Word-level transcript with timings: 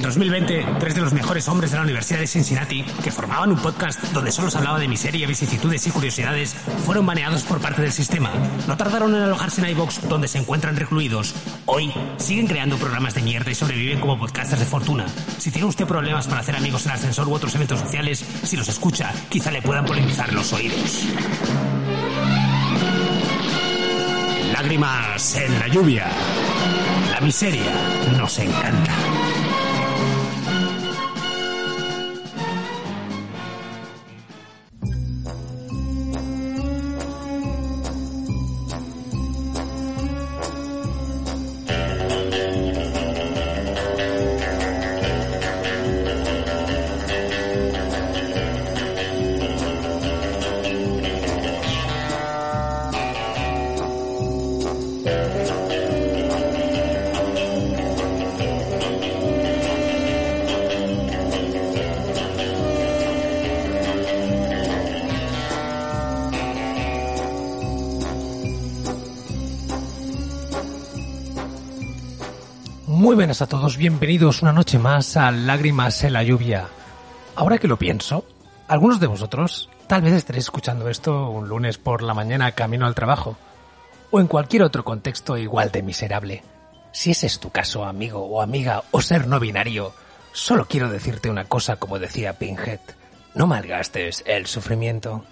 En 0.00 0.04
2020, 0.04 0.66
tres 0.78 0.94
de 0.94 1.02
los 1.02 1.12
mejores 1.12 1.46
hombres 1.48 1.72
de 1.72 1.76
la 1.76 1.82
Universidad 1.82 2.20
de 2.20 2.26
Cincinnati, 2.26 2.82
que 3.04 3.12
formaban 3.12 3.50
un 3.50 3.58
podcast 3.58 4.02
donde 4.14 4.32
solo 4.32 4.50
se 4.50 4.56
hablaba 4.56 4.78
de 4.78 4.88
miseria, 4.88 5.26
vicisitudes 5.26 5.86
y 5.86 5.90
curiosidades, 5.90 6.54
fueron 6.86 7.04
baneados 7.04 7.42
por 7.42 7.60
parte 7.60 7.82
del 7.82 7.92
sistema. 7.92 8.32
No 8.66 8.78
tardaron 8.78 9.14
en 9.14 9.20
alojarse 9.20 9.60
en 9.60 9.68
iVox, 9.72 10.08
donde 10.08 10.26
se 10.26 10.38
encuentran 10.38 10.74
recluidos. 10.74 11.34
Hoy 11.66 11.92
siguen 12.16 12.46
creando 12.46 12.78
programas 12.78 13.12
de 13.12 13.20
mierda 13.20 13.50
y 13.50 13.54
sobreviven 13.54 14.00
como 14.00 14.18
podcasters 14.18 14.60
de 14.60 14.64
fortuna. 14.64 15.04
Si 15.36 15.50
tiene 15.50 15.68
usted 15.68 15.84
problemas 15.84 16.26
para 16.28 16.40
hacer 16.40 16.56
amigos 16.56 16.86
en 16.86 16.92
ascensor 16.92 17.28
u 17.28 17.34
otros 17.34 17.54
eventos 17.54 17.80
sociales, 17.80 18.24
si 18.42 18.56
los 18.56 18.70
escucha, 18.70 19.12
quizá 19.28 19.50
le 19.50 19.60
puedan 19.60 19.84
polinizar 19.84 20.32
los 20.32 20.50
oídos. 20.54 21.04
Lágrimas 24.50 25.36
en 25.36 25.58
la 25.58 25.68
lluvia. 25.68 26.06
La 27.12 27.20
miseria 27.20 27.70
nos 28.16 28.38
encanta. 28.38 28.94
A 73.42 73.46
todos, 73.46 73.78
bienvenidos 73.78 74.42
una 74.42 74.52
noche 74.52 74.78
más 74.78 75.16
a 75.16 75.30
Lágrimas 75.30 76.04
en 76.04 76.12
la 76.12 76.22
lluvia. 76.22 76.68
Ahora 77.36 77.56
que 77.56 77.68
lo 77.68 77.78
pienso, 77.78 78.26
algunos 78.68 79.00
de 79.00 79.06
vosotros 79.06 79.70
tal 79.86 80.02
vez 80.02 80.12
estaréis 80.12 80.44
escuchando 80.44 80.88
esto 80.90 81.30
un 81.30 81.48
lunes 81.48 81.78
por 81.78 82.02
la 82.02 82.12
mañana 82.12 82.52
camino 82.52 82.86
al 82.86 82.94
trabajo, 82.94 83.38
o 84.10 84.20
en 84.20 84.26
cualquier 84.26 84.62
otro 84.62 84.84
contexto 84.84 85.38
igual 85.38 85.70
de 85.70 85.82
miserable. 85.82 86.42
Si 86.92 87.12
ese 87.12 87.28
es 87.28 87.40
tu 87.40 87.50
caso, 87.50 87.84
amigo 87.84 88.26
o 88.26 88.42
amiga, 88.42 88.82
o 88.90 89.00
ser 89.00 89.26
no 89.26 89.40
binario, 89.40 89.94
solo 90.32 90.66
quiero 90.66 90.90
decirte 90.90 91.30
una 91.30 91.44
cosa 91.44 91.76
como 91.76 91.98
decía 91.98 92.38
Pinhead, 92.38 92.80
no 93.34 93.46
malgastes 93.46 94.22
el 94.26 94.46
sufrimiento. 94.46 95.24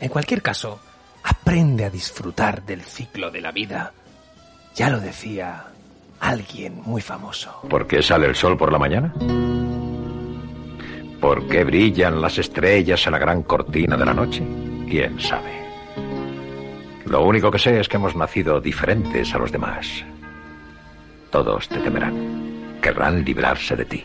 En 0.00 0.10
cualquier 0.10 0.42
caso, 0.42 0.80
aprende 1.22 1.86
a 1.86 1.90
disfrutar 1.90 2.62
del 2.64 2.82
ciclo 2.82 3.30
de 3.30 3.40
la 3.40 3.52
vida. 3.52 3.92
Ya 4.74 4.90
lo 4.90 5.00
decía 5.00 5.68
alguien 6.20 6.80
muy 6.84 7.00
famoso. 7.00 7.62
¿Por 7.68 7.86
qué 7.86 8.02
sale 8.02 8.26
el 8.26 8.34
sol 8.34 8.56
por 8.56 8.72
la 8.72 8.78
mañana? 8.78 9.14
¿Por 11.20 11.46
qué 11.48 11.64
brillan 11.64 12.20
las 12.20 12.38
estrellas 12.38 13.06
en 13.06 13.12
la 13.12 13.18
gran 13.18 13.42
cortina 13.44 13.96
de 13.96 14.04
la 14.04 14.14
noche? 14.14 14.42
¿Quién 14.88 15.18
sabe? 15.18 15.64
Lo 17.06 17.24
único 17.24 17.50
que 17.50 17.58
sé 17.58 17.80
es 17.80 17.88
que 17.88 17.96
hemos 17.96 18.16
nacido 18.16 18.60
diferentes 18.60 19.34
a 19.34 19.38
los 19.38 19.52
demás. 19.52 20.04
Todos 21.30 21.68
te 21.68 21.78
temerán. 21.78 22.78
Querrán 22.80 23.24
librarse 23.24 23.76
de 23.76 23.84
ti. 23.84 24.04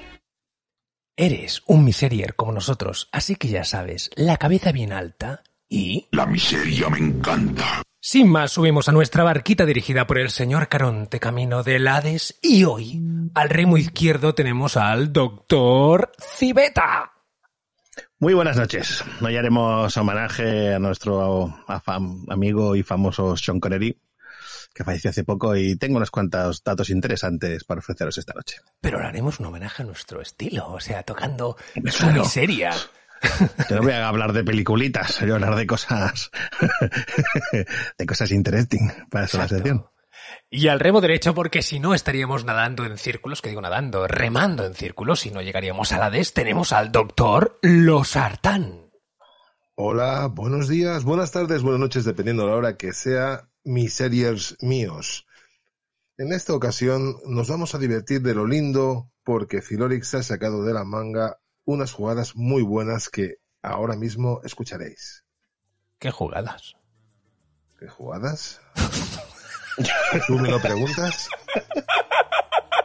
Eres 1.15 1.63
un 1.67 1.83
miserier 1.83 2.35
como 2.35 2.53
nosotros, 2.53 3.09
así 3.11 3.35
que 3.35 3.49
ya 3.49 3.65
sabes, 3.65 4.09
la 4.15 4.37
cabeza 4.37 4.71
bien 4.71 4.93
alta 4.93 5.43
y... 5.67 6.07
La 6.11 6.25
miseria 6.25 6.89
me 6.89 6.99
encanta. 6.99 7.83
Sin 8.02 8.30
más, 8.30 8.54
subimos 8.54 8.87
a 8.87 8.93
nuestra 8.93 9.23
barquita 9.26 9.65
dirigida 9.65 10.08
por 10.08 10.20
el 10.20 10.30
señor 10.30 10.70
Caronte 10.70 11.20
camino 11.20 11.64
del 11.64 11.86
Hades 11.87 12.39
y 12.42 12.64
hoy, 12.64 13.02
al 13.36 13.49
remo 13.49 13.77
izquierdo 13.77 14.33
tenemos 14.33 14.77
al 14.77 15.11
doctor 15.11 16.11
Cibeta. 16.17 17.11
Muy 18.20 18.33
buenas 18.33 18.55
noches. 18.55 19.04
Hoy 19.21 19.36
haremos 19.36 19.95
homenaje 19.98 20.73
a 20.76 20.80
nuestro 20.80 21.48
afam- 21.67 22.23
amigo 22.32 22.76
y 22.77 22.83
famoso 22.83 23.36
Sean 23.36 23.60
Connery, 23.60 24.02
que 24.73 24.83
falleció 24.86 25.10
hace 25.10 25.26
poco 25.26 25.55
y 25.58 25.76
tengo 25.76 25.98
unos 25.98 26.10
cuantos 26.11 26.64
datos 26.64 26.89
interesantes 26.89 27.66
para 27.66 27.80
ofreceros 27.80 28.17
esta 28.17 28.33
noche. 28.33 28.58
Pero 28.80 28.99
le 29.02 29.08
haremos 29.08 29.42
un 29.42 29.48
homenaje 29.48 29.83
a 29.83 29.86
nuestro 29.86 30.21
estilo, 30.21 30.70
o 30.71 30.80
sea, 30.80 31.04
tocando 31.04 31.58
su 31.92 32.08
miseria. 32.11 32.71
Yo 33.69 33.75
no 33.77 33.83
voy 33.83 33.91
a 33.91 34.07
hablar 34.07 34.33
de 34.33 34.43
peliculitas, 34.43 35.19
voy 35.21 35.31
a 35.31 35.33
hablar 35.35 35.55
de 35.55 35.67
cosas, 35.67 36.31
de 37.97 38.05
cosas 38.05 38.31
interesting 38.31 38.89
para 39.09 39.25
esta 39.25 39.43
Exacto. 39.43 39.55
sección. 39.55 39.85
Y 40.52 40.67
al 40.67 40.80
remo 40.80 41.02
derecho, 41.02 41.33
porque 41.33 41.61
si 41.61 41.80
no 41.80 41.93
estaríamos 41.93 42.43
nadando 42.43 42.85
en 42.85 42.97
círculos, 42.97 43.41
que 43.41 43.49
digo 43.49 43.61
nadando, 43.61 44.07
remando 44.07 44.65
en 44.65 44.73
círculos, 44.73 45.25
y 45.25 45.31
no 45.31 45.41
llegaríamos 45.41 45.91
al 45.91 46.03
Hades, 46.03 46.33
tenemos 46.33 46.73
al 46.73 46.91
doctor 46.91 47.59
Losartán. 47.61 48.89
Hola, 49.75 50.27
buenos 50.27 50.67
días, 50.67 51.03
buenas 51.03 51.31
tardes, 51.31 51.61
buenas 51.61 51.80
noches, 51.80 52.03
dependiendo 52.03 52.43
de 52.43 52.49
la 52.49 52.57
hora 52.57 52.77
que 52.77 52.93
sea, 52.93 53.47
miseriers 53.63 54.57
míos. 54.61 55.25
En 56.17 56.33
esta 56.33 56.53
ocasión 56.53 57.15
nos 57.25 57.47
vamos 57.47 57.75
a 57.75 57.77
divertir 57.77 58.21
de 58.21 58.36
lo 58.36 58.45
lindo 58.45 59.09
porque 59.23 59.61
Filorix 59.61 60.15
ha 60.15 60.23
sacado 60.23 60.63
de 60.63 60.73
la 60.73 60.83
manga 60.83 61.37
unas 61.73 61.91
jugadas 61.91 62.35
muy 62.35 62.61
buenas 62.63 63.09
que 63.09 63.35
ahora 63.61 63.95
mismo 63.95 64.41
escucharéis. 64.43 65.23
¿Qué 65.99 66.11
jugadas? 66.11 66.75
¿Qué 67.80 67.87
jugadas? 67.87 68.59
¿Tú 70.27 70.37
me 70.39 70.49
lo 70.49 70.59
preguntas? 70.61 71.30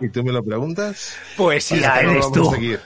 ¿Y 0.00 0.08
tú 0.10 0.22
me 0.24 0.32
lo 0.32 0.44
preguntas? 0.44 1.14
Pues 1.36 1.68
ya 1.70 2.00
eres 2.00 2.30
tú. 2.32 2.50
seguir. 2.50 2.80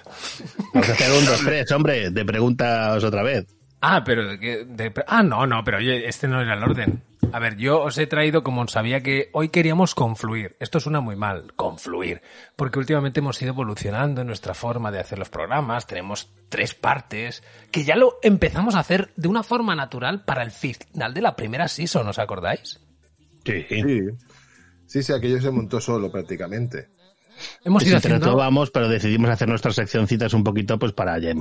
Vamos 0.73 0.89
a 0.89 0.93
hacer 0.93 1.13
un, 1.13 1.25
dos, 1.27 1.41
tres, 1.45 1.73
hombre, 1.73 2.11
de 2.11 2.25
preguntas 2.25 3.03
otra 3.03 3.23
vez. 3.23 3.47
Ah, 3.81 4.03
pero 4.05 4.25
de, 4.37 4.65
de- 4.67 5.05
ah, 5.07 5.23
no, 5.23 5.47
no, 5.47 5.63
pero 5.65 5.79
oye, 5.79 6.07
este 6.09 6.29
no 6.29 6.41
era 6.41 6.55
el 6.55 6.63
orden. 6.63 7.03
A 7.33 7.39
ver, 7.41 7.57
yo 7.57 7.83
os 7.83 7.99
he 7.99 8.07
traído 8.07 8.43
como 8.43 8.67
sabía 8.69 9.03
que 9.03 9.29
hoy 9.33 9.49
queríamos 9.51 9.95
confluir. 9.95 10.57
Esto 10.61 10.81
suena 10.81 11.01
muy 11.01 11.17
mal, 11.17 11.53
confluir, 11.55 12.23
porque 12.57 12.79
últimamente 12.79 13.21
hemos 13.21 13.41
ido 13.43 13.51
evolucionando 13.51 14.21
en 14.21 14.27
nuestra 14.27 14.55
forma 14.55 14.91
de 14.91 15.01
hacer 15.01 15.19
los 15.19 15.29
programas. 15.29 15.87
Tenemos 15.87 16.31
tres 16.49 16.75
partes 16.75 17.43
que 17.71 17.85
ya 17.85 17.97
lo 17.97 18.19
empezamos 18.23 18.75
a 18.75 18.81
hacer 18.81 19.11
de 19.17 19.29
una 19.29 19.43
forma 19.43 19.75
natural 19.75 20.25
para 20.25 20.43
el 20.43 20.51
final 20.51 21.13
de 21.13 21.21
la 21.21 21.37
primera 21.37 21.69
season, 21.69 22.09
¿os 22.09 22.19
acordáis? 22.19 22.81
Sí. 23.45 23.67
Sí, 23.69 23.83
sí, 24.87 25.03
sí, 25.03 25.13
aquello 25.13 25.41
se 25.41 25.51
montó 25.51 25.81
solo 25.81 26.11
prácticamente. 26.11 26.89
Hemos 27.65 27.83
ido 27.85 27.97
Entre 27.97 28.15
haciendo 28.15 28.37
vamos, 28.37 28.71
pero 28.71 28.89
decidimos 28.89 29.31
hacer 29.31 29.49
nuestras 29.49 29.75
seccioncitas 29.75 30.33
un 30.35 30.45
poquito 30.45 30.79
pues 30.79 30.93
para 30.93 31.19
eh, 31.19 31.35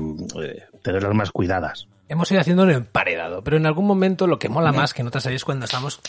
tenerlas 0.81 1.13
más 1.13 1.31
cuidadas. 1.31 1.88
Hemos 2.09 2.31
ido 2.31 2.41
haciéndolo 2.41 2.72
emparedado, 2.72 3.44
pero 3.44 3.58
en 3.58 3.66
algún 3.66 3.85
momento 3.85 4.28
lo 4.28 4.40
que 4.40 4.50
mola 4.50 4.72
más 4.72 4.94
que 4.94 5.03
no 5.03 5.12
te 5.12 5.19
sabéis 5.19 5.44
cuando 5.44 5.66
estamos. 5.66 6.00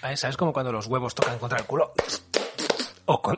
¿sabes? 0.00 0.20
¿Sabes? 0.20 0.36
Como 0.36 0.52
cuando 0.52 0.72
los 0.72 0.86
huevos 0.86 1.14
tocan 1.14 1.38
contra 1.38 1.58
el 1.58 1.64
culo. 1.64 1.92
O 3.06 3.20
con... 3.20 3.36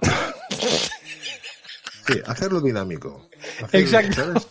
Sí, 2.07 2.21
hacerlo 2.27 2.61
dinámico. 2.61 3.29
Hacerlo, 3.63 3.87
Exacto. 3.87 4.15
¿sabes? 4.15 4.49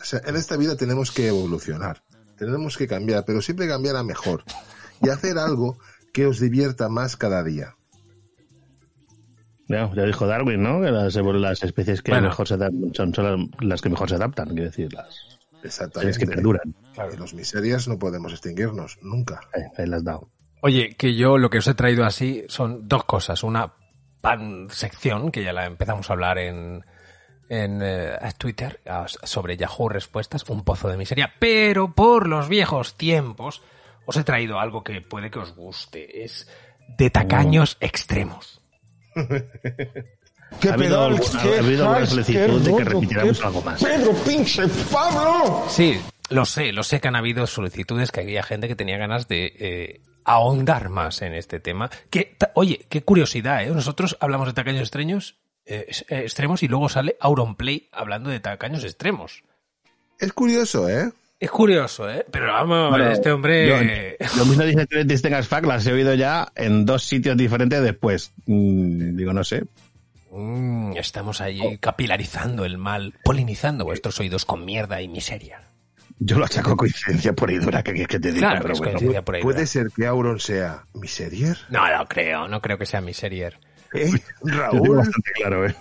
O 0.00 0.04
sea, 0.04 0.20
en 0.26 0.36
esta 0.36 0.56
vida 0.56 0.76
tenemos 0.76 1.10
que 1.10 1.28
evolucionar, 1.28 2.02
tenemos 2.36 2.76
que 2.76 2.86
cambiar, 2.86 3.24
pero 3.24 3.40
siempre 3.40 3.66
cambiar 3.66 3.96
a 3.96 4.02
mejor 4.02 4.44
y 5.02 5.08
hacer 5.08 5.38
algo 5.38 5.78
que 6.12 6.26
os 6.26 6.40
divierta 6.40 6.88
más 6.88 7.16
cada 7.16 7.42
día. 7.42 7.76
Ya, 9.68 9.90
ya 9.94 10.02
dijo 10.04 10.26
Darwin, 10.26 10.62
¿no? 10.62 10.80
Que 10.82 10.90
las, 10.90 11.14
las 11.16 11.62
especies 11.62 12.02
que 12.02 12.12
Bueno. 12.12 12.28
mejor 12.28 12.46
se 12.48 12.54
adaptan 12.54 12.94
son, 12.94 13.14
son 13.14 13.50
las 13.60 13.80
que 13.80 13.88
mejor 13.88 14.08
se 14.08 14.16
adaptan, 14.16 14.48
quiero 14.48 14.64
decir, 14.64 14.92
las 14.92 15.38
Exactamente. 15.62 16.10
especies 16.10 16.18
que 16.18 16.26
perduran. 16.36 16.74
Y 17.12 17.16
los 17.16 17.32
miserias 17.34 17.88
no 17.88 17.98
podemos 17.98 18.32
extinguirnos, 18.32 18.98
nunca. 19.02 19.40
Ahí, 19.54 19.62
ahí 19.78 19.86
las 19.86 20.04
dado. 20.04 20.28
Oye, 20.60 20.94
que 20.96 21.14
yo 21.14 21.38
lo 21.38 21.48
que 21.50 21.58
os 21.58 21.66
he 21.66 21.74
traído 21.74 22.04
así 22.04 22.44
son 22.48 22.88
dos 22.88 23.04
cosas. 23.04 23.42
Una 23.42 23.72
pan 24.20 24.68
sección, 24.70 25.30
que 25.30 25.42
ya 25.44 25.52
la 25.52 25.66
empezamos 25.66 26.08
a 26.08 26.12
hablar 26.14 26.38
en, 26.38 26.84
en 27.48 27.80
eh, 27.82 28.16
Twitter, 28.38 28.80
a- 28.86 29.06
sobre 29.08 29.56
Yahoo 29.56 29.88
Respuestas, 29.88 30.48
un 30.48 30.64
pozo 30.64 30.88
de 30.88 30.96
miseria. 30.96 31.32
Pero 31.38 31.94
por 31.94 32.28
los 32.28 32.48
viejos 32.48 32.96
tiempos, 32.96 33.62
os 34.06 34.16
he 34.16 34.24
traído 34.24 34.58
algo 34.60 34.82
que 34.84 35.00
puede 35.02 35.30
que 35.30 35.38
os 35.38 35.54
guste. 35.54 36.24
Es 36.24 36.48
de 36.98 37.08
tacaños 37.10 37.76
extremos. 37.80 38.60
¿Qué 40.60 40.68
Ha 40.68 40.74
habido, 40.74 41.08
pedal? 41.08 41.16
algu- 41.18 41.42
¿Qué 41.42 41.54
ha 41.56 41.58
habido 41.58 41.88
alguna 41.88 42.06
solicitud 42.06 42.62
¿Qué 42.62 42.70
de 42.70 42.76
que 42.76 42.84
repitiéramos 42.84 43.38
¿Qué- 43.40 43.46
algo 43.46 43.62
más. 43.62 43.82
Pedro, 43.82 44.12
pinche 44.24 44.62
Pablo. 44.92 45.64
Sí, 45.68 46.00
lo 46.30 46.44
sé, 46.44 46.72
lo 46.72 46.82
sé 46.84 47.00
que 47.00 47.08
han 47.08 47.16
habido 47.16 47.46
solicitudes, 47.46 48.12
que 48.12 48.20
había 48.20 48.42
gente 48.42 48.68
que 48.68 48.76
tenía 48.76 48.96
ganas 48.96 49.26
de 49.28 49.52
eh, 49.58 50.00
ahondar 50.24 50.88
más 50.90 51.22
en 51.22 51.34
este 51.34 51.60
tema. 51.60 51.90
Que, 52.10 52.36
oye, 52.54 52.86
qué 52.88 53.02
curiosidad, 53.02 53.64
¿eh? 53.64 53.70
Nosotros 53.70 54.16
hablamos 54.20 54.46
de 54.46 54.52
tacaños 54.52 54.82
extraños 54.82 55.36
eh, 55.66 55.86
extremos 56.08 56.62
y 56.62 56.68
luego 56.68 56.88
sale 56.88 57.16
Auronplay 57.20 57.88
hablando 57.92 58.30
de 58.30 58.38
tacaños 58.40 58.84
extremos. 58.84 59.42
Es 60.20 60.32
curioso, 60.32 60.88
¿eh? 60.88 61.10
Es 61.40 61.50
curioso, 61.50 62.08
¿eh? 62.08 62.24
Pero 62.30 62.46
vamos, 62.46 62.90
Bueno, 62.90 63.10
este 63.10 63.30
hombre... 63.32 63.68
Yo- 63.68 64.26
lo 64.38 64.44
mismo 64.46 64.62
dice 65.04 65.34
as 65.34 65.48
Fact, 65.48 65.66
las 65.66 65.86
he 65.86 65.92
oído 65.92 66.14
ya 66.14 66.48
en 66.54 66.86
dos 66.86 67.02
sitios 67.04 67.36
diferentes 67.36 67.82
después. 67.82 68.32
Mm, 68.46 69.16
digo, 69.16 69.32
no 69.32 69.44
sé. 69.44 69.64
Mm, 70.30 70.96
estamos 70.96 71.40
ahí 71.40 71.78
capilarizando 71.78 72.64
el 72.64 72.78
mal, 72.78 73.14
polinizando 73.24 73.84
vuestros 73.84 74.18
oídos 74.20 74.44
con 74.44 74.64
mierda 74.64 75.02
y 75.02 75.08
miseria. 75.08 75.62
Yo 76.18 76.38
lo 76.38 76.44
achaco 76.44 76.72
a 76.72 76.76
coincidencia 76.76 77.32
por 77.34 77.50
ahí 77.50 77.58
dura, 77.58 77.82
que, 77.82 77.92
que, 77.92 78.06
que 78.06 78.20
te 78.20 78.28
digo, 78.32 78.40
Claro, 78.46 78.62
pero 78.62 78.72
es 78.74 78.78
bueno. 78.78 78.92
coincidencia 78.92 79.22
por 79.24 79.34
ahí. 79.34 79.42
¿Puede 79.42 79.66
ser 79.66 79.88
que 79.94 80.06
Auron 80.06 80.38
sea 80.40 80.84
miserier? 80.94 81.58
No, 81.70 81.86
no 81.94 82.06
creo, 82.06 82.48
no 82.48 82.62
creo 82.62 82.78
que 82.78 82.86
sea 82.86 83.00
miserier. 83.00 83.58
¿Eh? 83.92 84.10
Yo 84.44 84.68
tengo 84.70 84.84
Raúl. 84.84 84.96
bastante 84.98 85.32
claro, 85.32 85.66
¿eh? 85.66 85.74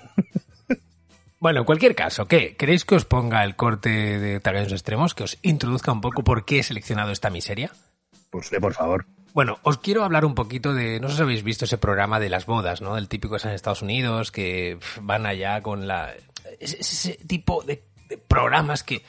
Bueno, 1.44 1.60
en 1.60 1.66
cualquier 1.66 1.94
caso, 1.94 2.26
¿qué? 2.26 2.56
¿Queréis 2.56 2.86
que 2.86 2.96
os 2.96 3.04
ponga 3.04 3.44
el 3.44 3.58
corte 3.58 3.90
de 3.90 4.40
tacaños 4.40 4.72
extremos? 4.72 5.14
Que 5.14 5.26
os 5.26 5.38
introduzca 5.42 5.92
un 5.92 6.00
poco 6.00 6.24
por 6.24 6.46
qué 6.46 6.60
he 6.60 6.64
seleccionado 6.64 7.12
esta 7.12 7.30
miseria. 7.30 7.70
Pues 8.30 8.48
sí, 8.48 8.56
por 8.62 8.74
favor. 8.74 9.06
Bueno, 9.34 9.60
os 9.64 9.78
quiero 9.78 10.06
hablar 10.06 10.24
un 10.24 10.36
poquito 10.36 10.74
de, 10.74 11.02
no 11.02 11.10
sé 11.10 11.18
si 11.18 11.22
habéis 11.22 11.44
visto 11.44 11.66
ese 11.66 11.78
programa 11.78 12.22
de 12.22 12.30
las 12.30 12.46
bodas, 12.46 12.82
¿no? 12.82 12.98
El 12.98 13.10
típico 13.10 13.34
que 13.34 13.40
es 13.40 13.46
en 13.46 13.52
Estados 13.52 13.82
Unidos, 13.82 14.32
que 14.32 14.80
van 15.02 15.26
allá 15.26 15.62
con 15.62 15.86
la... 15.86 16.14
Es, 16.62 16.76
es 16.76 16.94
ese 16.94 17.16
tipo 17.28 17.62
de, 17.64 17.84
de 18.08 18.18
programas 18.18 18.84
que 18.84 19.04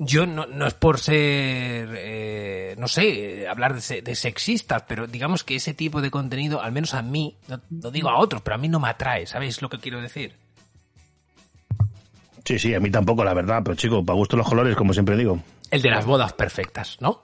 yo 0.00 0.26
no, 0.26 0.46
no 0.46 0.66
es 0.66 0.74
por 0.74 0.98
ser, 0.98 1.90
eh, 1.96 2.74
no 2.76 2.88
sé, 2.88 3.46
hablar 3.46 3.80
de, 3.80 4.02
de 4.02 4.14
sexistas, 4.16 4.82
pero 4.88 5.06
digamos 5.06 5.44
que 5.44 5.54
ese 5.54 5.74
tipo 5.74 6.00
de 6.00 6.10
contenido, 6.10 6.60
al 6.60 6.72
menos 6.72 6.94
a 6.94 7.02
mí, 7.02 7.38
no, 7.46 7.60
no 7.70 7.92
digo 7.92 8.08
a 8.08 8.18
otros, 8.18 8.42
pero 8.42 8.56
a 8.56 8.58
mí 8.58 8.68
no 8.68 8.80
me 8.80 8.88
atrae, 8.88 9.26
¿sabéis 9.26 9.62
lo 9.62 9.68
que 9.68 9.78
quiero 9.78 10.00
decir? 10.00 10.47
Sí, 12.48 12.58
sí, 12.58 12.74
a 12.74 12.80
mí 12.80 12.90
tampoco, 12.90 13.22
la 13.24 13.34
verdad, 13.34 13.60
pero 13.62 13.76
chico, 13.76 14.02
para 14.02 14.16
gusto 14.16 14.34
los 14.34 14.48
colores, 14.48 14.74
como 14.74 14.94
siempre 14.94 15.18
digo. 15.18 15.38
El 15.70 15.82
de 15.82 15.90
las 15.90 16.06
bodas 16.06 16.32
perfectas, 16.32 16.96
¿no? 16.98 17.20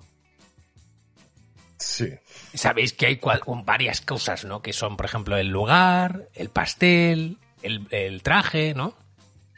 Sí. 1.79 2.11
Sabéis 2.53 2.93
que 2.93 3.06
hay 3.06 3.17
cual- 3.17 3.41
un- 3.47 3.65
varias 3.65 4.03
cosas, 4.03 4.44
¿no? 4.44 4.61
Que 4.61 4.75
son, 4.75 4.99
por 4.99 5.06
ejemplo, 5.06 5.38
el 5.38 5.49
lugar, 5.49 6.29
el 6.35 6.50
pastel, 6.50 7.38
el, 7.62 7.87
el 7.91 8.23
traje, 8.23 8.75
¿no? 8.75 8.94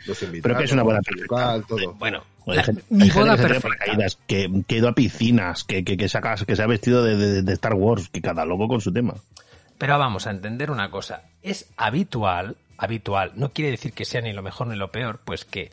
Los 0.06 0.22
invitados. 0.22 0.42
Pero 0.44 0.58
que 0.58 0.64
es 0.66 0.72
una 0.72 0.82
boda 0.84 1.00
perfecta. 1.00 1.34
local, 1.56 1.64
todo. 1.66 1.94
Bueno, 1.94 2.22
la- 2.46 2.62
gente- 2.62 2.84
mi 2.90 3.10
boda 3.10 3.36
que 3.36 3.42
perfecta. 3.42 3.84
que, 4.28 4.62
que 4.68 4.74
ha 4.76 4.78
ido 4.78 4.88
a 4.88 4.94
piscinas, 4.94 5.64
que, 5.64 5.84
que, 5.84 5.96
que, 5.96 6.08
saca- 6.08 6.36
que 6.46 6.54
se 6.54 6.62
ha 6.62 6.66
vestido 6.68 7.02
de, 7.02 7.16
de- 7.16 7.42
de 7.42 7.52
Star 7.54 7.74
Wars, 7.74 8.08
que 8.08 8.20
cada 8.22 8.44
loco 8.44 8.68
con 8.68 8.80
su 8.80 8.92
tema. 8.92 9.14
Pero 9.78 9.98
vamos 9.98 10.28
a 10.28 10.30
entender 10.30 10.70
una 10.70 10.92
cosa. 10.92 11.24
Es 11.42 11.70
habitual, 11.76 12.56
habitual, 12.78 13.32
no 13.37 13.52
quiere 13.52 13.70
decir 13.70 13.93
que 13.93 14.05
sea 14.05 14.20
ni 14.20 14.32
lo 14.32 14.43
mejor 14.43 14.67
ni 14.67 14.76
lo 14.76 14.90
peor, 14.93 15.20
pues 15.25 15.44
que 15.44 15.70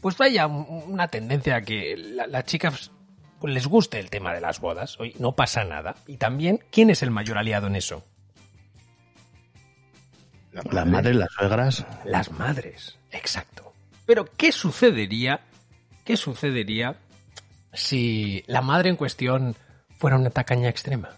pues 0.00 0.16
vaya 0.16 0.46
un- 0.46 0.66
una 0.86 1.08
tendencia 1.08 1.56
a 1.56 1.62
que 1.62 1.94
la- 1.96 2.26
las 2.26 2.44
chicas 2.46 2.90
pues, 3.38 3.52
les 3.54 3.66
guste 3.66 3.98
el 3.98 4.10
tema 4.10 4.32
de 4.34 4.40
las 4.40 4.60
bodas. 4.60 4.98
Oye, 5.00 5.14
no 5.18 5.32
pasa 5.32 5.64
nada. 5.64 5.94
Y 6.06 6.16
también, 6.16 6.60
¿quién 6.70 6.90
es 6.90 7.02
el 7.02 7.10
mayor 7.10 7.38
aliado 7.38 7.66
en 7.66 7.76
eso? 7.76 8.04
La 10.52 10.62
Las 10.72 10.86
madres, 10.86 11.16
las 11.16 11.32
suegras. 11.32 11.86
Las 12.04 12.30
madres. 12.32 12.98
Exacto. 13.12 13.72
Pero, 14.06 14.24
¿qué 14.36 14.52
sucedería? 14.52 15.40
¿Qué 16.04 16.16
sucedería 16.16 16.96
si 17.72 18.42
la 18.46 18.60
madre 18.62 18.90
en 18.90 18.96
cuestión 18.96 19.54
fuera 19.98 20.16
una 20.16 20.30
tacaña 20.30 20.68
extrema? 20.68 21.10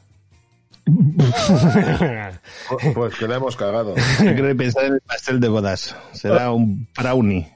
Pues- 2.68 2.94
Pues 2.94 3.14
que 3.16 3.28
la 3.28 3.36
hemos 3.36 3.56
cagado. 3.56 3.94
Yo 3.96 4.34
creo 4.34 4.48
que 4.48 4.54
pensar 4.54 4.84
en 4.84 4.94
el 4.94 5.00
pastel 5.00 5.40
de 5.40 5.48
bodas. 5.48 5.96
Será 6.12 6.50
un 6.52 6.86
brownie. 6.96 7.48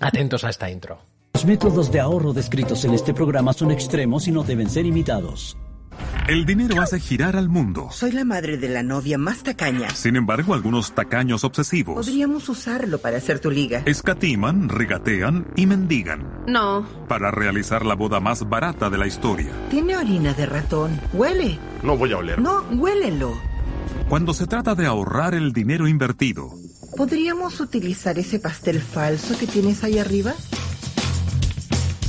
Atentos 0.00 0.44
a 0.44 0.50
esta 0.50 0.70
intro. 0.70 0.98
Los 1.34 1.44
métodos 1.44 1.92
de 1.92 2.00
ahorro 2.00 2.32
descritos 2.32 2.84
en 2.84 2.94
este 2.94 3.14
programa 3.14 3.52
son 3.52 3.70
extremos 3.70 4.26
y 4.28 4.32
no 4.32 4.42
deben 4.42 4.68
ser 4.68 4.84
imitados. 4.86 5.56
El 6.30 6.46
dinero 6.46 6.80
hace 6.80 7.00
girar 7.00 7.34
al 7.34 7.48
mundo. 7.48 7.88
Soy 7.90 8.12
la 8.12 8.24
madre 8.24 8.56
de 8.56 8.68
la 8.68 8.84
novia 8.84 9.18
más 9.18 9.42
tacaña. 9.42 9.90
Sin 9.90 10.14
embargo, 10.14 10.54
algunos 10.54 10.94
tacaños 10.94 11.42
obsesivos 11.42 11.96
Podríamos 12.06 12.48
usarlo 12.48 12.98
para 12.98 13.16
hacer 13.16 13.40
tu 13.40 13.50
liga. 13.50 13.82
escatiman, 13.84 14.68
regatean 14.68 15.48
y 15.56 15.66
mendigan 15.66 16.44
No, 16.46 16.86
para 17.08 17.32
realizar 17.32 17.84
la 17.84 17.96
boda 17.96 18.20
más 18.20 18.48
barata 18.48 18.88
de 18.90 18.98
la 18.98 19.08
historia. 19.08 19.50
Tiene 19.70 19.96
orina 19.96 20.32
de 20.32 20.46
ratón. 20.46 21.00
Huele. 21.12 21.58
No 21.82 21.96
voy 21.96 22.12
a 22.12 22.18
oler. 22.18 22.40
No, 22.40 22.62
huélelo. 22.78 23.32
Cuando 24.08 24.32
se 24.32 24.46
trata 24.46 24.76
de 24.76 24.86
ahorrar 24.86 25.34
el 25.34 25.52
dinero 25.52 25.88
invertido, 25.88 26.54
¿Podríamos 26.96 27.58
utilizar 27.58 28.20
ese 28.20 28.38
pastel 28.38 28.80
falso 28.80 29.36
que 29.36 29.48
tienes 29.48 29.82
ahí 29.82 29.98
arriba? 29.98 30.34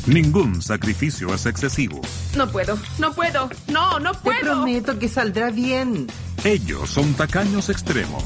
Ningún 0.08 0.62
sacrificio 0.62 1.34
es 1.34 1.46
excesivo. 1.46 2.02
no 2.36 2.50
puedo, 2.52 2.78
no 3.00 3.14
puedo, 3.14 3.50
no, 3.68 4.00
no 4.00 4.12
Te 4.14 4.20
puedo. 4.20 4.40
prometo 4.42 4.98
que 5.00 5.08
saldrá 5.08 5.52
bien. 5.52 6.08
Ellos 6.44 6.90
son 6.90 7.14
tacaños 7.14 7.70
extremos. 7.70 8.24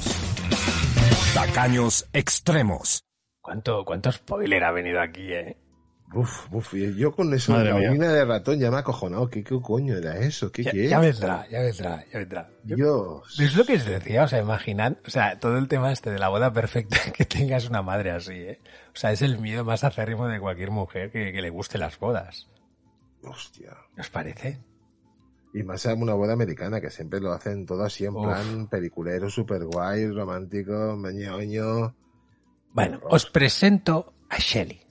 Tacaños 1.34 2.08
extremos. 2.14 3.04
¿Cuánto, 3.42 3.84
cuánto 3.86 4.12
spoiler 4.12 4.64
ha 4.64 4.72
venido 4.72 5.02
aquí, 5.02 5.32
eh? 5.34 5.58
Uf, 6.14 6.48
uf, 6.54 6.74
y 6.76 6.96
yo 6.96 7.14
con 7.14 7.34
eso 7.34 7.52
Madre 7.52 7.66
de 7.66 7.74
la 7.74 7.80
mía. 7.80 7.90
orina 7.90 8.14
de 8.14 8.24
ratón 8.26 8.60
ya 8.60 8.70
me 8.70 8.78
ha 8.78 8.80
acojonado. 8.82 9.30
¿Qué, 9.30 9.44
qué 9.44 9.60
coño 9.62 9.98
era 9.98 10.18
eso? 10.20 10.52
¿Qué, 10.52 10.64
Ya, 10.64 10.72
qué 10.72 10.88
ya 10.88 11.00
vendrá, 11.00 11.48
ya 11.50 11.60
vendrá, 11.62 12.06
ya 12.12 12.20
vendrá. 12.20 12.50
Dios. 12.64 13.40
Es 13.40 13.56
lo 13.56 13.66
que 13.66 13.74
os 13.74 13.86
decía, 13.86 14.24
o 14.24 14.28
sea, 14.28 14.40
imaginad, 14.40 14.94
o 15.06 15.10
sea, 15.10 15.40
todo 15.40 15.58
el 15.58 15.68
tema 15.68 15.92
este 15.92 16.12
de 16.12 16.20
la 16.20 16.30
boda 16.30 16.54
perfecta, 16.54 16.98
que 17.14 17.26
tengas 17.26 17.68
una 17.68 17.82
madre 17.82 18.12
así, 18.12 18.34
¿eh? 18.34 18.62
O 18.94 18.98
sea, 18.98 19.12
es 19.12 19.22
el 19.24 19.40
miedo 19.40 19.66
más 19.66 19.84
acérrimo 19.84 20.28
de 20.28 20.40
cualquier 20.40 20.72
mujer 20.72 21.12
que, 21.12 21.34
que 21.34 21.42
le 21.42 21.50
guste 21.50 21.78
las 21.78 22.00
bodas. 22.00 22.48
Hostia. 23.24 23.76
¿Os 24.00 24.10
parece? 24.10 24.60
Y 25.54 25.64
más 25.64 25.86
en 25.86 26.02
una 26.02 26.14
boda 26.14 26.34
americana, 26.34 26.80
que 26.80 26.90
siempre 26.92 27.20
lo 27.20 27.32
hacen 27.34 27.66
todo 27.66 27.84
así 27.84 28.06
en 28.06 28.16
Uf. 28.16 28.26
plan 28.26 28.68
peliculero, 28.68 29.30
super 29.30 29.64
guay, 29.66 30.08
romántico, 30.12 30.96
meñoño. 30.98 31.96
Bueno, 32.74 33.00
os 33.10 33.26
presento 33.26 34.14
a 34.30 34.38
Shelly. 34.38 34.82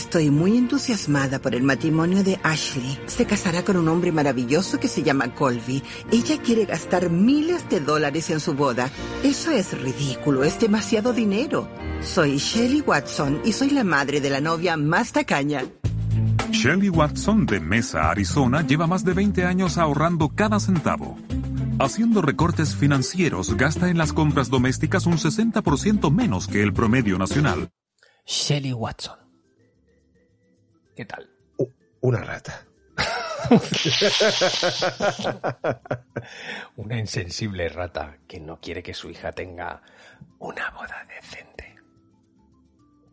Estoy 0.00 0.30
muy 0.30 0.56
entusiasmada 0.56 1.40
por 1.40 1.54
el 1.54 1.62
matrimonio 1.62 2.24
de 2.24 2.40
Ashley. 2.42 2.98
Se 3.04 3.26
casará 3.26 3.66
con 3.66 3.76
un 3.76 3.86
hombre 3.86 4.12
maravilloso 4.12 4.80
que 4.80 4.88
se 4.88 5.02
llama 5.02 5.34
Colby. 5.34 5.82
Ella 6.10 6.40
quiere 6.40 6.64
gastar 6.64 7.10
miles 7.10 7.68
de 7.68 7.80
dólares 7.80 8.30
en 8.30 8.40
su 8.40 8.54
boda. 8.54 8.90
Eso 9.22 9.50
es 9.50 9.78
ridículo, 9.78 10.42
es 10.42 10.58
demasiado 10.58 11.12
dinero. 11.12 11.68
Soy 12.00 12.38
Shelley 12.38 12.80
Watson 12.80 13.42
y 13.44 13.52
soy 13.52 13.70
la 13.70 13.84
madre 13.84 14.22
de 14.22 14.30
la 14.30 14.40
novia 14.40 14.78
más 14.78 15.12
tacaña. 15.12 15.66
Shelly 16.50 16.88
Watson 16.88 17.44
de 17.44 17.60
Mesa, 17.60 18.10
Arizona, 18.10 18.66
lleva 18.66 18.86
más 18.86 19.04
de 19.04 19.12
20 19.12 19.44
años 19.44 19.76
ahorrando 19.76 20.30
cada 20.30 20.60
centavo. 20.60 21.18
Haciendo 21.78 22.22
recortes 22.22 22.74
financieros, 22.74 23.54
gasta 23.54 23.90
en 23.90 23.98
las 23.98 24.14
compras 24.14 24.48
domésticas 24.48 25.04
un 25.04 25.18
60% 25.18 26.10
menos 26.10 26.48
que 26.48 26.62
el 26.62 26.72
promedio 26.72 27.18
nacional. 27.18 27.68
Shelly 28.24 28.72
Watson. 28.72 29.29
¿Qué 31.00 31.06
tal? 31.06 31.30
Una 32.02 32.22
rata. 32.22 32.66
Una 36.76 36.98
insensible 36.98 37.70
rata 37.70 38.18
que 38.28 38.38
no 38.38 38.60
quiere 38.60 38.82
que 38.82 38.92
su 38.92 39.08
hija 39.08 39.32
tenga 39.32 39.80
una 40.38 40.70
boda 40.72 41.06
decente. 41.08 41.74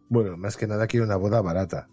Bueno, 0.10 0.36
más 0.36 0.58
que 0.58 0.67
nada 0.67 0.86
quiero 0.86 1.06
una 1.06 1.15
boda 1.15 1.39
barata. 1.39 1.88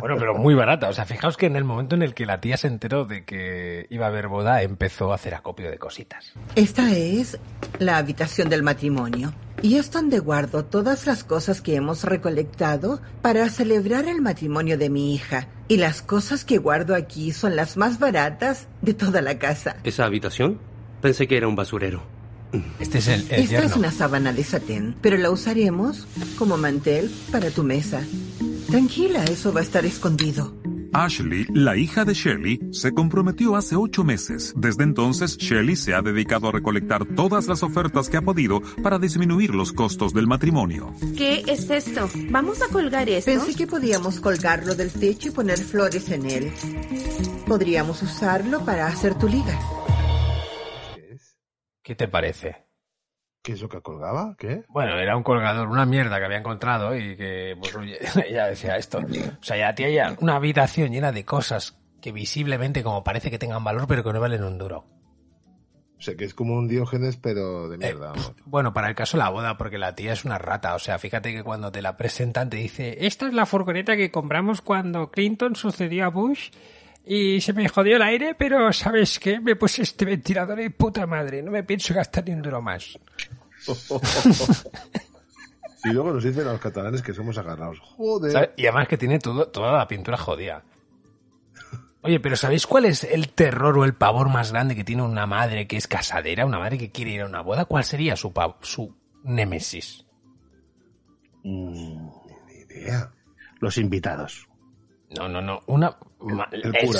Bueno, 0.00 0.16
pero 0.18 0.34
muy 0.34 0.54
barata. 0.54 0.88
O 0.88 0.92
sea, 0.92 1.04
fijaos 1.04 1.36
que 1.36 1.46
en 1.46 1.56
el 1.56 1.64
momento 1.64 1.94
en 1.94 2.02
el 2.02 2.14
que 2.14 2.26
la 2.26 2.40
tía 2.40 2.56
se 2.56 2.68
enteró 2.68 3.04
de 3.04 3.24
que 3.24 3.86
iba 3.90 4.06
a 4.06 4.08
haber 4.08 4.28
boda, 4.28 4.62
empezó 4.62 5.12
a 5.12 5.16
hacer 5.16 5.34
acopio 5.34 5.70
de 5.70 5.78
cositas. 5.78 6.32
Esta 6.56 6.92
es 6.92 7.38
la 7.78 7.98
habitación 7.98 8.48
del 8.48 8.62
matrimonio. 8.62 9.32
Y 9.60 9.76
es 9.76 9.90
donde 9.92 10.18
guardo 10.18 10.64
todas 10.64 11.06
las 11.06 11.22
cosas 11.22 11.60
que 11.60 11.76
hemos 11.76 12.04
recolectado 12.04 13.00
para 13.20 13.48
celebrar 13.48 14.06
el 14.06 14.20
matrimonio 14.20 14.76
de 14.76 14.90
mi 14.90 15.14
hija. 15.14 15.48
Y 15.68 15.76
las 15.76 16.02
cosas 16.02 16.44
que 16.44 16.58
guardo 16.58 16.94
aquí 16.94 17.32
son 17.32 17.54
las 17.54 17.76
más 17.76 17.98
baratas 17.98 18.66
de 18.80 18.94
toda 18.94 19.20
la 19.20 19.38
casa. 19.38 19.76
¿Esa 19.84 20.04
habitación? 20.04 20.58
Pensé 21.00 21.28
que 21.28 21.36
era 21.36 21.48
un 21.48 21.56
basurero. 21.56 22.02
Este 22.78 22.98
es 22.98 23.08
el, 23.08 23.26
el 23.30 23.44
Esta 23.44 23.64
es 23.64 23.76
una 23.76 23.90
sábana 23.90 24.32
de 24.32 24.44
satén, 24.44 24.94
pero 25.00 25.16
la 25.16 25.30
usaremos 25.30 26.06
como 26.38 26.58
mantel 26.58 27.10
para 27.30 27.50
tu 27.50 27.62
mesa. 27.62 28.02
Tranquila, 28.68 29.24
eso 29.24 29.52
va 29.52 29.60
a 29.60 29.62
estar 29.62 29.84
escondido. 29.84 30.54
Ashley, 30.94 31.46
la 31.54 31.76
hija 31.76 32.04
de 32.04 32.12
Shelly, 32.12 32.60
se 32.70 32.92
comprometió 32.92 33.56
hace 33.56 33.76
ocho 33.76 34.04
meses. 34.04 34.52
Desde 34.56 34.84
entonces, 34.84 35.38
Shelly 35.38 35.74
se 35.74 35.94
ha 35.94 36.02
dedicado 36.02 36.48
a 36.48 36.52
recolectar 36.52 37.06
todas 37.06 37.48
las 37.48 37.62
ofertas 37.62 38.10
que 38.10 38.18
ha 38.18 38.22
podido 38.22 38.60
para 38.82 38.98
disminuir 38.98 39.54
los 39.54 39.72
costos 39.72 40.12
del 40.12 40.26
matrimonio. 40.26 40.92
¿Qué 41.16 41.44
es 41.46 41.70
esto? 41.70 42.10
¿Vamos 42.28 42.60
a 42.60 42.68
colgar 42.68 43.08
esto? 43.08 43.30
Pensé 43.30 43.54
que 43.54 43.66
podíamos 43.66 44.20
colgarlo 44.20 44.74
del 44.74 44.92
techo 44.92 45.28
y 45.28 45.30
poner 45.30 45.58
flores 45.58 46.10
en 46.10 46.30
él. 46.30 46.52
Podríamos 47.46 48.02
usarlo 48.02 48.62
para 48.64 48.86
hacer 48.86 49.14
tu 49.14 49.28
liga. 49.28 49.58
¿Qué 51.82 51.94
te 51.94 52.06
parece? 52.06 52.61
¿Qué 53.42 53.52
es 53.52 53.60
lo 53.60 53.68
que 53.68 53.80
colgaba? 53.80 54.36
¿Qué? 54.38 54.62
Bueno, 54.68 54.96
era 54.98 55.16
un 55.16 55.24
colgador, 55.24 55.68
una 55.68 55.84
mierda 55.84 56.18
que 56.18 56.24
había 56.26 56.38
encontrado 56.38 56.96
y 56.96 57.16
que, 57.16 57.56
pues, 57.58 57.74
ella 58.26 58.46
decía 58.46 58.76
esto. 58.76 58.98
O 58.98 59.42
sea, 59.44 59.56
ya 59.56 59.74
tía 59.74 60.16
una 60.20 60.36
habitación 60.36 60.92
llena 60.92 61.10
de 61.10 61.24
cosas 61.24 61.76
que 62.00 62.12
visiblemente 62.12 62.82
como 62.82 63.02
parece 63.02 63.30
que 63.30 63.38
tengan 63.38 63.64
valor, 63.64 63.86
pero 63.88 64.04
que 64.04 64.12
no 64.12 64.20
valen 64.20 64.44
un 64.44 64.58
duro. 64.58 64.84
O 65.98 66.04
sea, 66.04 66.16
que 66.16 66.24
es 66.24 66.34
como 66.34 66.54
un 66.54 66.66
diógenes, 66.66 67.16
pero 67.16 67.68
de 67.68 67.78
mierda. 67.78 68.12
Eh, 68.16 68.42
bueno, 68.44 68.72
para 68.72 68.88
el 68.88 68.96
caso 68.96 69.16
de 69.16 69.22
la 69.22 69.30
boda, 69.30 69.56
porque 69.56 69.78
la 69.78 69.94
tía 69.94 70.12
es 70.12 70.24
una 70.24 70.36
rata. 70.36 70.74
O 70.74 70.80
sea, 70.80 70.98
fíjate 70.98 71.32
que 71.32 71.44
cuando 71.44 71.70
te 71.70 71.80
la 71.80 71.96
presentan 71.96 72.50
te 72.50 72.56
dice, 72.56 73.06
esta 73.06 73.28
es 73.28 73.34
la 73.34 73.46
furgoneta 73.46 73.96
que 73.96 74.10
compramos 74.10 74.62
cuando 74.62 75.12
Clinton 75.12 75.54
sucedió 75.54 76.04
a 76.06 76.08
Bush 76.08 76.50
y 77.04 77.40
se 77.40 77.52
me 77.52 77.68
jodió 77.68 77.96
el 77.96 78.02
aire, 78.02 78.34
pero 78.34 78.72
¿sabes 78.72 79.18
qué? 79.18 79.40
Me 79.40 79.56
puse 79.56 79.82
este 79.82 80.04
ventilador 80.04 80.58
de 80.58 80.70
puta 80.70 81.06
madre. 81.06 81.42
No 81.42 81.50
me 81.50 81.64
pienso 81.64 81.94
gastar 81.94 82.24
ni 82.26 82.34
un 82.34 82.42
duro 82.42 82.62
más. 82.62 82.98
y 85.84 85.88
luego 85.90 86.12
nos 86.12 86.24
dicen 86.24 86.46
a 86.46 86.52
los 86.52 86.60
catalanes 86.60 87.02
que 87.02 87.12
somos 87.12 87.36
agarrados. 87.38 87.80
Joder. 87.80 88.54
Y 88.56 88.66
además 88.66 88.88
que 88.88 88.96
tiene 88.96 89.18
todo, 89.18 89.48
toda 89.48 89.72
la 89.72 89.88
pintura 89.88 90.16
jodida. 90.16 90.62
Oye, 92.02 92.18
pero 92.18 92.36
¿sabéis 92.36 92.66
cuál 92.66 92.84
es 92.84 93.04
el 93.04 93.28
terror 93.28 93.78
o 93.78 93.84
el 93.84 93.94
pavor 93.94 94.28
más 94.28 94.50
grande 94.50 94.74
que 94.74 94.82
tiene 94.82 95.02
una 95.02 95.26
madre 95.26 95.68
que 95.68 95.76
es 95.76 95.86
casadera, 95.86 96.44
una 96.44 96.58
madre 96.58 96.76
que 96.76 96.90
quiere 96.90 97.12
ir 97.12 97.22
a 97.22 97.26
una 97.26 97.42
boda? 97.42 97.64
¿Cuál 97.64 97.84
sería 97.84 98.16
su, 98.16 98.32
su 98.60 98.96
némesis? 99.22 100.04
Mm, 101.44 102.08
ni 102.46 102.54
idea. 102.54 103.12
Los 103.60 103.78
invitados. 103.78 104.48
No, 105.16 105.28
no, 105.28 105.40
no. 105.40 105.60
Una, 105.66 105.96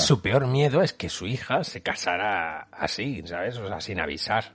su 0.00 0.20
peor 0.20 0.46
miedo 0.46 0.82
es 0.82 0.92
que 0.92 1.08
su 1.08 1.26
hija 1.26 1.64
se 1.64 1.82
casara 1.82 2.68
así, 2.72 3.22
¿sabes? 3.26 3.58
O 3.58 3.66
sea, 3.66 3.80
sin 3.80 4.00
avisar. 4.00 4.54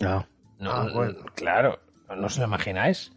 No. 0.00 0.26
No, 0.58 0.70
ah, 0.70 0.88
bueno. 0.92 1.18
claro. 1.34 1.78
¿No 2.16 2.28
se 2.28 2.40
lo 2.40 2.46
imagináis? 2.46 3.12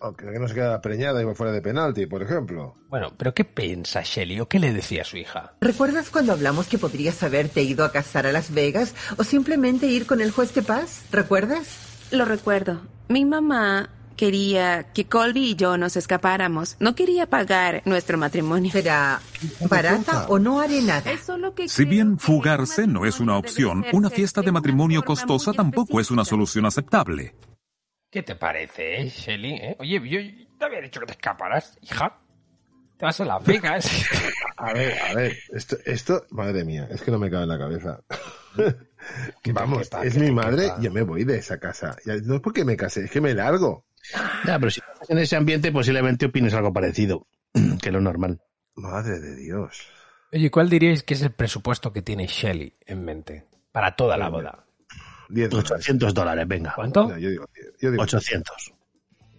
Aunque 0.00 0.24
no 0.26 0.48
se 0.48 0.54
queda 0.54 0.80
preñada 0.80 1.20
y 1.20 1.24
va 1.24 1.34
fuera 1.34 1.52
de 1.52 1.60
penalti, 1.60 2.06
por 2.06 2.22
ejemplo. 2.22 2.74
Bueno, 2.88 3.12
pero 3.16 3.34
¿qué 3.34 3.44
piensa 3.44 4.00
Shelly 4.02 4.40
o 4.40 4.48
qué 4.48 4.58
le 4.58 4.72
decía 4.72 5.02
a 5.02 5.04
su 5.04 5.18
hija? 5.18 5.52
¿Recuerdas 5.60 6.10
cuando 6.10 6.32
hablamos 6.32 6.68
que 6.68 6.78
podrías 6.78 7.22
haberte 7.22 7.62
ido 7.62 7.84
a 7.84 7.92
casar 7.92 8.26
a 8.26 8.32
Las 8.32 8.52
Vegas 8.52 8.94
o 9.18 9.24
simplemente 9.24 9.86
ir 9.86 10.06
con 10.06 10.22
el 10.22 10.30
juez 10.30 10.54
de 10.54 10.62
paz? 10.62 11.04
¿Recuerdas? 11.12 12.08
Lo 12.10 12.24
recuerdo. 12.24 12.80
Mi 13.08 13.26
mamá 13.26 13.90
quería 14.16 14.84
que 14.92 15.06
Colby 15.06 15.50
y 15.50 15.56
yo 15.56 15.76
nos 15.76 15.96
escapáramos. 15.96 16.76
No 16.80 16.94
quería 16.94 17.26
pagar 17.26 17.82
nuestro 17.84 18.18
matrimonio. 18.18 18.70
¿Será 18.70 19.20
barata 19.68 20.26
o 20.28 20.38
no 20.38 20.60
haré 20.60 20.82
nada? 20.82 21.10
si 21.66 21.84
bien 21.84 22.18
fugarse 22.18 22.86
no 22.86 23.06
es 23.06 23.20
una 23.20 23.36
opción, 23.36 23.84
una 23.92 24.10
fiesta 24.10 24.42
de 24.42 24.52
matrimonio 24.52 25.02
costosa 25.02 25.52
tampoco 25.52 26.00
es 26.00 26.10
una 26.10 26.24
solución 26.24 26.66
aceptable. 26.66 27.34
¿Qué 28.10 28.22
te 28.24 28.34
parece, 28.34 29.02
eh, 29.02 29.08
Shelly? 29.08 29.54
Eh? 29.54 29.76
Oye, 29.78 30.00
yo 30.08 30.18
te 30.58 30.64
había 30.64 30.80
dicho 30.80 30.98
que 30.98 31.06
te 31.06 31.12
escaparas, 31.12 31.78
hija. 31.80 32.18
Te 32.96 33.06
vas 33.06 33.20
a 33.20 33.24
Las 33.24 33.44
Vegas. 33.44 33.88
a 34.56 34.72
ver, 34.72 34.98
a 35.00 35.14
ver, 35.14 35.38
esto, 35.52 35.76
esto, 35.86 36.26
madre 36.30 36.64
mía, 36.64 36.88
es 36.90 37.00
que 37.02 37.12
no 37.12 37.18
me 37.18 37.30
cabe 37.30 37.44
en 37.44 37.48
la 37.48 37.58
cabeza. 37.58 38.00
Vamos, 39.52 39.88
es 40.02 40.18
mi 40.18 40.30
madre, 40.32 40.72
yo 40.80 40.90
me 40.90 41.02
voy 41.02 41.24
de 41.24 41.38
esa 41.38 41.58
casa. 41.58 41.96
No 42.24 42.34
es 42.34 42.40
porque 42.40 42.64
me 42.64 42.76
case, 42.76 43.04
es 43.04 43.10
que 43.10 43.20
me 43.20 43.32
largo. 43.32 43.86
Ya, 44.46 44.58
pero 44.58 44.70
si 44.70 44.80
estás 44.80 45.10
en 45.10 45.18
ese 45.18 45.36
ambiente, 45.36 45.72
posiblemente 45.72 46.26
opines 46.26 46.54
algo 46.54 46.72
parecido, 46.72 47.26
que 47.82 47.90
lo 47.90 48.00
normal. 48.00 48.40
Madre 48.74 49.20
de 49.20 49.36
Dios. 49.36 49.86
Oye, 50.32 50.50
¿cuál 50.50 50.68
diríais 50.68 51.02
que 51.02 51.14
es 51.14 51.22
el 51.22 51.32
presupuesto 51.32 51.92
que 51.92 52.02
tiene 52.02 52.26
Shelly 52.26 52.76
en 52.86 53.04
mente 53.04 53.46
para 53.72 53.96
toda 53.96 54.16
la 54.16 54.28
boda? 54.28 54.64
800 55.30 56.14
dólares, 56.14 56.46
venga. 56.46 56.72
¿Cuánto? 56.74 57.08
yo 57.18 57.30
digo, 57.30 57.46
yo 57.80 57.90
digo 57.90 58.02
800. 58.02 58.72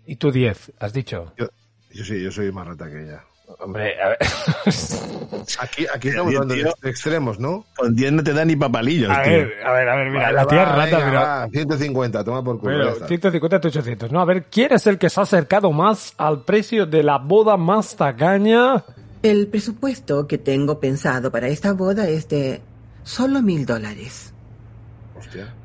¿Y 0.05 0.15
tú 0.15 0.31
10? 0.31 0.73
¿Has 0.79 0.93
dicho? 0.93 1.33
Yo, 1.37 1.47
yo 1.91 2.03
sí, 2.03 2.21
yo 2.21 2.31
soy 2.31 2.51
más 2.51 2.67
rata 2.67 2.89
que 2.89 3.03
ella. 3.03 3.23
Hombre, 3.59 4.01
a 4.01 4.09
ver. 4.09 4.17
aquí, 5.59 5.85
aquí 5.93 6.09
estamos 6.09 6.35
hablando 6.35 6.55
de 6.55 6.89
extremos, 6.89 7.39
¿no? 7.39 7.65
Con 7.75 7.95
10 7.95 8.11
no 8.13 8.23
te 8.23 8.33
da 8.33 8.45
ni 8.45 8.55
papalillos, 8.55 9.09
a 9.09 9.21
tío. 9.23 9.31
Ver, 9.33 9.53
a 9.65 9.71
ver, 9.73 9.89
a 9.89 9.95
ver, 9.95 10.11
mira, 10.11 10.31
la 10.31 10.45
tía 10.45 10.63
es 10.63 10.69
rata, 10.69 10.97
pero. 10.97 11.19
Va, 11.19 11.47
150, 11.49 12.23
toma 12.23 12.43
por 12.43 12.59
culo. 12.59 12.93
Pero 12.95 13.07
150 13.07 13.67
800. 13.67 14.11
No, 14.11 14.21
a 14.21 14.25
ver, 14.25 14.45
¿quién 14.45 14.73
es 14.73 14.87
el 14.87 14.97
que 14.97 15.09
se 15.09 15.19
ha 15.19 15.23
acercado 15.23 15.71
más 15.71 16.13
al 16.17 16.43
precio 16.43 16.85
de 16.85 17.03
la 17.03 17.17
boda 17.17 17.57
más 17.57 17.95
tacaña? 17.95 18.83
El 19.21 19.47
presupuesto 19.47 20.27
que 20.27 20.37
tengo 20.37 20.79
pensado 20.79 21.31
para 21.31 21.47
esta 21.47 21.73
boda 21.73 22.07
es 22.07 22.27
de 22.27 22.61
solo 23.03 23.41
mil 23.41 23.65
dólares. 23.65 24.33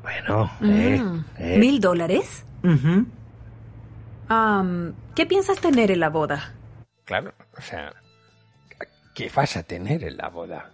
Bueno, 0.03 0.51
eh, 0.61 0.99
mm. 0.99 1.25
eh. 1.37 1.57
¿Mil 1.57 1.79
dólares? 1.79 2.45
¿Qué 5.15 5.25
piensas 5.25 5.59
tener 5.59 5.91
en 5.91 5.99
la 5.99 6.09
boda? 6.09 6.53
Claro, 7.05 7.33
o 7.57 7.61
sea, 7.61 7.93
¿qué 9.13 9.31
vas 9.33 9.57
a 9.57 9.63
tener 9.63 10.03
en 10.03 10.17
la 10.17 10.29
boda? 10.29 10.71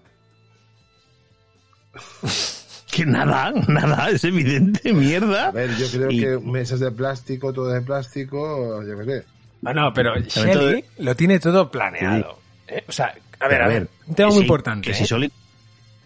que 2.92 3.06
nada, 3.06 3.52
nada, 3.68 4.10
es 4.10 4.24
evidente, 4.24 4.94
mierda. 4.94 5.48
A 5.48 5.52
ver, 5.52 5.75
yo 5.78 5.88
creo 5.90 6.10
que 6.10 6.46
mesas 6.46 6.80
de 6.80 6.92
plástico, 6.92 7.54
todo 7.54 7.70
de 7.70 7.82
plástico, 7.82 8.84
yo 8.84 8.98
qué 9.00 9.06
sé. 9.06 9.25
Bueno, 9.62 9.94
pero 9.94 10.16
Shelly 10.20 10.84
lo 11.00 11.16
tiene 11.16 11.40
todo 11.40 11.72
planeado. 11.72 12.40
Eh, 12.68 12.84
o 12.88 12.92
sea, 12.92 13.16
a 13.40 13.48
ver, 13.48 13.62
a, 13.62 13.68
ver, 13.68 13.90
un 14.08 14.16
tema 14.16 14.30
muy 14.30 14.42
importante. 14.42 14.90
Que 14.90 14.94
si 14.94 15.06
solo... 15.06 15.28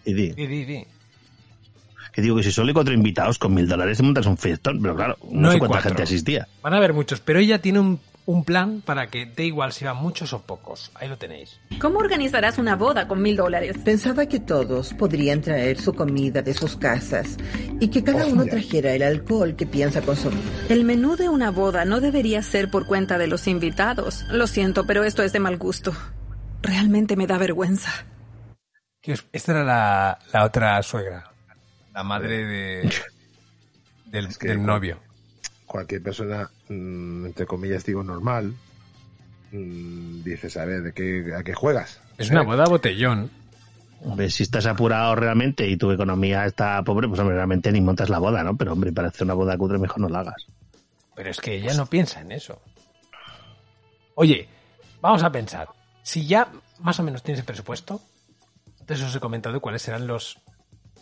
Y 0.04 0.14
di. 0.14 0.86
Que 2.12 2.22
digo 2.22 2.36
que 2.36 2.42
si 2.42 2.52
solo 2.52 2.68
hay 2.68 2.74
cuatro 2.74 2.94
invitados 2.94 3.38
con 3.38 3.54
mil 3.54 3.68
dólares 3.68 3.98
te 3.98 4.02
montas 4.02 4.26
un 4.26 4.38
fiestón, 4.38 4.80
pero 4.80 4.96
claro, 4.96 5.18
no, 5.30 5.52
sé 5.52 5.58
cuánta 5.58 5.82
gente 5.82 6.02
asistía. 6.02 6.48
Van 6.62 6.72
a 6.72 6.78
haber 6.78 6.92
muchos, 6.92 7.20
pero 7.20 7.38
ella 7.38 7.60
tiene 7.60 7.80
un, 7.80 8.00
un 8.28 8.44
plan 8.44 8.82
para 8.82 9.06
que 9.06 9.24
dé 9.24 9.46
igual 9.46 9.72
si 9.72 9.86
van 9.86 9.96
muchos 9.96 10.34
o 10.34 10.42
pocos. 10.42 10.90
Ahí 10.94 11.08
lo 11.08 11.16
tenéis. 11.16 11.58
¿Cómo 11.80 11.98
organizarás 11.98 12.58
una 12.58 12.76
boda 12.76 13.08
con 13.08 13.22
mil 13.22 13.36
dólares? 13.36 13.78
Pensaba 13.82 14.26
que 14.26 14.38
todos 14.38 14.92
podrían 14.92 15.40
traer 15.40 15.80
su 15.80 15.94
comida 15.94 16.42
de 16.42 16.52
sus 16.52 16.76
casas 16.76 17.38
y 17.80 17.88
que 17.88 18.04
cada 18.04 18.26
uno 18.26 18.44
trajera 18.44 18.92
el 18.92 19.02
alcohol 19.02 19.56
que 19.56 19.64
piensa 19.64 20.02
consumir. 20.02 20.42
El 20.68 20.84
menú 20.84 21.16
de 21.16 21.30
una 21.30 21.50
boda 21.50 21.86
no 21.86 22.00
debería 22.00 22.42
ser 22.42 22.70
por 22.70 22.86
cuenta 22.86 23.16
de 23.16 23.28
los 23.28 23.46
invitados. 23.46 24.24
Lo 24.30 24.46
siento, 24.46 24.86
pero 24.86 25.04
esto 25.04 25.22
es 25.22 25.32
de 25.32 25.40
mal 25.40 25.56
gusto. 25.56 25.94
Realmente 26.60 27.16
me 27.16 27.26
da 27.26 27.38
vergüenza. 27.38 27.90
Esta 29.32 29.52
era 29.52 29.64
la, 29.64 30.18
la 30.34 30.44
otra 30.44 30.82
suegra 30.82 31.32
la 31.98 32.04
madre 32.04 32.46
de, 32.46 32.92
del, 34.40 34.64
novio. 34.64 35.00
Cualquier 35.68 36.02
persona, 36.02 36.50
mm, 36.68 37.26
entre 37.26 37.46
comillas, 37.46 37.84
digo 37.84 38.02
normal, 38.02 38.54
mm, 39.52 40.22
dices, 40.24 40.56
a 40.56 40.64
ver, 40.64 40.82
¿de 40.82 40.92
qué, 40.92 41.32
¿a 41.36 41.44
qué 41.44 41.54
juegas? 41.54 42.00
Es 42.16 42.30
una 42.30 42.42
boda 42.42 42.64
botellón. 42.64 43.30
Hombre, 44.04 44.30
si 44.30 44.42
estás 44.42 44.66
apurado 44.66 45.14
realmente 45.14 45.68
y 45.68 45.76
tu 45.76 45.92
economía 45.92 46.46
está 46.46 46.82
pobre, 46.82 47.06
pues 47.06 47.20
hombre, 47.20 47.36
realmente 47.36 47.70
ni 47.70 47.80
montas 47.80 48.08
la 48.08 48.18
boda, 48.18 48.42
¿no? 48.42 48.56
Pero 48.56 48.72
hombre, 48.72 48.92
para 48.92 49.08
hacer 49.08 49.24
una 49.24 49.34
boda 49.34 49.56
cutre 49.56 49.78
mejor 49.78 50.00
no 50.00 50.08
la 50.08 50.20
hagas. 50.20 50.46
Pero 51.14 51.30
es 51.30 51.40
que 51.40 51.54
ella 51.54 51.74
no 51.74 51.86
piensa 51.86 52.20
en 52.20 52.32
eso. 52.32 52.60
Oye, 54.14 54.48
vamos 55.00 55.22
a 55.22 55.30
pensar. 55.30 55.68
Si 56.02 56.26
ya 56.26 56.50
más 56.80 56.98
o 57.00 57.02
menos 57.02 57.22
tienes 57.22 57.40
el 57.40 57.46
presupuesto, 57.46 58.00
entonces 58.80 59.06
os 59.06 59.14
he 59.14 59.20
comentado 59.20 59.60
cuáles 59.60 59.82
serán 59.82 60.06
los 60.06 60.38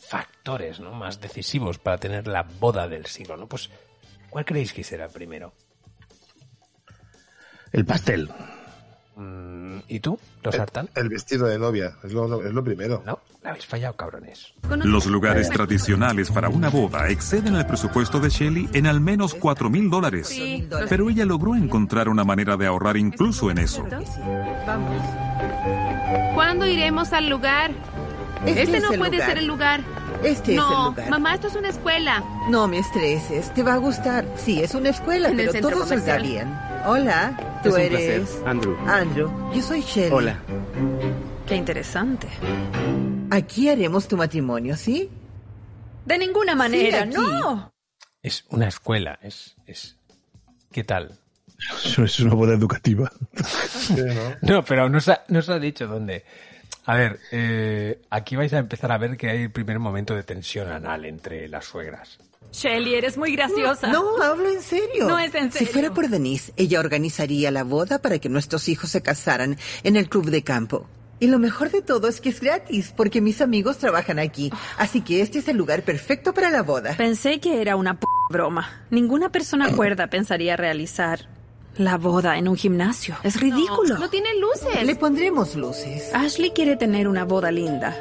factores 0.00 0.80
¿no? 0.80 0.92
más 0.92 1.20
decisivos 1.20 1.78
para 1.78 1.99
tener 1.99 2.26
la 2.26 2.42
boda 2.42 2.88
del 2.88 3.06
siglo, 3.06 3.37
¿no? 3.37 3.46
Pues, 3.46 3.70
¿cuál 4.36 4.44
creéis 4.44 4.74
que 4.74 4.84
será 4.84 5.08
primero? 5.08 5.54
El 7.72 7.86
pastel. 7.86 8.30
Mm, 9.16 9.78
¿Y 9.88 10.00
tú, 10.00 10.20
los 10.42 10.54
el, 10.54 10.90
El 10.94 11.08
vestido 11.08 11.46
de 11.46 11.58
novia, 11.58 11.96
es 12.04 12.12
lo, 12.12 12.44
es 12.46 12.52
lo 12.52 12.62
primero. 12.62 13.02
No, 13.06 13.18
la 13.42 13.48
habéis 13.48 13.64
fallado, 13.64 13.96
cabrones. 13.96 14.52
Los 14.68 15.06
lugares 15.06 15.48
tradicionales 15.48 16.30
para 16.30 16.50
una 16.50 16.68
boda 16.68 17.08
exceden 17.08 17.56
el 17.56 17.64
presupuesto 17.64 18.20
de 18.20 18.28
Shelly 18.28 18.68
en 18.74 18.86
al 18.86 19.00
menos 19.00 19.32
cuatro 19.34 19.70
mil 19.70 19.88
dólares. 19.88 20.38
Pero 20.90 21.08
ella 21.08 21.24
logró 21.24 21.54
encontrar 21.54 22.10
una 22.10 22.24
manera 22.24 22.58
de 22.58 22.66
ahorrar 22.66 22.98
incluso 22.98 23.50
en 23.50 23.56
eso. 23.56 23.86
Vamos. 24.66 25.02
¿Cuándo 26.34 26.66
iremos 26.66 27.10
al 27.14 27.30
lugar? 27.30 27.70
Este, 28.44 28.64
este 28.64 28.80
no 28.80 28.92
puede 28.98 29.16
ser 29.16 29.38
el 29.38 29.46
lugar. 29.46 29.80
Este 30.25 30.54
es 30.54 30.58
el 30.61 30.85
lugar. 30.85 31.11
Mamá, 31.11 31.35
esto 31.35 31.49
es 31.49 31.54
una 31.54 31.68
escuela. 31.68 32.25
No 32.50 32.66
me 32.68 32.78
estreses, 32.78 33.52
te 33.54 33.62
va 33.62 33.75
a 33.75 33.76
gustar. 33.76 34.26
Sí, 34.37 34.62
es 34.62 34.75
una 34.75 34.90
escuela, 34.90 35.32
pero 35.35 35.52
todo 35.54 35.87
saldrá 35.87 36.18
bien. 36.18 36.49
Hola, 36.87 37.61
tú 37.62 37.76
eres. 37.76 38.38
Andrew. 38.46 38.76
Andrew, 38.87 39.30
yo 39.52 39.62
soy 39.62 39.80
Shelly. 39.82 40.14
Hola. 40.14 40.38
Qué 41.46 41.56
interesante. 41.56 42.28
Aquí 43.30 43.68
haremos 43.68 44.08
tu 44.08 44.16
matrimonio, 44.16 44.76
¿sí? 44.76 45.11
De 46.04 46.18
ninguna 46.18 46.54
manera, 46.54 47.04
no. 47.04 47.73
Es 48.23 48.44
una 48.49 48.68
escuela, 48.68 49.18
es, 49.23 49.56
es. 49.66 49.96
¿Qué 50.73 50.85
tal? 50.85 51.18
Eso 51.85 52.04
es 52.04 52.20
una 52.20 52.35
boda 52.35 52.54
educativa. 52.54 53.11
¿no? 54.42 54.64
pero 54.64 54.88
no 54.88 54.99
no 55.28 55.42
se 55.42 55.52
ha 55.52 55.58
dicho 55.58 55.87
dónde. 55.87 56.25
A 56.86 56.94
ver, 56.94 57.18
eh, 57.32 58.00
aquí 58.10 58.36
vais 58.36 58.52
a 58.52 58.58
empezar 58.58 58.92
a 58.92 58.98
ver 58.98 59.16
que 59.16 59.28
hay 59.28 59.42
el 59.42 59.50
primer 59.50 59.80
momento 59.80 60.14
de 60.14 60.22
tensión 60.22 60.68
anal 60.68 61.04
entre 61.04 61.48
las 61.48 61.64
suegras. 61.64 62.18
Shelly, 62.52 62.94
eres 62.94 63.18
muy 63.18 63.32
graciosa. 63.34 63.88
No, 63.88 64.22
hablo 64.22 64.48
en 64.48 64.62
serio. 64.62 65.08
No 65.08 65.18
es 65.18 65.34
en 65.34 65.50
serio. 65.50 65.66
Si 65.66 65.72
fuera 65.72 65.92
por 65.92 66.08
Denise, 66.08 66.52
ella 66.56 66.78
organizaría 66.78 67.50
la 67.50 67.64
boda 67.64 67.98
para 68.00 68.20
que 68.20 68.28
nuestros 68.28 68.68
hijos 68.68 68.90
se 68.90 69.02
casaran 69.02 69.58
en 69.82 69.96
el 69.96 70.08
club 70.08 70.30
de 70.30 70.42
campo. 70.42 70.86
Y 71.18 71.26
lo 71.26 71.38
mejor 71.38 71.70
de 71.70 71.82
todo 71.82 72.08
es 72.08 72.20
que 72.20 72.28
es 72.28 72.40
gratis, 72.40 72.92
porque 72.96 73.20
mis 73.20 73.40
amigos 73.40 73.78
trabajan 73.78 74.18
aquí. 74.18 74.52
Así 74.78 75.00
que 75.00 75.22
este 75.22 75.40
es 75.40 75.48
el 75.48 75.56
lugar 75.56 75.82
perfecto 75.82 76.34
para 76.34 76.50
la 76.50 76.62
boda. 76.62 76.94
Pensé 76.96 77.40
que 77.40 77.60
era 77.60 77.74
una 77.74 77.98
p 77.98 78.06
broma. 78.30 78.86
Ninguna 78.90 79.30
persona 79.30 79.74
cuerda 79.74 80.08
pensaría 80.08 80.56
realizar 80.56 81.26
la 81.78 81.97
boda 81.99 82.38
en 82.38 82.49
un 82.49 82.56
gimnasio. 82.56 83.16
Es 83.23 83.40
ridículo. 83.40 83.95
No, 83.95 84.00
no 84.00 84.11
tiene 84.11 84.28
luces. 84.40 84.85
Le 84.85 84.97
pondremos 84.97 85.54
luces. 85.56 86.11
Ashley 86.14 86.50
quiere 86.50 86.76
tener 86.76 87.09
una 87.09 87.25
boda 87.25 87.50
linda. 87.50 87.97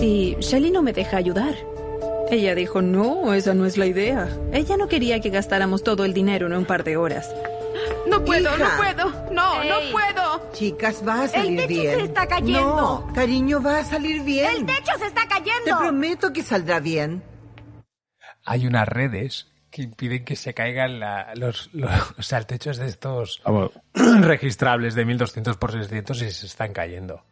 Y 0.00 0.36
Shelly 0.40 0.70
no 0.70 0.82
me 0.82 0.92
deja 0.92 1.16
ayudar. 1.16 1.54
Ella 2.30 2.54
dijo, 2.54 2.82
no, 2.82 3.32
esa 3.34 3.54
no 3.54 3.66
es 3.66 3.76
la 3.76 3.86
idea. 3.86 4.28
Ella 4.52 4.76
no 4.76 4.88
quería 4.88 5.20
que 5.20 5.30
gastáramos 5.30 5.82
todo 5.84 6.04
el 6.04 6.12
dinero 6.12 6.46
en 6.46 6.54
un 6.54 6.64
par 6.64 6.82
de 6.84 6.96
horas. 6.96 7.32
No 8.08 8.24
puedo, 8.24 8.54
Hija. 8.56 8.58
no 8.58 8.76
puedo. 8.76 9.32
No, 9.32 9.62
Ey. 9.62 9.68
no 9.68 9.76
puedo. 9.92 10.50
Chicas, 10.52 11.02
va 11.06 11.22
a 11.22 11.28
salir 11.28 11.56
techo 11.58 11.68
bien. 11.68 11.98
se 11.98 12.04
está 12.04 12.26
cayendo. 12.26 12.60
No, 13.06 13.12
cariño, 13.14 13.62
va 13.62 13.78
a 13.78 13.84
salir 13.84 14.22
bien. 14.22 14.48
El 14.56 14.66
techo 14.66 14.92
se 14.98 15.06
está 15.06 15.22
Te 15.22 15.28
cayendo. 15.28 15.78
prometo 15.78 16.32
que 16.32 16.42
saldrá 16.42 16.80
bien. 16.80 17.22
Hay 18.44 18.66
unas 18.66 18.88
redes 18.88 19.48
que 19.76 19.82
impiden 19.82 20.24
que 20.24 20.36
se 20.36 20.54
caigan 20.54 20.98
la- 21.00 21.34
los, 21.34 21.68
los, 21.74 21.90
o 22.18 22.22
sea, 22.22 22.38
el 22.38 22.46
techo 22.46 22.70
es 22.70 22.78
de 22.78 22.86
estos 22.86 23.42
Vamos, 23.44 23.72
registrables 24.22 24.94
de 24.94 25.04
1200 25.04 25.56
por 25.58 25.72
600 25.72 26.22
y 26.22 26.30
se 26.30 26.46
están 26.46 26.72
cayendo. 26.72 27.22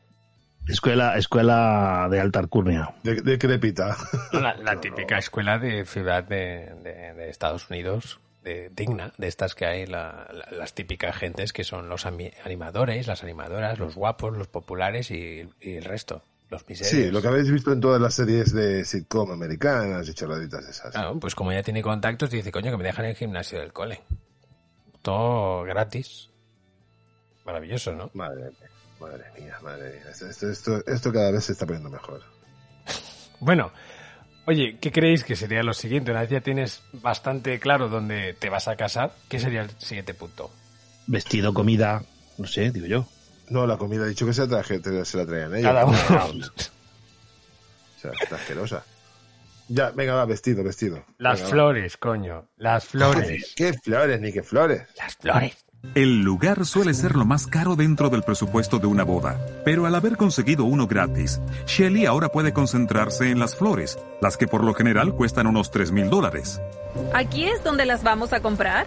escuela, 0.69 1.17
escuela 1.17 2.07
de 2.11 2.21
alta 2.21 2.41
alcurnia. 2.41 2.95
De, 3.03 3.23
de 3.23 3.39
crepita. 3.39 3.97
La, 4.33 4.55
la 4.57 4.81
típica 4.81 5.17
escuela 5.19 5.59
de 5.59 5.85
ciudad 5.87 6.23
de, 6.25 6.75
de- 6.83 7.15
de 7.15 7.31
Estados 7.31 7.71
Unidos, 7.71 8.21
de, 8.43 8.69
digna, 8.77 9.13
de 9.17 9.27
estas 9.29 9.55
que 9.55 9.65
hay, 9.65 9.87
la- 9.87 10.29
la- 10.33 10.57
las 10.57 10.75
típicas 10.75 11.17
gentes 11.17 11.53
que 11.55 11.65
son 11.65 11.89
los 11.89 12.05
animadores, 12.07 13.07
las 13.07 13.23
animadoras, 13.23 13.79
los 13.79 13.95
guapos, 13.95 14.37
los 14.37 14.49
populares 14.49 15.11
y, 15.11 15.49
y 15.63 15.77
el 15.77 15.85
resto, 15.85 16.23
los 16.55 16.69
miserios. 16.69 17.07
Sí, 17.07 17.11
lo 17.11 17.21
que 17.21 17.29
habéis 17.29 17.51
visto 17.51 17.73
en 17.73 17.81
todas 17.81 18.01
las 18.01 18.15
series 18.15 18.53
de 18.53 18.85
sitcom 18.85 19.31
americanas 19.31 20.09
y 20.09 20.15
charladitas 20.15 20.65
esas. 20.67 20.93
Claro, 20.93 21.19
pues 21.19 21.35
como 21.35 21.53
ya 21.53 21.63
tiene 21.63 21.83
contactos, 21.83 22.31
dice, 22.31 22.51
coño, 22.51 22.71
que 22.71 22.77
me 22.79 22.85
dejan 22.85 23.05
en 23.05 23.11
el 23.13 23.17
gimnasio 23.17 23.61
del 23.61 23.73
cole. 23.73 24.03
Todo 25.03 25.63
gratis. 25.65 26.31
Maravilloso, 27.45 27.93
¿no? 27.93 28.11
Madre 28.15 28.45
mía, 28.45 28.71
madre 29.01 29.25
mía, 29.39 29.59
madre 29.63 29.93
mía. 29.93 30.11
Esto, 30.11 30.27
esto, 30.29 30.51
esto, 30.51 30.87
esto 30.87 31.13
cada 31.13 31.31
vez 31.31 31.45
se 31.45 31.53
está 31.53 31.67
poniendo 31.67 31.91
mejor. 31.91 32.23
Bueno, 33.41 33.73
oye, 34.47 34.79
¿qué 34.81 34.91
creéis 34.91 35.23
que 35.23 35.37
sería 35.37 35.63
lo 35.63 35.75
siguiente? 35.75 36.13
Una 36.13 36.21
vez 36.21 36.31
ya 36.31 36.41
tienes 36.41 36.83
bastante 36.93 37.59
claro 37.59 37.89
dónde 37.91 38.33
te 38.33 38.49
vas 38.49 38.69
a 38.69 38.77
casar, 38.77 39.13
¿qué 39.29 39.39
sería 39.39 39.63
el 39.63 39.71
siguiente 39.79 40.15
punto? 40.15 40.51
Vestido, 41.07 41.53
comida, 41.53 42.03
no 42.39 42.47
sé, 42.47 42.71
digo 42.71 42.87
yo. 42.87 43.07
No, 43.51 43.67
la 43.67 43.77
comida, 43.77 44.05
he 44.05 44.09
dicho 44.09 44.25
que 44.27 44.33
se, 44.33 44.47
la 44.47 44.49
traje- 44.63 45.05
se 45.05 45.17
la 45.17 45.27
traían 45.27 45.55
ellos. 45.55 45.71
Cada 45.71 45.85
uno. 45.85 45.99
O 47.97 48.01
sea, 48.01 48.11
está 48.23 48.37
asquerosa. 48.37 48.85
Ya, 49.69 49.91
venga, 49.93 50.15
va, 50.15 50.27
vestido, 50.27 50.63
vestido. 50.63 51.03
Las 51.17 51.37
Venga, 51.37 51.45
va. 51.45 51.51
flores, 51.51 51.97
coño. 51.97 52.45
Las 52.59 52.85
flores. 52.85 53.55
¿Qué 53.57 53.73
flores, 53.73 54.21
ni 54.21 54.31
qué 54.31 54.43
flores? 54.43 54.83
Las 54.99 55.17
flores. 55.17 55.57
El 55.95 56.21
lugar 56.23 56.65
suele 56.67 56.93
ser 56.95 57.15
lo 57.15 57.25
más 57.27 57.47
caro 57.47 57.77
dentro 57.77 58.11
del 58.11 58.23
presupuesto 58.23 58.79
de 58.79 58.87
una 58.87 59.05
boda, 59.05 59.39
pero 59.65 59.85
al 59.87 59.95
haber 59.95 60.17
conseguido 60.19 60.65
uno 60.65 60.87
gratis, 60.87 61.41
Shelly 61.67 62.07
ahora 62.07 62.29
puede 62.31 62.53
concentrarse 62.55 63.31
en 63.31 63.39
las 63.39 63.55
flores, 63.57 63.99
las 64.23 64.37
que 64.39 64.47
por 64.47 64.65
lo 64.65 64.73
general 64.75 65.15
cuestan 65.15 65.47
unos 65.47 65.71
3 65.71 65.93
mil 65.93 66.09
dólares. 66.11 66.61
¿Aquí 67.15 67.45
es 67.45 67.63
donde 67.65 67.85
las 67.87 68.03
vamos 68.03 68.33
a 68.35 68.41
comprar? 68.41 68.87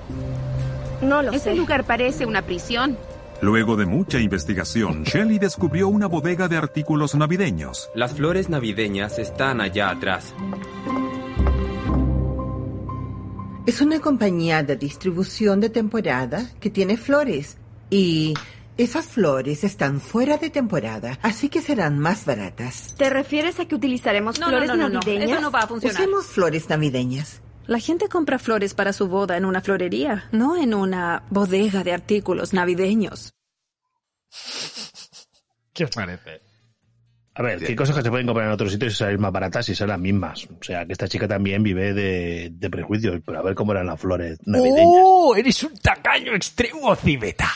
No 1.02 1.22
lo 1.22 1.32
Ese 1.34 1.54
lugar 1.56 1.84
parece 1.86 2.26
una 2.26 2.42
prisión. 2.44 2.98
Luego 3.42 3.76
de 3.76 3.86
mucha 3.86 4.20
investigación, 4.20 5.04
Shelly 5.04 5.38
descubrió 5.38 5.88
una 5.90 6.08
bodega 6.08 6.48
de 6.48 6.58
artículos 6.58 7.14
navideños. 7.14 7.90
Las 7.94 8.14
flores 8.16 8.50
navideñas 8.50 9.20
están 9.20 9.62
allá 9.62 9.92
atrás. 9.92 10.34
Es 13.68 13.82
una 13.82 14.00
compañía 14.00 14.64
de 14.64 14.76
distribución 14.76 15.60
de 15.60 15.70
temporada 15.70 16.50
que 16.60 16.70
tiene 16.72 16.98
flores. 16.98 17.58
Y 17.92 18.34
esas 18.78 19.06
flores 19.06 19.64
están 19.64 20.02
fuera 20.02 20.38
de 20.38 20.50
temporada, 20.50 21.20
así 21.22 21.50
que 21.50 21.62
serán 21.62 22.00
más 22.00 22.26
baratas. 22.26 22.96
¿Te 22.98 23.10
refieres 23.10 23.60
a 23.60 23.66
que 23.66 23.76
utilizaremos 23.76 24.40
No, 24.40 24.48
no, 24.48 24.52
flores 24.52 24.70
no, 24.70 24.76
no, 24.76 24.90
no. 24.90 25.00
navideñas? 25.00 25.30
Eso 25.32 25.42
no 25.42 25.52
va 25.52 25.60
a 25.60 25.68
funcionar. 25.68 25.96
Usemos 26.02 26.26
flores 26.26 26.70
navideñas. 26.70 27.42
La 27.68 27.80
gente 27.80 28.08
compra 28.08 28.40
flores 28.40 28.74
para 28.74 28.94
su 28.94 29.08
boda 29.08 29.36
en 29.38 29.46
una 29.46 29.62
florería, 29.62 30.30
no 30.32 30.56
en 30.56 30.74
una 30.74 31.24
bodega 31.30 31.84
de 31.84 31.94
artículos 31.94 32.54
navideños. 32.54 33.34
¿Qué 35.74 35.84
os 35.84 35.92
parece? 35.92 36.42
A 37.36 37.44
ver, 37.44 37.60
¿qué 37.60 37.76
cosas 37.76 37.96
que 37.96 38.02
se 38.02 38.10
pueden 38.10 38.26
comprar 38.26 38.48
en 38.48 38.54
otros 38.54 38.72
sitios 38.72 38.94
y 38.94 38.96
salir 38.96 39.20
más 39.20 39.32
baratas 39.32 39.70
y 39.70 39.76
ser 39.76 39.90
las 39.90 40.00
mismas? 40.00 40.48
O 40.60 40.64
sea, 40.64 40.86
que 40.86 40.94
esta 40.94 41.08
chica 41.08 41.28
también 41.28 41.62
vive 41.62 41.94
de, 41.94 42.50
de 42.52 42.70
prejuicios, 42.70 43.22
pero 43.24 43.40
a 43.40 43.44
ver 43.44 43.54
cómo 43.54 43.74
eran 43.74 43.86
las 43.86 44.00
flores 44.00 44.40
navideñas. 44.46 45.04
¡Oh! 45.04 45.36
Eres 45.36 45.62
un 45.64 45.78
tacaño 45.78 46.34
extremo, 46.34 46.96
Cibeta. 46.96 47.50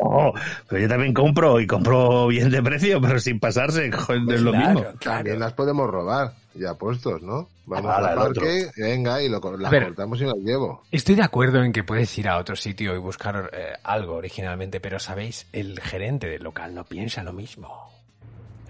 No, 0.00 0.32
pero 0.68 0.82
yo 0.82 0.88
también 0.88 1.14
compro 1.14 1.60
y 1.60 1.66
compro 1.66 2.26
bien 2.26 2.50
de 2.50 2.62
precio, 2.62 3.00
pero 3.00 3.18
sin 3.18 3.40
pasarse, 3.40 3.90
joder, 3.90 4.20
es 4.34 4.40
lo 4.42 4.50
Claro, 4.52 4.74
mismo. 4.74 4.98
También 5.00 5.38
las 5.40 5.54
podemos 5.54 5.88
robar, 5.88 6.34
ya 6.54 6.74
puestos, 6.74 7.22
¿no? 7.22 7.48
Vamos 7.66 7.90
Ah, 7.90 7.96
al 7.98 8.16
parque, 8.16 8.70
venga, 8.76 9.22
y 9.22 9.28
lo, 9.28 9.40
las 9.56 9.70
ver. 9.70 9.84
cortamos 9.84 10.20
y 10.20 10.24
las 10.24 10.36
llevo. 10.36 10.82
Estoy 10.90 11.14
de 11.14 11.22
acuerdo 11.22 11.62
en 11.62 11.72
que 11.72 11.84
puedes 11.84 12.16
ir 12.18 12.28
a 12.28 12.38
otro 12.38 12.56
sitio 12.56 12.94
y 12.94 12.98
buscar 12.98 13.50
eh, 13.52 13.72
algo 13.84 14.14
originalmente, 14.14 14.80
pero 14.80 14.98
sabéis, 14.98 15.46
el 15.52 15.80
gerente 15.80 16.28
del 16.28 16.42
local 16.42 16.74
no 16.74 16.84
piensa 16.84 17.22
lo 17.22 17.32
mismo. 17.32 17.68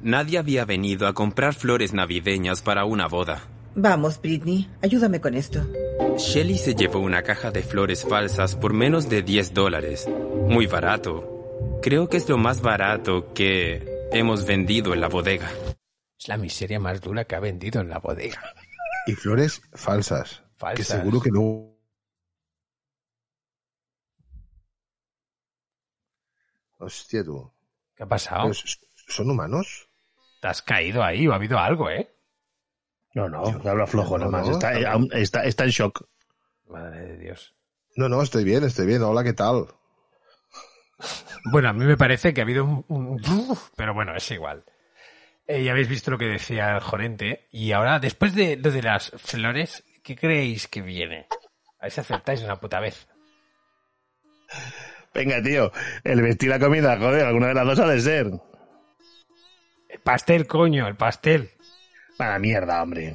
Nadie 0.03 0.39
había 0.39 0.65
venido 0.65 1.07
a 1.07 1.15
comprar 1.15 1.55
flores 1.55 1.93
navideñas 1.95 2.61
para 2.61 2.85
una 2.85 3.07
boda. 3.07 3.43
Vamos, 3.75 4.21
Britney, 4.21 4.69
ayúdame 4.83 5.21
con 5.21 5.35
esto. 5.35 5.65
Shelly 6.19 6.59
se 6.59 6.75
llevó 6.75 6.99
una 6.99 7.23
caja 7.23 7.51
de 7.51 7.63
flores 7.63 8.05
falsas 8.05 8.55
por 8.57 8.75
menos 8.75 9.09
de 9.09 9.23
10 9.23 9.55
dólares. 9.55 10.07
Muy 10.49 10.67
barato. 10.67 11.79
Creo 11.81 12.09
que 12.09 12.19
es 12.19 12.29
lo 12.29 12.37
más 12.37 12.61
barato 12.61 13.33
que 13.33 14.09
hemos 14.13 14.45
vendido 14.45 14.93
en 14.93 15.01
la 15.01 15.09
bodega. 15.09 15.49
Es 16.23 16.29
la 16.29 16.37
miseria 16.37 16.79
más 16.79 17.01
dura 17.01 17.25
que 17.25 17.35
ha 17.35 17.41
vendido 17.41 17.81
en 17.81 17.89
la 17.89 17.99
bodega. 17.99 18.41
Y 19.09 19.15
flores 19.17 19.61
falsas. 19.73 20.45
Falsas. 20.57 20.77
Que 20.77 20.85
seguro 20.85 21.21
que 21.21 21.31
luego... 21.31 21.77
Hostia, 26.79 27.25
tú. 27.25 27.53
¿Qué 27.97 28.05
ha 28.05 28.07
pasado? 28.07 28.43
¿Pero 28.43 28.53
s- 28.53 28.79
¿Son 29.09 29.29
humanos? 29.29 29.89
¿Te 30.41 30.47
has 30.47 30.63
caído 30.63 31.03
ahí 31.03 31.27
o 31.27 31.33
ha 31.33 31.35
habido 31.35 31.59
algo, 31.59 31.91
eh? 31.91 32.15
No, 33.15 33.29
no, 33.29 33.45
habla 33.69 33.89
flojo 33.89 34.17
No, 34.17 34.27
nada 34.27 34.31
más. 34.31 34.47
no, 34.47 35.13
Está, 35.17 35.65
en 35.65 35.71
shock. 35.71 36.07
Madre 36.69 37.01
de 37.01 37.19
Dios. 37.19 37.57
No, 37.97 38.09
no, 38.09 38.23
estoy 38.23 38.45
bien, 38.45 38.63
estoy 38.63 38.87
bien. 38.87 39.03
Hola, 39.03 39.25
¿qué 39.25 39.33
tal? 39.33 39.67
Bueno, 41.47 41.71
a 41.71 41.73
mí 41.73 41.85
me 41.85 41.97
parece 41.97 42.33
que 42.33 42.41
ha 42.41 42.45
habido 42.45 42.65
un... 42.65 42.85
un- 42.89 43.21
Pero 43.75 43.95
bueno, 43.95 44.15
es 44.15 44.31
igual. 44.31 44.65
Eh, 45.53 45.65
ya 45.65 45.73
habéis 45.73 45.89
visto 45.89 46.11
lo 46.11 46.17
que 46.17 46.25
decía 46.25 46.75
el 46.75 46.81
Jorente. 46.81 47.47
Y 47.53 47.73
ahora, 47.73 47.99
después 47.99 48.35
de 48.35 48.57
lo 48.57 48.71
de 48.71 48.81
las 48.81 49.13
flores, 49.17 49.85
¿qué 50.03 50.17
creéis 50.17 50.67
que 50.67 50.81
viene? 50.81 51.27
A 51.79 51.83
ver 51.83 51.93
si 51.93 52.01
aceptáis 52.01 52.41
una 52.41 52.57
puta 52.57 52.81
vez. 52.81 53.07
Venga, 55.13 55.43
tío, 55.43 55.71
el 56.05 56.23
vestir 56.23 56.49
la 56.49 56.59
comida, 56.59 56.97
joder, 56.97 57.27
alguna 57.27 57.49
de 57.49 57.55
las 57.55 57.67
dos 57.67 57.79
ha 57.81 57.87
de 57.87 58.01
ser. 58.01 58.31
El 59.91 60.01
pastel, 60.01 60.47
coño, 60.47 60.89
el 60.89 60.97
pastel. 60.97 61.51
Para 62.17 62.39
mierda, 62.39 62.83
hombre. 62.83 63.15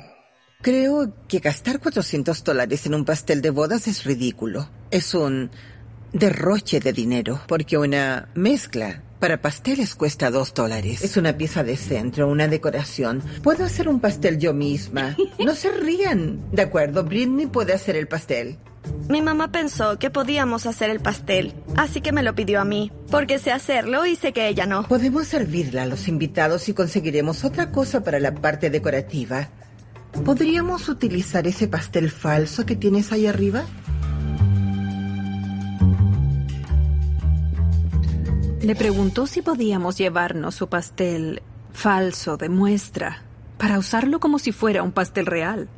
Creo 0.62 1.12
que 1.28 1.40
gastar 1.40 1.80
400 1.80 2.44
dólares 2.44 2.86
en 2.86 2.94
un 2.94 3.04
pastel 3.04 3.42
de 3.42 3.50
bodas 3.50 3.88
es 3.88 4.04
ridículo. 4.04 4.70
Es 4.92 5.16
un 5.16 5.50
derroche 6.14 6.80
de 6.82 6.94
dinero, 6.94 7.42
porque 7.48 7.80
una 7.80 8.30
mezcla 8.36 9.02
para 9.20 9.42
pasteles 9.42 9.96
cuesta 9.96 10.32
2 10.32 10.54
dólares. 10.54 11.02
Es 11.02 11.18
una 11.18 11.38
pieza 11.38 11.64
de 11.64 11.78
centro, 11.78 12.28
una 12.28 12.48
decoración. 12.48 13.22
Puedo 13.44 13.66
hacer 13.66 13.90
un 13.90 14.00
pastel 14.00 14.38
yo 14.38 14.54
misma. 14.54 15.16
No 15.44 15.56
se 15.56 15.72
rían. 15.72 16.40
De 16.52 16.62
acuerdo, 16.62 17.04
Britney 17.04 17.48
puede 17.48 17.74
hacer 17.74 17.96
el 17.96 18.08
pastel. 18.08 18.58
Mi 19.10 19.22
mamá 19.22 19.52
pensó 19.52 20.00
que 20.00 20.10
podíamos 20.10 20.66
hacer 20.66 20.90
el 20.90 21.00
pastel, 21.00 21.54
así 21.76 22.02
que 22.02 22.12
me 22.12 22.24
lo 22.24 22.36
pidió 22.36 22.62
a 22.62 22.66
mí, 22.66 22.92
porque 23.12 23.38
sé 23.38 23.52
hacerlo 23.52 24.06
y 24.06 24.16
sé 24.16 24.32
que 24.32 24.48
ella 24.48 24.66
no. 24.66 24.88
Podemos 24.88 25.28
servirla 25.28 25.84
a 25.84 25.86
los 25.86 26.08
invitados 26.08 26.70
y 26.70 26.74
conseguiremos 26.74 27.44
otra 27.44 27.72
cosa 27.72 28.04
para 28.04 28.20
la 28.20 28.34
parte 28.34 28.70
decorativa. 28.70 29.50
¿Podríamos 30.24 30.90
utilizar 30.90 31.48
ese 31.48 31.68
pastel 31.68 32.10
falso 32.10 32.66
que 32.66 32.76
tienes 32.76 33.12
ahí 33.12 33.28
arriba? 33.28 33.66
Le 38.62 38.76
preguntó 38.76 39.28
si 39.28 39.44
podíamos 39.44 39.98
llevarnos 39.98 40.56
su 40.56 40.68
pastel 40.68 41.44
falso 41.74 42.38
de 42.38 42.50
muestra 42.50 43.24
para 43.60 43.78
usarlo 43.78 44.20
como 44.20 44.40
si 44.40 44.52
fuera 44.52 44.82
un 44.82 44.92
pastel 44.92 45.28
real. 45.28 45.70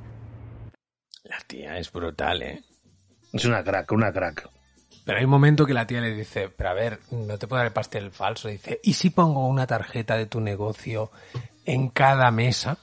La 1.24 1.40
tía 1.46 1.78
es 1.78 1.92
brutal, 1.92 2.42
¿eh? 2.42 2.64
Es 3.34 3.44
una 3.44 3.64
crack, 3.64 3.92
una 3.92 4.14
crack. 4.14 4.50
Pero 5.06 5.18
hay 5.18 5.26
un 5.26 5.30
momento 5.30 5.66
que 5.66 5.74
la 5.74 5.86
tía 5.86 6.00
le 6.00 6.14
dice, 6.14 6.50
pero 6.50 6.70
a 6.70 6.74
ver, 6.74 7.00
no 7.12 7.38
te 7.38 7.48
puedo 7.48 7.60
dar 7.60 7.68
el 7.68 7.74
pastel 7.74 8.12
falso. 8.12 8.48
Dice, 8.48 8.80
¿y 8.82 8.94
si 8.94 9.10
pongo 9.10 9.48
una 9.48 9.68
tarjeta 9.68 10.16
de 10.16 10.26
tu 10.26 10.40
negocio 10.40 11.12
en 11.66 11.90
cada 11.90 12.32
mesa? 12.32 12.78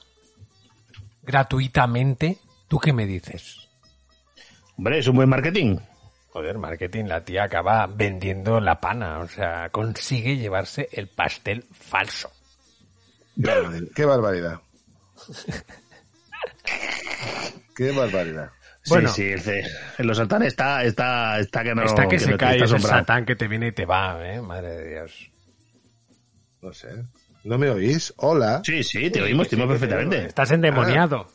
Gratuitamente. 1.23 2.37
¿Tú 2.67 2.79
qué 2.79 2.93
me 2.93 3.05
dices? 3.05 3.67
Hombre, 4.77 4.99
es 4.99 5.07
un 5.07 5.15
buen 5.15 5.29
marketing. 5.29 5.77
Joder, 6.37 6.59
marketing, 6.59 7.05
la 7.05 7.25
tía 7.25 7.45
acaba 7.45 7.87
vendiendo 7.87 8.59
la 8.59 8.79
pana. 8.79 9.21
O 9.21 9.27
sea, 9.27 9.69
consigue 9.71 10.37
llevarse 10.37 10.87
el 10.91 11.07
pastel 11.07 11.65
falso. 11.71 12.29
Qué 13.95 14.05
barbaridad. 14.05 14.59
Qué 17.75 17.91
barbaridad. 17.91 18.51
Bueno, 18.87 19.09
sí, 19.09 19.35
sí, 19.39 19.49
el, 19.97 20.09
el 20.09 20.15
Satán 20.15 20.43
está, 20.43 20.83
está, 20.83 21.39
está 21.39 21.63
que 21.63 21.73
no. 21.73 21.83
Está 21.83 22.03
que, 22.03 22.17
que 22.17 22.19
se 22.19 22.31
no- 22.31 22.37
cae 22.37 22.61
asombrado. 22.61 22.99
satán 22.99 23.25
que 23.25 23.35
te 23.35 23.47
viene 23.47 23.69
y 23.69 23.71
te 23.71 23.87
va, 23.87 24.19
¿eh? 24.23 24.39
Madre 24.39 24.69
de 24.77 24.89
Dios. 24.91 25.31
No 26.61 26.71
sé. 26.71 26.89
¿No 27.45 27.57
me 27.57 27.71
oís? 27.71 28.13
Hola. 28.17 28.61
Sí, 28.63 28.83
sí, 28.83 29.09
te 29.09 29.23
oímos, 29.23 29.49
te 29.49 29.55
oímos 29.55 29.69
perfectamente. 29.71 30.27
Estás 30.27 30.51
endemoniado. 30.51 31.27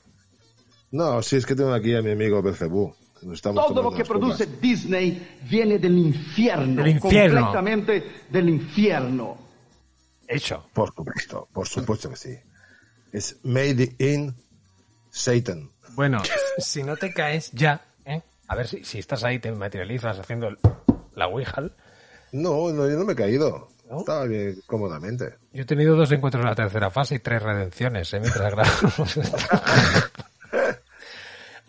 No, 0.93 1.21
sí, 1.23 1.37
es 1.37 1.45
que 1.47 1.57
tengo 1.57 1.75
aquí 1.75 1.93
a 1.97 2.03
mi 2.03 2.13
amigo 2.13 2.41
Belcebú. 2.41 2.95
Estamos 3.33 3.67
Todo 3.69 3.83
lo 3.83 3.93
que 3.93 4.05
produce 4.05 4.47
copas. 4.47 4.61
Disney 4.61 5.39
viene 5.49 5.79
del 5.79 5.99
infierno. 5.99 6.83
Del 6.83 6.93
infierno. 6.93 7.41
Completamente 7.41 8.05
del 8.31 8.49
infierno. 8.49 9.37
Hecho. 10.27 10.65
Por 10.73 10.95
supuesto, 10.95 11.49
por 11.53 11.69
supuesto 11.69 12.11
que 12.11 12.17
sí. 12.17 12.37
Es 13.13 13.37
made 13.45 13.95
in 13.99 14.35
Satan. 15.11 15.71
Bueno, 15.91 16.23
si 16.59 16.83
no 16.83 16.97
te 16.97 17.13
caes 17.13 17.51
ya, 17.53 17.85
¿eh? 18.07 18.23
A 18.49 18.57
ver 18.57 18.67
si, 18.67 18.83
si 18.85 18.99
estás 18.99 19.23
ahí, 19.25 19.39
te 19.39 19.53
materializas 19.53 20.19
haciendo 20.19 20.49
el- 20.49 20.59
la 21.15 21.27
Ouija. 21.29 21.61
No, 22.33 22.71
no, 22.71 22.89
yo 22.89 22.97
no 22.99 23.05
me 23.05 23.13
he 23.13 23.17
caído. 23.17 23.69
Estaba 23.99 24.25
bien 24.25 24.59
cómodamente. 24.67 25.35
Yo 25.53 25.63
he 25.65 25.67
tenido 25.67 25.95
dos 25.95 26.11
encuentros 26.13 26.43
en 26.43 26.49
la 26.49 26.55
tercera 26.55 26.89
fase 26.91 27.17
y 27.17 27.19
tres 27.19 27.43
redenciones, 27.43 28.11
¿eh? 28.15 28.21
Mientras 28.21 28.51
grabamos. 28.51 29.19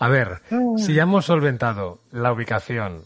A 0.03 0.09
ver, 0.09 0.41
si 0.75 0.93
ya 0.95 1.03
hemos 1.03 1.23
solventado 1.23 2.01
la 2.11 2.33
ubicación, 2.33 3.03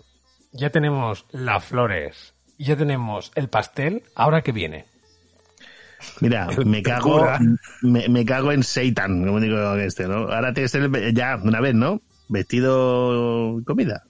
ya 0.52 0.72
tenemos 0.72 1.28
las 1.30 1.64
flores, 1.64 2.34
ya 2.58 2.76
tenemos 2.76 3.32
el 3.36 3.50
pastel, 3.50 4.02
¿ahora 4.16 4.42
qué 4.42 4.52
viene? 4.52 4.86
Mira, 6.22 6.48
me 6.66 6.82
cago, 6.82 7.24
me, 7.84 8.10
me 8.10 8.26
cago 8.26 8.52
en 8.52 8.64
Satan, 8.64 9.24
como 9.28 9.40
digo 9.40 9.76
este, 9.76 10.08
¿no? 10.08 10.28
Ahora 10.28 10.56
tienes 10.56 10.72
ser 10.72 11.14
ya, 11.14 11.36
una 11.36 11.62
vez, 11.62 11.76
¿no? 11.76 12.02
Vestido 12.30 13.62
comida. 13.64 14.06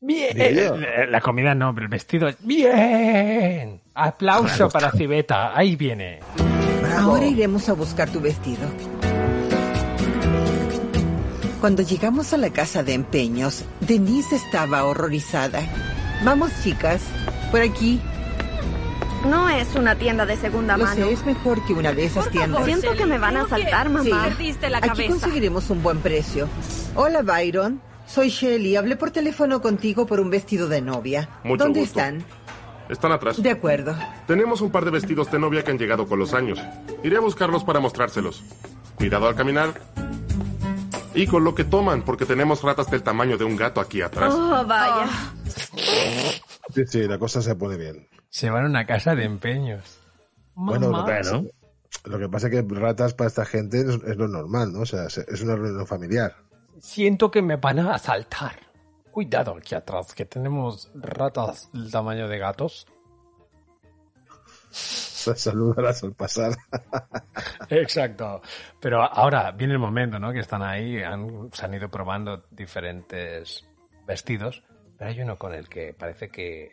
Bien. 0.00 0.36
Yo. 0.54 0.76
Eh, 0.76 1.08
la 1.10 1.20
comida 1.20 1.56
no, 1.56 1.74
pero 1.74 1.86
el 1.86 1.90
vestido 1.90 2.28
es 2.28 2.36
bien. 2.40 3.82
Aplauso 3.94 4.68
para 4.68 4.92
Cibeta, 4.92 5.58
ahí 5.58 5.74
viene. 5.74 6.20
Ahora 7.00 7.26
iremos 7.26 7.68
a 7.68 7.72
buscar 7.72 8.08
tu 8.10 8.20
vestido. 8.20 8.68
Cuando 11.62 11.84
llegamos 11.84 12.32
a 12.32 12.38
la 12.38 12.50
casa 12.50 12.82
de 12.82 12.92
empeños, 12.92 13.62
Denise 13.78 14.34
estaba 14.34 14.82
horrorizada. 14.84 15.60
Vamos, 16.24 16.50
chicas, 16.64 17.00
por 17.52 17.60
aquí. 17.60 18.00
No 19.30 19.48
es 19.48 19.72
una 19.76 19.94
tienda 19.94 20.26
de 20.26 20.36
segunda 20.36 20.76
Lo 20.76 20.86
mano. 20.86 21.06
sé, 21.06 21.12
es 21.12 21.24
mejor 21.24 21.64
que 21.64 21.72
una 21.72 21.92
de 21.92 22.06
esas 22.06 22.28
tiendas. 22.30 22.64
Siento 22.64 22.90
que 22.96 23.06
me 23.06 23.16
van 23.16 23.36
a 23.36 23.42
asaltar, 23.42 23.90
mamá. 23.90 24.24
Aquí 24.24 25.06
conseguiremos 25.06 25.70
un 25.70 25.84
buen 25.84 26.00
precio. 26.00 26.48
Hola, 26.96 27.22
Byron. 27.22 27.80
Soy 28.08 28.30
Shelly. 28.30 28.74
Hablé 28.74 28.96
por 28.96 29.12
teléfono 29.12 29.62
contigo 29.62 30.04
por 30.04 30.18
un 30.18 30.30
vestido 30.30 30.66
de 30.66 30.82
novia. 30.82 31.28
Mucho 31.44 31.62
¿Dónde 31.62 31.78
gusto. 31.78 32.00
están? 32.00 32.24
Están 32.88 33.12
atrás. 33.12 33.40
De 33.40 33.50
acuerdo. 33.50 33.94
Tenemos 34.26 34.62
un 34.62 34.72
par 34.72 34.84
de 34.84 34.90
vestidos 34.90 35.30
de 35.30 35.38
novia 35.38 35.62
que 35.62 35.70
han 35.70 35.78
llegado 35.78 36.08
con 36.08 36.18
los 36.18 36.34
años. 36.34 36.58
Iré 37.04 37.18
a 37.18 37.20
buscarlos 37.20 37.62
para 37.62 37.78
mostrárselos. 37.78 38.42
Cuidado 38.96 39.28
al 39.28 39.36
caminar. 39.36 39.74
Y 41.14 41.26
con 41.26 41.44
lo 41.44 41.54
que 41.54 41.64
toman, 41.64 42.02
porque 42.02 42.24
tenemos 42.24 42.62
ratas 42.62 42.90
del 42.90 43.02
tamaño 43.02 43.36
de 43.36 43.44
un 43.44 43.56
gato 43.56 43.80
aquí 43.80 44.00
atrás. 44.00 44.32
Oh, 44.34 44.64
vaya. 44.66 45.08
Sí, 46.74 46.86
sí, 46.86 47.02
la 47.06 47.18
cosa 47.18 47.42
se 47.42 47.54
pone 47.54 47.76
bien. 47.76 48.08
Se 48.30 48.48
van 48.48 48.64
a 48.64 48.68
una 48.68 48.86
casa 48.86 49.14
de 49.14 49.24
empeños. 49.24 49.98
Bueno, 50.54 50.86
lo 50.86 50.92
Mamá. 50.92 51.04
que, 51.06 51.12
pasa, 51.18 51.42
lo 52.04 52.18
que 52.18 52.28
pasa 52.28 52.46
es 52.48 52.52
que 52.52 52.74
ratas 52.74 53.12
para 53.14 53.28
esta 53.28 53.44
gente 53.44 53.80
es, 53.80 53.86
es 54.06 54.16
lo 54.16 54.26
normal, 54.28 54.72
¿no? 54.72 54.80
O 54.80 54.86
sea, 54.86 55.04
es- 55.04 55.18
es 55.18 55.42
una 55.42 55.54
reunión 55.56 55.86
familiar. 55.86 56.34
Siento 56.80 57.30
que 57.30 57.42
me 57.42 57.56
van 57.56 57.78
a 57.80 57.94
asaltar. 57.94 58.58
Cuidado 59.10 59.54
aquí 59.58 59.74
atrás, 59.74 60.14
que 60.14 60.24
tenemos 60.24 60.90
ratas 60.94 61.68
del 61.74 61.90
tamaño 61.90 62.26
de 62.28 62.38
gatos. 62.38 62.86
Saludarás 65.36 66.02
al 66.02 66.12
pasar. 66.14 66.56
Exacto. 67.70 68.42
Pero 68.80 69.02
ahora 69.02 69.50
viene 69.52 69.74
el 69.74 69.78
momento, 69.78 70.18
¿no? 70.18 70.32
Que 70.32 70.40
están 70.40 70.62
ahí, 70.62 71.02
han, 71.02 71.50
se 71.52 71.64
han 71.64 71.74
ido 71.74 71.88
probando 71.90 72.44
diferentes 72.50 73.64
vestidos, 74.06 74.62
pero 74.98 75.10
hay 75.10 75.20
uno 75.20 75.36
con 75.36 75.54
el 75.54 75.68
que 75.68 75.94
parece 75.94 76.28
que 76.28 76.70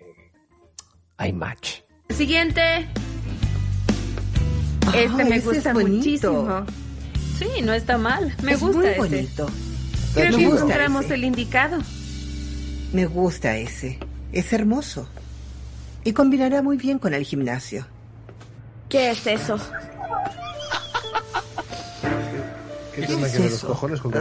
hay 1.18 1.34
match. 1.34 1.82
Siguiente. 2.10 2.88
Este 4.94 5.22
Ay, 5.22 5.30
me 5.30 5.40
gusta 5.40 5.74
muchísimo. 5.74 6.66
Sí, 7.38 7.62
no 7.64 7.74
está 7.74 7.98
mal. 7.98 8.36
Me 8.44 8.54
Es 8.54 8.60
gusta 8.60 8.78
muy 8.78 8.88
este. 8.88 9.00
bonito. 9.00 9.48
Creo 10.14 10.32
Me 10.32 10.38
que 10.38 10.46
gusta 10.46 10.62
encontramos 10.64 11.06
ese. 11.06 11.14
el 11.14 11.24
indicado. 11.26 11.78
Me 12.92 13.06
gusta 13.06 13.56
ese. 13.58 14.00
Es 14.32 14.52
hermoso. 14.52 15.08
Y 16.04 16.14
combinará 16.14 16.62
muy 16.64 16.78
bien 16.78 16.98
con 16.98 17.14
el 17.14 17.24
gimnasio. 17.24 17.86
¿Qué 18.90 19.12
es 19.12 19.28
eso? 19.28 19.58
¿Qué 22.96 23.06
¿Qué 23.06 23.14
es 23.14 23.32
que 23.32 23.40
los 23.40 23.54
eso? 23.54 23.68
cojones 23.68 24.02
con 24.02 24.12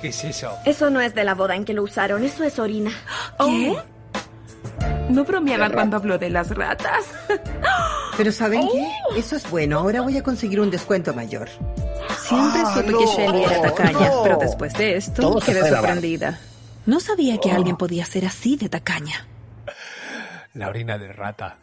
¿Qué 0.00 0.08
es 0.08 0.24
eso? 0.24 0.56
Eso 0.64 0.90
no 0.90 1.00
es 1.00 1.14
de 1.14 1.24
la 1.24 1.34
boda 1.34 1.56
en 1.56 1.64
que 1.64 1.72
lo 1.74 1.82
usaron, 1.82 2.22
eso 2.24 2.44
es 2.44 2.58
orina. 2.58 2.90
¿Qué? 3.38 3.76
No 5.08 5.24
bromeaba 5.24 5.70
cuando 5.70 5.96
habló 5.96 6.18
de 6.18 6.30
las 6.30 6.50
ratas. 6.50 7.04
Pero 8.16 8.30
¿saben 8.32 8.68
qué? 8.70 8.90
Eso 9.18 9.36
es 9.36 9.48
bueno. 9.50 9.78
Ahora 9.78 10.02
voy 10.02 10.16
a 10.18 10.22
conseguir 10.22 10.60
un 10.60 10.70
descuento 10.70 11.14
mayor. 11.14 11.48
Siempre 12.20 12.60
Ah, 12.64 12.74
supe 12.76 12.92
no, 12.92 12.98
que 12.98 13.06
Shelly 13.06 13.44
era 13.44 13.62
tacaña, 13.62 14.08
no. 14.08 14.22
pero 14.22 14.36
después 14.38 14.72
de 14.74 14.96
esto 14.96 15.22
Todo 15.22 15.40
quedé 15.40 15.68
sorprendida. 15.68 16.38
No 16.84 17.00
sabía 17.00 17.38
que 17.38 17.50
alguien 17.50 17.76
podía 17.76 18.04
ser 18.04 18.26
así 18.26 18.56
de 18.56 18.68
tacaña. 18.68 19.26
La 20.54 20.68
orina 20.68 20.98
de 20.98 21.12
rata. 21.12 21.56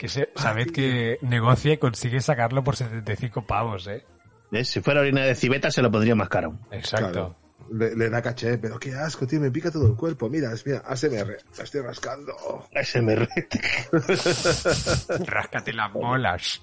Que 0.00 0.08
se, 0.08 0.30
sabed 0.34 0.70
que 0.70 1.18
negocia 1.20 1.74
y 1.74 1.76
consigue 1.76 2.22
sacarlo 2.22 2.64
por 2.64 2.74
75 2.74 3.44
pavos, 3.44 3.86
¿eh? 3.86 4.02
¿Ves? 4.50 4.70
Si 4.70 4.80
fuera 4.80 5.02
orina 5.02 5.20
de 5.24 5.34
civeta 5.34 5.70
se 5.70 5.82
lo 5.82 5.90
pondría 5.90 6.14
más 6.14 6.30
caro. 6.30 6.58
Exacto. 6.70 7.12
Claro. 7.12 7.36
Le, 7.70 7.94
le 7.94 8.08
da 8.08 8.22
caché, 8.22 8.56
pero 8.56 8.78
qué 8.78 8.94
asco, 8.94 9.26
tío, 9.26 9.38
me 9.40 9.50
pica 9.50 9.70
todo 9.70 9.86
el 9.86 9.96
cuerpo. 9.96 10.30
Mira, 10.30 10.52
mira, 10.64 10.78
ASMR, 10.86 11.36
la 11.58 11.64
estoy 11.64 11.82
rascando. 11.82 12.34
ASMR. 12.74 13.28
Ráscate 15.26 15.74
las 15.74 15.92
bolas. 15.92 16.62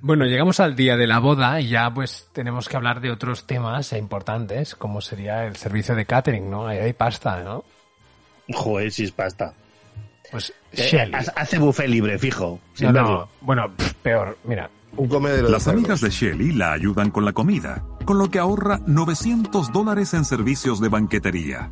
Bueno, 0.00 0.26
llegamos 0.26 0.60
al 0.60 0.76
día 0.76 0.96
de 0.96 1.08
la 1.08 1.18
boda 1.18 1.60
y 1.60 1.70
ya 1.70 1.92
pues 1.92 2.28
tenemos 2.32 2.68
que 2.68 2.76
hablar 2.76 3.00
de 3.00 3.10
otros 3.10 3.48
temas 3.48 3.92
importantes, 3.94 4.76
como 4.76 5.00
sería 5.00 5.44
el 5.44 5.56
servicio 5.56 5.96
de 5.96 6.06
catering, 6.06 6.48
¿no? 6.48 6.68
Ahí 6.68 6.78
hay 6.78 6.92
pasta, 6.92 7.42
¿no? 7.42 7.64
Joder, 8.52 8.92
si 8.92 9.02
es 9.02 9.10
pasta. 9.10 9.54
Pues 10.34 10.52
Eh, 10.72 10.88
Shelly. 10.90 11.12
hace- 11.36 11.58
buffet 11.60 11.86
libre, 11.88 12.18
fijo. 12.18 12.58
sin 12.74 12.92
No, 12.92 13.28
bueno, 13.40 13.72
pff, 13.76 13.92
peor, 14.02 14.36
mira. 14.42 14.68
Un 14.96 15.06
comedero 15.06 15.48
Las 15.48 15.68
amigas 15.68 16.00
de 16.00 16.10
Shelly 16.10 16.50
la 16.52 16.72
ayudan 16.72 17.12
con 17.12 17.24
la 17.24 17.32
comida, 17.32 17.84
con 18.04 18.18
lo 18.18 18.28
que 18.32 18.40
ahorra 18.40 18.80
900 18.84 19.72
dólares 19.72 20.12
en 20.12 20.24
servicios 20.24 20.80
de 20.80 20.88
banquetería. 20.88 21.70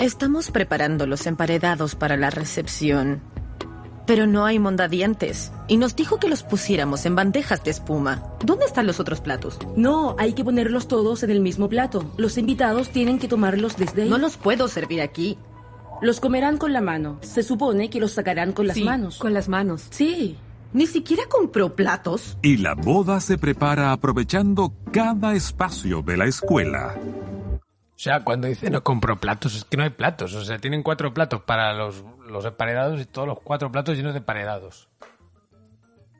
Estamos 0.00 0.50
preparando 0.50 1.06
los 1.06 1.26
emparedados 1.28 1.94
para 1.94 2.16
la 2.16 2.30
recepción. 2.30 3.20
Pero 4.06 4.26
no 4.26 4.44
hay 4.44 4.58
mondadientes. 4.58 5.52
Y 5.68 5.76
nos 5.76 5.94
dijo 5.94 6.18
que 6.18 6.28
los 6.28 6.42
pusiéramos 6.42 7.06
en 7.06 7.14
bandejas 7.14 7.62
de 7.62 7.70
espuma. 7.70 8.24
¿Dónde 8.44 8.64
están 8.64 8.88
los 8.88 8.98
otros 8.98 9.20
platos? 9.20 9.56
No, 9.76 10.16
hay 10.18 10.32
que 10.32 10.42
ponerlos 10.42 10.88
todos 10.88 11.22
en 11.22 11.30
el 11.30 11.40
mismo 11.40 11.68
plato. 11.68 12.10
Los 12.16 12.36
invitados 12.38 12.88
tienen 12.90 13.20
que 13.20 13.28
tomarlos 13.28 13.76
desde 13.76 14.02
ahí. 14.02 14.08
No 14.10 14.18
los 14.18 14.36
puedo 14.36 14.66
servir 14.66 15.00
aquí. 15.00 15.38
Los 16.02 16.20
comerán 16.20 16.56
con 16.58 16.72
la 16.72 16.80
mano. 16.80 17.18
Se 17.22 17.42
supone 17.42 17.90
que 17.90 18.00
los 18.00 18.12
sacarán 18.12 18.52
con 18.52 18.66
las 18.66 18.76
Sí, 18.76 18.84
manos. 18.84 19.18
con 19.18 19.34
las 19.34 19.48
manos. 19.48 19.86
Sí. 19.90 20.36
Ni 20.72 20.86
siquiera 20.86 21.24
compró 21.28 21.74
platos. 21.74 22.38
Y 22.42 22.56
la 22.58 22.74
boda 22.74 23.20
se 23.20 23.36
prepara 23.38 23.92
aprovechando 23.92 24.72
cada 24.92 25.34
espacio 25.34 26.00
de 26.02 26.16
la 26.16 26.26
escuela. 26.26 26.94
O 27.56 28.02
sea, 28.02 28.24
cuando 28.24 28.46
dice 28.48 28.70
no 28.70 28.82
compro 28.82 29.16
platos, 29.20 29.54
es 29.56 29.64
que 29.64 29.76
no 29.76 29.82
hay 29.82 29.90
platos. 29.90 30.32
O 30.34 30.44
sea, 30.44 30.58
tienen 30.58 30.82
cuatro 30.82 31.12
platos 31.12 31.42
para 31.42 31.74
los, 31.74 32.02
los 32.28 32.44
emparedados 32.44 33.00
y 33.00 33.04
todos 33.04 33.28
los 33.28 33.40
cuatro 33.40 33.70
platos 33.70 33.96
llenos 33.96 34.14
de 34.14 34.20
emparedados. 34.20 34.88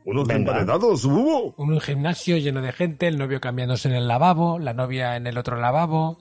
Unos 0.05 0.27
Venga. 0.27 0.41
emparedados, 0.51 1.05
hubo. 1.05 1.55
Un 1.57 1.81
gimnasio 1.81 2.37
lleno 2.39 2.61
de 2.61 2.73
gente, 2.73 3.07
el 3.07 3.19
novio 3.19 3.41
cambiándose 3.41 3.89
en 3.89 3.95
el 3.95 4.09
lavabo, 4.09 4.59
la 4.59 4.75
novia 4.75 5.17
en 5.17 5.27
el 5.27 5.39
otro 5.39 5.57
lavabo. 5.57 6.19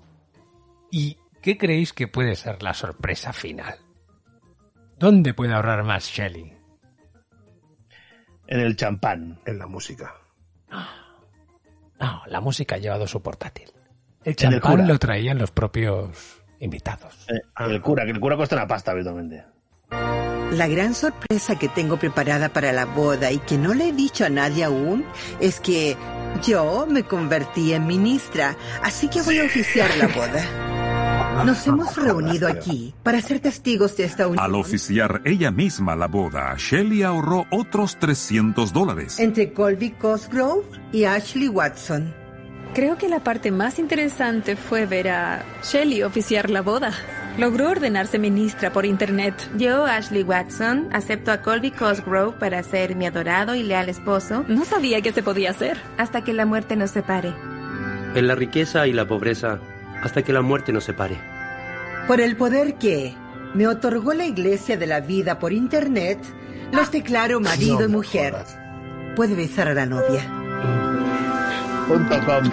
¿Y 0.92 1.18
qué 1.42 1.58
creéis 1.58 1.94
que 1.94 2.08
puede 2.08 2.36
ser 2.36 2.62
la 2.64 2.74
sorpresa 2.74 3.34
final? 3.34 3.80
¿Dónde 4.98 5.34
puede 5.34 5.54
ahorrar 5.54 5.84
más 5.84 6.06
Shelley? 6.06 6.58
En 8.48 8.60
el 8.60 8.76
champán. 8.76 9.40
En 9.46 9.60
la 9.60 9.68
música. 9.68 10.14
No, 12.00 12.22
la 12.28 12.42
música 12.42 12.76
ha 12.76 12.80
llevado 12.80 13.08
su 13.08 13.22
portátil. 13.22 13.72
El 14.24 14.36
champán 14.36 14.88
lo 14.88 14.98
traían 14.98 15.38
los 15.38 15.52
propios 15.52 16.42
invitados. 16.60 17.28
Eh, 17.30 17.40
el 17.60 17.82
cura, 17.82 18.06
que 18.06 18.12
el 18.12 18.20
cura 18.20 18.36
cuesta 18.36 18.56
una 18.56 18.68
pasta 18.68 18.92
habitualmente. 18.92 19.44
La 20.52 20.68
gran 20.68 20.96
sorpresa 20.96 21.58
que 21.60 21.70
tengo 21.70 21.98
preparada 21.98 22.50
para 22.50 22.72
la 22.72 22.86
boda 22.86 23.32
y 23.32 23.38
que 23.38 23.58
no 23.58 23.74
le 23.74 23.90
he 23.90 23.94
dicho 23.94 24.26
a 24.26 24.30
nadie 24.30 24.64
aún 24.64 25.06
es 25.40 25.60
que 25.60 25.96
yo 26.44 26.88
me 26.90 27.04
convertí 27.04 27.74
en 27.74 27.86
ministra, 27.86 28.56
así 28.82 29.10
que 29.10 29.22
voy 29.22 29.40
a 29.40 29.44
oficiar 29.44 29.96
la 29.98 30.08
boda. 30.08 30.44
Nos 31.46 31.66
hemos 31.68 31.96
reunido 31.96 32.48
aquí 32.48 32.94
para 33.02 33.22
ser 33.22 33.40
testigos 33.40 33.96
de 33.96 34.04
esta 34.04 34.28
unión 34.28 34.44
Al 34.44 34.56
oficiar 34.56 35.22
ella 35.26 35.52
misma 35.52 35.96
la 35.96 36.08
boda, 36.08 36.54
Shelley 36.58 37.04
ahorró 37.04 37.46
otros 37.52 37.98
300 37.98 38.74
dólares. 38.74 39.20
entre 39.20 39.54
Colby 39.54 39.92
Cosgrove 39.92 40.64
y 40.92 41.06
Ashley 41.06 41.48
Watson. 41.48 42.14
Creo 42.74 42.98
que 42.98 43.08
la 43.10 43.24
parte 43.24 43.52
más 43.52 43.80
interesante 43.80 44.56
fue 44.56 44.86
ver 44.86 45.10
a 45.10 45.44
Shelley 45.64 46.04
oficiar 46.04 46.50
la 46.50 46.62
boda. 46.62 46.92
Logró 47.38 47.70
ordenarse 47.70 48.20
ministra 48.20 48.72
por 48.74 48.86
internet. 48.86 49.34
Yo, 49.58 49.86
Ashley 49.86 50.24
Watson, 50.24 50.90
acepto 50.92 51.32
a 51.32 51.42
Colby 51.42 51.72
Cosgrove 51.72 52.38
para 52.38 52.62
ser 52.64 52.96
mi 52.96 53.08
adorado 53.08 53.56
y 53.56 53.64
leal 53.64 53.88
esposo 53.88 54.44
No 54.50 54.66
sabía 54.66 55.02
que 55.02 55.14
se 55.14 55.24
podía 55.24 55.52
hacer. 55.52 55.78
hasta 55.98 56.24
que 56.24 56.34
la 56.34 56.46
muerte 56.46 56.76
nos 56.76 56.92
separe. 56.92 57.34
En 58.14 58.28
la 58.28 58.36
riqueza 58.36 58.88
y 58.88 58.94
la 58.94 59.08
pobreza, 59.08 59.60
hasta 60.02 60.24
que 60.24 60.34
la 60.34 60.42
muerte 60.42 60.72
nos 60.72 60.84
separe. 60.84 61.18
Por 62.08 62.22
el 62.22 62.36
poder 62.36 62.76
que 62.76 63.16
me 63.54 63.68
otorgó 63.68 64.14
la 64.14 64.26
Iglesia 64.26 64.78
de 64.78 64.88
la 64.88 65.00
Vida 65.02 65.40
por 65.40 65.54
internet, 65.54 66.20
los 66.72 66.92
declaro 66.92 67.40
marido 67.40 67.80
No 67.82 67.86
y 67.86 67.90
mujer. 67.90 68.34
jodas. 68.34 68.58
Puede 69.16 69.36
besar 69.36 69.68
a 69.68 69.74
la 69.74 69.86
novia. 69.86 70.22
Punto 71.88 72.16
com. 72.26 72.52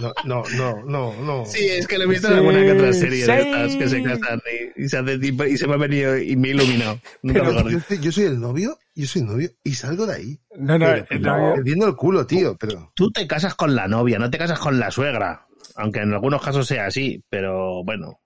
No, 0.00 0.12
no, 0.24 0.42
no, 0.56 0.82
no, 0.84 1.22
no. 1.22 1.46
Sí, 1.46 1.66
es 1.68 1.86
que 1.86 1.98
lo 1.98 2.04
he 2.04 2.06
visto 2.08 2.26
Sí, 2.26 2.32
en 2.32 2.38
alguna 2.38 2.60
que 2.60 2.72
otra 2.72 2.92
serie 2.92 3.24
sí. 3.24 3.30
de 3.30 3.40
estas 3.40 3.76
que 3.76 3.88
se 3.88 4.02
casan 4.02 4.40
y, 4.76 4.84
y 4.84 4.88
se 4.88 4.98
hace 4.98 5.18
tipo, 5.18 5.44
y 5.44 5.56
se 5.56 5.66
me 5.68 5.74
ha 5.74 5.76
venido 5.76 6.18
y 6.18 6.36
me 6.36 6.48
he 6.48 6.50
iluminado. 6.52 6.98
Nunca 7.22 7.42
Pero 7.44 7.68
yo, 7.68 7.78
yo 8.00 8.12
soy 8.12 8.24
el 8.24 8.40
novio, 8.40 8.78
yo 8.94 9.06
soy 9.06 9.22
novio 9.22 9.50
y 9.62 9.74
salgo 9.74 10.06
de 10.06 10.14
ahí. 10.14 10.40
No, 10.56 10.78
no, 10.78 10.86
Pero, 11.08 11.48
el 11.48 11.54
Perdiendo 11.54 11.86
el 11.86 11.96
culo, 11.96 12.26
tío, 12.26 12.56
pero. 12.56 12.92
Tú 12.94 13.10
te 13.10 13.26
casas 13.26 13.54
con 13.54 13.74
la 13.76 13.86
novia, 13.86 14.18
no 14.18 14.30
te 14.30 14.38
casas 14.38 14.58
con 14.58 14.80
la 14.80 14.90
suegra. 14.90 15.46
Aunque 15.76 16.00
en 16.00 16.12
algunos 16.12 16.42
casos 16.42 16.66
sea 16.66 16.86
así, 16.86 17.22
pero 17.28 17.84
bueno. 17.84 18.20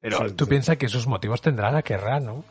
Pero 0.00 0.32
tú 0.34 0.46
piensas 0.46 0.76
que 0.76 0.88
sus 0.88 1.06
motivos 1.06 1.42
tendrá 1.42 1.70
la 1.70 1.82
querrá, 1.82 2.20
¿no? 2.20 2.44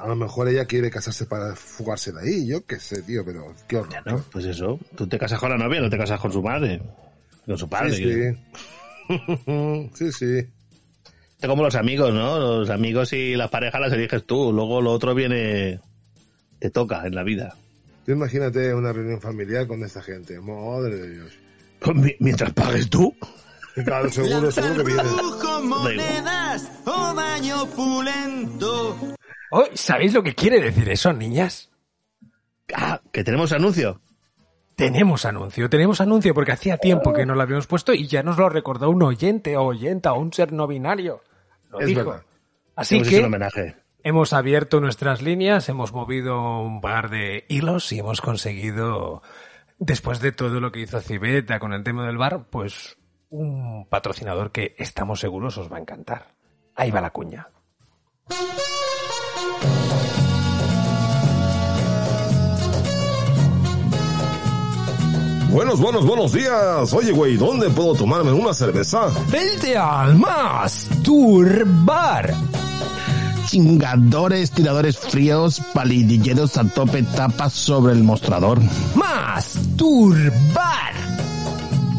A 0.00 0.08
lo 0.08 0.16
mejor 0.16 0.48
ella 0.48 0.64
quiere 0.66 0.90
casarse 0.90 1.26
para 1.26 1.54
fugarse 1.56 2.12
de 2.12 2.20
ahí, 2.20 2.46
yo 2.46 2.64
qué 2.66 2.78
sé, 2.78 3.02
tío, 3.02 3.24
pero 3.24 3.54
qué 3.68 3.76
horror. 3.78 4.02
¿no? 4.06 4.24
Pues 4.32 4.44
eso, 4.46 4.78
tú 4.96 5.06
te 5.06 5.18
casas 5.18 5.38
con 5.38 5.50
la 5.50 5.56
novia, 5.58 5.80
no 5.80 5.90
te 5.90 5.98
casas 5.98 6.20
con 6.20 6.32
su 6.32 6.42
madre. 6.42 6.80
Con 7.46 7.58
su 7.58 7.68
padre. 7.68 7.94
Sí, 7.94 8.04
sí. 8.04 9.90
sí, 9.94 10.12
sí. 10.12 10.46
Es 11.40 11.48
como 11.48 11.62
los 11.62 11.74
amigos, 11.74 12.12
¿no? 12.14 12.38
Los 12.60 12.70
amigos 12.70 13.12
y 13.12 13.34
las 13.34 13.50
parejas 13.50 13.80
las 13.80 13.92
eliges 13.92 14.24
tú. 14.24 14.52
Luego 14.52 14.80
lo 14.80 14.92
otro 14.92 15.14
viene. 15.14 15.80
Te 16.58 16.70
toca 16.70 17.06
en 17.06 17.14
la 17.14 17.22
vida. 17.22 17.54
Tú 18.06 18.12
imagínate 18.12 18.72
una 18.72 18.92
reunión 18.92 19.20
familiar 19.20 19.66
con 19.66 19.82
esta 19.84 20.00
gente. 20.02 20.40
Madre 20.40 20.96
de 20.96 21.10
Dios. 21.10 21.32
Pues 21.80 21.96
mi- 21.96 22.16
mientras 22.20 22.52
pagues 22.54 22.88
tú. 22.88 23.14
Claro, 23.84 24.08
seguro, 24.10 24.50
seguro 24.50 24.84
que 24.84 24.92
viene. 24.92 25.02
monedas 25.64 26.70
o 26.86 27.12
daño 27.14 27.62
opulento. 27.64 28.96
Oh, 29.56 29.64
¿Sabéis 29.74 30.12
lo 30.12 30.22
que 30.24 30.34
quiere 30.34 30.60
decir 30.60 30.88
eso, 30.88 31.12
niñas? 31.12 31.70
Ah, 32.74 33.00
que 33.12 33.22
tenemos 33.22 33.52
anuncio. 33.52 34.00
Tenemos 34.74 35.24
anuncio, 35.24 35.70
tenemos 35.70 36.00
anuncio 36.00 36.34
porque 36.34 36.50
hacía 36.50 36.78
tiempo 36.78 37.12
que 37.12 37.24
no 37.24 37.36
lo 37.36 37.42
habíamos 37.42 37.68
puesto 37.68 37.94
y 37.94 38.08
ya 38.08 38.24
nos 38.24 38.36
lo 38.38 38.48
recordó 38.48 38.90
un 38.90 39.02
oyente 39.04 39.56
o 39.56 39.62
oyenta 39.62 40.12
o 40.12 40.18
un 40.20 40.32
ser 40.32 40.52
no 40.52 40.66
binario. 40.66 41.22
Lo 41.70 41.78
Es 41.78 41.86
dijo. 41.86 42.04
verdad. 42.04 42.24
Así 42.74 42.96
Hemos 42.96 43.08
que 43.08 43.14
hecho 43.14 43.22
un 43.26 43.28
homenaje. 43.28 43.76
hemos 44.02 44.32
abierto 44.32 44.80
nuestras 44.80 45.22
líneas, 45.22 45.68
hemos 45.68 45.92
movido 45.92 46.60
un 46.60 46.80
par 46.80 47.08
de 47.10 47.44
hilos 47.48 47.92
y 47.92 48.00
hemos 48.00 48.20
conseguido, 48.20 49.22
después 49.78 50.18
de 50.20 50.32
todo 50.32 50.58
lo 50.58 50.72
que 50.72 50.80
hizo 50.80 51.00
Cibeta 51.00 51.60
con 51.60 51.72
el 51.72 51.84
tema 51.84 52.04
del 52.04 52.18
bar, 52.18 52.46
pues 52.50 52.98
un 53.30 53.86
patrocinador 53.88 54.50
que 54.50 54.74
estamos 54.78 55.20
seguros 55.20 55.56
os 55.58 55.70
va 55.72 55.76
a 55.76 55.80
encantar. 55.80 56.34
Ahí 56.74 56.90
va 56.90 57.00
la 57.00 57.10
cuña. 57.10 57.46
Buenos, 65.54 65.78
buenos, 65.78 66.04
buenos 66.04 66.32
días. 66.32 66.92
Oye, 66.92 67.12
güey, 67.12 67.36
¿dónde 67.36 67.70
puedo 67.70 67.94
tomarme 67.94 68.32
una 68.32 68.52
cerveza? 68.52 69.06
Vente 69.30 69.76
al 69.76 70.16
más 70.16 70.88
Tour 71.04 71.62
Bar. 71.64 72.34
Chingadores, 73.46 74.50
tiradores 74.50 74.98
fríos, 74.98 75.62
palidilleros 75.72 76.56
a 76.56 76.64
tope, 76.64 77.04
tapas 77.04 77.52
sobre 77.52 77.92
el 77.92 78.02
mostrador. 78.02 78.60
Más 78.96 79.56
Tour 79.76 80.16
Bar. 80.52 80.92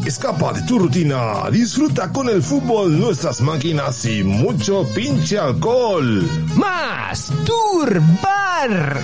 Escapa 0.04 0.52
de 0.52 0.60
tu 0.64 0.78
rutina, 0.78 1.48
disfruta 1.50 2.12
con 2.12 2.28
el 2.28 2.42
fútbol, 2.42 3.00
nuestras 3.00 3.40
máquinas 3.40 4.04
y 4.04 4.22
mucho 4.22 4.86
pinche 4.94 5.38
alcohol. 5.38 6.28
Más 6.56 7.32
Tour 7.46 8.02
Bar. 8.22 9.00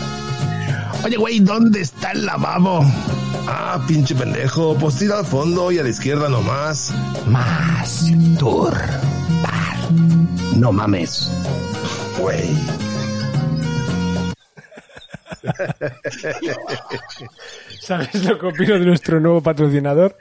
Oye, 1.02 1.16
güey, 1.16 1.40
¿dónde 1.40 1.80
está 1.80 2.10
el 2.10 2.26
lavabo? 2.26 2.84
Ah, 3.46 3.82
pinche 3.86 4.14
pendejo, 4.14 4.76
pues 4.78 4.96
tira 4.96 5.18
al 5.18 5.26
fondo 5.26 5.72
y 5.72 5.78
a 5.78 5.82
la 5.82 5.88
izquierda 5.88 6.28
nomás. 6.28 6.92
Más 7.26 8.06
Tour 8.38 8.74
No 10.56 10.72
mames. 10.72 11.30
Güey. 12.18 12.50
¿Sabes 17.80 18.24
lo 18.24 18.38
que 18.38 18.46
opino 18.46 18.78
de 18.78 18.86
nuestro 18.86 19.18
nuevo 19.18 19.40
patrocinador? 19.40 20.16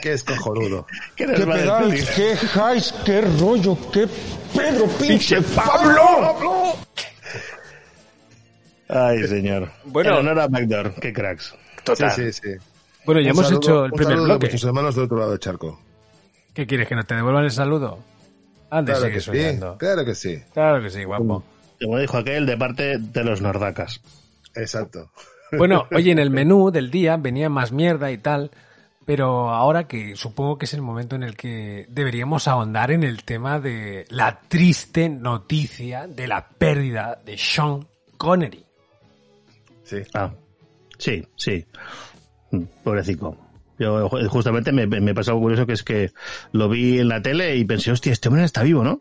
Que 0.00 0.12
es 0.12 0.22
cojonudo. 0.22 0.86
¿Qué 1.16 1.26
decir? 1.26 2.06
qué 2.14 2.36
highs, 2.54 2.94
qué 3.04 3.20
rollo, 3.22 3.76
qué 3.92 4.06
Pedro, 4.54 4.86
¡Pinche 4.86 5.42
Pablo! 5.42 6.76
Ay, 8.88 9.26
señor. 9.26 9.70
Bueno. 9.84 10.10
En 10.10 10.16
honor 10.18 10.40
a 10.40 10.48
Backdoor, 10.48 10.94
qué 10.94 11.12
cracks. 11.12 11.54
Total. 11.94 12.10
Sí, 12.12 12.32
sí, 12.32 12.40
sí. 12.42 12.66
Bueno, 13.04 13.20
ya 13.20 13.28
Un 13.32 13.36
hemos 13.36 13.46
saludo- 13.46 13.60
hecho 13.60 13.84
el 13.86 13.92
un 13.92 13.96
primer 13.96 14.16
bloque. 14.16 14.32
A 14.32 14.38
nuestros 14.50 14.64
hermanos 14.64 14.94
del 14.94 15.04
otro 15.04 15.18
lado 15.18 15.30
del 15.30 15.40
charco. 15.40 15.80
¿Qué 16.54 16.66
quieres? 16.66 16.88
¿Que 16.88 16.94
no 16.96 17.04
te 17.04 17.14
devuelvan 17.14 17.44
el 17.44 17.50
saludo? 17.50 17.98
Ande, 18.70 18.92
Claro 18.92 19.06
que 19.12 19.20
sí, 19.20 19.26
soñando. 19.26 19.78
claro 19.78 20.04
que 20.04 20.14
sí. 20.14 20.42
Claro 20.52 20.82
que 20.82 20.90
sí, 20.90 21.04
guapo. 21.04 21.42
Como 21.80 21.98
dijo 21.98 22.16
aquel, 22.18 22.44
de 22.46 22.56
parte 22.56 22.98
de 22.98 23.24
los 23.24 23.40
nordacas. 23.40 24.00
Exacto. 24.54 25.10
Bueno, 25.56 25.86
oye, 25.94 26.10
en 26.10 26.18
el 26.18 26.30
menú 26.30 26.70
del 26.70 26.90
día 26.90 27.16
venía 27.16 27.48
más 27.48 27.72
mierda 27.72 28.10
y 28.10 28.18
tal, 28.18 28.50
pero 29.06 29.48
ahora 29.50 29.86
que 29.88 30.16
supongo 30.16 30.58
que 30.58 30.66
es 30.66 30.74
el 30.74 30.82
momento 30.82 31.16
en 31.16 31.22
el 31.22 31.34
que 31.36 31.86
deberíamos 31.88 32.46
ahondar 32.48 32.90
en 32.90 33.04
el 33.04 33.24
tema 33.24 33.58
de 33.60 34.04
la 34.10 34.40
triste 34.48 35.08
noticia 35.08 36.06
de 36.06 36.26
la 36.26 36.46
pérdida 36.46 37.18
de 37.24 37.38
Sean 37.38 37.86
Connery. 38.18 38.66
Sí. 39.84 39.96
Ah, 40.12 40.30
sí, 40.98 41.26
sí. 41.36 41.64
Mm, 42.50 42.62
Pobrecito. 42.84 43.36
Yo 43.78 44.08
ju- 44.10 44.26
justamente 44.26 44.72
me, 44.72 44.86
me 44.86 45.14
pasó 45.14 45.30
algo 45.32 45.42
curioso 45.42 45.64
que 45.66 45.72
es 45.74 45.82
que 45.84 46.10
lo 46.52 46.68
vi 46.68 46.98
en 46.98 47.08
la 47.08 47.22
tele 47.22 47.54
y 47.56 47.64
pensé, 47.64 47.92
hostia, 47.92 48.12
este 48.12 48.28
hombre 48.28 48.44
está 48.44 48.62
vivo, 48.62 48.82
¿no? 48.84 48.98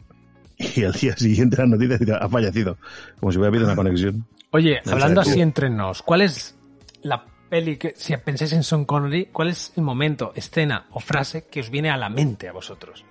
Y 0.75 0.83
al 0.83 0.93
día 0.93 1.15
siguiente 1.17 1.57
la 1.57 1.65
noticia 1.65 2.17
ha 2.17 2.29
fallecido. 2.29 2.77
Como 3.19 3.31
si 3.31 3.37
hubiera 3.37 3.49
habido 3.49 3.65
una 3.65 3.75
conexión. 3.75 4.25
Oye, 4.51 4.79
No 4.85 4.93
hablando 4.93 5.21
así 5.21 5.41
entre 5.41 5.69
nos, 5.69 6.01
¿cuál 6.03 6.21
es 6.21 6.55
la 7.01 7.25
peli 7.49 7.77
que, 7.77 7.93
si 7.95 8.15
pensáis 8.17 8.53
en 8.53 8.63
Sean 8.63 8.85
Connery, 8.85 9.27
cuál 9.31 9.49
es 9.49 9.73
el 9.75 9.83
momento, 9.83 10.31
escena 10.35 10.85
o 10.91 10.99
frase 10.99 11.45
que 11.47 11.59
os 11.61 11.69
viene 11.69 11.89
a 11.89 11.97
la 11.97 12.09
mente 12.09 12.47
a 12.47 12.51
vosotros? 12.53 13.03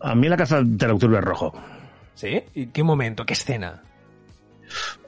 A 0.00 0.14
mí 0.14 0.28
la 0.28 0.36
caza 0.36 0.60
del 0.62 0.90
octubre 0.90 1.20
rojo. 1.20 1.52
¿Sí? 2.14 2.40
¿Y 2.54 2.66
qué 2.68 2.82
momento? 2.82 3.24
¿Qué 3.24 3.34
escena? 3.34 3.82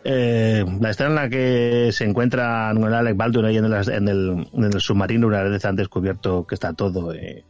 Eh, 0.06 0.64
la 0.80 0.90
escena 0.90 1.08
en 1.08 1.14
la 1.14 1.28
que 1.30 1.90
se 1.90 2.04
encuentran 2.04 2.78
con 2.78 2.88
el 2.88 2.94
Alec 2.94 3.16
Baldwin 3.16 3.46
ahí 3.46 3.56
en 3.56 3.64
el, 3.64 3.88
en 3.88 4.08
el, 4.08 4.48
en 4.52 4.64
el 4.64 4.80
submarino 4.80 5.26
una 5.26 5.42
vez 5.42 5.64
han 5.64 5.76
descubierto 5.76 6.46
que 6.46 6.54
está 6.54 6.74
todo 6.74 7.14
eh, 7.14 7.46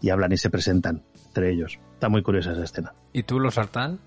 y 0.00 0.10
hablan 0.10 0.32
y 0.32 0.36
se 0.36 0.48
presentan 0.48 1.02
entre 1.26 1.50
ellos. 1.50 1.78
Está 1.94 2.08
muy 2.08 2.22
curiosa 2.22 2.52
esa 2.52 2.62
escena. 2.62 2.94
¿Y 3.12 3.24
tú, 3.24 3.40
los 3.40 3.54
Sartán? 3.54 3.98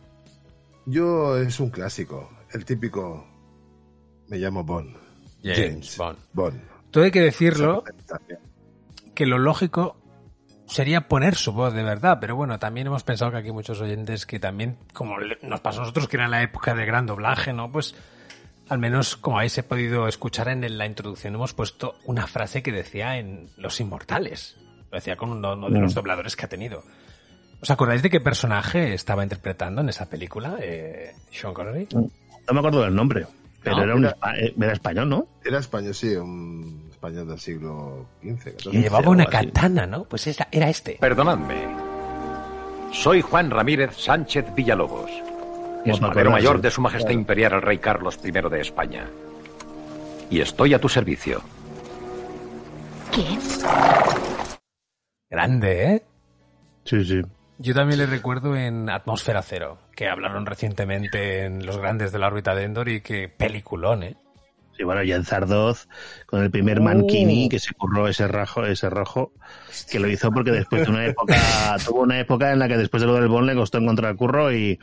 Yo 0.85 1.37
es 1.37 1.59
un 1.59 1.69
clásico, 1.69 2.29
el 2.53 2.63
típico. 2.63 3.27
Me 4.29 4.37
llamo 4.37 4.63
Bond. 4.63 4.95
James 5.43 5.97
Bond. 5.97 6.17
Bond. 6.31 6.61
Todo 6.91 7.03
hay 7.03 7.11
que 7.11 7.21
decirlo 7.21 7.83
que 9.13 9.25
lo 9.25 9.37
lógico 9.37 10.00
sería 10.71 11.07
poner 11.07 11.35
su 11.35 11.51
voz 11.51 11.73
de 11.73 11.83
verdad, 11.83 12.17
pero 12.19 12.35
bueno, 12.35 12.57
también 12.59 12.87
hemos 12.87 13.03
pensado 13.03 13.31
que 13.31 13.37
aquí 13.37 13.47
hay 13.47 13.53
muchos 13.53 13.79
oyentes 13.81 14.25
que 14.25 14.39
también, 14.39 14.77
como 14.93 15.15
nos 15.41 15.59
pasó 15.61 15.79
a 15.79 15.81
nosotros, 15.81 16.07
que 16.07 16.17
era 16.17 16.27
la 16.27 16.41
época 16.41 16.73
de 16.73 16.85
gran 16.85 17.05
doblaje, 17.05 17.53
¿no? 17.53 17.71
Pues 17.71 17.93
al 18.69 18.79
menos, 18.79 19.17
como 19.17 19.37
habéis 19.37 19.61
podido 19.63 20.07
escuchar 20.07 20.47
en 20.47 20.77
la 20.77 20.85
introducción, 20.85 21.35
hemos 21.35 21.53
puesto 21.53 21.95
una 22.05 22.25
frase 22.25 22.63
que 22.63 22.71
decía 22.71 23.17
en 23.17 23.49
Los 23.57 23.79
Inmortales. 23.81 24.55
Lo 24.91 24.95
decía 24.97 25.15
con 25.17 25.29
uno, 25.31 25.53
uno 25.53 25.69
de 25.69 25.79
los 25.79 25.91
Mm. 25.91 25.95
dobladores 25.95 26.35
que 26.35 26.45
ha 26.45 26.49
tenido. 26.49 26.83
¿Os 27.61 27.69
acordáis 27.69 28.01
de 28.01 28.09
qué 28.09 28.19
personaje 28.21 28.93
estaba 28.93 29.23
interpretando 29.23 29.81
en 29.81 29.89
esa 29.89 30.09
película, 30.09 30.55
eh, 30.61 31.13
Sean 31.31 31.53
Connery? 31.53 31.87
No 31.93 32.53
me 32.53 32.59
acuerdo 32.59 32.81
del 32.83 32.95
nombre, 32.95 33.27
pero 33.61 33.77
No, 33.77 33.83
era, 33.83 33.95
un 33.95 34.05
era- 34.05 34.17
eh, 34.37 34.53
era 34.59 34.73
español, 34.73 35.09
¿no? 35.09 35.27
Era 35.45 35.59
español, 35.59 35.93
sí, 35.93 36.15
un 36.15 36.90
español 37.01 37.27
del 37.29 37.39
siglo 37.39 38.05
XV. 38.21 38.57
Que 38.71 38.77
llevaba 38.79 39.09
una 39.09 39.25
katana, 39.25 39.87
¿no? 39.87 40.03
Pues 40.03 40.27
esa- 40.27 40.47
era 40.51 40.69
este. 40.69 40.97
Perdonadme. 40.99 41.65
Soy 42.93 43.21
Juan 43.21 43.49
Ramírez 43.49 43.95
Sánchez 43.97 44.53
Villalobos, 44.53 45.09
espadero 45.83 46.29
mayor 46.29 46.61
de 46.61 46.69
Su 46.69 46.79
Majestad 46.81 47.07
Claro. 47.07 47.19
Imperial 47.19 47.53
el 47.53 47.61
Rey 47.63 47.79
Carlos 47.79 48.19
I 48.23 48.29
de 48.31 48.61
España. 48.61 49.07
Y 50.29 50.41
estoy 50.41 50.75
a 50.75 50.79
tu 50.79 50.89
servicio. 50.89 51.41
Grande, 55.29 55.83
¿eh? 55.95 56.03
Sí, 56.83 57.03
sí. 57.03 57.21
Yo 57.57 57.73
también 57.73 57.97
le 57.99 58.05
recuerdo 58.05 58.55
en 58.55 58.89
Atmósfera 58.91 59.41
Cero, 59.41 59.79
que 59.95 60.07
hablaron 60.07 60.45
recientemente 60.45 61.45
en 61.45 61.65
Los 61.65 61.77
Grandes 61.77 62.11
de 62.11 62.19
la 62.19 62.27
órbita 62.27 62.53
de 62.53 62.63
Endor 62.65 62.89
y 62.89 63.01
que 63.01 63.27
peliculón, 63.27 64.03
¿eh? 64.03 64.17
Sí, 64.81 64.83
bueno, 64.83 65.03
y 65.03 65.11
en 65.11 65.23
Zardoz, 65.23 65.87
con 66.25 66.41
el 66.41 66.49
primer 66.49 66.79
Oh. 66.79 66.81
Mankini 66.81 67.47
que 67.47 67.59
se 67.59 67.71
curró 67.75 68.07
ese 68.07 68.27
rajo, 68.27 68.65
ese 68.65 68.89
rojo, 68.89 69.31
que 69.91 69.99
lo 69.99 70.09
hizo 70.09 70.31
porque 70.31 70.49
después 70.49 70.85
de 70.85 70.89
una 70.89 71.05
época, 71.05 71.35
tuvo 71.85 72.01
una 72.01 72.19
época 72.19 72.51
en 72.51 72.57
la 72.57 72.67
que 72.67 72.77
después 72.77 73.01
de 73.01 73.07
lo 73.07 73.13
del 73.13 73.27
Bond 73.27 73.45
le 73.47 73.53
costó 73.55 73.77
encontrar 73.77 74.15
curro 74.15 74.51
y, 74.51 74.79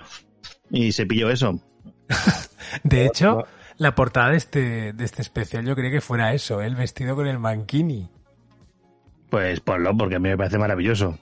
y 0.70 0.92
se 0.92 1.04
pilló 1.04 1.30
eso. 1.30 1.60
De 2.84 3.06
hecho, 3.06 3.44
la 3.76 3.96
portada 3.96 4.30
de 4.30 4.36
este, 4.36 4.92
de 4.92 5.04
este 5.04 5.20
especial 5.22 5.66
yo 5.66 5.74
creía 5.74 5.90
que 5.90 6.00
fuera 6.00 6.32
eso, 6.32 6.62
¿eh? 6.62 6.66
el 6.66 6.76
vestido 6.76 7.16
con 7.16 7.26
el 7.26 7.40
mankini. 7.40 8.08
Pues 9.30 9.58
ponlo, 9.58 9.96
porque 9.96 10.14
a 10.14 10.18
mí 10.20 10.28
me 10.28 10.36
parece 10.36 10.58
maravilloso. 10.58 11.18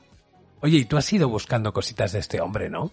Oye, 0.60 0.78
y 0.78 0.84
tú 0.84 0.98
has 0.98 1.10
ido 1.14 1.30
buscando 1.30 1.72
cositas 1.72 2.12
de 2.12 2.18
este 2.18 2.42
hombre, 2.42 2.68
¿no? 2.68 2.92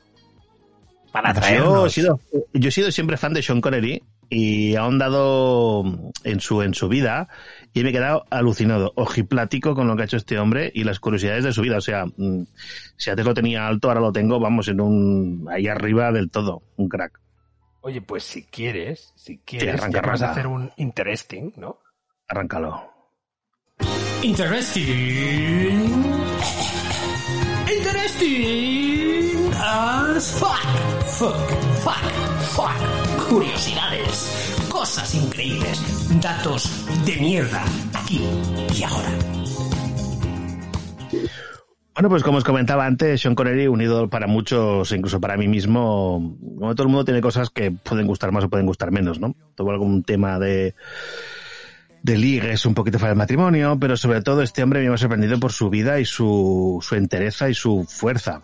Para 1.11 1.33
Yo 1.33 1.37
he, 1.37 1.41
traernos. 1.41 1.93
sido, 1.93 2.19
yo 2.53 2.69
he 2.69 2.71
sido 2.71 2.89
siempre 2.91 3.17
fan 3.17 3.33
de 3.33 3.41
Sean 3.43 3.59
Connery 3.61 4.01
y 4.29 4.73
he 4.73 4.77
ahondado 4.77 5.83
en 6.23 6.39
su, 6.39 6.61
en 6.61 6.73
su 6.73 6.87
vida 6.87 7.27
y 7.73 7.83
me 7.83 7.89
he 7.89 7.91
quedado 7.91 8.25
alucinado, 8.29 8.93
ojiplático 8.95 9.75
con 9.75 9.87
lo 9.87 9.95
que 9.95 10.03
ha 10.03 10.05
hecho 10.05 10.17
este 10.17 10.39
hombre 10.39 10.71
y 10.73 10.83
las 10.83 10.99
curiosidades 10.99 11.43
de 11.43 11.53
su 11.53 11.61
vida. 11.61 11.77
O 11.77 11.81
sea, 11.81 12.05
mm, 12.05 12.43
si 12.97 13.09
antes 13.09 13.25
lo 13.25 13.33
tenía 13.33 13.67
alto, 13.67 13.87
ahora 13.87 14.01
lo 14.01 14.11
tengo, 14.11 14.39
vamos, 14.39 14.67
en 14.67 14.81
un 14.81 15.47
ahí 15.49 15.67
arriba 15.67 16.11
del 16.11 16.29
todo, 16.29 16.63
un 16.77 16.89
crack. 16.89 17.19
Oye, 17.81 18.01
pues 18.01 18.23
si 18.23 18.43
quieres, 18.43 19.11
si 19.15 19.39
quieres, 19.39 19.81
que 19.81 19.99
vas 20.01 20.21
a 20.21 20.31
hacer 20.31 20.47
un 20.47 20.71
interesting, 20.77 21.51
¿no? 21.57 21.79
Arráncalo. 22.27 22.89
Interesting. 24.23 24.93
Interesting 27.67 29.51
as 29.55 30.39
fuck. 30.39 30.83
Fuck, 31.13 31.49
fuck, 31.83 32.01
fuck. 32.55 33.12
Curiosidades, 33.33 34.67
cosas 34.69 35.15
increíbles, 35.15 36.21
datos 36.21 36.85
de 37.03 37.15
mierda, 37.15 37.63
aquí 37.91 38.21
y 38.77 38.83
ahora. 38.83 39.09
Bueno, 41.95 42.09
pues 42.09 42.21
como 42.21 42.37
os 42.37 42.43
comentaba 42.43 42.85
antes, 42.85 43.19
Sean 43.19 43.33
Connery, 43.33 43.65
un 43.65 43.81
ídolo 43.81 44.07
para 44.07 44.27
muchos, 44.27 44.91
incluso 44.91 45.19
para 45.19 45.35
mí 45.35 45.47
mismo, 45.47 46.37
como 46.59 46.75
todo 46.75 46.85
el 46.85 46.91
mundo 46.91 47.05
tiene 47.05 47.21
cosas 47.21 47.49
que 47.49 47.71
pueden 47.71 48.05
gustar 48.05 48.31
más 48.31 48.43
o 48.43 48.49
pueden 48.51 48.67
gustar 48.67 48.91
menos, 48.91 49.19
¿no? 49.19 49.35
Tuvo 49.55 49.71
algún 49.71 50.03
tema 50.03 50.37
de, 50.37 50.75
de 52.03 52.17
ligues 52.19 52.67
un 52.67 52.75
poquito 52.75 52.99
fuera 52.99 53.13
del 53.13 53.17
matrimonio, 53.17 53.79
pero 53.79 53.97
sobre 53.97 54.21
todo 54.21 54.43
este 54.43 54.61
hombre 54.61 54.87
me 54.87 54.93
ha 54.93 54.97
sorprendido 54.97 55.39
por 55.39 55.53
su 55.53 55.71
vida 55.71 55.99
y 55.99 56.05
su, 56.05 56.77
su 56.83 56.93
entereza 56.93 57.49
y 57.49 57.55
su 57.55 57.83
fuerza. 57.89 58.43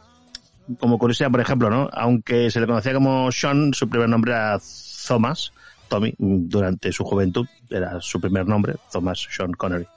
Como 0.78 1.00
curiosidad, 1.00 1.32
por 1.32 1.42
ejemplo, 1.42 1.70
¿no? 1.70 1.90
Aunque 1.94 2.52
se 2.52 2.60
le 2.60 2.68
conocía 2.68 2.94
como 2.94 3.32
Sean, 3.32 3.74
su 3.74 3.90
primer 3.90 4.10
nombre 4.10 4.32
era 4.32 4.60
Thomas, 5.08 5.52
Tommy, 5.88 6.14
durante 6.18 6.92
su 6.92 7.04
juventud, 7.04 7.48
era 7.70 8.00
su 8.02 8.22
primer 8.22 8.46
nombre, 8.48 8.76
Thomas 8.92 9.28
Sean 9.32 9.54
Connery. 9.54 9.88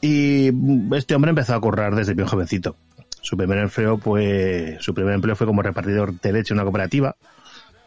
Y 0.00 0.50
este 0.94 1.14
hombre 1.14 1.30
empezó 1.30 1.54
a 1.54 1.60
currar 1.60 1.94
desde 1.94 2.14
bien 2.14 2.28
jovencito. 2.28 2.76
Su 3.20 3.36
primer 3.36 3.58
empleo, 3.58 3.98
pues, 3.98 4.82
su 4.82 4.92
primer 4.92 5.14
empleo 5.14 5.36
fue 5.36 5.46
como 5.46 5.62
repartidor 5.62 6.20
de 6.20 6.32
leche 6.32 6.52
en 6.52 6.58
una 6.58 6.64
cooperativa, 6.64 7.16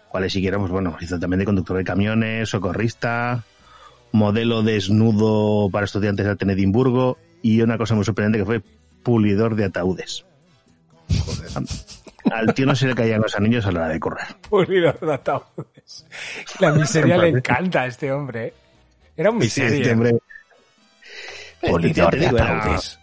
cuales 0.10 0.32
siquiera, 0.32 0.58
pues 0.58 0.71
bueno, 0.71 0.98
hizo 1.02 1.19
también 1.19 1.39
de 1.39 1.45
conductor 1.45 1.76
de 1.78 1.84
camiones, 1.84 2.50
socorrista, 2.50 3.43
modelo 4.13 4.63
desnudo 4.63 5.69
para 5.69 5.86
estudiantes 5.86 6.26
de 6.26 6.54
Edimburgo 6.54 7.17
y 7.41 7.62
una 7.62 7.78
cosa 7.78 7.95
muy 7.95 8.06
sorprendente 8.06 8.39
que 8.39 8.45
fue 8.45 8.63
pulidor 9.04 9.56
de 9.56 9.65
ataúdes. 9.65 10.26
Al 12.32 12.54
tío 12.54 12.65
no 12.65 12.76
se 12.76 12.88
le 12.88 12.96
caían 12.96 13.22
los 13.22 13.36
anillos 13.36 13.65
a 13.65 13.72
la 13.72 13.82
hora 13.82 13.89
de 13.89 14.00
correr. 14.00 14.26
Ataúdes. 15.13 16.06
La 16.60 16.72
miseria 16.72 17.18
le 17.18 17.30
encanta 17.30 17.82
a 17.82 17.86
este 17.88 18.12
hombre. 18.12 18.48
¿eh? 18.48 18.54
Era 19.18 19.30
un 19.30 19.38
miseria. 19.38 19.78
este 19.78 19.91
hombre- 19.94 20.18
Te 21.62 22.18
de 22.18 22.28
ataúdes. 22.28 23.00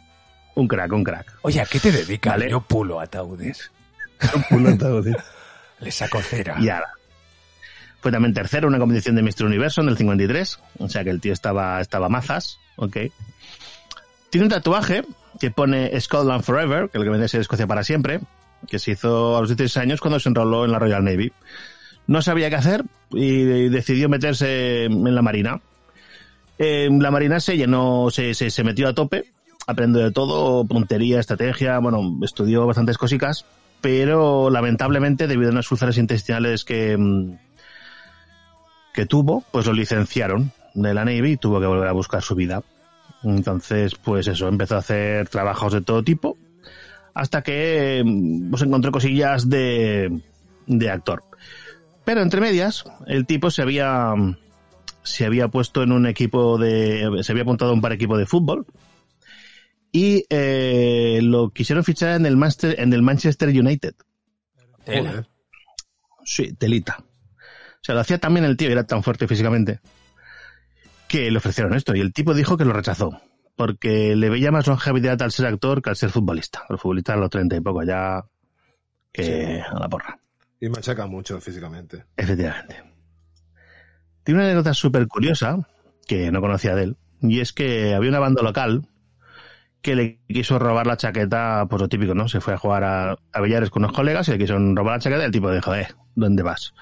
Un 0.55 0.69
crack, 0.69 0.93
un 0.93 1.05
crack. 1.05 1.39
Oye, 1.43 1.61
¿a 1.61 1.65
qué 1.67 1.81
te 1.81 1.91
dedicas? 1.93 2.33
Vale. 2.35 2.51
Yo 2.51 2.61
pulo 2.61 3.01
ataúdes. 3.01 3.71
Pulo 4.51 4.69
de 4.71 4.75
ataúdes. 4.75 5.17
Le 5.81 5.91
saco 5.91 6.21
cera. 6.21 6.57
Y 6.61 6.69
ahora. 6.69 6.91
Fue 8.01 8.11
también 8.13 8.35
tercero 8.35 8.67
en 8.67 8.75
una 8.75 8.79
competición 8.81 9.15
de 9.17 9.23
Mr. 9.23 9.45
Universo 9.45 9.81
en 9.81 9.89
el 9.89 9.97
53. 9.97 10.59
O 10.79 10.89
sea 10.89 11.05
que 11.05 11.11
el 11.11 11.21
tío 11.21 11.33
estaba, 11.33 11.81
estaba 11.81 12.09
mazas. 12.09 12.59
Ok. 12.77 12.97
Tiene 14.33 14.47
un 14.47 14.51
tatuaje 14.51 15.05
que 15.39 15.51
pone 15.51 16.01
Scotland 16.01 16.43
Forever, 16.43 16.89
que 16.89 16.97
lo 16.97 17.05
que 17.05 17.11
viene 17.11 17.27
a 17.31 17.39
Escocia 17.39 17.67
para 17.67 17.85
siempre, 17.85 18.19
que 18.67 18.79
se 18.79 18.93
hizo 18.93 19.37
a 19.37 19.41
los 19.41 19.51
16 19.51 19.77
años 19.77 20.01
cuando 20.01 20.19
se 20.19 20.31
enroló 20.31 20.65
en 20.65 20.73
la 20.73 20.79
Royal 20.79 21.05
Navy. 21.05 21.31
No 22.07 22.23
sabía 22.23 22.49
qué 22.49 22.57
hacer 22.57 22.83
y 23.11 23.69
decidió 23.69 24.09
meterse 24.09 24.85
en 24.85 25.15
la 25.15 25.21
Marina. 25.21 25.61
La 26.59 27.11
Marina 27.11 27.41
se 27.41 27.59
llenó, 27.59 28.09
se 28.11 28.65
metió 28.65 28.89
a 28.89 28.95
tope, 28.95 29.27
aprendió 29.67 30.03
de 30.03 30.13
todo, 30.13 30.65
puntería, 30.65 31.21
estrategia, 31.21 31.79
bueno, 31.81 32.19
estudió 32.23 32.67
bastantes 32.67 32.97
cositas, 32.97 33.45
pero 33.83 34.49
lamentablemente 34.49 35.27
debido 35.27 35.51
a 35.51 35.53
unas 35.53 35.71
úlceras 35.71 35.99
intestinales 35.99 36.65
que, 36.65 36.97
mm, 36.97 37.37
que 38.95 39.05
tuvo, 39.05 39.45
pues 39.53 39.67
lo 39.67 39.75
licenciaron 39.75 40.53
de 40.73 40.95
la 40.95 41.05
Navy 41.05 41.33
y 41.33 41.37
tuvo 41.37 41.61
que 41.61 41.67
volver 41.67 41.89
a 41.89 41.93
buscar 41.93 42.23
su 42.23 42.35
vida. 42.35 42.63
Entonces, 43.25 43.95
pues 43.95 44.27
eso, 44.27 44.49
empezó 44.49 44.77
a 44.77 44.79
hacer 44.79 45.29
trabajos 45.29 45.73
de 45.73 45.83
todo 45.83 46.03
tipo, 46.03 46.37
hasta 47.15 47.43
que 47.43 48.03
mm, 48.05 48.51
pues 48.51 48.63
encontró 48.63 48.91
cosillas 48.91 49.49
de, 49.49 50.21
de 50.67 50.91
actor. 50.91 51.25
Pero 52.05 52.23
entre 52.23 52.41
medias, 52.41 52.85
el 53.07 53.27
tipo 53.27 53.51
se 53.51 53.63
había, 53.63 54.15
se 55.03 55.25
había 55.25 55.49
puesto 55.49 55.83
en 55.83 55.93
un 55.93 56.07
equipo 56.07 56.59
de, 56.59 57.21
se 57.23 57.33
había 57.33 57.43
apuntado 57.43 57.71
a 57.71 57.75
un 57.75 57.81
par 57.81 57.93
equipo 57.93 58.17
de 58.19 58.27
fútbol 58.27 58.67
y 59.93 60.25
eh, 60.31 61.21
lo 61.23 61.51
quisieron 61.51 61.85
fichar 61.85 62.17
en 62.17 62.27
el 62.27 62.37
Manchester, 62.37 62.81
en 62.81 62.93
el 62.93 63.03
Manchester 63.03 63.49
United. 63.51 63.95
Tela. 64.85 65.29
Sí, 66.25 66.55
telita. 66.55 66.99
O 67.01 67.85
sea, 67.85 67.95
lo 67.95 68.01
hacía 68.01 68.19
también 68.19 68.47
el 68.47 68.57
tío, 68.57 68.71
era 68.71 68.87
tan 68.87 69.03
fuerte 69.03 69.29
físicamente, 69.29 69.81
que 71.13 71.31
le 71.31 71.37
ofrecieron 71.37 71.75
esto. 71.75 71.95
Y 71.95 72.01
el 72.01 72.15
tipo 72.15 72.33
dijo 72.33 72.57
que 72.57 72.65
lo 72.65 72.73
rechazó, 72.73 73.21
porque 73.55 74.17
le 74.17 74.31
veía 74.31 74.51
más 74.51 74.67
longevidad 74.67 75.21
al 75.21 75.31
ser 75.31 75.45
actor 75.45 75.83
que 75.83 75.91
al 75.91 75.97
ser 75.97 76.09
futbolista. 76.09 76.65
El 76.71 76.79
futbolista 76.79 77.13
a 77.13 77.17
los 77.17 77.29
treinta 77.29 77.55
y 77.55 77.61
poco 77.61 77.83
ya 77.83 78.25
que 79.13 79.61
a 79.61 79.79
la 79.79 79.91
porra. 79.91 80.19
Y 80.59 80.71
machaca 80.71 81.07
mucho 81.07 81.39
físicamente. 81.39 82.07
Efectivamente. 82.17 82.83
Tiene 84.25 84.41
una 84.41 84.47
anécdota 84.47 84.73
súper 84.73 85.07
curiosa, 85.07 85.59
que 86.07 86.33
no 86.33 86.41
conocía 86.41 86.75
de 86.75 86.85
él, 86.85 86.97
y 87.21 87.41
es 87.41 87.53
que 87.53 87.95
había 87.95 88.09
una 88.09 88.21
banda 88.21 88.43
local 88.43 88.89
que 89.83 89.97
le 89.97 90.21
quiso 90.29 90.59
robar 90.59 90.87
la 90.87 90.97
chaqueta, 90.97 91.67
pues 91.69 91.83
lo 91.83 91.89
típico, 91.89 92.15
¿no? 92.15 92.29
Se 92.29 92.41
fue 92.41 92.55
a 92.55 92.57
jugar 92.59 92.85
a, 92.85 93.11
a 93.13 93.71
con 93.71 93.83
unos 93.83 93.93
colegas 93.93 94.29
y 94.29 94.33
le 94.33 94.39
quisieron 94.39 94.77
robar 94.77 94.95
la 94.95 95.01
chaqueta 95.01 95.23
y 95.23 95.27
el 95.27 95.33
tipo 95.33 95.51
dijo, 95.51 95.75
eh, 95.75 95.89
¿dónde 96.15 96.43
vas? 96.45 96.73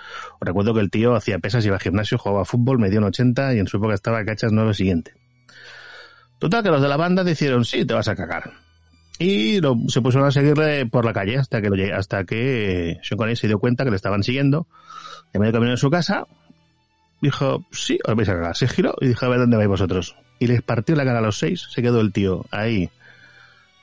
Recuerdo 0.41 0.75
que 0.75 0.81
el 0.81 0.91
tío 0.91 1.15
hacía 1.17 1.39
pesas, 1.39 1.65
iba 1.65 1.77
al 1.77 1.81
gimnasio, 1.83 2.19
jugaba 2.19 2.45
fútbol, 2.45 2.79
medía 2.79 2.99
un 2.99 3.07
80 3.07 3.55
y 3.55 3.59
en 3.59 3.67
su 3.67 3.79
época 3.79 3.95
estaba 3.95 4.19
a 4.19 4.25
cachas 4.25 4.53
9 4.53 4.75
siguiente. 4.75 5.15
Total, 6.39 6.63
que 6.63 6.71
los 6.71 6.83
de 6.83 6.89
la 6.89 6.97
banda 6.97 7.25
dijeron, 7.25 7.65
sí, 7.65 7.85
te 7.85 7.95
vas 7.95 8.09
a 8.09 8.15
cagar. 8.15 8.53
Y 9.19 9.61
lo- 9.61 9.77
se 9.89 10.01
pusieron 10.01 10.29
a 10.29 10.31
seguirle 10.31 10.87
por 10.87 11.05
la 11.05 11.13
calle 11.13 11.37
hasta 11.39 11.61
que 11.61 11.69
lo 11.69 11.97
hasta 11.97 12.25
que 12.25 12.99
Sean 13.03 13.19
Connery 13.19 13.37
se 13.37 13.47
dio 13.47 13.59
cuenta 13.59 13.85
que 13.85 13.91
le 13.91 13.97
estaban 13.97 14.23
siguiendo. 14.23 14.67
En 15.33 15.41
medio 15.41 15.53
camino 15.53 15.73
de 15.73 15.77
su 15.77 15.91
casa, 15.91 16.27
dijo, 17.21 17.65
sí, 17.71 17.99
os 18.07 18.15
vais 18.15 18.29
a 18.29 18.35
cagar. 18.35 18.57
Se 18.57 18.69
giró 18.69 18.95
y 19.01 19.09
dijo, 19.09 19.27
a 19.27 19.29
ver 19.29 19.39
dónde 19.41 19.57
vais 19.59 19.69
vosotros. 19.69 20.17
Y 20.41 20.47
les 20.47 20.63
partió 20.63 20.97
la 20.97 21.05
cara 21.05 21.19
a 21.19 21.23
los 21.23 21.39
seis, 21.39 21.69
se 21.71 21.83
quedó 21.83 22.01
el 22.01 22.13
tío 22.13 22.47
ahí. 22.51 22.91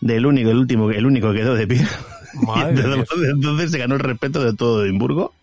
Del 0.02 0.26
único, 0.26 0.50
el 0.50 0.58
último, 0.58 0.92
el 0.92 1.06
único 1.06 1.32
que 1.32 1.38
quedó 1.38 1.56
de 1.56 1.68
pie. 1.68 1.88
Madre 2.46 2.84
entonces, 3.32 3.72
se 3.72 3.78
ganó 3.78 3.96
el 3.96 4.02
respeto 4.02 4.44
de 4.44 4.54
todo 4.54 4.84
Edimburgo. 4.84 5.34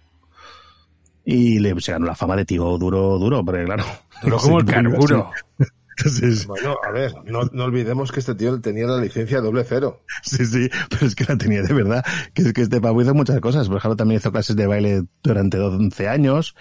Y 1.24 1.60
le, 1.60 1.80
se 1.80 1.92
ganó 1.92 2.04
la 2.04 2.14
fama 2.14 2.36
de 2.36 2.44
tío 2.44 2.76
duro, 2.76 3.18
duro, 3.18 3.44
porque 3.44 3.64
claro. 3.64 3.84
Duró 4.22 4.36
como 4.42 4.58
el 4.58 4.66
carburo. 4.66 5.30
Bueno, 6.48 6.74
a 6.84 6.90
ver, 6.90 7.14
no, 7.24 7.42
no 7.52 7.64
olvidemos 7.64 8.10
que 8.10 8.18
este 8.18 8.34
tío 8.34 8.60
tenía 8.60 8.84
la 8.84 9.00
licencia 9.00 9.40
doble 9.40 9.62
cero. 9.62 10.02
Sí, 10.24 10.44
sí, 10.44 10.68
pero 10.90 11.06
es 11.06 11.14
que 11.14 11.24
la 11.24 11.38
tenía 11.38 11.62
de 11.62 11.72
verdad. 11.72 12.04
Que 12.34 12.42
es 12.42 12.52
que 12.52 12.62
este 12.62 12.80
pavo 12.80 13.00
hizo 13.00 13.14
muchas 13.14 13.40
cosas. 13.40 13.68
Por 13.68 13.76
ejemplo, 13.76 13.94
también 13.94 14.18
hizo 14.18 14.32
clases 14.32 14.56
de 14.56 14.66
baile 14.66 15.04
durante 15.22 15.56
11 15.60 16.08
años. 16.08 16.56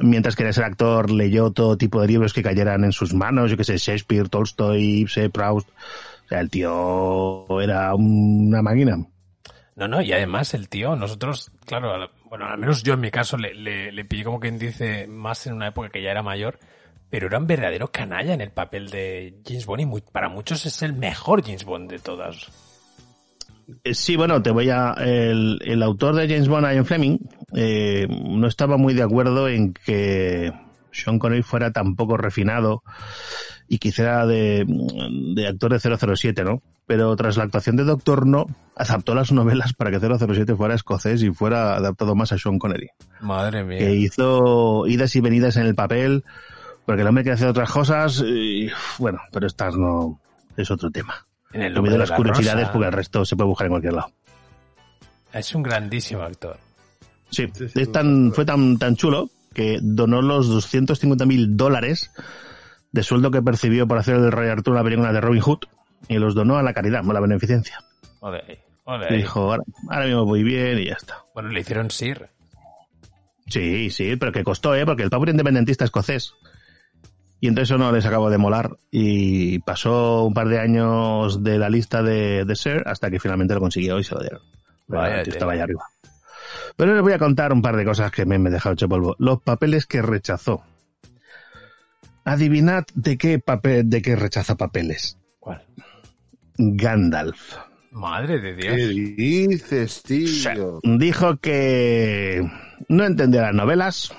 Mientras 0.00 0.36
quería 0.36 0.52
ser 0.52 0.64
actor, 0.64 1.10
leyó 1.10 1.50
todo 1.50 1.76
tipo 1.76 2.00
de 2.00 2.08
libros 2.08 2.32
que 2.32 2.42
cayeran 2.42 2.84
en 2.84 2.92
sus 2.92 3.12
manos. 3.12 3.50
Yo 3.50 3.56
que 3.56 3.64
sé, 3.64 3.76
Shakespeare, 3.76 4.28
Tolstoy, 4.28 5.00
Ibsen, 5.00 5.30
Proust. 5.30 5.68
O 5.68 6.28
sea, 6.28 6.40
el 6.40 6.48
tío 6.50 7.46
era 7.60 7.94
una 7.94 8.62
máquina. 8.62 8.96
No, 9.76 9.88
no, 9.88 10.00
y 10.02 10.12
además 10.12 10.54
el 10.54 10.68
tío, 10.68 10.96
nosotros, 10.96 11.50
claro, 11.66 12.10
bueno, 12.28 12.46
al 12.46 12.58
menos 12.58 12.82
yo 12.82 12.94
en 12.94 13.00
mi 13.00 13.10
caso 13.10 13.36
le, 13.36 13.54
le, 13.54 13.90
le 13.92 14.04
pillé 14.04 14.24
como 14.24 14.38
quien 14.40 14.58
dice 14.58 15.06
más 15.06 15.46
en 15.46 15.54
una 15.54 15.68
época 15.68 15.88
que 15.88 16.02
ya 16.02 16.10
era 16.10 16.22
mayor, 16.22 16.58
pero 17.10 17.26
era 17.26 17.38
un 17.38 17.46
verdadero 17.46 17.88
canalla 17.90 18.34
en 18.34 18.40
el 18.42 18.50
papel 18.50 18.90
de 18.90 19.40
James 19.46 19.64
Bond 19.66 19.80
y 19.82 19.86
muy- 19.86 20.00
para 20.02 20.28
muchos 20.28 20.64
es 20.66 20.82
el 20.82 20.92
mejor 20.94 21.42
James 21.42 21.64
Bond 21.64 21.90
de 21.90 21.98
todas. 21.98 22.48
Eh, 23.84 23.94
Sí, 23.94 24.16
bueno, 24.16 24.42
te 24.42 24.50
voy 24.50 24.70
a. 24.70 24.92
El, 24.98 25.60
el 25.64 25.82
autor 25.82 26.14
de 26.14 26.28
James 26.28 26.48
Bond, 26.48 26.66
Ian 26.72 26.84
Fleming, 26.86 27.18
eh, 27.54 28.06
no 28.08 28.46
estaba 28.46 28.76
muy 28.76 28.94
de 28.94 29.02
acuerdo 29.02 29.48
en 29.48 29.72
que 29.72 30.52
Sean 30.90 31.18
Connery 31.18 31.42
fuera 31.42 31.70
tan 31.72 31.96
poco 31.96 32.16
refinado 32.16 32.82
y 33.68 33.78
que 33.78 33.88
hiciera 33.88 34.26
de, 34.26 34.66
de 35.34 35.46
actor 35.46 35.72
de 35.72 35.96
007, 36.16 36.44
¿no? 36.44 36.62
Pero 36.86 37.14
tras 37.16 37.36
la 37.36 37.44
actuación 37.44 37.76
de 37.76 37.84
Doctor 37.84 38.26
No, 38.26 38.46
adaptó 38.76 39.14
las 39.14 39.32
novelas 39.32 39.72
para 39.72 39.90
que 39.90 39.98
007 39.98 40.54
fuera 40.56 40.74
escocés 40.74 41.22
y 41.22 41.30
fuera 41.30 41.76
adaptado 41.76 42.14
más 42.14 42.32
a 42.32 42.38
Sean 42.38 42.58
Connery. 42.58 42.90
Madre 43.20 43.64
mía. 43.64 43.78
Que 43.78 43.94
hizo 43.94 44.86
idas 44.86 45.16
y 45.16 45.20
venidas 45.20 45.56
en 45.56 45.66
el 45.66 45.74
papel, 45.74 46.24
porque 46.84 47.02
el 47.02 47.08
hombre 47.08 47.24
quiere 47.24 47.34
hacer 47.34 47.48
otras 47.48 47.70
cosas, 47.70 48.22
y, 48.26 48.68
bueno, 48.98 49.20
pero 49.32 49.46
estas 49.46 49.76
no. 49.76 50.20
es 50.56 50.70
otro 50.70 50.90
tema. 50.90 51.26
En 51.52 51.62
el 51.62 51.74
nombre 51.74 51.92
de 51.92 51.98
las 51.98 52.10
la 52.10 52.16
curiosidades 52.16 52.60
rosa. 52.62 52.72
porque 52.72 52.86
el 52.86 52.92
resto 52.92 53.24
se 53.24 53.36
puede 53.36 53.48
buscar 53.48 53.66
en 53.66 53.72
cualquier 53.72 53.92
lado. 53.94 54.12
Es 55.32 55.54
un 55.54 55.62
grandísimo 55.62 56.22
actor. 56.22 56.58
Sí, 57.30 57.48
es 57.74 57.92
tan, 57.92 58.32
fue 58.32 58.44
tan, 58.44 58.78
tan 58.78 58.96
chulo 58.96 59.30
que 59.54 59.78
donó 59.82 60.20
los 60.22 60.48
250 60.48 61.24
mil 61.26 61.56
dólares 61.56 62.10
de 62.90 63.02
sueldo 63.02 63.30
que 63.30 63.42
percibió 63.42 63.86
por 63.86 63.98
hacer 63.98 64.16
el 64.16 64.32
Rey 64.32 64.50
Arturo 64.50 64.76
la 64.76 64.84
película 64.84 65.12
de 65.12 65.20
Robin 65.20 65.40
Hood 65.40 65.60
y 66.08 66.18
los 66.18 66.34
donó 66.34 66.58
a 66.58 66.62
la 66.62 66.74
caridad, 66.74 67.00
a 67.08 67.12
la 67.12 67.20
beneficencia. 67.20 67.82
Ole 68.20 68.60
Y 69.10 69.14
dijo, 69.16 69.40
ahora, 69.40 69.62
ahora 69.88 70.06
mismo 70.06 70.24
voy 70.26 70.42
bien 70.42 70.78
y 70.78 70.86
ya 70.86 70.94
está. 70.94 71.24
Bueno, 71.34 71.48
le 71.50 71.60
hicieron 71.60 71.90
Sir. 71.90 72.28
Sí, 73.46 73.90
sí, 73.90 74.16
pero 74.16 74.32
que 74.32 74.44
costó, 74.44 74.74
¿eh? 74.74 74.84
Porque 74.84 75.02
el 75.02 75.10
pavo 75.10 75.24
era 75.24 75.32
independentista 75.32 75.84
escocés. 75.84 76.34
Y 77.42 77.48
entonces 77.48 77.70
eso 77.70 77.78
no 77.78 77.90
les 77.90 78.06
acabó 78.06 78.30
de 78.30 78.38
molar 78.38 78.76
y 78.92 79.58
pasó 79.58 80.22
un 80.22 80.32
par 80.32 80.46
de 80.46 80.60
años 80.60 81.42
de 81.42 81.58
la 81.58 81.68
lista 81.68 82.00
de, 82.00 82.44
de 82.44 82.54
Sir 82.54 82.84
hasta 82.86 83.10
que 83.10 83.18
finalmente 83.18 83.52
lo 83.52 83.58
consiguió 83.58 83.98
y 83.98 84.04
se 84.04 84.14
lo 84.14 84.20
dieron. 84.20 84.42
Vaya 84.86 85.22
estaba 85.22 85.54
allá 85.54 85.64
arriba. 85.64 85.82
Pero 86.76 86.94
les 86.94 87.02
voy 87.02 87.14
a 87.14 87.18
contar 87.18 87.52
un 87.52 87.60
par 87.60 87.74
de 87.74 87.84
cosas 87.84 88.12
que 88.12 88.26
me 88.26 88.38
me 88.38 88.48
he 88.48 88.52
dejado 88.52 88.74
hecho 88.74 88.88
polvo. 88.88 89.16
Los 89.18 89.42
papeles 89.42 89.86
que 89.86 90.02
rechazó. 90.02 90.62
Adivinad 92.24 92.84
de 92.94 93.18
qué 93.18 93.40
papel, 93.40 93.90
de 93.90 94.02
qué 94.02 94.14
rechaza 94.14 94.54
papeles. 94.54 95.18
¿Cuál? 95.40 95.64
Gandalf. 96.58 97.56
Madre 97.90 98.38
de 98.38 98.54
Dios. 98.54 98.76
¿Qué 98.76 98.86
dices, 99.16 100.04
tío? 100.04 100.78
Dijo 100.84 101.38
que 101.38 102.48
no 102.86 103.04
entendía 103.04 103.42
las 103.42 103.54
novelas 103.54 104.14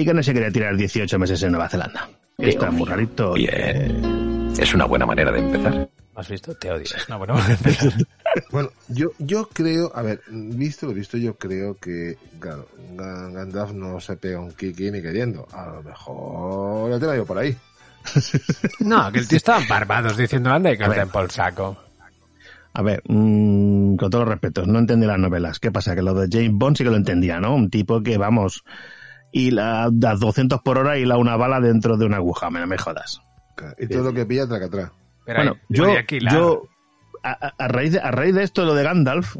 y 0.00 0.04
que 0.04 0.14
no 0.14 0.22
se 0.22 0.32
quería 0.34 0.50
tirar 0.50 0.76
18 0.76 1.18
meses 1.18 1.42
en 1.42 1.50
Nueva 1.52 1.68
Zelanda. 1.68 2.08
Está 2.38 2.70
muy 2.70 2.86
rarito. 2.88 3.32
Bien. 3.32 4.52
Es 4.58 4.74
una 4.74 4.84
buena 4.84 5.06
manera 5.06 5.32
de 5.32 5.38
empezar. 5.40 5.88
¿Has 6.14 6.28
visto? 6.28 6.54
Te 6.54 6.70
odio. 6.70 6.82
Es 6.84 7.08
una 7.08 7.16
buena 7.16 7.34
manera 7.34 7.54
de 7.56 7.70
empezar. 7.70 7.92
Bueno, 8.50 8.68
yo, 8.88 9.12
yo 9.18 9.48
creo, 9.48 9.90
a 9.94 10.02
ver, 10.02 10.20
visto 10.28 10.84
lo 10.86 10.92
visto, 10.92 11.16
yo 11.16 11.36
creo 11.36 11.74
que, 11.78 12.18
claro, 12.38 12.68
Ga- 12.94 13.32
Gandalf 13.32 13.72
no 13.72 13.98
se 13.98 14.18
pega 14.18 14.38
un 14.40 14.52
kiki 14.52 14.90
ni 14.90 15.00
queriendo. 15.00 15.48
A 15.52 15.66
lo 15.68 15.82
mejor 15.82 16.92
el 16.92 17.00
tema 17.00 17.16
yo 17.16 17.24
por 17.24 17.38
ahí. 17.38 17.56
No, 18.80 19.10
que 19.10 19.20
el 19.20 19.28
tío 19.28 19.36
estaba 19.38 19.62
en 19.62 19.68
Barbados 19.68 20.18
diciendo 20.18 20.50
anda 20.50 20.70
y 20.70 20.76
canta 20.76 21.00
en 21.02 21.08
por 21.08 21.32
saco. 21.32 21.78
A 22.74 22.82
ver, 22.82 23.02
mm, 23.08 23.96
con 23.96 24.10
todos 24.10 24.24
los 24.26 24.34
respetos, 24.34 24.68
no 24.68 24.78
entendí 24.80 25.06
las 25.06 25.18
novelas. 25.18 25.58
¿Qué 25.58 25.72
pasa? 25.72 25.94
Que 25.94 26.02
lo 26.02 26.12
de 26.12 26.28
James 26.30 26.52
Bond 26.58 26.76
sí 26.76 26.84
que 26.84 26.90
lo 26.90 26.96
entendía, 26.96 27.40
¿no? 27.40 27.54
Un 27.54 27.70
tipo 27.70 28.02
que, 28.02 28.18
vamos, 28.18 28.62
y 29.32 29.50
la, 29.50 29.84
a 29.84 29.90
200 29.90 30.60
por 30.62 30.78
hora 30.78 30.98
y 30.98 31.04
la 31.04 31.16
una 31.18 31.36
bala 31.36 31.60
dentro 31.60 31.96
de 31.96 32.06
una 32.06 32.16
aguja, 32.16 32.50
me, 32.50 32.64
me 32.66 32.78
jodas. 32.78 33.20
Y 33.78 33.86
todo 33.86 34.04
lo 34.04 34.12
que 34.12 34.26
pilla, 34.26 34.46
traca 34.46 34.66
atrás. 34.66 34.90
Bueno, 35.26 35.56
yo, 35.68 35.86
yo 36.30 36.62
a, 37.22 37.52
a- 37.58 37.68
raíz 37.68 37.92
de, 37.92 38.00
a 38.00 38.10
raíz 38.10 38.34
de 38.34 38.42
esto, 38.44 38.64
lo 38.64 38.74
de 38.74 38.82
Gandalf, 38.84 39.36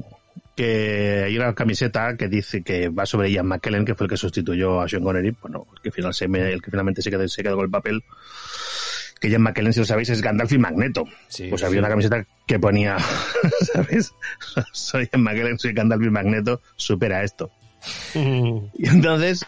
que 0.56 1.22
hay 1.26 1.36
una 1.36 1.54
camiseta 1.54 2.16
que 2.16 2.28
dice 2.28 2.62
que 2.62 2.88
va 2.88 3.04
sobre 3.06 3.30
Ian 3.30 3.46
McKellen, 3.46 3.84
que 3.84 3.94
fue 3.94 4.06
el 4.06 4.10
que 4.10 4.16
sustituyó 4.16 4.80
a 4.80 4.88
Sean 4.88 5.02
Connery, 5.04 5.36
bueno, 5.42 5.66
el 5.74 5.80
que, 5.82 5.90
final 5.92 6.12
se 6.14 6.28
me- 6.28 6.50
el 6.52 6.62
que 6.62 6.70
finalmente 6.70 7.02
se 7.02 7.10
quedó, 7.10 7.28
se 7.28 7.42
quedó 7.42 7.56
con 7.56 7.66
el 7.66 7.70
papel, 7.70 8.02
que 9.20 9.28
Ian 9.30 9.42
McKellen, 9.42 9.72
si 9.72 9.80
lo 9.80 9.86
sabéis, 9.86 10.08
es 10.10 10.20
Gandalf 10.22 10.50
y 10.52 10.58
Magneto. 10.58 11.04
Sí, 11.28 11.48
pues 11.48 11.62
había 11.62 11.74
sí. 11.74 11.78
una 11.80 11.88
camiseta 11.90 12.26
que 12.46 12.58
ponía, 12.58 12.96
¿sabes? 13.72 14.12
Soy 14.72 15.08
Ian 15.12 15.22
McKellen, 15.22 15.58
soy 15.58 15.72
Gandalf 15.72 16.02
y 16.02 16.10
Magneto, 16.10 16.60
supera 16.76 17.22
esto. 17.22 17.50
Y 18.14 18.88
entonces, 18.88 19.44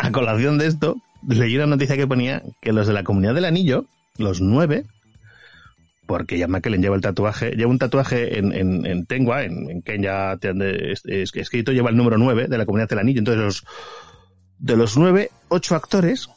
a 0.00 0.10
colación 0.12 0.58
de 0.58 0.66
esto, 0.66 0.96
leí 1.28 1.56
una 1.56 1.66
noticia 1.66 1.96
que 1.96 2.06
ponía 2.06 2.42
que 2.60 2.72
los 2.72 2.86
de 2.86 2.92
la 2.92 3.04
comunidad 3.04 3.34
del 3.34 3.44
anillo, 3.44 3.86
los 4.18 4.40
nueve, 4.40 4.84
porque 6.06 6.38
ya 6.38 6.48
McKellen 6.48 6.82
lleva 6.82 6.96
el 6.96 7.02
tatuaje, 7.02 7.50
lleva 7.52 7.70
un 7.70 7.78
tatuaje 7.78 8.38
en, 8.38 8.52
en, 8.52 8.84
en 8.86 9.06
Tengua, 9.06 9.44
en, 9.44 9.70
en 9.70 9.82
Kenya, 9.82 10.32
es, 10.42 11.02
es- 11.04 11.34
escrito 11.36 11.72
lleva 11.72 11.90
el 11.90 11.96
número 11.96 12.18
nueve 12.18 12.48
de 12.48 12.58
la 12.58 12.66
comunidad 12.66 12.88
del 12.88 12.98
anillo. 12.98 13.20
Entonces, 13.20 13.42
los, 13.44 13.64
de 14.58 14.76
los 14.76 14.96
nueve, 14.96 15.30
ocho 15.48 15.76
actores 15.76 16.28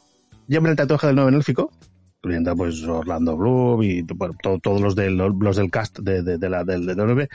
llevan 0.46 0.70
el 0.70 0.76
tatuaje 0.76 1.08
del 1.08 1.16
nueve 1.16 1.30
en 1.30 1.36
élfico, 1.36 1.72
incluyendo 2.18 2.54
pues 2.54 2.82
Orlando 2.84 3.36
Bloom 3.36 3.82
y 3.82 4.02
todos 4.04 4.80
los 4.80 4.94
del, 4.94 5.16
los 5.16 5.56
del 5.56 5.70
cast 5.70 5.98
de, 5.98 6.22
de, 6.22 6.38
de 6.38 6.48
la, 6.48 6.62
del, 6.64 6.86
del 6.86 6.96
nueve, 6.96 7.28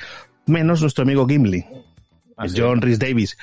menos 0.45 0.81
nuestro 0.81 1.03
amigo 1.03 1.27
Gimli, 1.27 1.65
John 2.55 2.81
Rhys 2.81 2.99
Davis, 2.99 3.37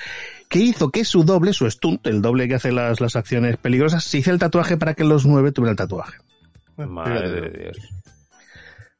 que 0.49 0.59
hizo 0.59 0.89
que 0.91 1.03
su 1.05 1.23
doble, 1.23 1.53
su 1.53 1.69
stunt, 1.69 2.05
el 2.07 2.21
doble 2.21 2.47
que 2.47 2.55
hace 2.55 2.71
las, 2.71 2.99
las 3.01 3.15
acciones 3.15 3.57
peligrosas, 3.57 4.03
se 4.03 4.17
hizo 4.19 4.31
el 4.31 4.39
tatuaje 4.39 4.77
para 4.77 4.93
que 4.93 5.03
los 5.03 5.25
nueve 5.25 5.51
tuvieran 5.51 5.73
el 5.73 5.77
tatuaje. 5.77 6.17
Madre 6.77 7.29
de 7.41 7.49
Dios. 7.49 7.77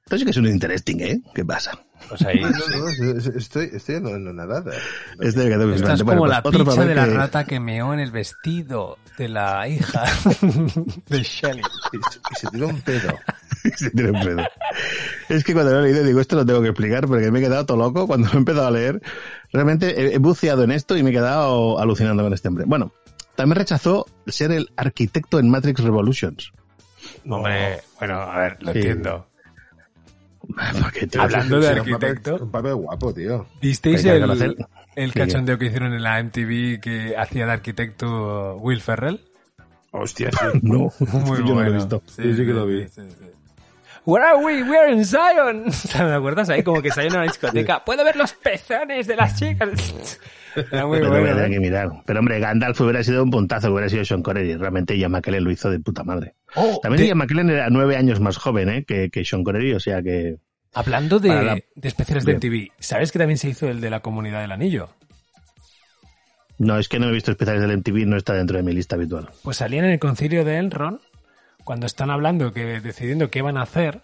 Entonces 0.06 0.20
sí 0.20 0.24
que 0.26 0.32
es 0.32 0.38
un 0.38 0.48
interesting, 0.48 1.00
¿eh? 1.02 1.20
¿Qué 1.36 1.44
pasa? 1.44 1.78
Pues 2.08 2.22
ahí. 2.22 2.40
No, 2.42 2.50
no, 2.50 3.18
es- 3.18 3.26
estoy, 3.28 3.70
estoy 3.74 4.00
no, 4.00 4.18
no, 4.18 4.32
nada. 4.32 4.64
Quedó 5.20 5.74
Esta 5.74 5.94
es 5.94 6.00
como 6.04 6.16
Bueno, 6.16 6.28
la 6.28 6.42
pues 6.42 6.58
picha 6.58 6.86
de 6.86 6.96
la 6.96 7.06
que- 7.06 7.14
rata 7.14 7.44
que 7.44 7.60
meó 7.60 7.94
en 7.94 8.00
el 8.00 8.12
vestido 8.12 8.98
de 9.18 9.28
la 9.28 9.68
hija 9.68 10.04
de 11.10 11.24
Shelley. 11.24 11.62
Y 12.32 12.36
se 12.40 12.48
tiró 12.48 12.68
un 12.70 12.82
pedo. 12.82 13.10
Sí, 13.78 13.90
tiene 13.92 14.12
un 14.12 14.24
pedo. 14.24 14.44
Es 15.30 15.44
que 15.44 15.54
cuando 15.54 15.72
lo 15.74 15.80
he 15.80 15.84
leído 15.84 16.04
digo, 16.04 16.20
esto 16.20 16.36
lo 16.36 16.46
tengo 16.46 16.62
que 16.62 16.70
explicar 16.70 17.08
porque 17.08 17.32
me 17.32 17.40
he 17.40 17.42
quedado 17.42 17.66
todo 17.66 17.78
loco 17.78 18.08
cuando 18.08 18.28
lo 18.28 18.34
he 18.34 18.38
empezado 18.38 18.68
a 18.68 18.72
leer. 18.72 19.02
Realmente 19.52 20.14
he, 20.14 20.18
buceado 20.20 20.64
en 20.64 20.72
esto 20.72 20.96
y 20.98 21.04
me 21.04 21.10
he 21.10 21.14
quedado 21.14 21.80
alucinando 21.80 22.24
con 22.24 22.34
este 22.34 22.48
hombre. 22.48 22.66
Bueno, 22.68 22.92
también 23.36 23.58
rechazó 23.58 24.06
ser 24.28 24.52
el 24.52 24.70
arquitecto 24.76 25.40
en 25.40 25.50
Matrix 25.50 25.82
Revolutions. 25.84 26.52
Hombre, 27.28 27.82
bueno, 28.00 28.16
a 28.22 28.40
ver, 28.40 28.58
lo 28.64 28.72
Sí. 28.74 28.78
entiendo. 28.80 29.28
Tío, 31.12 31.22
Hablando 31.22 31.60
de 31.60 31.68
Será 31.68 31.82
un 31.82 31.88
papel- 31.90 32.10
arquitecto, 32.10 32.44
Un 32.44 32.52
papel 32.52 32.76
guapo, 32.76 33.14
tío. 33.14 33.46
¿visteis 33.62 34.06
el, 34.06 34.56
el 34.96 35.12
Sí. 35.12 35.20
cachondeo 35.20 35.58
que 35.58 35.66
hicieron 35.66 35.94
en 35.94 36.02
la 36.04 36.20
MTV 36.24 36.80
que 36.80 37.16
hacía 37.18 37.46
de 37.46 37.52
arquitecto 37.52 38.56
Will 38.58 38.82
Ferrell? 38.82 39.20
Hostia, 39.92 40.30
No, 40.62 40.92
Muy 41.00 41.38
yo 41.40 41.44
no 41.44 41.46
lo 41.46 41.50
he 41.50 41.54
bueno. 41.54 41.74
visto. 41.74 42.02
Sí, 42.08 42.34
sí 42.34 42.46
que 42.46 42.54
lo 42.54 42.66
vi. 42.66 42.88
Where 44.08 44.24
are 44.26 44.38
we? 44.38 44.64
We're 44.64 44.90
in 44.90 45.04
Zion. 45.04 45.66
¿Te 45.92 45.98
acuerdas 46.02 46.48
ahí? 46.50 46.64
Como 46.64 46.82
que 46.82 46.92
Zion 46.92 47.08
en 47.08 47.14
una 47.16 47.24
discoteca. 47.24 47.84
Puedo 47.84 48.06
ver 48.06 48.16
los 48.16 48.32
pezones 48.32 49.06
de 49.06 49.16
las 49.18 49.38
chicas. 49.38 50.18
Era 50.72 50.88
muy 50.88 51.00
Pero 51.00 51.10
bueno. 51.10 51.42
¿eh? 51.44 51.50
que 51.50 51.60
mirar. 51.60 51.90
Pero 52.06 52.20
hombre, 52.20 52.40
Gandalf 52.40 52.80
hubiera 52.80 53.04
sido 53.04 53.22
un 53.24 53.30
puntazo, 53.30 53.70
hubiera 53.72 53.90
sido 53.90 54.06
Sean 54.06 54.24
Connery. 54.24 54.56
Realmente 54.56 54.98
Ian 54.98 55.12
McKellen 55.12 55.44
lo 55.44 55.52
hizo 55.52 55.70
de 55.70 55.80
puta 55.82 56.06
madre. 56.06 56.36
Oh, 56.56 56.80
También 56.82 57.02
de- 57.02 57.08
Ian 57.10 57.18
McKellen 57.18 57.50
era 57.50 57.70
nueve 57.70 57.98
años 57.98 58.22
más 58.22 58.38
joven, 58.38 58.70
¿eh? 58.70 58.86
Que, 58.86 59.10
que 59.10 59.26
Sean 59.26 59.44
Connery, 59.44 59.74
o 59.74 59.80
sea 59.82 60.02
que... 60.02 60.38
Hablando 60.74 61.20
de, 61.20 61.30
la- 61.30 61.56
de 61.76 61.88
especiales 61.88 62.24
de. 62.24 62.36
MTV, 62.36 62.72
¿sabes 62.80 63.12
que 63.12 63.20
también 63.20 63.38
se 63.38 63.50
hizo 63.50 63.68
el 63.68 63.82
de 63.82 63.90
la 63.90 64.00
comunidad 64.00 64.40
del 64.42 64.54
anillo? 64.54 64.90
No, 66.60 66.80
es 66.80 66.88
que 66.88 66.98
no 66.98 67.10
he 67.10 67.12
visto 67.12 67.32
especiales 67.32 67.62
del 67.62 67.78
MTV, 67.78 68.08
no 68.08 68.16
está 68.18 68.34
dentro 68.34 68.56
de 68.58 68.64
mi 68.64 68.74
lista 68.74 68.96
habitual. 68.96 69.30
Pues 69.44 69.58
salían 69.58 69.86
en 69.86 69.92
el 69.92 70.00
concilio 70.00 70.44
de 70.46 70.58
Elrond, 70.58 71.00
cuando 71.68 71.86
están 71.86 72.10
hablando, 72.12 72.54
que 72.54 72.80
decidiendo 72.80 73.30
qué 73.30 73.42
van 73.42 73.58
a 73.58 73.64
hacer, 73.64 74.00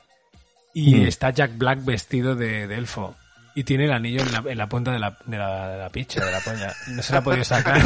y 0.73 0.95
Mm. 0.95 1.07
está 1.07 1.29
Jack 1.29 1.57
Black 1.57 1.85
vestido 1.85 2.35
de, 2.35 2.67
de 2.67 2.75
elfo. 2.75 3.15
Y 3.55 3.63
tiene 3.63 3.85
el 3.85 3.93
anillo 3.93 4.21
en 4.21 4.31
la, 4.33 4.43
en 4.51 4.57
la 4.57 4.67
punta 4.67 4.91
de 4.91 4.99
la, 4.99 5.17
de, 5.25 5.37
la, 5.37 5.69
de 5.69 5.77
la 5.77 5.89
picha, 5.89 6.25
de 6.25 6.31
la 6.31 6.39
polla. 6.41 6.73
No 6.89 7.01
se 7.01 7.13
la 7.13 7.19
ha 7.19 7.23
podido 7.23 7.43
sacar. 7.45 7.79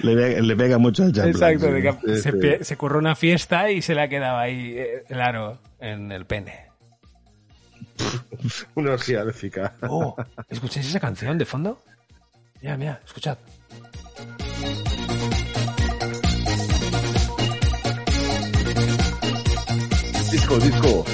Le, 0.00 0.56
pega 0.56 0.78
mucho 0.78 1.02
al 1.04 1.12
Jack 1.12 1.32
Black, 1.32 1.54
Exacto, 1.54 1.74
que 2.04 2.16
Sí, 2.16 2.22
se, 2.22 2.32
sí. 2.32 2.38
pe- 2.38 2.62
se 2.64 2.76
curró 2.76 2.98
una 3.00 3.16
fiesta 3.16 3.70
y 3.70 3.80
se 3.82 3.94
le 3.94 4.02
ha 4.02 4.08
quedado 4.08 4.36
ahí 4.38 4.74
eh, 4.76 5.02
el 5.08 5.20
aro 5.20 5.58
en 5.80 6.12
el 6.12 6.24
pene. 6.26 6.66
Una 8.76 8.92
orgía 8.92 9.22
élfica. 9.22 9.72
Oh, 9.88 10.14
¿escucháis 10.50 10.86
esa 10.86 11.00
canción 11.00 11.36
de 11.38 11.46
fondo? 11.46 11.82
Mira, 12.60 12.76
mira, 12.76 13.00
escuchad. 13.06 13.38
Disco, 20.30 20.58
disco. 20.58 21.04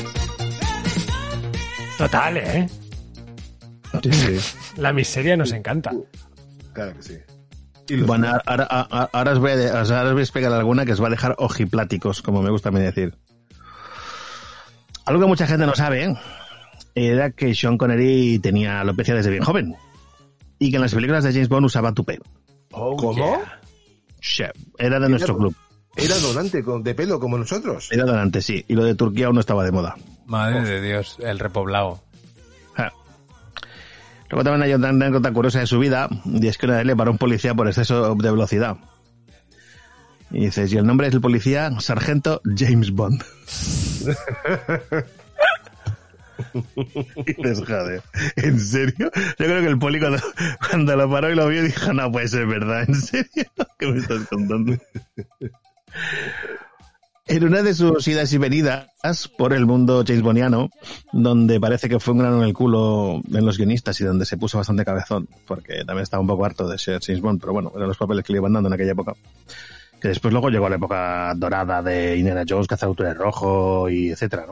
Total, 1.98 2.36
¿eh? 2.38 2.68
Sí, 4.02 4.12
sí. 4.12 4.54
La 4.80 4.92
miseria 4.92 5.36
nos 5.36 5.52
encanta. 5.52 5.92
Claro 6.72 6.94
que 6.96 7.02
sí. 7.02 7.18
Bueno, 8.06 8.28
ahora, 8.46 8.64
ahora- 8.64 9.10
ahora 9.12 9.32
os 9.32 9.38
voy 9.38 9.50
a, 9.52 9.80
ahora 9.80 10.04
os 10.04 10.12
voy 10.12 10.20
a 10.20 10.22
explicar 10.24 10.52
alguna 10.52 10.84
que 10.86 10.92
os 10.92 11.02
va 11.02 11.08
a 11.08 11.10
dejar 11.10 11.34
ojipláticos, 11.38 12.22
como 12.22 12.42
me 12.42 12.50
gusta 12.50 12.70
a 12.70 12.72
mí 12.72 12.80
decir. 12.80 13.14
Algo 15.04 15.20
que 15.20 15.26
mucha 15.26 15.46
gente 15.46 15.66
no 15.66 15.74
sabe 15.74 16.04
¿eh? 16.04 16.14
era 16.94 17.30
que 17.32 17.54
Sean 17.54 17.76
Connery 17.76 18.38
tenía 18.38 18.80
alopecia 18.80 19.14
desde 19.14 19.30
bien 19.30 19.42
joven 19.44 19.74
y 20.58 20.70
que 20.70 20.76
en 20.76 20.82
las 20.82 20.94
películas 20.94 21.24
de 21.24 21.32
James 21.32 21.48
Bond 21.48 21.66
usaba 21.66 21.92
tupé. 21.92 22.18
¿Cómo? 22.70 23.42
Sí, 24.20 24.44
era 24.78 24.98
de 25.00 25.08
nuestro 25.08 25.36
club. 25.36 25.54
Era 25.96 26.18
donante 26.18 26.62
con, 26.62 26.82
de 26.82 26.94
pelo 26.94 27.20
como 27.20 27.36
nosotros. 27.38 27.88
Era 27.92 28.04
de 28.04 28.18
antes, 28.18 28.46
sí. 28.46 28.64
Y 28.68 28.74
lo 28.74 28.84
de 28.84 28.94
Turquía 28.94 29.26
aún 29.26 29.34
no 29.34 29.40
estaba 29.40 29.64
de 29.64 29.72
moda. 29.72 29.96
Madre 30.26 30.62
de 30.62 30.80
Dios, 30.80 31.18
el 31.20 31.38
repoblado. 31.38 32.02
Ja. 32.74 32.92
Luego 34.30 34.44
también 34.44 34.62
hay 34.62 34.72
otra 34.72 34.88
anécdota 34.88 35.32
curiosa 35.32 35.60
de 35.60 35.66
su 35.66 35.78
vida, 35.78 36.08
y 36.24 36.46
es 36.46 36.56
que 36.56 36.66
una 36.66 36.78
vez 36.78 36.86
le 36.86 36.96
paró 36.96 37.10
un 37.10 37.18
policía 37.18 37.54
por 37.54 37.68
exceso 37.68 38.14
de 38.14 38.30
velocidad. 38.30 38.78
Y 40.30 40.46
dices, 40.46 40.72
y 40.72 40.78
el 40.78 40.86
nombre 40.86 41.08
es 41.08 41.14
el 41.14 41.20
policía 41.20 41.70
Sargento 41.80 42.40
James 42.56 42.90
Bond. 42.92 43.22
y 47.26 47.34
dices, 47.34 47.58
joder, 47.66 48.02
¿en 48.36 48.58
serio? 48.58 49.10
Yo 49.14 49.34
creo 49.36 49.60
que 49.60 49.68
el 49.68 49.78
poli 49.78 50.00
cuando, 50.00 50.18
cuando 50.70 50.96
lo 50.96 51.10
paró 51.10 51.30
y 51.30 51.34
lo 51.34 51.48
vio 51.48 51.62
dijo, 51.62 51.92
no 51.92 52.10
puede 52.10 52.28
ser 52.28 52.46
verdad, 52.46 52.84
¿en 52.88 52.94
serio? 52.94 53.44
¿Qué 53.78 53.86
me 53.86 53.98
estás 53.98 54.26
contando? 54.28 54.78
En 57.26 57.44
una 57.44 57.62
de 57.62 57.72
sus 57.72 58.06
idas 58.08 58.32
y 58.32 58.38
venidas 58.38 58.88
por 59.38 59.52
el 59.52 59.64
mundo 59.64 60.02
James 60.06 60.22
Bondiano, 60.22 60.70
donde 61.12 61.60
parece 61.60 61.88
que 61.88 62.00
fue 62.00 62.14
un 62.14 62.18
grano 62.18 62.38
en 62.38 62.48
el 62.48 62.52
culo 62.52 63.22
en 63.32 63.46
los 63.46 63.56
guionistas 63.56 64.00
y 64.00 64.04
donde 64.04 64.26
se 64.26 64.36
puso 64.36 64.58
bastante 64.58 64.84
cabezón, 64.84 65.28
porque 65.46 65.84
también 65.84 66.02
estaba 66.02 66.20
un 66.20 66.26
poco 66.26 66.44
harto 66.44 66.68
de 66.68 66.78
ser 66.78 67.00
James 67.00 67.22
Bond, 67.22 67.40
pero 67.40 67.52
bueno, 67.52 67.72
eran 67.76 67.88
los 67.88 67.96
papeles 67.96 68.24
que 68.24 68.32
le 68.32 68.40
iban 68.40 68.52
dando 68.52 68.68
en 68.68 68.72
aquella 68.74 68.92
época. 68.92 69.14
Que 70.00 70.08
después 70.08 70.32
luego 70.32 70.50
llegó 70.50 70.68
la 70.68 70.76
época 70.76 71.32
dorada 71.36 71.80
de 71.80 72.16
Indiana 72.16 72.44
Jones, 72.46 72.66
Cazadores 72.66 73.16
Rojo 73.16 73.88
y 73.88 74.10
etcétera. 74.10 74.46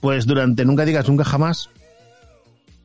Pues 0.00 0.26
durante 0.26 0.64
Nunca 0.64 0.84
Digas 0.84 1.08
Nunca 1.08 1.24
Jamás, 1.24 1.70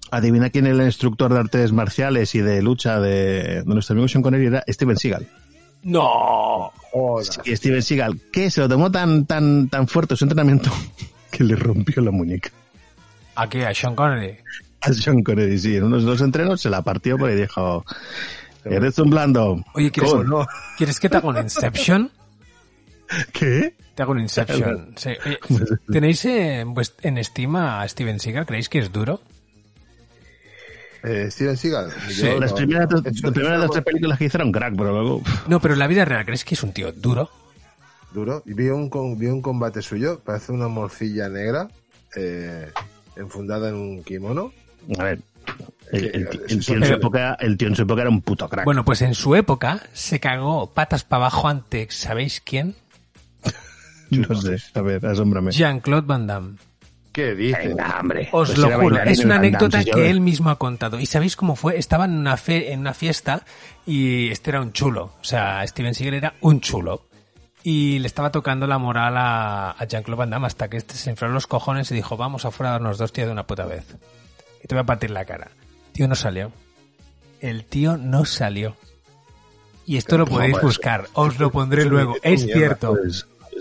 adivina 0.10 0.50
quién 0.50 0.66
era 0.66 0.78
el 0.78 0.86
instructor 0.86 1.32
de 1.32 1.40
artes 1.40 1.72
marciales 1.72 2.34
y 2.34 2.40
de 2.40 2.64
lucha 2.64 3.00
de, 3.00 3.62
de 3.62 3.66
nuestro 3.66 3.94
amigo 3.94 4.08
Sean 4.08 4.24
Connery 4.24 4.48
era 4.48 4.64
Steven 4.68 4.98
Seagal. 4.98 5.28
¡No! 5.86 6.72
Y 7.44 7.56
Steven 7.56 7.84
Seagal, 7.84 8.20
que 8.32 8.50
se 8.50 8.60
lo 8.60 8.68
tomó 8.68 8.92
tan, 8.92 9.26
tan, 9.28 9.70
tan 9.70 9.88
fuerte 9.88 10.16
su 10.16 10.26
entrenamiento 10.26 10.72
que 11.32 11.44
le 11.44 11.56
rompió 11.56 12.02
la 12.02 12.10
muñeca. 12.12 12.50
¿A 13.36 13.48
qué? 13.48 13.66
¿A 13.68 13.74
Sean 13.74 13.96
Connery? 13.96 14.38
A 14.82 14.94
Sean 14.94 15.22
Connery, 15.22 15.60
sí, 15.60 15.76
en 15.76 15.84
unos 15.84 16.04
dos 16.04 16.22
entrenos 16.22 16.60
se 16.60 16.72
la 16.72 16.82
partió 16.82 17.18
porque 17.18 17.36
dijo, 17.36 17.86
eres 18.64 18.98
un 18.98 19.12
blando. 19.12 19.64
Oye, 19.74 19.92
¿quieres, 19.92 20.12
¿Cómo? 20.12 20.48
¿quieres 20.76 21.00
que 21.00 21.08
te 21.08 21.18
haga 21.18 21.28
un 21.28 21.38
Inception? 21.38 22.12
¿Qué? 23.32 23.76
Te 23.94 24.02
hago 24.02 24.14
un 24.14 24.22
Inception. 24.22 24.94
Sí. 24.96 25.12
Oye, 25.24 25.40
¿Tenéis 25.92 26.26
en 26.26 27.18
estima 27.18 27.82
a 27.82 27.88
Steven 27.88 28.20
Seagal? 28.20 28.48
¿Creéis 28.48 28.70
que 28.70 28.80
es 28.80 28.92
duro? 28.92 29.22
Eh, 31.06 31.30
Steven 31.30 31.56
Seagal. 31.58 31.92
Sí, 32.10 32.28
las 32.40 32.52
no. 32.52 32.58
primeras, 32.58 32.90
dos- 32.90 33.04
las 33.04 33.14
primeras 33.32 33.52
eso- 33.54 33.62
dos 33.62 33.72
tres 33.72 33.84
películas 33.86 34.18
que 34.18 34.26
hicieron 34.26 34.52
crack, 34.52 34.74
pero 34.76 34.92
luego... 34.92 35.22
No, 35.48 35.60
pero 35.60 35.74
en 35.76 35.80
la 35.80 35.88
vida 35.88 36.04
real, 36.06 36.26
¿crees 36.26 36.44
que 36.44 36.56
es 36.56 36.64
un 36.64 36.72
tío 36.74 36.92
duro? 36.92 37.30
Duro. 38.14 38.42
Y 38.46 38.54
vi 38.54 38.70
un, 38.70 38.90
con- 38.90 39.18
vi 39.20 39.28
un 39.28 39.42
combate 39.42 39.82
suyo, 39.82 40.20
parece 40.26 40.52
una 40.52 40.68
morcilla 40.68 41.30
negra, 41.30 41.68
eh, 42.16 42.72
enfundada 43.16 43.70
en 43.70 43.76
un 43.76 44.04
kimono. 44.04 44.52
A 44.98 45.04
ver, 45.04 45.20
el, 45.92 46.06
el- 46.06 46.12
Que- 46.12 46.18
el 46.18 46.30
tío 46.66 46.76
en 46.78 46.86
su 46.86 46.94
época, 46.94 47.38
el 47.40 47.58
tío 47.58 47.68
en 47.68 47.76
su 47.76 47.82
época 47.84 48.02
era 48.02 48.10
un 48.10 48.22
puto 48.22 48.48
crack. 48.50 48.66
Bueno, 48.66 48.84
pues 48.86 49.02
en 49.02 49.14
su 49.16 49.36
época 49.36 49.82
se 49.94 50.20
cagó 50.20 50.74
patas 50.74 51.04
para 51.04 51.26
abajo 51.26 51.48
ante, 51.50 51.88
¿sabéis 51.92 52.42
quién? 52.44 52.74
no 54.10 54.42
sé, 54.42 54.58
a 54.74 54.82
ver, 54.82 55.06
asómbrame. 55.06 55.52
Jean-Claude 55.52 56.08
Van 56.08 56.26
Damme. 56.28 56.56
¿Qué 57.16 57.34
dices? 57.34 57.68
Venga, 57.70 57.98
hombre. 58.02 58.28
Os 58.34 58.50
Pues 58.50 58.58
lo 58.60 58.78
juro, 58.78 59.02
es 59.02 59.20
una 59.24 59.36
anécdota 59.38 59.82
que 59.86 60.10
él 60.10 60.20
mismo 60.20 60.50
ha 60.50 60.58
contado. 60.58 61.00
¿Y 61.00 61.06
sabéis 61.06 61.38
cómo 61.38 61.56
fue? 61.56 61.78
Estaba 61.80 62.04
en 62.04 62.12
una, 62.12 62.36
fe- 62.36 62.74
en 62.74 62.82
una 62.82 62.94
fiesta 62.94 63.46
y 63.86 64.30
este 64.32 64.50
era 64.52 64.60
un 64.60 64.74
chulo. 64.74 65.14
O 65.22 65.24
sea, 65.24 65.66
Steven 65.66 65.94
Seagal 65.96 66.16
era 66.16 66.34
un 66.42 66.60
chulo. 66.60 67.06
Y 67.64 68.00
le 68.00 68.08
estaba 68.08 68.32
tocando 68.32 68.68
la 68.68 68.78
moral 68.80 69.16
a, 69.16 69.72
a 69.72 69.86
Jean-Claude 69.86 70.20
Van 70.20 70.30
Damme 70.30 70.48
hasta 70.48 70.68
que 70.70 70.76
este 70.76 70.96
se 70.96 71.10
enfrió 71.10 71.30
los 71.32 71.48
cojones 71.48 71.90
y 71.90 71.96
dijo, 71.96 72.18
vamos 72.18 72.44
afuera 72.44 72.72
a 72.72 72.74
darnos 72.74 72.98
dos 72.98 73.14
tíos 73.14 73.28
de 73.28 73.32
una 73.32 73.48
puta 73.48 73.66
vez. 73.66 73.86
Y 74.62 74.68
te 74.68 74.76
voy 74.76 74.82
a 74.82 74.86
partir 74.86 75.10
la 75.10 75.24
cara. 75.24 75.48
Tío 75.94 76.10
no 76.10 76.16
salió. 76.16 76.52
El 77.40 77.64
tío 77.64 77.96
no 77.96 78.26
salió. 78.26 78.76
Y 79.86 79.96
esto 79.98 80.18
lo 80.18 80.26
podéis 80.26 80.52
pues, 80.54 80.64
buscar. 80.64 81.08
Os 81.14 81.40
lo 81.40 81.50
pondré 81.50 81.86
luego. 81.86 82.18
es 82.24 82.42
cierto. 82.44 82.98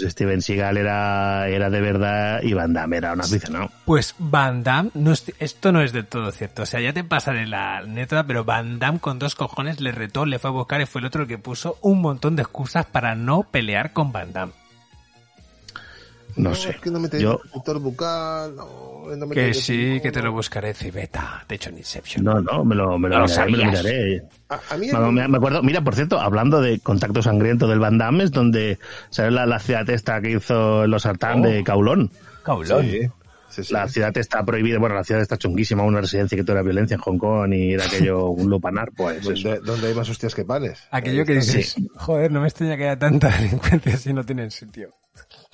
Steven 0.01 0.42
Seagal 0.42 0.76
era, 0.76 1.49
era 1.49 1.70
de 1.70 1.80
verdad 1.80 2.40
y 2.42 2.53
Van 2.53 2.72
Damme 2.72 2.97
era 2.97 3.12
un 3.12 3.20
aficionado. 3.20 3.70
Pues 3.84 4.14
Van 4.18 4.62
Damme, 4.62 4.90
no 4.95 5.12
es- 5.12 5.32
esto 5.38 5.72
no 5.72 5.82
es 5.82 5.92
del 5.92 6.07
todo 6.07 6.30
cierto. 6.32 6.62
O 6.62 6.66
sea, 6.66 6.80
ya 6.80 6.92
te 6.92 7.05
pasaré 7.05 7.47
la 7.47 7.78
anécdota, 7.78 8.26
pero 8.26 8.45
Van 8.45 8.78
Damme 8.78 8.99
con 8.99 9.18
dos 9.18 9.34
cojones 9.34 9.80
le 9.80 9.92
retó, 9.92 10.26
le 10.26 10.38
fue 10.38 10.51
a 10.51 10.53
buscar 10.53 10.80
y 10.80 10.86
fue 10.86 11.01
el 11.01 11.07
otro 11.07 11.22
el 11.22 11.28
que 11.28 11.38
puso 11.38 11.78
un 11.80 12.01
montón 12.01 12.36
de 12.36 12.42
excusas 12.42 12.86
para 12.86 13.14
no 13.14 13.45
pelear 13.51 13.92
con 13.92 14.12
Van 14.12 14.32
Damme. 14.32 14.53
No, 16.37 16.51
Es 16.53 16.59
sé. 16.62 16.76
que 16.82 16.91
no 16.91 16.99
me 16.99 17.09
te 17.09 17.20
Yo, 17.20 17.41
sector 17.53 17.78
bucal, 17.78 18.57
no, 18.57 19.05
no 19.16 19.26
me 19.26 19.35
Que 19.35 19.55
sí, 19.55 20.01
que 20.03 20.11
te 20.11 20.20
lo 20.20 20.32
buscaré, 20.32 20.74
Cibeta. 20.74 21.45
Te 21.47 21.55
he 21.55 21.57
hecho 21.57 21.70
un 21.70 21.78
Inception. 21.78 22.24
no, 22.24 22.41
no, 22.41 22.64
me 22.64 22.74
lo, 22.74 22.99
me 22.99 23.09
lo 23.09 23.20
No 23.20 23.26
lo 23.26 23.28
miraré, 23.28 23.53
me 23.53 23.59
lo 23.59 23.64
miraré. 23.70 24.22
A, 24.49 24.61
a 24.70 24.76
mí 24.76 24.89
Me, 24.93 24.99
me- 25.12 25.28
me 25.28 25.37
acuerdo, 25.37 25.62
mira, 25.62 25.80
por 25.82 25.95
cierto, 25.95 26.20
hablando 26.20 26.61
de 26.61 26.80
contacto 26.80 27.22
sangriento 27.22 27.68
del 27.68 27.78
Van 27.78 27.99
Damme, 27.99 28.24
es 28.24 28.32
donde, 28.32 28.78
¿sabes 29.11 29.32
la, 29.32 29.47
la 29.47 29.59
ciudad 29.61 29.89
esta 29.91 30.20
que 30.20 30.30
hizo 30.32 30.87
los 30.87 31.03
Sartán 31.03 31.43
de 31.43 31.62
Caulón? 31.62 32.11
Caulón. 32.43 32.82
Sí, 32.85 33.01
sí, 33.51 33.64
sí. 33.64 33.72
La 33.72 33.87
ciudad 33.89 34.16
está 34.18 34.45
prohibida, 34.45 34.78
bueno, 34.80 34.97
la 34.97 35.05
ciudad 35.05 35.22
está 35.22 35.37
chunguísima, 35.39 35.85
una 35.85 36.01
residencia 36.01 36.37
que 36.37 36.43
toda 36.43 36.57
la 36.57 36.62
violencia 36.62 36.97
en 36.97 37.01
Hong 37.01 37.18
Kong 37.18 37.53
y 37.55 37.74
era 37.74 37.85
aquello 37.87 38.26
un 38.30 38.51
lupanar, 38.51 38.91
pues 38.97 39.18
eso. 39.26 39.49
donde, 39.51 39.61
donde 39.61 39.87
hay 39.89 39.95
más 39.95 40.11
hostias 40.11 40.35
que 40.35 40.45
panes. 40.45 40.82
Aquello 40.91 41.24
que 41.24 41.41
Sí. 41.41 41.57
dices, 41.59 41.76
joder, 41.95 42.32
no 42.32 42.41
me 42.41 42.49
extraña 42.49 42.76
que 42.76 42.85
haya 42.89 42.99
tanta 42.99 43.28
delincuencia 43.39 43.97
si 43.97 44.12
no 44.12 44.24
tienen 44.24 44.51
sitio. 44.51 44.93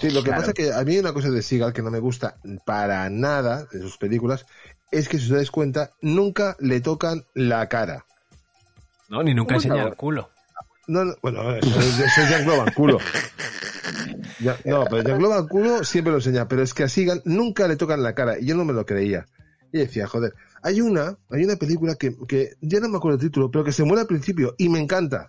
Sí, 0.01 0.11
lo 0.11 0.21
que 0.23 0.31
Claro. 0.31 0.41
pasa 0.43 0.53
es 0.53 0.55
que 0.55 0.73
a 0.73 0.83
mí 0.85 0.99
una 0.99 1.13
cosa 1.13 1.31
de 1.31 1.43
Seagal 1.43 1.73
que 1.73 1.83
no 1.83 1.91
me 1.91 1.99
gusta 1.99 2.37
para 2.65 3.09
nada 3.11 3.67
de 3.71 3.81
sus 3.81 3.99
películas 3.99 4.47
es 4.91 5.09
que 5.09 5.19
si 5.19 5.25
os 5.25 5.31
dais 5.31 5.51
cuenta, 5.51 5.91
nunca 6.01 6.57
le 6.59 6.81
tocan 6.81 7.25
la 7.35 7.69
cara. 7.69 8.07
No, 9.09 9.23
ni 9.23 9.35
nunca 9.35 9.55
¿Cómo 9.57 9.65
enseña 9.65 9.87
el 9.89 9.97
culo. 9.97 10.31
No, 10.87 11.05
no, 11.05 11.15
bueno, 11.23 11.55
eso 11.57 11.79
es, 11.81 12.17
Jean-Claude 12.29 12.59
Van 12.59 12.73
Culo. 12.75 12.99
Ya- 14.41 14.57
no, 14.65 14.85
pero 14.91 15.03
Jean-Claude 15.03 15.35
Van 15.37 15.49
Culo 15.49 15.85
siempre 15.85 16.11
lo 16.13 16.19
enseña, 16.19 16.49
pero 16.49 16.63
es 16.63 16.75
que 16.75 16.83
a 16.85 16.89
Seagal 16.89 17.23
nunca 17.25 17.69
le 17.69 17.77
tocan 17.77 18.03
la 18.03 18.15
cara 18.15 18.39
y 18.41 18.47
yo 18.47 18.57
no 18.57 18.65
me 18.65 18.73
lo 18.73 18.85
creía. 18.87 19.27
Y 19.73 19.79
decía, 19.79 20.07
joder, 20.09 20.35
hay 20.63 20.81
una, 20.81 21.17
hay 21.31 21.45
una 21.45 21.57
película 21.57 21.95
que, 21.95 22.17
que 22.27 22.55
ya 22.61 22.81
no 22.81 22.89
me 22.89 22.97
acuerdo 22.97 23.19
el 23.19 23.25
título, 23.25 23.51
pero 23.51 23.63
que 23.63 23.71
se 23.73 23.85
muere 23.85 24.01
al 24.01 24.07
principio 24.09 24.55
y 24.59 24.69
me 24.69 24.81
encanta. 24.81 25.29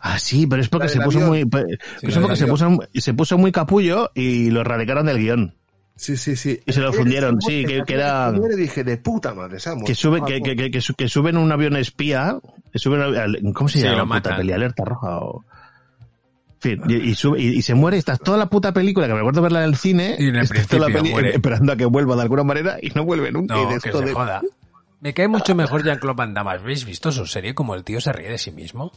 Ah, 0.00 0.18
sí, 0.18 0.46
pero 0.46 0.62
es 0.62 0.68
porque 0.68 0.86
La 0.86 0.92
se 0.92 1.00
puso 1.00 1.18
avión. 1.18 1.48
muy, 1.50 1.62
Sí, 2.00 2.06
es 2.06 2.14
la 2.16 2.20
porque 2.22 2.36
se 2.36 2.46
puso, 2.46 2.78
se 2.94 3.14
puso 3.14 3.38
muy 3.38 3.52
capullo 3.52 4.10
y 4.14 4.50
lo 4.50 4.60
erradicaron 4.60 5.06
del 5.06 5.18
guion. 5.18 5.54
Sí, 5.96 6.16
sí, 6.16 6.34
sí. 6.36 6.58
Y 6.66 6.72
se 6.72 6.80
lo 6.80 6.92
fundieron, 6.92 7.40
sí, 7.40 7.62
muere, 7.62 7.66
que, 7.78 7.82
que 7.84 7.94
era, 7.94 8.32
muere, 8.32 8.56
dije, 8.56 8.82
de 8.82 8.96
puta 8.96 9.32
madre, 9.32 9.58
ha 9.64 9.84
que 9.84 9.94
sube, 9.94 10.22
que, 10.26 10.40
que, 10.42 10.56
que, 10.56 10.70
que 10.72 10.80
su- 10.80 10.94
que 10.94 11.08
suben 11.08 11.36
en 11.36 11.42
un 11.42 11.52
avión 11.52 11.76
espía, 11.76 12.36
que 12.72 12.78
suben, 12.80 13.52
¿cómo 13.52 13.68
se 13.68 13.78
Sí, 13.78 13.84
llama? 13.84 13.98
lo 13.98 14.04
Puta 14.04 14.14
matan. 14.14 14.36
peli, 14.38 14.52
alerta 14.52 14.84
roja 14.84 15.18
o... 15.18 15.44
fin, 16.58 16.80
y, 16.88 16.94
y 16.94 17.14
sube- 17.14 17.38
y- 17.40 17.58
y 17.58 17.62
se 17.62 17.74
muere, 17.74 17.96
estás 17.98 18.18
toda 18.18 18.38
la 18.38 18.46
puta 18.46 18.72
película, 18.72 19.06
que 19.06 19.12
me 19.14 19.20
acuerdo 19.20 19.40
verla 19.42 19.60
en 19.62 19.68
el 19.70 19.76
cine, 19.76 20.16
Y 20.18 20.28
en 20.30 20.36
el 20.36 20.48
toda 20.66 20.88
la 20.88 20.94
peli 20.98 21.10
muere. 21.10 21.30
esperando 21.34 21.72
a 21.72 21.76
que 21.76 21.84
vuelva 21.84 22.16
de 22.16 22.22
alguna 22.22 22.42
manera 22.42 22.76
y 22.82 22.88
no 22.90 23.04
vuelve 23.04 23.30
nunca. 23.30 23.56
y 23.56 23.66
de 23.66 23.78
que 23.80 23.88
esto 23.88 23.98
se 24.00 24.04
de- 24.06 24.12
joda. 24.14 24.40
Me 25.00 25.12
cae 25.12 25.28
mucho 25.28 25.54
mejor 25.54 25.84
Jean-Claude 25.84 26.16
Van 26.16 26.32
Damme. 26.32 26.52
¿Habéis 26.52 26.86
visto 26.86 27.12
su 27.12 27.26
serie 27.26 27.54
como 27.54 27.74
el 27.74 27.84
tío 27.84 28.00
se 28.00 28.10
ríe 28.10 28.30
de 28.30 28.38
sí 28.38 28.50
mismo? 28.50 28.90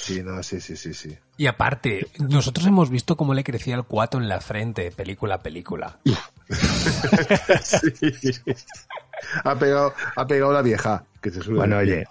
Sí, 0.00 0.22
no, 0.22 0.42
sí, 0.42 0.60
sí, 0.60 0.76
sí, 0.76 0.94
sí. 0.94 1.16
Y 1.36 1.46
aparte, 1.46 2.06
nosotros 2.18 2.66
hemos 2.66 2.88
visto 2.90 3.16
cómo 3.16 3.34
le 3.34 3.44
crecía 3.44 3.74
el 3.74 3.84
cuato 3.84 4.18
en 4.18 4.28
la 4.28 4.40
frente, 4.40 4.90
película 4.90 5.36
a 5.36 5.42
película. 5.42 5.98
Ha 9.42 9.56
pegado, 9.56 9.92
ha 10.14 10.26
pegado 10.28 10.52
la 10.52 10.62
vieja. 10.62 11.04
Que 11.20 11.30
se 11.30 11.42
sube 11.42 11.56
Bueno, 11.56 11.78
oye, 11.78 12.06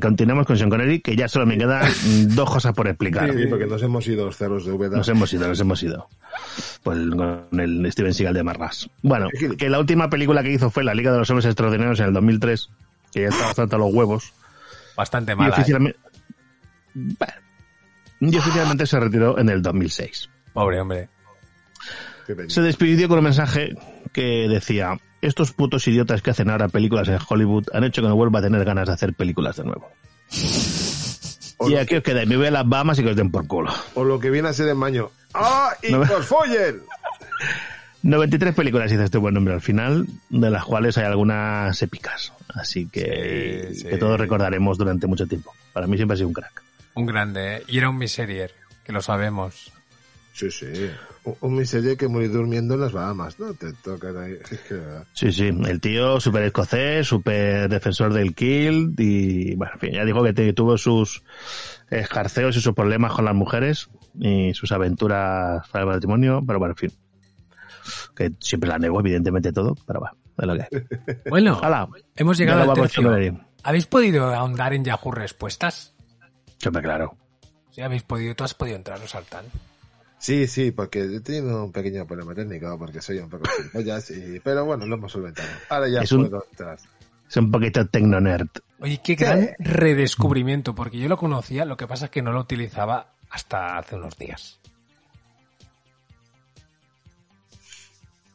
continuemos 0.00 0.46
con 0.46 0.56
Sean 0.56 0.70
Connery, 0.70 1.00
que 1.00 1.14
ya 1.14 1.28
solo 1.28 1.44
me 1.44 1.58
quedan 1.58 1.86
dos 2.34 2.50
cosas 2.50 2.72
por 2.74 2.88
explicar. 2.88 3.30
Sí, 3.32 3.46
porque 3.46 3.66
nos 3.66 3.82
hemos 3.82 4.06
ido 4.06 4.24
los 4.24 4.36
cerros 4.36 4.64
de 4.64 4.72
Úbeda. 4.72 4.96
Nos 4.96 5.08
hemos 5.08 5.32
ido, 5.32 5.46
nos 5.46 5.60
hemos 5.60 5.82
ido. 5.82 6.08
Pues 6.82 6.98
con 7.14 7.60
el 7.60 7.92
Steven 7.92 8.14
Seagal 8.14 8.34
de 8.34 8.42
Marras. 8.42 8.88
Bueno, 9.02 9.28
que 9.58 9.68
la 9.68 9.78
última 9.78 10.08
película 10.08 10.42
que 10.42 10.52
hizo 10.52 10.70
fue 10.70 10.84
La 10.84 10.94
Liga 10.94 11.12
de 11.12 11.18
los 11.18 11.28
Hombres 11.30 11.44
Extraordinarios 11.44 12.00
en 12.00 12.06
el 12.06 12.12
2003, 12.14 12.70
que 13.12 13.22
ya 13.22 13.28
está 13.28 13.44
bastante 13.44 13.76
a 13.76 13.78
los 13.78 13.92
huevos. 13.92 14.32
Bastante 14.96 15.32
Y 15.32 15.36
mala. 15.36 15.64
¿eh? 15.66 15.94
Bueno, 17.18 17.32
y 18.20 18.36
oficialmente 18.36 18.86
se 18.86 18.98
retiró 18.98 19.38
en 19.38 19.48
el 19.48 19.62
2006. 19.62 20.28
Pobre 20.52 20.80
hombre. 20.80 21.08
Se 22.48 22.60
despidió 22.60 23.08
con 23.08 23.18
un 23.18 23.24
mensaje 23.24 23.74
que 24.12 24.48
decía, 24.48 24.98
estos 25.22 25.52
putos 25.52 25.86
idiotas 25.88 26.20
que 26.22 26.30
hacen 26.30 26.50
ahora 26.50 26.68
películas 26.68 27.08
en 27.08 27.18
Hollywood 27.26 27.66
han 27.72 27.84
hecho 27.84 28.02
que 28.02 28.08
no 28.08 28.16
vuelva 28.16 28.40
a 28.40 28.42
tener 28.42 28.64
ganas 28.64 28.88
de 28.88 28.94
hacer 28.94 29.14
películas 29.14 29.56
de 29.56 29.64
nuevo. 29.64 29.88
Y 31.68 31.74
aquí 31.76 31.96
os 31.96 32.02
quedáis, 32.02 32.28
me 32.28 32.36
voy 32.36 32.46
a 32.46 32.50
las 32.50 32.68
Bahamas 32.68 32.98
y 32.98 33.02
que 33.04 33.10
os 33.10 33.16
den 33.16 33.30
por 33.30 33.46
culo. 33.46 33.72
O 33.94 34.04
lo 34.04 34.18
que 34.20 34.30
viene 34.30 34.48
a 34.48 34.52
ser 34.52 34.68
en 34.68 34.78
baño. 34.80 35.10
¡Ah! 35.34 35.70
¡Y 35.82 35.90
No 35.92 36.00
os 36.00 36.26
follen! 36.26 36.82
93 38.02 38.54
películas 38.54 38.92
hizo 38.92 39.02
este 39.02 39.18
buen 39.18 39.34
nombre 39.34 39.54
al 39.54 39.60
final, 39.60 40.06
de 40.30 40.50
las 40.50 40.64
cuales 40.64 40.96
hay 40.98 41.04
algunas 41.04 41.80
épicas. 41.82 42.32
Así 42.54 42.86
que, 42.86 43.68
Sí, 43.72 43.80
sí. 43.80 43.88
que 43.88 43.96
todos 43.98 44.18
recordaremos 44.20 44.78
durante 44.78 45.06
mucho 45.06 45.26
tiempo. 45.26 45.52
Para 45.72 45.86
mí 45.86 45.96
siempre 45.96 46.14
ha 46.14 46.16
sido 46.16 46.28
un 46.28 46.34
crack. 46.34 46.62
Un 46.98 47.06
grande, 47.06 47.58
¿eh? 47.58 47.62
Y 47.68 47.78
era 47.78 47.90
un 47.90 47.96
miserier, 47.96 48.52
que 48.84 48.92
lo 48.92 49.00
sabemos. 49.00 49.72
Sí, 50.32 50.50
sí. 50.50 50.66
Un, 51.22 51.36
un 51.40 51.54
miseria 51.54 51.94
que 51.94 52.08
murió 52.08 52.28
durmiendo 52.28 52.74
en 52.74 52.80
las 52.80 52.92
Bahamas, 52.92 53.38
¿no? 53.38 53.54
Te 53.54 53.72
tocan 53.72 54.16
ahí. 54.16 54.34
Sí, 55.12 55.30
sí, 55.30 55.46
el 55.46 55.80
tío 55.80 56.18
súper 56.18 56.42
escocés, 56.42 57.06
súper 57.06 57.68
defensor 57.68 58.12
del 58.12 58.34
kill 58.34 58.94
y, 58.98 59.54
bueno, 59.54 59.74
en 59.74 59.78
fin, 59.80 59.92
ya 59.92 60.04
dijo 60.04 60.24
que 60.24 60.32
te- 60.32 60.52
tuvo 60.52 60.76
sus 60.76 61.22
escarceos 61.88 62.56
y 62.56 62.60
sus 62.60 62.74
problemas 62.74 63.12
con 63.12 63.24
las 63.26 63.34
mujeres 63.34 63.88
y 64.18 64.52
sus 64.54 64.72
aventuras 64.72 65.68
para 65.68 65.84
el 65.84 65.90
matrimonio, 65.90 66.42
pero 66.44 66.58
bueno, 66.58 66.72
en 66.72 66.78
fin. 66.90 66.92
Que 68.16 68.32
siempre 68.40 68.68
la 68.70 68.78
negó, 68.78 68.98
evidentemente, 68.98 69.52
todo, 69.52 69.76
pero 69.86 70.00
bueno, 70.00 70.16
es 70.36 70.46
lo 70.46 70.56
que. 70.56 71.20
Bueno, 71.30 71.60
Hala, 71.62 71.88
hemos 72.16 72.36
llegado 72.36 72.62
al 72.62 72.72
tercio. 72.74 73.38
¿Habéis 73.62 73.86
podido 73.86 74.34
ahondar 74.34 74.72
en 74.74 74.84
Yahoo 74.84 75.12
Respuestas? 75.12 75.94
Siempre 76.58 76.82
claro. 76.82 77.16
Sí, 77.70 77.80
habéis 77.80 78.02
podido. 78.02 78.34
Tú 78.34 78.44
has 78.44 78.54
podido 78.54 78.76
entrar, 78.76 78.98
Saltán. 79.08 79.44
Sí, 80.18 80.48
sí, 80.48 80.72
porque 80.72 81.00
he 81.02 81.20
tenido 81.20 81.64
un 81.64 81.70
pequeño 81.72 82.04
problema 82.06 82.34
técnico, 82.34 82.76
porque 82.76 83.00
soy 83.00 83.18
un 83.18 83.28
poco 83.30 83.44
y... 83.72 84.40
pero 84.40 84.64
bueno, 84.64 84.84
lo 84.84 84.96
hemos 84.96 85.12
solventado. 85.12 85.48
Ahora 85.68 85.88
ya 85.88 86.00
Es 86.00 86.10
un- 86.10 86.28
puedo 86.28 86.44
entrar. 86.50 86.78
Es 87.28 87.36
un 87.36 87.50
poquito 87.52 87.86
tecno-nerd. 87.86 88.48
Oye, 88.80 89.00
qué 89.04 89.14
gran 89.14 89.50
redescubrimiento, 89.58 90.74
porque 90.74 90.98
yo 90.98 91.08
lo 91.08 91.16
conocía, 91.16 91.64
lo 91.64 91.76
que 91.76 91.86
pasa 91.86 92.06
es 92.06 92.10
que 92.10 92.22
no 92.22 92.32
lo 92.32 92.40
utilizaba 92.40 93.12
hasta 93.30 93.76
hace 93.78 93.94
unos 93.96 94.16
días. 94.18 94.58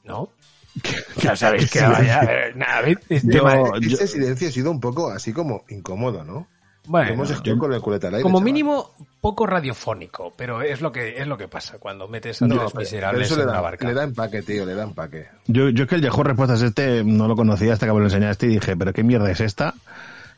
¿No? 0.03 0.29
Ya 1.17 1.35
sabéis 1.35 1.69
que 1.71 1.81
vaya. 1.81 2.21
eh, 2.23 2.53
nada. 2.55 2.87
Este 3.09 3.31
Yo- 3.31 3.43
tema- 3.43 3.77
este 3.81 4.07
silencio 4.07 4.47
ha 4.47 4.51
sido 4.51 4.71
un 4.71 4.79
poco 4.79 5.09
así 5.09 5.31
como 5.33 5.63
incómodo, 5.69 6.23
¿no? 6.23 6.47
Bueno, 6.85 7.11
hemos 7.13 7.29
escrito 7.29 7.55
yo- 7.55 7.59
con 7.59 7.73
el 7.73 7.79
culete 7.81 8.07
al 8.07 8.15
aire, 8.15 8.23
como 8.23 8.39
chaval. 8.39 8.45
mínimo 8.45 8.91
poco 9.21 9.45
radiofónico, 9.47 10.33
pero 10.35 10.61
es 10.61 10.81
lo 10.81 10.91
que 10.91 11.17
es 11.21 11.27
lo 11.27 11.37
que 11.37 11.47
pasa 11.47 11.77
cuando 11.79 12.07
metes 12.09 12.41
a 12.41 12.47
No, 12.47 12.57
tres 12.59 12.75
miserables 12.75 13.31
en 13.31 13.37
le 13.37 13.43
una 13.45 13.53
da, 13.53 13.61
barca. 13.61 13.87
le 13.87 13.93
da 13.93 14.03
empaque, 14.03 14.41
tío, 14.41 14.65
le 14.65 14.73
da 14.75 14.83
empaque. 14.83 15.27
Yo, 15.47 15.69
yo 15.69 15.83
es 15.83 15.89
que 15.89 15.95
el 15.95 16.01
Yahoo 16.01 16.23
Respuestas 16.23 16.61
este 16.61 17.03
no 17.05 17.27
lo 17.29 17.35
conocía 17.37 17.71
hasta 17.73 17.85
que 17.85 17.93
me 17.93 17.99
lo 17.99 18.05
enseñaste 18.05 18.47
y 18.47 18.49
dije, 18.49 18.75
pero 18.75 18.91
qué 18.91 19.03
mierda 19.03 19.31
es 19.31 19.39
esta. 19.39 19.73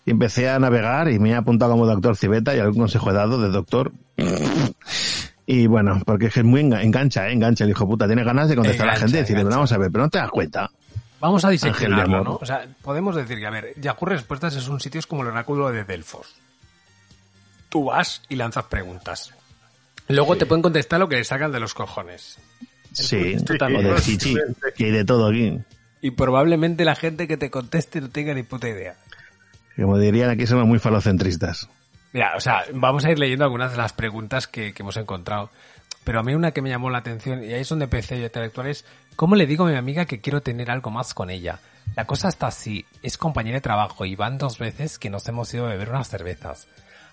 Y 0.05 0.11
empecé 0.11 0.47
a 0.49 0.59
navegar 0.59 1.09
y 1.09 1.17
me 1.17 1.31
he 1.31 1.35
apuntado 1.35 1.71
como 1.71 1.87
doctor 1.87 2.15
Civeta 2.15 2.55
y 2.55 2.59
algún 2.59 2.81
consejo 2.81 3.09
he 3.09 3.13
dado 3.13 3.41
de 3.41 3.49
doctor. 3.49 3.91
Y 5.47 5.67
bueno, 5.67 5.99
porque 6.05 6.27
es 6.27 6.33
que 6.33 6.39
es 6.41 6.45
muy 6.45 6.61
enga- 6.61 6.83
engancha, 6.83 7.27
¿eh? 7.27 7.33
engancha 7.33 7.63
el 7.63 7.71
hijo 7.71 7.87
puta. 7.87 8.05
Tiene 8.07 8.23
ganas 8.23 8.49
de 8.49 8.55
contestar 8.55 8.89
a 8.89 8.93
la 8.93 8.99
gente 8.99 9.17
y 9.17 9.19
decirle, 9.21 9.41
engancha. 9.41 9.57
vamos 9.57 9.71
a 9.71 9.77
ver, 9.79 9.91
pero 9.91 10.03
no 10.03 10.09
te 10.09 10.17
das 10.19 10.29
cuenta. 10.29 10.69
Vamos 11.19 11.45
a 11.45 11.49
diseccionarlo. 11.49 12.23
¿no? 12.23 12.35
O 12.41 12.45
sea, 12.45 12.67
podemos 12.81 13.15
decir 13.15 13.39
que, 13.39 13.45
a 13.45 13.49
ver, 13.49 13.73
Yahoo 13.79 14.05
Respuestas 14.05 14.55
es 14.55 14.67
un 14.67 14.79
sitio 14.79 14.99
es 14.99 15.07
como 15.07 15.21
el 15.21 15.29
oráculo 15.29 15.71
de 15.71 15.83
Delfos. 15.83 16.35
Tú 17.69 17.85
vas 17.85 18.21
y 18.29 18.35
lanzas 18.35 18.65
preguntas. 18.65 19.33
Luego 20.07 20.37
te 20.37 20.45
pueden 20.45 20.61
contestar 20.61 20.99
lo 20.99 21.09
que 21.09 21.15
le 21.15 21.23
sacan 21.23 21.51
de 21.51 21.59
los 21.59 21.73
cojones. 21.73 22.37
Sí, 22.93 23.35
o 23.35 23.81
de 23.81 23.95
chichi, 24.01 24.35
que 24.75 24.85
hay 24.85 24.91
de 24.91 25.03
todo 25.03 25.27
aquí. 25.27 25.59
Y 26.01 26.11
probablemente 26.11 26.85
la 26.85 26.95
gente 26.95 27.27
que 27.27 27.35
te 27.35 27.49
conteste 27.49 27.99
no 27.99 28.09
tenga 28.09 28.33
ni 28.33 28.43
puta 28.43 28.69
idea. 28.69 28.95
Como 29.75 29.97
dirían 29.97 30.29
aquí, 30.29 30.47
somos 30.47 30.65
muy 30.65 30.79
falocentristas. 30.79 31.67
Mira, 32.13 32.33
o 32.37 32.39
sea, 32.39 32.63
vamos 32.73 33.03
a 33.03 33.11
ir 33.11 33.19
leyendo 33.19 33.43
algunas 33.43 33.71
de 33.71 33.77
las 33.77 33.91
preguntas 33.91 34.47
que, 34.47 34.73
que 34.73 34.83
hemos 34.83 34.95
encontrado. 34.95 35.49
Pero 36.05 36.19
a 36.19 36.23
mí 36.23 36.33
una 36.33 36.51
que 36.51 36.61
me 36.61 36.69
llamó 36.69 36.89
la 36.89 36.99
atención, 36.99 37.43
y 37.43 37.51
ahí 37.51 37.61
es 37.61 37.69
donde 37.69 37.85
empecé 37.85 38.17
yo 38.19 38.25
intelectual, 38.25 38.67
es 38.67 38.85
¿cómo 39.15 39.35
le 39.35 39.47
digo 39.47 39.65
a 39.65 39.69
mi 39.69 39.75
amiga 39.75 40.05
que 40.05 40.21
quiero 40.21 40.41
tener 40.41 40.71
algo 40.71 40.91
más 40.91 41.13
con 41.13 41.29
ella? 41.29 41.59
La 41.95 42.05
cosa 42.05 42.27
está 42.27 42.47
así, 42.47 42.85
es 43.01 43.17
compañera 43.17 43.57
de 43.57 43.61
trabajo 43.61 44.05
y 44.05 44.15
van 44.15 44.37
dos 44.37 44.57
veces 44.57 44.99
que 44.99 45.09
nos 45.09 45.27
hemos 45.27 45.53
ido 45.53 45.65
a 45.65 45.69
beber 45.69 45.89
unas 45.89 46.09
cervezas. 46.09 46.67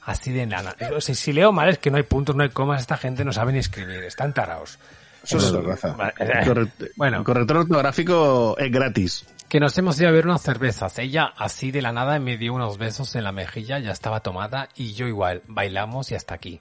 Así 0.04 0.32
de 0.32 0.46
nada. 0.46 0.74
O 0.96 1.00
sea, 1.00 1.14
si 1.14 1.32
leo 1.32 1.52
mal 1.52 1.68
es 1.68 1.78
que 1.78 1.90
no 1.90 1.96
hay 1.96 2.02
puntos, 2.02 2.34
no 2.34 2.42
hay 2.42 2.48
comas, 2.48 2.80
esta 2.80 2.96
gente 2.96 3.24
no 3.24 3.32
sabe 3.32 3.52
ni 3.52 3.60
escribir, 3.60 4.02
están 4.02 4.34
tarados. 4.34 4.78
Eso 5.22 5.38
es 5.38 5.64
raza. 5.64 5.96
Bueno. 6.96 7.18
El 7.18 7.24
corrector 7.24 7.58
ortográfico 7.58 8.56
es 8.58 8.72
gratis. 8.72 9.26
Que 9.48 9.60
nos 9.60 9.76
hemos 9.78 10.00
ido 10.00 10.08
a 10.08 10.12
ver 10.12 10.26
unas 10.26 10.42
cervezas. 10.42 10.98
Ella, 10.98 11.32
así 11.36 11.70
de 11.70 11.82
la 11.82 11.92
nada, 11.92 12.18
me 12.18 12.36
dio 12.36 12.54
unos 12.54 12.78
besos 12.78 13.14
en 13.14 13.24
la 13.24 13.32
mejilla, 13.32 13.78
ya 13.78 13.92
estaba 13.92 14.20
tomada, 14.20 14.68
y 14.74 14.94
yo 14.94 15.06
igual. 15.06 15.42
Bailamos 15.46 16.10
y 16.10 16.14
hasta 16.14 16.34
aquí. 16.34 16.60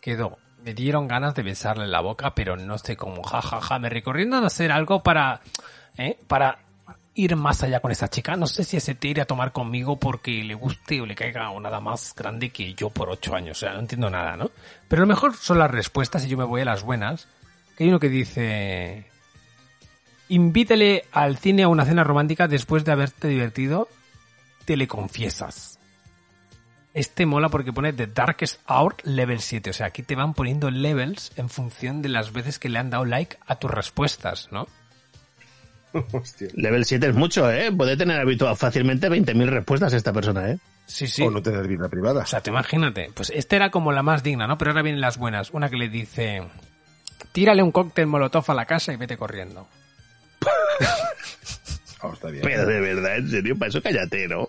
Quedó. 0.00 0.38
Me 0.66 0.74
dieron 0.74 1.06
ganas 1.06 1.32
de 1.36 1.44
besarle 1.44 1.86
la 1.86 2.00
boca, 2.00 2.34
pero 2.34 2.56
no 2.56 2.76
sé 2.76 2.96
cómo, 2.96 3.22
jajaja. 3.22 3.78
Me 3.78 3.88
recorriendo 3.88 4.40
de 4.40 4.48
hacer 4.48 4.72
algo 4.72 5.00
para, 5.00 5.40
¿eh? 5.96 6.18
Para 6.26 6.58
ir 7.14 7.36
más 7.36 7.62
allá 7.62 7.78
con 7.78 7.92
esa 7.92 8.08
chica. 8.08 8.34
No 8.34 8.48
sé 8.48 8.64
si 8.64 8.80
se 8.80 8.96
tire 8.96 9.22
a 9.22 9.26
tomar 9.26 9.52
conmigo 9.52 10.00
porque 10.00 10.42
le 10.42 10.54
guste 10.54 11.00
o 11.00 11.06
le 11.06 11.14
caiga 11.14 11.50
o 11.50 11.60
nada 11.60 11.78
más 11.78 12.12
grande 12.16 12.50
que 12.50 12.74
yo 12.74 12.90
por 12.90 13.10
ocho 13.10 13.36
años. 13.36 13.58
O 13.58 13.60
sea, 13.60 13.74
no 13.74 13.78
entiendo 13.78 14.10
nada, 14.10 14.36
¿no? 14.36 14.50
Pero 14.88 15.02
lo 15.02 15.06
mejor 15.06 15.36
son 15.36 15.60
las 15.60 15.70
respuestas 15.70 16.24
y 16.24 16.28
yo 16.30 16.36
me 16.36 16.42
voy 16.42 16.62
a 16.62 16.64
las 16.64 16.82
buenas. 16.82 17.28
Que 17.76 17.84
hay 17.84 17.90
uno 17.90 18.00
que 18.00 18.08
dice, 18.08 19.06
Invítale 20.30 21.04
al 21.12 21.36
cine 21.36 21.62
a 21.62 21.68
una 21.68 21.84
cena 21.84 22.02
romántica 22.02 22.48
después 22.48 22.84
de 22.84 22.90
haberte 22.90 23.28
divertido, 23.28 23.88
te 24.64 24.76
le 24.76 24.88
confiesas. 24.88 25.75
Este 26.96 27.26
mola 27.26 27.50
porque 27.50 27.74
pone 27.74 27.92
The 27.92 28.06
Darkest 28.06 28.58
Hour 28.70 28.96
Level 29.04 29.40
7. 29.40 29.68
O 29.68 29.72
sea, 29.74 29.88
aquí 29.88 30.02
te 30.02 30.14
van 30.14 30.32
poniendo 30.32 30.70
levels 30.70 31.30
en 31.36 31.50
función 31.50 32.00
de 32.00 32.08
las 32.08 32.32
veces 32.32 32.58
que 32.58 32.70
le 32.70 32.78
han 32.78 32.88
dado 32.88 33.04
like 33.04 33.36
a 33.46 33.56
tus 33.56 33.70
respuestas, 33.70 34.48
¿no? 34.50 34.66
Hostia. 36.12 36.48
Level 36.54 36.86
7 36.86 37.08
es 37.08 37.14
mucho, 37.14 37.50
¿eh? 37.52 37.70
Puede 37.70 37.98
tener 37.98 38.18
habitual 38.18 38.56
fácilmente 38.56 39.10
20.000 39.10 39.46
respuestas 39.46 39.92
esta 39.92 40.14
persona, 40.14 40.50
¿eh? 40.50 40.58
Sí, 40.86 41.06
sí. 41.06 41.22
O 41.22 41.30
no 41.30 41.42
tener 41.42 41.68
vida 41.68 41.86
privada. 41.90 42.22
O 42.22 42.26
sea, 42.26 42.40
te 42.40 42.48
imagínate. 42.48 43.10
Pues 43.14 43.28
esta 43.28 43.56
era 43.56 43.70
como 43.70 43.92
la 43.92 44.02
más 44.02 44.22
digna, 44.22 44.46
¿no? 44.46 44.56
Pero 44.56 44.70
ahora 44.70 44.80
vienen 44.82 45.02
las 45.02 45.18
buenas. 45.18 45.50
Una 45.50 45.68
que 45.68 45.76
le 45.76 45.90
dice, 45.90 46.48
tírale 47.32 47.62
un 47.62 47.72
cóctel 47.72 48.06
molotov 48.06 48.50
a 48.50 48.54
la 48.54 48.64
casa 48.64 48.94
y 48.94 48.96
vete 48.96 49.18
corriendo. 49.18 49.68
Oh, 52.02 52.12
está 52.12 52.28
bien. 52.28 52.42
Pero 52.44 52.66
de 52.66 52.80
verdad, 52.80 53.16
en 53.16 53.30
serio, 53.30 53.58
para 53.58 53.70
eso 53.70 53.82
cállate, 53.82 54.28
¿no? 54.28 54.48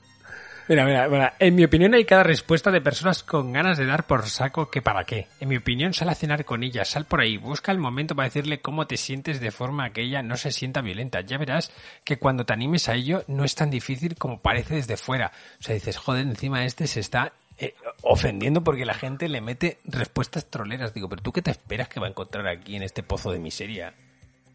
Mira, 0.70 0.84
mira, 0.84 1.08
mira, 1.08 1.34
en 1.40 1.56
mi 1.56 1.64
opinión 1.64 1.94
hay 1.94 2.04
cada 2.04 2.24
respuesta 2.24 2.72
de 2.72 2.82
personas 2.82 3.24
con 3.24 3.54
ganas 3.54 3.78
de 3.78 3.86
dar 3.86 4.06
por 4.06 4.28
saco 4.28 4.70
que 4.70 4.82
para 4.82 5.06
qué. 5.06 5.28
En 5.40 5.48
mi 5.48 5.56
opinión, 5.56 5.94
sal 5.94 6.10
a 6.10 6.16
cenar 6.16 6.44
con 6.44 6.62
ella, 6.62 6.84
sal 6.84 7.06
por 7.06 7.22
ahí, 7.22 7.38
busca 7.38 7.72
el 7.72 7.78
momento 7.78 8.16
para 8.16 8.28
decirle 8.28 8.60
cómo 8.60 8.86
te 8.86 8.98
sientes 8.98 9.40
de 9.40 9.52
forma 9.52 9.92
que 9.92 10.02
ella 10.02 10.22
no 10.24 10.36
se 10.36 10.52
sienta 10.52 10.82
violenta. 10.82 11.22
Ya 11.22 11.38
verás 11.38 11.72
que 12.04 12.20
cuando 12.20 12.46
te 12.46 12.52
animes 12.52 12.90
a 12.90 12.96
ello 12.96 13.24
no 13.28 13.46
es 13.46 13.56
tan 13.56 13.70
difícil 13.70 14.18
como 14.18 14.42
parece 14.42 14.76
desde 14.76 14.98
fuera. 14.98 15.32
O 15.58 15.64
sea, 15.64 15.74
dices, 15.74 15.96
joder, 15.96 16.28
encima 16.28 16.66
este 16.66 16.86
se 16.86 17.00
está 17.00 17.32
eh, 17.58 17.74
ofendiendo 18.02 18.62
porque 18.62 18.86
la 18.86 18.94
gente 18.94 19.30
le 19.30 19.40
mete 19.40 19.80
respuestas 19.86 20.48
troleras. 20.48 20.94
Digo, 20.94 21.08
pero 21.08 21.22
tú 21.22 21.32
qué 21.32 21.42
te 21.42 21.52
esperas 21.52 21.88
que 21.88 22.02
va 22.02 22.08
a 22.08 22.10
encontrar 22.10 22.46
aquí 22.46 22.76
en 22.76 22.84
este 22.84 23.04
pozo 23.04 23.32
de 23.32 23.40
miseria? 23.40 23.94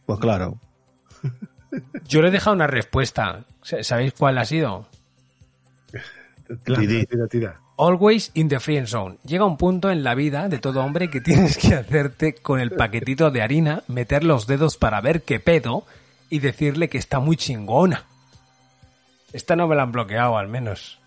Pues 0.04 0.20
claro. 0.20 0.58
Yo 2.06 2.20
le 2.20 2.28
he 2.28 2.32
dejado 2.32 2.54
una 2.54 2.66
respuesta. 2.66 3.46
¿Sabéis 3.62 4.12
cuál 4.12 4.36
ha 4.36 4.44
sido? 4.44 4.86
Tira, 6.64 7.26
tira. 7.28 7.60
Always 7.76 8.30
in 8.34 8.48
the 8.48 8.60
friend 8.60 8.86
zone. 8.86 9.18
Llega 9.24 9.44
un 9.44 9.56
punto 9.56 9.90
en 9.90 10.04
la 10.04 10.14
vida 10.14 10.48
de 10.48 10.58
todo 10.58 10.84
hombre 10.84 11.10
que 11.10 11.20
tienes 11.22 11.56
que 11.56 11.74
hacerte 11.74 12.34
con 12.34 12.60
el 12.60 12.70
paquetito 12.70 13.30
de 13.30 13.42
harina, 13.42 13.82
meter 13.88 14.24
los 14.24 14.46
dedos 14.46 14.76
para 14.76 15.00
ver 15.00 15.22
qué 15.22 15.40
pedo 15.40 15.84
y 16.30 16.38
decirle 16.38 16.88
que 16.88 16.98
está 16.98 17.20
muy 17.20 17.36
chingona. 17.36 18.04
Esta 19.32 19.56
no 19.56 19.66
me 19.66 19.76
la 19.76 19.82
han 19.82 19.92
bloqueado, 19.92 20.36
al 20.36 20.48
menos. 20.48 20.98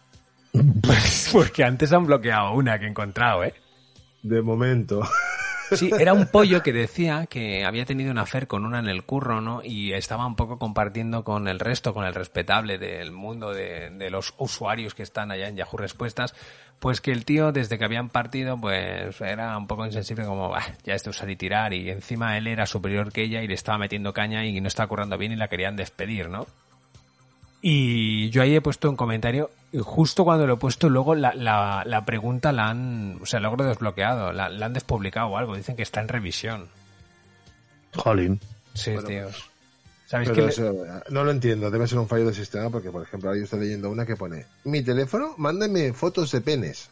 Pues 0.81 1.29
porque 1.33 1.63
antes 1.63 1.91
han 1.93 2.05
bloqueado 2.05 2.53
una 2.53 2.79
que 2.79 2.85
he 2.85 2.89
encontrado, 2.89 3.43
¿eh? 3.43 3.53
De 4.23 4.41
momento. 4.41 5.01
Sí, 5.71 5.89
era 5.99 6.13
un 6.13 6.27
pollo 6.27 6.61
que 6.61 6.73
decía 6.73 7.25
que 7.27 7.65
había 7.65 7.85
tenido 7.85 8.11
una 8.11 8.21
afer 8.21 8.47
con 8.47 8.65
una 8.65 8.79
en 8.79 8.87
el 8.87 9.03
curro, 9.03 9.41
¿no? 9.41 9.61
Y 9.63 9.93
estaba 9.93 10.25
un 10.25 10.35
poco 10.35 10.59
compartiendo 10.59 11.23
con 11.23 11.47
el 11.47 11.59
resto, 11.59 11.93
con 11.93 12.05
el 12.05 12.13
respetable 12.13 12.77
del 12.77 13.11
mundo 13.11 13.53
de, 13.53 14.09
los 14.09 14.33
usuarios 14.37 14.93
que 14.93 15.03
están 15.03 15.31
allá 15.31 15.47
en 15.47 15.55
Yahoo 15.55 15.77
Respuestas, 15.77 16.35
pues 16.79 17.01
que 17.01 17.11
el 17.11 17.25
tío, 17.25 17.51
desde 17.51 17.77
que 17.77 17.85
habían 17.85 18.09
partido, 18.09 18.59
pues 18.59 19.19
era 19.21 19.57
un 19.57 19.67
poco 19.67 19.85
insensible, 19.85 20.25
como, 20.25 20.49
bah, 20.49 20.75
ya 20.83 20.93
este 20.93 21.09
usar 21.09 21.29
y 21.29 21.35
tirar, 21.35 21.73
y 21.73 21.89
encima 21.89 22.37
él 22.37 22.47
era 22.47 22.65
superior 22.65 23.11
que 23.11 23.23
ella 23.23 23.41
y 23.41 23.47
le 23.47 23.55
estaba 23.55 23.77
metiendo 23.77 24.13
caña 24.13 24.45
y 24.45 24.59
no 24.61 24.67
estaba 24.67 24.87
currando 24.87 25.17
bien 25.17 25.31
y 25.31 25.35
la 25.35 25.47
querían 25.47 25.75
despedir, 25.75 26.29
¿no? 26.29 26.45
Y 27.67 28.29
yo 28.29 28.43
ahí 28.43 28.55
he 28.55 28.61
puesto 28.61 28.87
un 28.91 28.95
comentario, 28.95 29.49
y 29.71 29.79
justo 29.79 30.23
cuando 30.23 30.45
lo 30.45 30.53
he 30.53 30.57
puesto, 30.57 30.87
luego 30.87 31.15
la, 31.15 31.33
la, 31.33 31.81
la 31.83 32.05
pregunta 32.05 32.51
la 32.51 32.69
han, 32.69 33.17
o 33.19 33.25
sea, 33.25 33.39
logro 33.39 33.65
desbloqueado, 33.65 34.31
la, 34.33 34.49
la 34.49 34.67
han 34.67 34.73
despublicado 34.73 35.29
o 35.29 35.37
algo, 35.37 35.57
dicen 35.57 35.75
que 35.75 35.81
está 35.81 35.99
en 35.99 36.07
revisión. 36.07 36.67
Jolín. 37.95 38.39
Sí, 38.75 38.91
Bueno, 38.91 39.07
tíos. 39.07 39.49
¿Sabéis 40.05 40.29
Pero 40.29 40.43
que 40.43 40.51
eso, 40.51 40.85
no 41.09 41.23
lo 41.23 41.31
entiendo, 41.31 41.71
debe 41.71 41.87
ser 41.87 41.97
un 41.97 42.07
fallo 42.07 42.25
del 42.25 42.35
sistema 42.35 42.69
porque, 42.69 42.91
por 42.91 43.01
ejemplo, 43.01 43.29
ahora 43.29 43.39
yo 43.39 43.45
estoy 43.45 43.61
leyendo 43.61 43.89
una 43.89 44.05
que 44.05 44.15
pone, 44.15 44.45
mi 44.65 44.83
teléfono, 44.83 45.33
mándame 45.37 45.91
fotos 45.91 46.31
de 46.33 46.41
penes. 46.41 46.91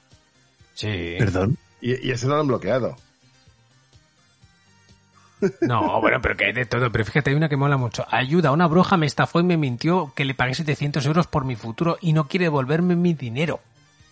Sí. 0.73 1.17
Perdón. 1.19 1.55
Y, 1.81 2.07
y 2.07 2.09
ese 2.09 2.25
no 2.25 2.33
lo 2.33 2.41
han 2.41 2.47
bloqueado. 2.47 2.95
No, 5.61 5.99
bueno, 6.01 6.19
pero 6.21 6.35
que 6.35 6.45
hay 6.45 6.53
de 6.53 6.65
todo. 6.65 6.91
Pero 6.91 7.05
fíjate, 7.05 7.29
hay 7.31 7.35
una 7.35 7.49
que 7.49 7.57
mola 7.57 7.77
mucho. 7.77 8.05
Ayuda, 8.09 8.51
una 8.51 8.67
bruja 8.67 8.97
me 8.97 9.05
estafó 9.05 9.39
y 9.39 9.43
me 9.43 9.57
mintió 9.57 10.11
que 10.15 10.25
le 10.25 10.33
pagué 10.33 10.53
700 10.55 11.05
euros 11.05 11.27
por 11.27 11.45
mi 11.45 11.55
futuro 11.55 11.97
y 12.01 12.13
no 12.13 12.27
quiere 12.27 12.45
devolverme 12.45 12.95
mi 12.95 13.13
dinero. 13.13 13.59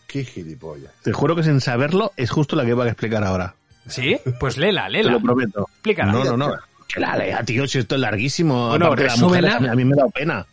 Qué 0.08 0.24
gilipollas. 0.26 0.92
Te 1.04 1.14
juro 1.14 1.36
que 1.36 1.44
sin 1.44 1.62
saberlo 1.62 2.12
es 2.18 2.30
justo 2.30 2.56
la 2.56 2.64
que 2.64 2.72
iba 2.72 2.84
a 2.84 2.88
explicar 2.88 3.24
ahora. 3.24 3.56
¿Sí? 3.88 4.18
Pues 4.40 4.58
léela, 4.58 4.86
Te 4.86 4.92
léela. 4.92 5.12
lo 5.14 5.22
prometo. 5.22 5.68
Explícala. 5.74 6.12
No, 6.12 6.24
no, 6.24 6.38
no. 6.38 6.54
Que 6.88 7.00
la 7.00 7.16
lea, 7.16 7.42
tío, 7.44 7.66
si 7.68 7.80
esto 7.80 7.96
es 7.96 8.02
larguísimo. 8.02 8.68
Bueno, 8.70 8.94
resúmela. 8.96 9.56
mujer, 9.56 9.70
a 9.72 9.76
mí 9.76 9.86
me 9.86 9.96
da 9.96 10.06
pena. 10.10 10.46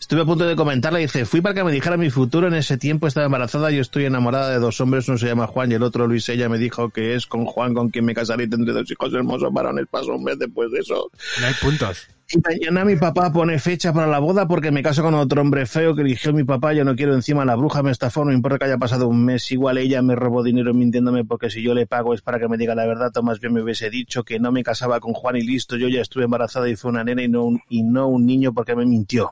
Estuve 0.00 0.22
a 0.22 0.24
punto 0.24 0.46
de 0.46 0.56
comentarla 0.56 1.00
y 1.00 1.02
dice, 1.02 1.24
fui 1.26 1.40
para 1.40 1.54
que 1.54 1.64
me 1.64 1.72
dijera 1.72 1.96
mi 1.96 2.08
futuro, 2.08 2.46
en 2.46 2.54
ese 2.54 2.78
tiempo 2.78 3.06
estaba 3.06 3.26
embarazada, 3.26 3.70
yo 3.70 3.82
estoy 3.82 4.04
enamorada 4.04 4.50
de 4.50 4.58
dos 4.58 4.80
hombres, 4.80 5.08
uno 5.08 5.18
se 5.18 5.26
llama 5.26 5.46
Juan 5.46 5.72
y 5.72 5.74
el 5.74 5.82
otro 5.82 6.06
Luis, 6.06 6.28
ella 6.28 6.48
me 6.48 6.56
dijo 6.56 6.90
que 6.90 7.14
es 7.14 7.26
con 7.26 7.44
Juan 7.44 7.74
con 7.74 7.90
quien 7.90 8.04
me 8.04 8.14
casaré 8.14 8.44
y 8.44 8.48
tendré 8.48 8.72
dos 8.72 8.90
hijos 8.90 9.12
hermosos 9.12 9.52
varones, 9.52 9.86
pasó 9.90 10.14
un 10.14 10.24
mes 10.24 10.38
después 10.38 10.70
de 10.70 10.78
eso. 10.78 11.10
No 11.40 11.46
hay 11.46 11.54
puntos. 11.60 12.08
Y 12.30 12.38
mañana 12.46 12.84
mi 12.84 12.96
papá 12.96 13.32
pone 13.32 13.58
fecha 13.58 13.90
para 13.94 14.06
la 14.06 14.18
boda 14.18 14.46
porque 14.46 14.70
me 14.70 14.82
caso 14.82 15.02
con 15.02 15.14
otro 15.14 15.40
hombre 15.40 15.64
feo 15.64 15.94
que 15.94 16.02
eligió 16.02 16.34
mi 16.34 16.44
papá. 16.44 16.74
Yo 16.74 16.84
no 16.84 16.94
quiero 16.94 17.14
encima 17.14 17.46
la 17.46 17.56
bruja, 17.56 17.82
me 17.82 17.90
estafó, 17.90 18.22
no 18.22 18.32
importa 18.32 18.58
que 18.58 18.64
haya 18.66 18.76
pasado 18.76 19.08
un 19.08 19.24
mes. 19.24 19.50
Igual 19.50 19.78
ella 19.78 20.02
me 20.02 20.14
robó 20.14 20.42
dinero 20.42 20.74
mintiéndome 20.74 21.24
porque 21.24 21.48
si 21.48 21.62
yo 21.62 21.72
le 21.72 21.86
pago 21.86 22.12
es 22.12 22.20
para 22.20 22.38
que 22.38 22.46
me 22.46 22.58
diga 22.58 22.74
la 22.74 22.84
verdad. 22.84 23.16
O 23.16 23.22
más 23.22 23.40
bien 23.40 23.54
me 23.54 23.62
hubiese 23.62 23.88
dicho 23.88 24.24
que 24.24 24.38
no 24.38 24.52
me 24.52 24.62
casaba 24.62 25.00
con 25.00 25.14
Juan 25.14 25.36
y 25.36 25.40
listo. 25.40 25.78
Yo 25.78 25.88
ya 25.88 26.02
estuve 26.02 26.24
embarazada 26.24 26.68
y 26.68 26.76
fue 26.76 26.90
una 26.90 27.02
nena 27.02 27.22
y 27.22 27.28
no 27.28 27.44
un, 27.44 27.62
y 27.70 27.82
no 27.82 28.08
un 28.08 28.26
niño 28.26 28.52
porque 28.52 28.76
me 28.76 28.84
mintió. 28.84 29.30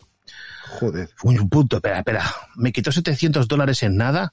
Joder. 0.79 1.09
Uy, 1.23 1.39
un 1.39 1.49
punto, 1.49 1.77
espera, 1.77 1.99
espera. 1.99 2.25
¿Me 2.57 2.73
quitó 2.73 2.93
700 2.93 3.49
dólares 3.49 3.83
en 3.83 3.97
nada? 3.97 4.33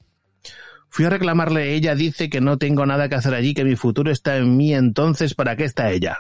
Fui 0.90 1.06
a 1.06 1.10
reclamarle, 1.10 1.74
ella 1.74 1.96
dice 1.96 2.30
que 2.30 2.42
no 2.42 2.58
tengo 2.58 2.86
nada 2.86 3.10
que 3.10 3.16
hacer 3.16 3.34
allí, 3.34 3.54
que 3.54 3.64
mi 3.64 3.76
futuro 3.76 4.12
está 4.12 4.38
en 4.38 4.56
mí, 4.56 4.76
entonces 4.76 5.34
¿para 5.34 5.56
qué 5.56 5.64
está 5.64 5.90
ella? 5.90 6.20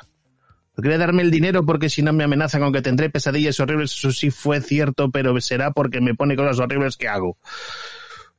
Quería 0.82 0.98
darme 0.98 1.22
el 1.22 1.30
dinero 1.30 1.66
porque 1.66 1.90
si 1.90 2.02
no 2.02 2.14
me 2.14 2.24
amenaza 2.24 2.60
con 2.60 2.74
que 2.74 2.82
tendré 2.82 3.12
pesadillas 3.12 3.60
horribles, 3.60 3.92
eso 3.92 4.12
sí 4.12 4.32
fue 4.32 4.62
cierto, 4.62 5.12
pero 5.12 5.40
será 5.40 5.72
porque 5.72 6.02
me 6.02 6.16
pone 6.16 6.36
cosas 6.36 6.58
horribles 6.58 6.98
que 6.98 7.08
hago. 7.08 7.38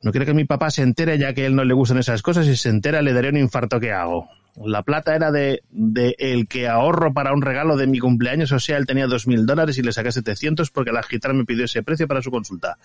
No 0.03 0.11
quiero 0.11 0.26
que 0.26 0.35
mi 0.35 0.45
papá 0.45 0.70
se 0.70 0.82
entere 0.82 1.16
ya 1.18 1.32
que 1.32 1.43
a 1.43 1.47
él 1.47 1.55
no 1.55 1.64
le 1.64 1.74
gustan 1.74 1.99
esas 1.99 2.22
cosas 2.22 2.47
y 2.47 2.51
si 2.51 2.57
se 2.57 2.68
entera 2.70 3.01
le 3.03 3.12
daré 3.12 3.28
un 3.28 3.37
infarto 3.37 3.78
que 3.78 3.93
hago. 3.93 4.28
La 4.63 4.83
plata 4.83 5.17
era 5.17 5.33
de, 5.33 5.63
de 5.71 6.15
el 6.19 6.47
que 6.47 6.69
ahorro 6.69 7.13
para 7.13 7.33
un 7.33 7.43
regalo 7.43 7.77
de 7.77 7.87
mi 7.87 7.99
cumpleaños, 7.99 8.53
o 8.53 8.61
sea, 8.61 8.77
él 8.77 8.87
tenía 8.87 9.07
dos 9.07 9.27
mil 9.27 9.47
dólares 9.47 9.79
y 9.79 9.83
le 9.83 9.93
saqué 9.93 10.13
700 10.13 10.71
porque 10.71 10.93
la 10.93 11.03
gitana 11.03 11.35
me 11.35 11.45
pidió 11.45 11.65
ese 11.65 11.83
precio 11.83 12.07
para 12.07 12.23
su 12.23 12.31
consulta. 12.31 12.79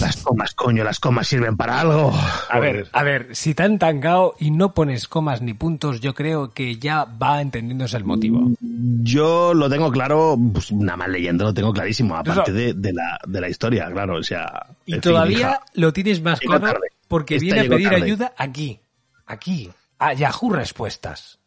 Las 0.00 0.18
comas, 0.18 0.54
coño, 0.54 0.84
las 0.84 1.00
comas 1.00 1.26
sirven 1.26 1.56
para 1.56 1.80
algo. 1.80 2.12
A 2.50 2.58
ver, 2.58 2.88
a 2.92 3.02
ver, 3.02 3.34
si 3.34 3.54
te 3.54 3.62
han 3.62 3.78
tangado 3.78 4.34
y 4.38 4.50
no 4.50 4.74
pones 4.74 5.08
comas 5.08 5.40
ni 5.40 5.54
puntos, 5.54 6.00
yo 6.00 6.14
creo 6.14 6.52
que 6.52 6.76
ya 6.76 7.04
va 7.04 7.40
entendiéndose 7.40 7.96
el 7.96 8.04
motivo. 8.04 8.52
Yo 8.60 9.54
lo 9.54 9.70
tengo 9.70 9.90
claro, 9.90 10.36
pues, 10.52 10.72
nada 10.72 10.98
más 10.98 11.08
leyendo 11.08 11.44
lo 11.44 11.54
tengo 11.54 11.72
clarísimo, 11.72 12.16
aparte 12.16 12.52
de, 12.52 12.74
de 12.74 12.92
la, 12.92 13.18
de 13.26 13.40
la 13.40 13.48
historia, 13.48 13.90
claro, 13.90 14.16
o 14.18 14.22
sea... 14.22 14.66
Y 14.84 14.92
fin, 14.92 15.00
todavía 15.00 15.38
hija, 15.38 15.60
lo 15.74 15.92
tienes 15.92 16.20
más 16.20 16.38
claro 16.40 16.66
tarde. 16.66 16.88
porque 17.08 17.36
Esta 17.36 17.44
viene 17.44 17.60
a 17.60 17.68
pedir 17.70 17.88
tarde. 17.88 18.04
ayuda 18.04 18.32
aquí, 18.36 18.78
aquí, 19.26 19.70
a 19.98 20.12
Yahoo 20.12 20.50
Respuestas. 20.50 21.38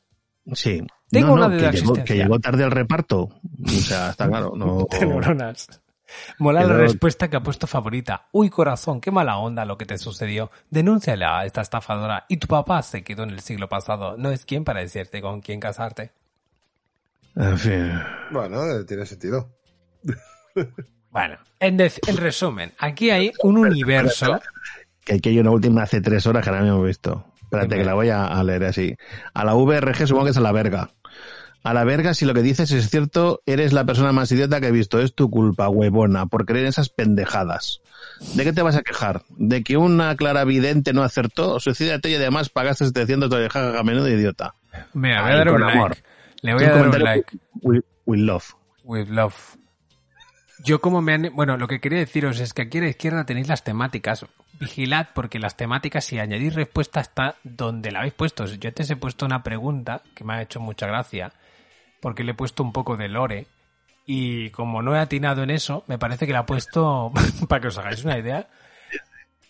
Sí. 0.53 0.85
Tengo 1.09 1.27
No, 1.27 1.33
una 1.33 1.47
no, 1.47 1.53
de 1.53 1.57
que 1.57 1.63
la 1.65 1.71
llegó, 1.71 1.93
que 2.03 2.15
llegó 2.15 2.39
tarde 2.39 2.63
al 2.63 2.71
reparto. 2.71 3.29
O 3.65 3.69
sea, 3.69 4.11
está 4.11 4.27
claro, 4.27 4.53
no... 4.55 4.87
de 4.91 5.05
neuronas. 5.05 5.67
Mola 6.39 6.63
la 6.63 6.73
respuesta 6.73 7.29
que 7.29 7.37
ha 7.37 7.43
puesto 7.43 7.67
favorita. 7.67 8.27
Uy, 8.31 8.49
corazón, 8.49 8.99
qué 8.99 9.11
mala 9.11 9.37
onda 9.37 9.63
lo 9.65 9.77
que 9.77 9.85
te 9.85 9.97
sucedió. 9.97 10.49
Denúnciala 10.69 11.39
a 11.39 11.45
esta 11.45 11.61
estafadora. 11.61 12.25
Y 12.27 12.37
tu 12.37 12.47
papá 12.47 12.81
se 12.81 13.03
quedó 13.03 13.23
en 13.23 13.29
el 13.29 13.41
siglo 13.41 13.69
pasado. 13.69 14.17
No 14.17 14.31
es 14.31 14.43
quien 14.45 14.63
para 14.63 14.79
decirte 14.79 15.21
con 15.21 15.41
quién 15.41 15.59
casarte. 15.59 16.11
En 17.35 17.57
fin. 17.59 17.93
Bueno, 18.31 18.65
eh, 18.65 18.83
tiene 18.85 19.05
sentido. 19.05 19.55
Bueno, 21.11 21.37
en 21.59 21.77
resumen, 22.17 22.73
aquí 22.79 23.11
hay 23.11 23.31
un 23.43 23.57
universo. 23.57 24.39
Que 25.03 25.15
aquí 25.15 25.29
hay 25.29 25.39
una 25.39 25.51
última 25.51 25.83
hace 25.83 26.01
tres 26.01 26.25
horas 26.25 26.43
que 26.43 26.49
ahora 26.49 26.63
mismo 26.63 26.83
he 26.83 26.87
visto. 26.87 27.28
Espérate, 27.49 27.77
que 27.77 27.83
la 27.83 27.95
voy 27.95 28.09
a, 28.09 28.27
a 28.27 28.43
leer 28.43 28.63
así. 28.65 28.95
A 29.33 29.43
la 29.43 29.55
VRG 29.55 30.05
supongo 30.05 30.25
que 30.25 30.31
es 30.31 30.37
a 30.37 30.41
la 30.41 30.51
verga. 30.51 30.91
A 31.63 31.73
la 31.73 31.83
verga, 31.83 32.13
si 32.13 32.25
lo 32.25 32.35
que 32.35 32.43
dices 32.43 32.71
es 32.71 32.91
cierto, 32.91 33.41
eres 33.47 33.73
la 33.73 33.85
persona 33.85 34.11
más 34.11 34.31
idiota 34.31 34.61
que 34.61 34.67
he 34.67 34.71
visto. 34.71 34.99
Es 34.99 35.15
tu 35.15 35.31
culpa, 35.31 35.67
huevona, 35.67 36.27
por 36.27 36.45
creer 36.45 36.65
en 36.65 36.69
esas 36.69 36.89
pendejadas. 36.89 37.81
¿De 38.35 38.43
qué 38.43 38.53
te 38.53 38.61
vas 38.61 38.75
a 38.75 38.83
quejar? 38.83 39.23
¿De 39.37 39.63
que 39.63 39.77
una 39.77 40.15
claravidente 40.15 40.93
no 40.93 41.01
acertó? 41.01 41.59
Suicídate 41.59 42.11
y 42.11 42.15
además 42.15 42.49
pagaste 42.49 42.85
700 42.85 43.29
de 43.31 43.49
jajaja, 43.49 43.83
menudo 43.83 44.07
idiota. 44.07 44.53
Mira, 44.93 45.23
voy 45.23 45.31
a 45.31 45.35
dar 45.35 45.49
un 45.49 45.61
like. 45.61 45.77
amor. 45.77 45.97
Le 46.41 46.53
voy 46.53 46.63
a 46.63 46.69
dar 46.69 46.87
un 46.87 47.03
like. 47.03 47.37
With, 47.61 47.81
with 48.05 48.19
love. 48.19 48.43
With 48.83 49.07
love. 49.09 49.57
Yo 50.63 50.79
como 50.79 51.01
me 51.01 51.13
han... 51.13 51.29
Bueno, 51.33 51.57
lo 51.57 51.67
que 51.67 51.79
quería 51.79 51.99
deciros 51.99 52.39
es 52.39 52.53
que 52.53 52.61
aquí 52.61 52.77
a 52.77 52.81
la 52.81 52.89
izquierda 52.89 53.25
tenéis 53.25 53.47
las 53.47 53.63
temáticas. 53.63 54.25
Vigilad 54.59 55.07
porque 55.13 55.39
las 55.39 55.55
temáticas 55.55 56.11
y 56.11 56.19
añadir 56.19 56.53
respuesta 56.53 56.99
está 56.99 57.35
donde 57.43 57.91
la 57.91 57.99
habéis 57.99 58.13
puesto. 58.13 58.45
Yo 58.45 58.67
antes 58.67 58.89
he 58.89 58.95
puesto 58.95 59.25
una 59.25 59.43
pregunta 59.43 60.01
que 60.13 60.23
me 60.23 60.33
ha 60.33 60.41
hecho 60.41 60.59
mucha 60.59 60.87
gracia 60.87 61.31
porque 62.01 62.23
le 62.23 62.31
he 62.31 62.35
puesto 62.35 62.63
un 62.63 62.73
poco 62.73 62.97
de 62.97 63.07
lore 63.07 63.47
y 64.05 64.49
como 64.49 64.81
no 64.81 64.95
he 64.95 64.99
atinado 64.99 65.43
en 65.43 65.51
eso, 65.51 65.83
me 65.85 65.99
parece 65.99 66.25
que 66.25 66.33
la 66.33 66.39
he 66.39 66.43
puesto, 66.43 67.11
para 67.47 67.61
que 67.61 67.67
os 67.67 67.77
hagáis 67.77 68.03
una 68.03 68.17
idea, 68.17 68.47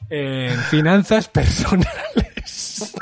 en 0.10 0.60
finanzas 0.64 1.30
personales. 1.30 2.94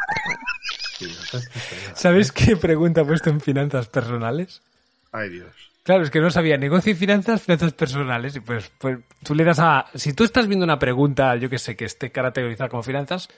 ¿Sabéis 1.96 2.32
qué 2.32 2.56
pregunta 2.58 3.02
he 3.02 3.06
puesto 3.06 3.32
en 3.32 3.42
finanzas 3.42 3.88
personales? 3.88 4.62
Ay, 5.12 5.30
Dios. 5.30 5.72
Claro, 5.88 6.04
es 6.04 6.12
que 6.12 6.20
no 6.20 6.30
sabía 6.30 6.58
negocio 6.58 6.92
y 6.92 6.96
finanzas, 6.96 7.44
finanzas 7.44 7.72
personales. 7.72 8.36
Y 8.36 8.42
pues, 8.42 8.70
pues 8.78 9.00
tú 9.24 9.34
le 9.34 9.46
das 9.46 9.60
a. 9.60 9.86
Si 9.96 10.12
tú 10.12 10.26
estás 10.26 10.46
viendo 10.46 10.66
una 10.66 10.80
pregunta, 10.80 11.34
yo 11.38 11.50
que 11.50 11.60
sé, 11.60 11.78
que 11.78 11.86
esté 11.86 12.12
caracterizada 12.12 12.68
como 12.68 12.84
finanzas, 12.84 13.30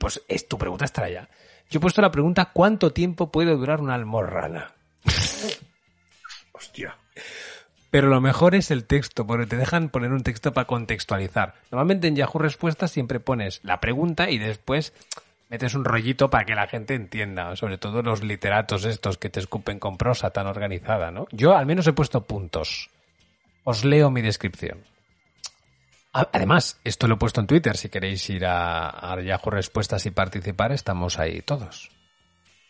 pues 0.00 0.20
es 0.26 0.48
tu 0.48 0.58
pregunta 0.58 0.84
estará 0.84 1.06
allá. 1.06 1.28
Yo 1.70 1.78
he 1.78 1.80
puesto 1.80 2.02
la 2.02 2.10
pregunta: 2.10 2.50
¿cuánto 2.52 2.92
tiempo 2.92 3.30
puede 3.30 3.52
durar 3.52 3.80
una 3.80 3.94
almorrana? 3.94 4.72
Hostia. 6.52 6.96
Pero 7.92 8.08
lo 8.08 8.20
mejor 8.20 8.56
es 8.56 8.72
el 8.72 8.84
texto, 8.84 9.24
porque 9.24 9.46
te 9.46 9.56
dejan 9.56 9.90
poner 9.90 10.10
un 10.10 10.24
texto 10.24 10.52
para 10.52 10.66
contextualizar. 10.66 11.54
Normalmente 11.70 12.08
en 12.08 12.16
Yahoo 12.16 12.40
Respuestas 12.40 12.90
siempre 12.90 13.20
pones 13.20 13.60
la 13.62 13.78
pregunta 13.78 14.28
y 14.28 14.38
después 14.38 14.92
metes 15.50 15.74
un 15.74 15.84
rollito 15.84 16.30
para 16.30 16.44
que 16.44 16.54
la 16.54 16.68
gente 16.68 16.94
entienda, 16.94 17.54
sobre 17.56 17.76
todo 17.76 18.02
los 18.02 18.22
literatos 18.22 18.84
estos 18.84 19.18
que 19.18 19.28
te 19.28 19.40
escupen 19.40 19.80
con 19.80 19.98
prosa 19.98 20.30
tan 20.30 20.46
organizada, 20.46 21.10
¿no? 21.10 21.26
Yo 21.32 21.56
al 21.56 21.66
menos 21.66 21.86
he 21.88 21.92
puesto 21.92 22.22
puntos. 22.22 22.88
Os 23.64 23.84
leo 23.84 24.10
mi 24.10 24.22
descripción. 24.22 24.78
Además, 26.12 26.80
esto 26.84 27.06
lo 27.06 27.14
he 27.14 27.18
puesto 27.18 27.40
en 27.40 27.46
Twitter, 27.46 27.76
si 27.76 27.88
queréis 27.88 28.28
ir 28.30 28.46
a, 28.46 29.12
a 29.12 29.20
Yahoo 29.20 29.50
Respuestas 29.50 30.06
y 30.06 30.10
participar, 30.10 30.72
estamos 30.72 31.18
ahí 31.18 31.42
todos. 31.42 31.90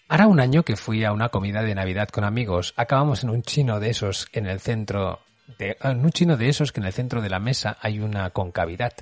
Hará 0.08 0.26
un 0.26 0.40
año 0.40 0.62
que 0.64 0.76
fui 0.76 1.04
a 1.04 1.12
una 1.12 1.28
comida 1.28 1.62
de 1.62 1.74
Navidad 1.74 2.08
con 2.08 2.24
amigos. 2.24 2.74
Acabamos 2.76 3.22
en 3.22 3.30
un 3.30 3.42
chino 3.42 3.78
de 3.78 3.90
esos 3.90 4.28
en 4.32 4.46
el 4.46 4.60
centro 4.60 5.20
de, 5.58 5.76
en 5.82 6.04
un 6.04 6.10
chino 6.10 6.36
de 6.36 6.48
esos 6.48 6.72
que 6.72 6.80
en 6.80 6.86
el 6.86 6.92
centro 6.92 7.22
de 7.22 7.30
la 7.30 7.38
mesa 7.38 7.78
hay 7.80 8.00
una 8.00 8.28
concavidad. 8.30 8.92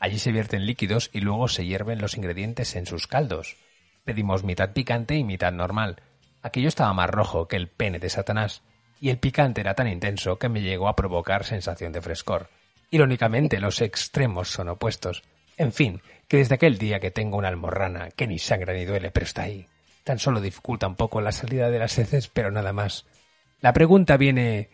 Allí 0.00 0.18
se 0.18 0.32
vierten 0.32 0.66
líquidos 0.66 1.10
y 1.12 1.20
luego 1.20 1.48
se 1.48 1.64
hierven 1.64 2.00
los 2.00 2.16
ingredientes 2.16 2.76
en 2.76 2.86
sus 2.86 3.06
caldos. 3.06 3.56
Pedimos 4.04 4.44
mitad 4.44 4.72
picante 4.72 5.16
y 5.16 5.24
mitad 5.24 5.52
normal. 5.52 6.00
Aquello 6.42 6.68
estaba 6.68 6.92
más 6.94 7.10
rojo 7.10 7.48
que 7.48 7.56
el 7.56 7.68
pene 7.68 7.98
de 7.98 8.08
Satanás, 8.08 8.62
y 9.00 9.10
el 9.10 9.18
picante 9.18 9.60
era 9.60 9.74
tan 9.74 9.88
intenso 9.88 10.38
que 10.38 10.48
me 10.48 10.62
llegó 10.62 10.88
a 10.88 10.96
provocar 10.96 11.44
sensación 11.44 11.92
de 11.92 12.00
frescor. 12.00 12.48
Irónicamente, 12.90 13.60
los 13.60 13.80
extremos 13.80 14.48
son 14.48 14.68
opuestos. 14.68 15.22
En 15.56 15.72
fin, 15.72 16.00
que 16.26 16.38
desde 16.38 16.54
aquel 16.54 16.78
día 16.78 17.00
que 17.00 17.10
tengo 17.10 17.36
una 17.36 17.48
almorrana 17.48 18.10
que 18.10 18.26
ni 18.26 18.38
sangra 18.38 18.72
ni 18.72 18.84
duele, 18.84 19.10
pero 19.10 19.24
está 19.24 19.42
ahí. 19.42 19.66
Tan 20.04 20.18
solo 20.18 20.40
dificulta 20.40 20.86
un 20.86 20.94
poco 20.94 21.20
la 21.20 21.32
salida 21.32 21.70
de 21.70 21.78
las 21.78 21.98
heces, 21.98 22.28
pero 22.28 22.50
nada 22.50 22.72
más. 22.72 23.04
La 23.60 23.72
pregunta 23.72 24.16
viene... 24.16 24.70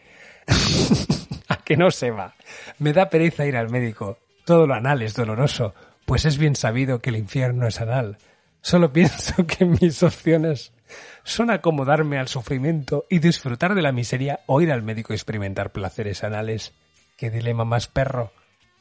¿A 1.49 1.57
que 1.57 1.77
no 1.77 1.91
se 1.91 2.11
va? 2.11 2.35
Me 2.79 2.93
da 2.93 3.11
pereza 3.11 3.47
ir 3.47 3.57
al 3.57 3.71
médico. 3.71 4.19
Todo 4.45 4.67
lo 4.67 4.75
anal 4.75 5.03
es 5.03 5.15
doloroso, 5.15 5.75
pues 6.05 6.25
es 6.25 6.39
bien 6.39 6.55
sabido 6.55 7.01
que 7.01 7.11
el 7.11 7.17
infierno 7.17 7.67
es 7.67 7.81
anal. 7.81 8.19
Solo 8.61 8.93
pienso 8.93 9.47
que 9.47 9.65
mis 9.65 10.03
opciones 10.03 10.73
son 11.23 11.51
acomodarme 11.51 12.19
al 12.19 12.29
sufrimiento 12.29 13.07
y 13.11 13.19
disfrutar 13.19 13.75
de 13.75 13.83
la 13.83 13.93
miseria 13.93 14.41
o 14.47 14.61
ir 14.61 14.73
al 14.73 14.83
médico 14.83 15.13
y 15.13 15.17
experimentar 15.17 15.73
placeres 15.73 16.25
anales. 16.25 16.73
¿Qué 17.17 17.31
dilema 17.31 17.65
más 17.65 17.89
perro? 17.89 18.33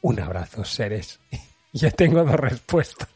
Un 0.02 0.20
abrazo, 0.20 0.64
seres. 0.64 1.20
ya 1.72 1.90
tengo 1.90 2.24
dos 2.24 2.34
respuestas. 2.34 3.08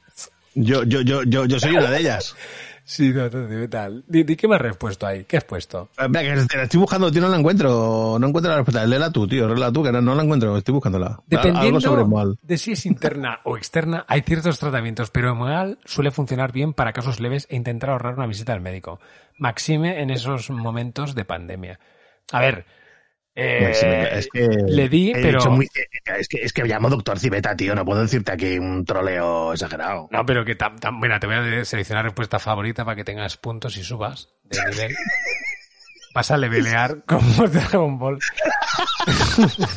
Yo, 0.54 0.82
yo, 0.84 1.02
yo, 1.02 1.22
yo, 1.22 1.44
yo 1.44 1.60
soy 1.60 1.72
una 1.72 1.90
de 1.90 1.98
ellas. 1.98 2.34
Sí, 2.88 3.12
no, 3.12 3.28
no, 3.28 3.68
tal. 3.68 4.02
Di 4.06 4.24
qué 4.34 4.48
me 4.48 4.56
has 4.56 4.76
puesto 4.78 5.06
ahí. 5.06 5.24
¿Qué 5.24 5.36
has 5.36 5.44
puesto? 5.44 5.90
Espera, 5.90 6.22
que 6.22 6.46
te 6.46 6.56
la 6.56 6.62
estoy 6.62 6.80
buscando, 6.80 7.12
tío, 7.12 7.20
no 7.20 7.28
la 7.28 7.36
encuentro. 7.36 8.16
No 8.18 8.26
encuentro 8.26 8.50
la 8.50 8.56
respuesta. 8.56 8.86
Léela 8.86 9.12
tú, 9.12 9.28
tío, 9.28 9.46
léela 9.46 9.70
tú, 9.70 9.82
que 9.84 9.92
no, 9.92 10.00
no 10.00 10.14
la 10.14 10.22
encuentro, 10.22 10.56
estoy 10.56 10.72
buscándola. 10.72 11.20
Dependiendo 11.26 12.36
de 12.40 12.56
si 12.56 12.72
es 12.72 12.86
interna 12.86 13.40
o 13.44 13.58
externa, 13.58 14.06
hay 14.08 14.22
ciertos 14.22 14.58
tratamientos, 14.58 15.10
pero 15.10 15.34
Moal 15.34 15.78
suele 15.84 16.10
funcionar 16.10 16.50
bien 16.50 16.72
para 16.72 16.94
casos 16.94 17.20
leves 17.20 17.46
e 17.50 17.56
intentar 17.56 17.90
ahorrar 17.90 18.14
una 18.14 18.26
visita 18.26 18.54
al 18.54 18.62
médico. 18.62 19.00
Maxime 19.36 20.00
en 20.00 20.08
esos 20.08 20.48
momentos 20.48 21.14
de 21.14 21.26
pandemia. 21.26 21.80
A 22.32 22.40
ver, 22.40 22.64
eh, 23.40 24.08
es 24.18 24.28
que 24.32 24.48
le 24.66 24.88
di, 24.88 25.12
pero... 25.12 25.50
muy- 25.50 25.68
es, 26.18 26.28
que, 26.28 26.38
es 26.42 26.52
que 26.52 26.62
me 26.62 26.68
llamo 26.68 26.90
doctor 26.90 27.18
Cibeta, 27.18 27.56
tío, 27.56 27.74
no 27.74 27.84
puedo 27.84 28.02
decirte 28.02 28.32
aquí 28.32 28.58
un 28.58 28.84
troleo 28.84 29.52
exagerado. 29.52 30.08
No, 30.10 30.26
pero 30.26 30.44
que 30.44 30.54
tan, 30.56 30.78
tan- 30.78 30.98
Mira, 30.98 31.20
te 31.20 31.26
voy 31.26 31.36
a 31.36 31.64
seleccionar 31.64 32.04
respuesta 32.04 32.38
favorita 32.38 32.84
para 32.84 32.96
que 32.96 33.04
tengas 33.04 33.36
puntos 33.36 33.76
y 33.76 33.84
subas 33.84 34.28
de 34.44 34.58
nivel. 34.70 34.96
Vas 36.14 36.30
a 36.30 36.36
levelear 36.38 37.04
como 37.06 37.46
Dragon 37.48 37.98
Ball. 37.98 38.18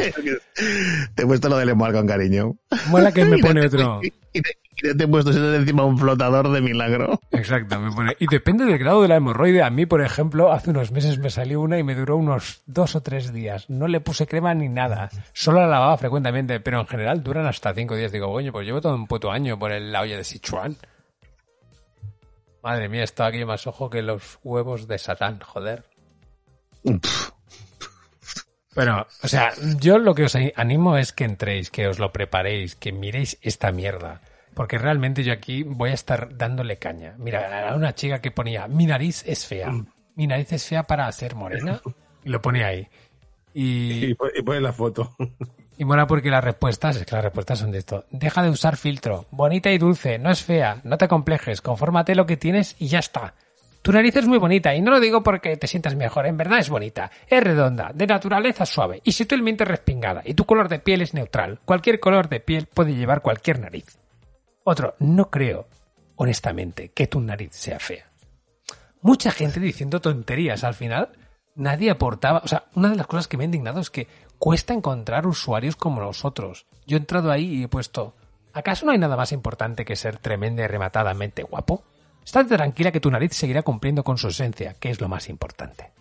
Te 1.15 1.23
he 1.23 1.25
puesto 1.25 1.49
lo 1.49 1.57
del 1.57 1.75
Moal 1.75 1.93
con 1.93 2.07
cariño. 2.07 2.55
Mola 2.87 3.11
que 3.11 3.25
me 3.25 3.37
pone 3.37 3.65
otro. 3.65 3.99
Y 4.03 4.11
te, 4.41 4.51
y 4.60 4.60
te 4.81 5.03
he 5.03 5.07
puesto 5.07 5.31
encima 5.31 5.85
un 5.85 5.97
flotador 5.97 6.49
de 6.51 6.61
milagro. 6.61 7.19
Exacto, 7.31 7.79
me 7.79 7.91
pone. 7.91 8.15
Y 8.19 8.27
depende 8.27 8.65
del 8.65 8.77
grado 8.77 9.01
de 9.01 9.07
la 9.07 9.15
hemorroide. 9.15 9.63
A 9.63 9.69
mí, 9.69 9.85
por 9.85 10.01
ejemplo, 10.01 10.51
hace 10.51 10.71
unos 10.71 10.91
meses 10.91 11.19
me 11.19 11.29
salió 11.29 11.61
una 11.61 11.77
y 11.77 11.83
me 11.83 11.95
duró 11.95 12.17
unos 12.17 12.61
dos 12.65 12.95
o 12.95 13.01
tres 13.01 13.31
días. 13.31 13.69
No 13.69 13.87
le 13.87 14.01
puse 14.01 14.27
crema 14.27 14.53
ni 14.53 14.69
nada. 14.69 15.09
Solo 15.33 15.61
la 15.61 15.67
lavaba 15.67 15.97
frecuentemente, 15.97 16.59
pero 16.59 16.79
en 16.79 16.87
general 16.87 17.23
duran 17.23 17.45
hasta 17.45 17.73
cinco 17.73 17.95
días. 17.95 18.11
Digo, 18.11 18.31
coño, 18.31 18.51
pues 18.51 18.65
llevo 18.65 18.81
todo 18.81 18.95
un 18.95 19.07
puto 19.07 19.31
año 19.31 19.57
por 19.57 19.71
la 19.71 20.01
olla 20.01 20.17
de 20.17 20.23
Sichuan. 20.23 20.75
Madre 22.63 22.89
mía, 22.89 23.03
estaba 23.03 23.29
aquí 23.29 23.43
más 23.43 23.65
ojo 23.65 23.89
que 23.89 24.01
los 24.01 24.39
huevos 24.43 24.87
de 24.87 24.99
Satán, 24.99 25.39
joder. 25.39 25.83
Bueno, 28.75 29.05
o 29.23 29.27
sea, 29.27 29.51
yo 29.79 29.97
lo 29.97 30.15
que 30.15 30.23
os 30.23 30.35
animo 30.55 30.97
es 30.97 31.11
que 31.11 31.25
entréis, 31.25 31.69
que 31.71 31.87
os 31.87 31.99
lo 31.99 32.13
preparéis, 32.13 32.75
que 32.75 32.91
miréis 32.91 33.37
esta 33.41 33.71
mierda. 33.71 34.21
Porque 34.53 34.77
realmente 34.77 35.23
yo 35.23 35.31
aquí 35.33 35.63
voy 35.63 35.91
a 35.91 35.93
estar 35.93 36.37
dándole 36.37 36.77
caña. 36.77 37.15
Mira, 37.17 37.69
a 37.69 37.75
una 37.75 37.95
chica 37.95 38.19
que 38.19 38.31
ponía, 38.31 38.67
mi 38.67 38.85
nariz 38.85 39.23
es 39.25 39.45
fea. 39.47 39.71
Mi 40.15 40.27
nariz 40.27 40.51
es 40.51 40.65
fea 40.67 40.83
para 40.83 41.11
ser 41.11 41.35
morena. 41.35 41.81
Y 42.23 42.29
lo 42.29 42.41
ponía 42.41 42.67
ahí. 42.67 42.87
Y, 43.53 44.05
Y, 44.05 44.13
pon- 44.15 44.31
y 44.35 44.41
pone 44.41 44.61
la 44.61 44.73
foto. 44.73 45.15
y 45.77 45.85
mola 45.85 46.05
porque 46.07 46.29
las 46.29 46.43
respuestas, 46.43 46.97
es 46.97 47.05
que 47.05 47.15
las 47.15 47.23
respuestas 47.23 47.59
son 47.59 47.71
de 47.71 47.79
esto. 47.79 48.05
Deja 48.11 48.43
de 48.43 48.49
usar 48.49 48.77
filtro. 48.77 49.25
Bonita 49.31 49.71
y 49.71 49.77
dulce, 49.77 50.19
no 50.19 50.29
es 50.31 50.43
fea. 50.43 50.81
No 50.83 50.97
te 50.97 51.07
complejes, 51.07 51.61
confórmate 51.61 52.13
lo 52.15 52.25
que 52.25 52.37
tienes 52.37 52.75
y 52.79 52.87
ya 52.87 52.99
está. 52.99 53.33
Tu 53.81 53.91
nariz 53.91 54.15
es 54.15 54.27
muy 54.27 54.37
bonita 54.37 54.75
y 54.75 54.81
no 54.81 54.91
lo 54.91 54.99
digo 54.99 55.23
porque 55.23 55.57
te 55.57 55.65
sientas 55.65 55.95
mejor, 55.95 56.27
en 56.27 56.37
verdad 56.37 56.59
es 56.59 56.69
bonita. 56.69 57.09
Es 57.27 57.43
redonda, 57.43 57.91
de 57.95 58.05
naturaleza 58.05 58.63
suave 58.65 59.01
y 59.03 59.11
sutilmente 59.13 59.65
respingada 59.65 60.21
y 60.23 60.35
tu 60.35 60.45
color 60.45 60.69
de 60.69 60.77
piel 60.79 61.01
es 61.01 61.15
neutral. 61.15 61.59
Cualquier 61.65 61.99
color 61.99 62.29
de 62.29 62.41
piel 62.41 62.67
puede 62.67 62.93
llevar 62.93 63.21
cualquier 63.23 63.59
nariz. 63.59 63.97
Otro, 64.63 64.95
no 64.99 65.29
creo, 65.29 65.67
honestamente, 66.15 66.89
que 66.89 67.07
tu 67.07 67.19
nariz 67.19 67.53
sea 67.53 67.79
fea. 67.79 68.11
Mucha 69.01 69.31
gente 69.31 69.59
diciendo 69.59 69.99
tonterías 69.99 70.63
al 70.63 70.75
final. 70.75 71.09
Nadie 71.55 71.89
aportaba. 71.89 72.41
O 72.43 72.47
sea, 72.47 72.65
una 72.75 72.89
de 72.89 72.95
las 72.95 73.07
cosas 73.07 73.27
que 73.27 73.37
me 73.37 73.43
ha 73.43 73.45
indignado 73.45 73.79
es 73.79 73.89
que 73.89 74.07
cuesta 74.37 74.73
encontrar 74.73 75.25
usuarios 75.27 75.75
como 75.75 76.01
nosotros. 76.01 76.67
Yo 76.85 76.97
he 76.97 76.99
entrado 76.99 77.31
ahí 77.31 77.55
y 77.55 77.63
he 77.63 77.67
puesto. 77.67 78.15
¿Acaso 78.53 78.85
no 78.85 78.91
hay 78.91 78.97
nada 78.97 79.15
más 79.15 79.31
importante 79.31 79.85
que 79.85 79.95
ser 79.95 80.17
tremenda 80.17 80.63
y 80.63 80.67
rematadamente 80.67 81.43
guapo? 81.43 81.83
Estate 82.23 82.55
tranquila 82.55 82.91
que 82.91 82.99
tu 82.99 83.09
nariz 83.09 83.33
seguirá 83.33 83.63
cumpliendo 83.63 84.03
con 84.03 84.17
su 84.17 84.27
esencia, 84.27 84.75
que 84.75 84.91
es 84.91 85.01
lo 85.01 85.07
más 85.07 85.29
importante. 85.29 85.91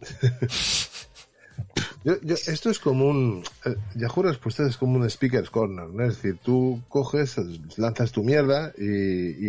Yo- 2.04 2.20
yo- 2.22 2.34
esto 2.34 2.70
es 2.70 2.78
como 2.78 3.06
un. 3.08 3.42
eh, 3.64 3.74
Yahoo 3.94 4.22
Respuestas 4.22 4.70
es 4.70 4.76
como 4.76 4.96
un 4.98 5.08
Speaker's 5.10 5.50
Corner, 5.50 5.86
¿no? 5.88 6.02
Es 6.04 6.16
decir, 6.16 6.38
tú 6.42 6.80
coges, 6.88 7.36
lanzas 7.76 8.12
tu 8.12 8.22
mierda 8.24 8.72
y, 8.78 8.84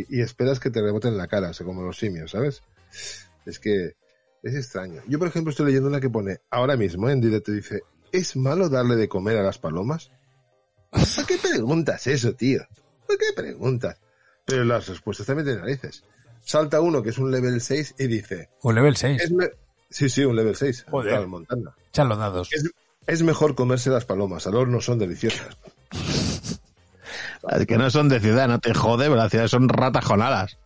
y- 0.02 0.06
y 0.10 0.22
esperas 0.22 0.60
que 0.60 0.70
te 0.70 0.82
rebote 0.82 1.08
en 1.08 1.18
la 1.18 1.28
cara, 1.28 1.50
o 1.50 1.54
sea, 1.54 1.66
como 1.66 1.82
los 1.84 1.98
simios, 1.98 2.32
¿sabes? 2.32 2.62
Es 3.46 3.60
que 3.60 3.96
es 4.44 4.56
extraño. 4.56 5.02
Yo, 5.08 5.18
por 5.20 5.28
ejemplo, 5.28 5.52
estoy 5.52 5.68
leyendo 5.68 5.88
una 5.88 6.02
que 6.02 6.10
pone 6.10 6.40
ahora 6.50 6.76
mismo 6.76 7.10
en 7.10 7.22
directo: 7.22 7.52
dice, 7.52 7.84
¿es 8.12 8.36
malo 8.36 8.68
darle 8.70 8.96
de 8.96 9.08
comer 9.08 9.38
a 9.38 9.44
las 9.44 9.58
palomas? 9.58 10.12
¿Por 10.90 11.26
qué 11.26 11.38
preguntas 11.38 12.06
eso, 12.08 12.34
tío? 12.36 12.62
¿Por 13.08 13.18
qué 13.18 13.28
preguntas? 13.36 13.98
Pero 14.46 14.66
las 14.66 14.88
respuestas 14.88 15.26
también 15.28 15.46
tienen 15.46 15.62
narices. 15.62 16.04
Salta 16.44 16.82
uno 16.82 17.02
que 17.04 17.12
es 17.12 17.18
un 17.18 17.32
level 17.32 17.62
6 17.62 17.96
y 17.98 18.08
dice: 18.08 18.50
Un 18.64 18.76
level 18.76 18.98
6. 18.98 19.22
es 19.22 19.32
Sí, 19.92 20.10
sí, 20.10 20.24
un 20.26 20.36
level 20.36 20.56
6. 20.56 20.86
Joder. 20.90 21.14
Tal, 21.14 21.28
Montana. 21.28 21.76
Echan 21.90 22.10
los 22.10 22.18
dados. 22.18 22.50
Es, 22.52 22.72
es 23.08 23.24
mejor 23.24 23.56
comerse 23.56 23.90
las 23.90 24.06
palomas, 24.06 24.48
al 24.48 24.56
horno 24.56 24.82
son 24.82 24.98
deliciosas. 24.98 25.56
Que 27.68 27.78
no 27.78 27.90
son 27.90 28.08
de 28.08 28.20
ciudad, 28.20 28.48
no 28.48 28.60
te 28.60 28.74
jode, 28.74 29.06
pero 29.06 29.16
las 29.16 29.30
ciudades 29.30 29.52
son 29.52 29.68
ratajonadas. 29.68 30.58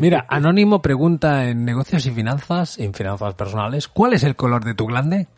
Mira, 0.00 0.26
Anónimo 0.28 0.82
pregunta 0.82 1.46
en 1.46 1.64
negocios 1.64 2.06
y 2.06 2.10
finanzas, 2.10 2.78
en 2.78 2.94
finanzas 2.94 3.34
personales, 3.34 3.88
¿cuál 3.88 4.14
es 4.14 4.22
el 4.22 4.36
color 4.36 4.64
de 4.64 4.74
tu 4.74 4.86
glande? 4.86 5.28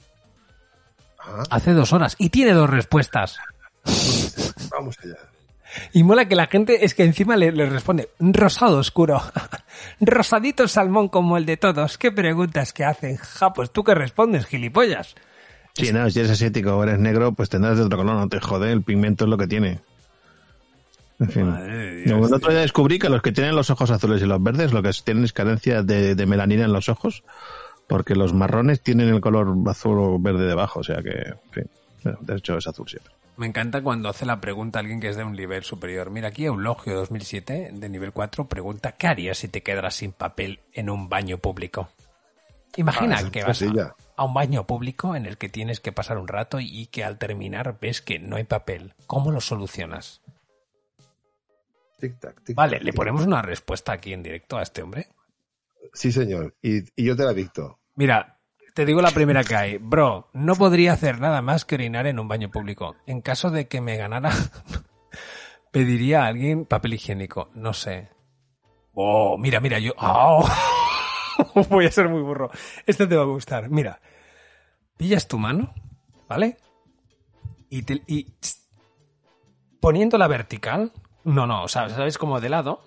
Hace 1.51 1.73
dos 1.73 1.93
horas. 1.93 2.15
Y 2.19 2.31
tiene 2.31 2.53
dos 2.53 2.71
respuestas. 2.71 3.39
Vamos 4.71 4.97
allá. 5.03 5.17
Y 5.93 6.03
mola 6.03 6.29
que 6.29 6.35
la 6.35 6.47
gente 6.47 6.85
es 6.85 6.95
que 6.95 7.05
encima 7.05 7.37
le, 7.37 7.53
le 7.53 7.67
responde 7.67 8.09
rosado 8.19 8.79
oscuro. 8.79 9.21
Rosadito 10.01 10.69
salmón 10.69 11.09
como 11.09 11.37
el 11.37 11.47
de 11.47 11.57
todos. 11.57 11.99
¿Qué 11.99 12.13
preguntas 12.13 12.73
que 12.73 12.85
hacen? 12.85 13.17
Ja, 13.17 13.53
pues 13.53 13.71
tú 13.71 13.85
que 13.85 13.95
respondes, 13.95 14.47
gilipollas. 14.47 15.15
Sí, 15.75 15.93
no, 15.93 16.11
si 16.11 16.19
eres 16.19 16.33
asiático 16.33 16.77
o 16.77 16.83
eres 16.83 16.99
negro, 16.99 17.33
pues 17.33 17.49
tendrás 17.49 17.79
de 17.79 17.85
otro 17.85 17.99
color, 17.99 18.17
no 18.17 18.29
te 18.29 18.41
jode, 18.41 18.73
el 18.73 18.83
pigmento 18.83 19.25
es 19.25 19.31
lo 19.31 19.39
que 19.39 19.47
tiene. 19.47 19.81
En 21.21 21.31
fin. 21.31 21.47
No, 22.07 22.27
el 22.27 22.35
otro 22.35 22.51
día 22.51 22.61
descubrí 22.61 22.99
que 22.99 23.09
los 23.09 23.23
que 23.23 23.33
tienen 23.33 23.55
los 23.55 23.71
ojos 23.71 23.91
azules 23.91 24.23
y 24.23 24.27
los 24.27 24.43
verdes, 24.43 24.73
lo 24.73 24.83
que 24.83 24.91
tienen 25.05 25.25
es 25.25 25.33
carencia 25.33 25.83
de, 25.83 26.15
de 26.15 26.27
melanina 26.27 26.65
en 26.65 26.73
los 26.73 26.89
ojos, 26.89 27.23
porque 27.89 28.15
los 28.15 28.35
marrones 28.35 28.83
tienen 28.83 29.09
el 29.09 29.21
color 29.21 29.55
azul 29.67 29.99
o 29.99 30.19
verde 30.19 30.47
debajo, 30.47 30.81
o 30.81 30.85
sea 30.85 31.03
que, 31.03 31.11
en 31.11 31.51
fin, 31.51 31.71
de 32.21 32.37
hecho 32.37 32.57
es 32.57 32.67
azul 32.67 32.89
siempre. 32.89 33.13
Me 33.39 33.47
encanta 33.47 33.83
cuando 33.83 34.09
hace 34.09 34.27
la 34.27 34.41
pregunta 34.41 34.79
a 34.79 34.81
alguien 34.81 34.99
que 34.99 35.09
es 35.11 35.17
de 35.17 35.23
un 35.23 35.33
nivel 35.33 35.63
superior. 35.63 36.11
Mira, 36.11 36.27
aquí 36.29 36.45
Eulogio 36.45 36.97
2007, 36.97 37.71
de 37.73 37.89
nivel 37.89 38.13
4, 38.13 38.49
pregunta, 38.49 38.93
¿qué 38.93 39.07
harías 39.07 39.39
si 39.39 39.47
te 39.47 39.63
quedaras 39.63 39.95
sin 39.95 40.11
papel 40.11 40.59
en 40.73 40.91
un 40.91 41.09
baño 41.09 41.39
público? 41.39 41.89
Imagina 42.77 43.19
Ah, 43.19 43.31
que 43.31 43.45
vas 43.45 43.63
a, 43.63 43.95
a 44.17 44.25
un 44.25 44.35
baño 44.35 44.67
público 44.67 45.15
en 45.15 45.25
el 45.25 45.39
que 45.39 45.49
tienes 45.49 45.79
que 45.79 45.93
pasar 45.93 46.19
un 46.19 46.27
rato 46.27 46.59
y 46.59 46.87
que 46.87 47.05
al 47.05 47.17
terminar 47.17 47.79
ves 47.81 48.03
que 48.03 48.19
no 48.19 48.35
hay 48.35 48.45
papel. 48.45 48.95
¿Cómo 49.07 49.31
lo 49.31 49.41
solucionas? 49.41 50.21
Tic 52.01 52.19
tac, 52.19 52.43
tic 52.43 52.57
Vale, 52.57 52.81
le 52.81 52.87
tic 52.87 52.97
ponemos 52.97 53.25
una 53.25 53.41
respuesta 53.41 53.93
aquí 53.93 54.13
en 54.13 54.25
directo 54.25 54.59
a 54.59 54.63
este 54.63 54.83
hombre. 54.83 55.07
Sí, 55.93 56.11
señor. 56.11 56.57
Y, 56.61 56.79
y 57.01 57.05
yo 57.05 57.15
te 57.15 57.23
la 57.23 57.33
dicto. 57.33 57.79
Mira, 57.95 58.38
te 58.79 58.87
digo 58.87 59.03
la 59.03 59.11
primera 59.11 59.43
que 59.43 59.57
hay. 59.57 59.77
Bro, 59.79 60.29
no 60.35 60.55
podría 60.55 60.93
hacer 60.93 61.21
nada 61.21 61.43
más 61.43 61.65
que 61.65 61.75
orinar 61.75 62.07
en 62.07 62.21
un 62.21 62.29
baño 62.29 62.49
público. 62.49 62.95
En 63.07 63.23
caso 63.23 63.51
de 63.51 63.67
que 63.67 63.81
me 63.81 63.97
ganara, 63.97 64.31
pediría 65.73 66.23
a 66.23 66.27
alguien 66.29 66.65
papel 66.65 66.95
higiénico. 66.95 67.51
No 67.55 67.73
sé. 67.73 68.09
Oh, 68.95 69.37
mira, 69.37 69.59
mira, 69.59 69.81
yo... 69.81 69.95
Voy 71.71 71.87
a 71.87 71.91
ser 71.91 72.09
muy 72.09 72.23
burro. 72.23 72.53
Esto 72.87 73.09
te 73.09 73.17
va 73.17 73.23
a 73.23 73.27
gustar. 73.27 73.69
Mira, 73.69 74.01
pillas 74.97 75.27
tu 75.27 75.39
mano, 75.39 75.75
¿vale? 76.29 76.59
Y, 77.71 77.83
poniéndola 79.81 80.29
vertical. 80.29 80.93
No, 81.25 81.49
no, 81.49 81.65
o 81.65 81.69
sea, 81.69 81.89
¿sabes? 81.89 82.17
Como 82.17 82.41
de 82.41 82.49
lado. 82.49 82.81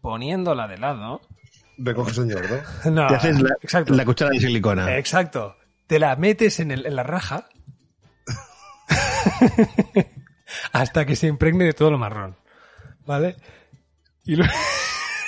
Poniéndola 0.00 0.68
de 0.68 0.78
lado. 0.78 1.20
Recoges 1.78 2.18
el 2.18 2.26
ñordo. 2.28 2.60
No, 2.90 3.06
Te 3.08 3.14
haces 3.16 3.40
la, 3.40 3.50
exacto. 3.62 3.94
la 3.94 4.04
cuchara 4.04 4.30
de 4.30 4.40
silicona. 4.40 4.96
Exacto. 4.96 5.56
Te 5.86 5.98
la 5.98 6.14
metes 6.16 6.60
en, 6.60 6.70
el- 6.70 6.86
en 6.86 6.96
la 6.96 7.02
raja 7.02 7.48
hasta 10.72 11.04
que 11.06 11.16
se 11.16 11.26
impregne 11.26 11.64
de 11.64 11.72
todo 11.72 11.90
lo 11.90 11.98
marrón. 11.98 12.36
¿Vale? 13.06 13.36
Y 14.24 14.36
luego... 14.36 14.52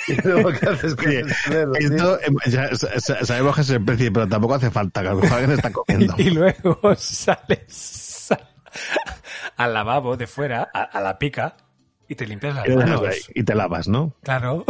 Y 0.09 0.15
luego, 0.25 0.49
¿qué 0.53 0.69
haces 0.69 0.95
con 0.95 1.05
Oye, 1.07 1.19
el 1.19 1.75
esto, 1.79 2.17
eh, 2.21 2.27
ya 2.45 2.73
sa- 2.77 2.97
sa- 2.97 3.25
sabemos 3.25 3.53
que 3.55 3.59
es 3.61 3.69
el 3.71 3.83
precio, 3.83 4.13
pero 4.13 4.25
tampoco 4.25 4.53
hace 4.55 4.71
falta, 4.71 5.01
que 5.01 5.09
a 5.09 5.11
lo 5.11 5.17
mejor 5.19 5.37
alguien 5.39 5.57
está 5.57 5.69
comiendo. 5.73 6.15
y 6.17 6.29
luego 6.29 6.95
sales 6.95 8.29
al 9.57 9.73
lavabo 9.73 10.15
de 10.15 10.25
fuera, 10.25 10.69
a, 10.73 10.83
a 10.83 11.01
la 11.01 11.19
pica, 11.19 11.57
y 12.07 12.15
te 12.15 12.25
limpias 12.25 12.55
las 12.55 12.69
manos. 12.69 13.03
y 13.35 13.43
te 13.43 13.53
lavas, 13.53 13.89
¿no? 13.89 14.15
Claro. 14.23 14.63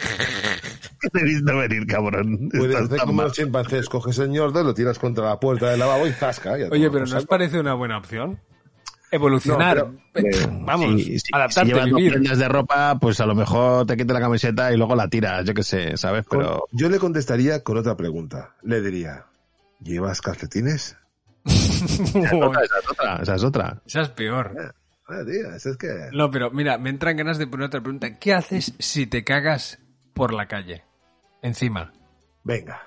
Te 1.12 1.20
he 1.20 1.24
visto 1.24 1.56
venir, 1.56 1.86
cabrón. 1.86 2.48
Puedes 2.50 2.74
Estás 2.74 2.86
hacer 2.86 2.98
como 3.00 3.12
mal. 3.14 3.26
los 3.26 3.32
chimpancés, 3.36 3.88
coges 3.88 4.18
el 4.18 4.30
ñordo, 4.30 4.62
lo 4.62 4.74
tiras 4.74 4.98
contra 4.98 5.24
la 5.26 5.40
puerta 5.40 5.70
del 5.70 5.78
lavabo 5.80 6.06
y 6.06 6.12
zasca. 6.12 6.52
Oye, 6.70 6.90
pero 6.90 7.06
¿no 7.06 7.16
os 7.16 7.26
parece 7.26 7.58
una 7.58 7.74
buena 7.74 7.98
opción? 7.98 8.38
Evolucionar. 9.10 9.78
No, 9.88 9.98
Eh, 10.14 10.46
Vamos, 10.64 11.02
Si- 11.02 11.18
si- 11.18 11.28
adaptarte, 11.32 11.68
si 11.70 11.74
llevas 11.74 11.90
dos 11.90 11.96
vivir. 11.96 12.12
prendas 12.12 12.38
de 12.38 12.48
ropa, 12.48 12.98
pues 13.00 13.18
a 13.20 13.26
lo 13.26 13.34
mejor 13.34 13.86
te 13.86 13.96
quitas 13.96 14.14
la 14.14 14.20
camiseta 14.20 14.72
y 14.72 14.76
luego 14.76 14.94
la 14.94 15.08
tiras, 15.08 15.44
yo 15.44 15.52
qué 15.54 15.62
sé, 15.64 15.96
¿sabes? 15.96 16.24
Con- 16.26 16.38
Pero 16.38 16.64
Yo 16.72 16.88
le 16.88 16.98
contestaría 16.98 17.64
con 17.64 17.76
otra 17.78 17.96
pregunta. 17.96 18.54
Le 18.62 18.80
diría, 18.80 19.24
¿llevas 19.82 20.20
calcetines? 20.20 20.96
esa 21.44 21.84
es 22.20 22.32
otra, 22.34 22.60
esa 22.62 22.78
es 22.78 22.88
otra, 22.90 23.18
esa 23.22 23.34
es 23.34 23.44
otra. 23.44 23.82
Esa 23.86 24.00
es 24.02 24.08
peor. 24.10 24.74
Ah, 25.08 25.24
tío, 25.26 25.54
eso 25.56 25.70
es 25.70 25.76
que... 25.76 25.88
No, 26.12 26.30
pero 26.30 26.50
mira, 26.52 26.78
me 26.78 26.90
entran 26.90 27.16
ganas 27.16 27.36
de 27.38 27.48
poner 27.48 27.66
otra 27.66 27.80
pregunta. 27.80 28.16
¿Qué 28.20 28.32
haces 28.32 28.74
si 28.78 29.06
te 29.08 29.24
cagas 29.24 29.80
por 30.20 30.34
la 30.34 30.46
calle? 30.46 30.84
Encima. 31.40 31.92
Venga. 32.44 32.82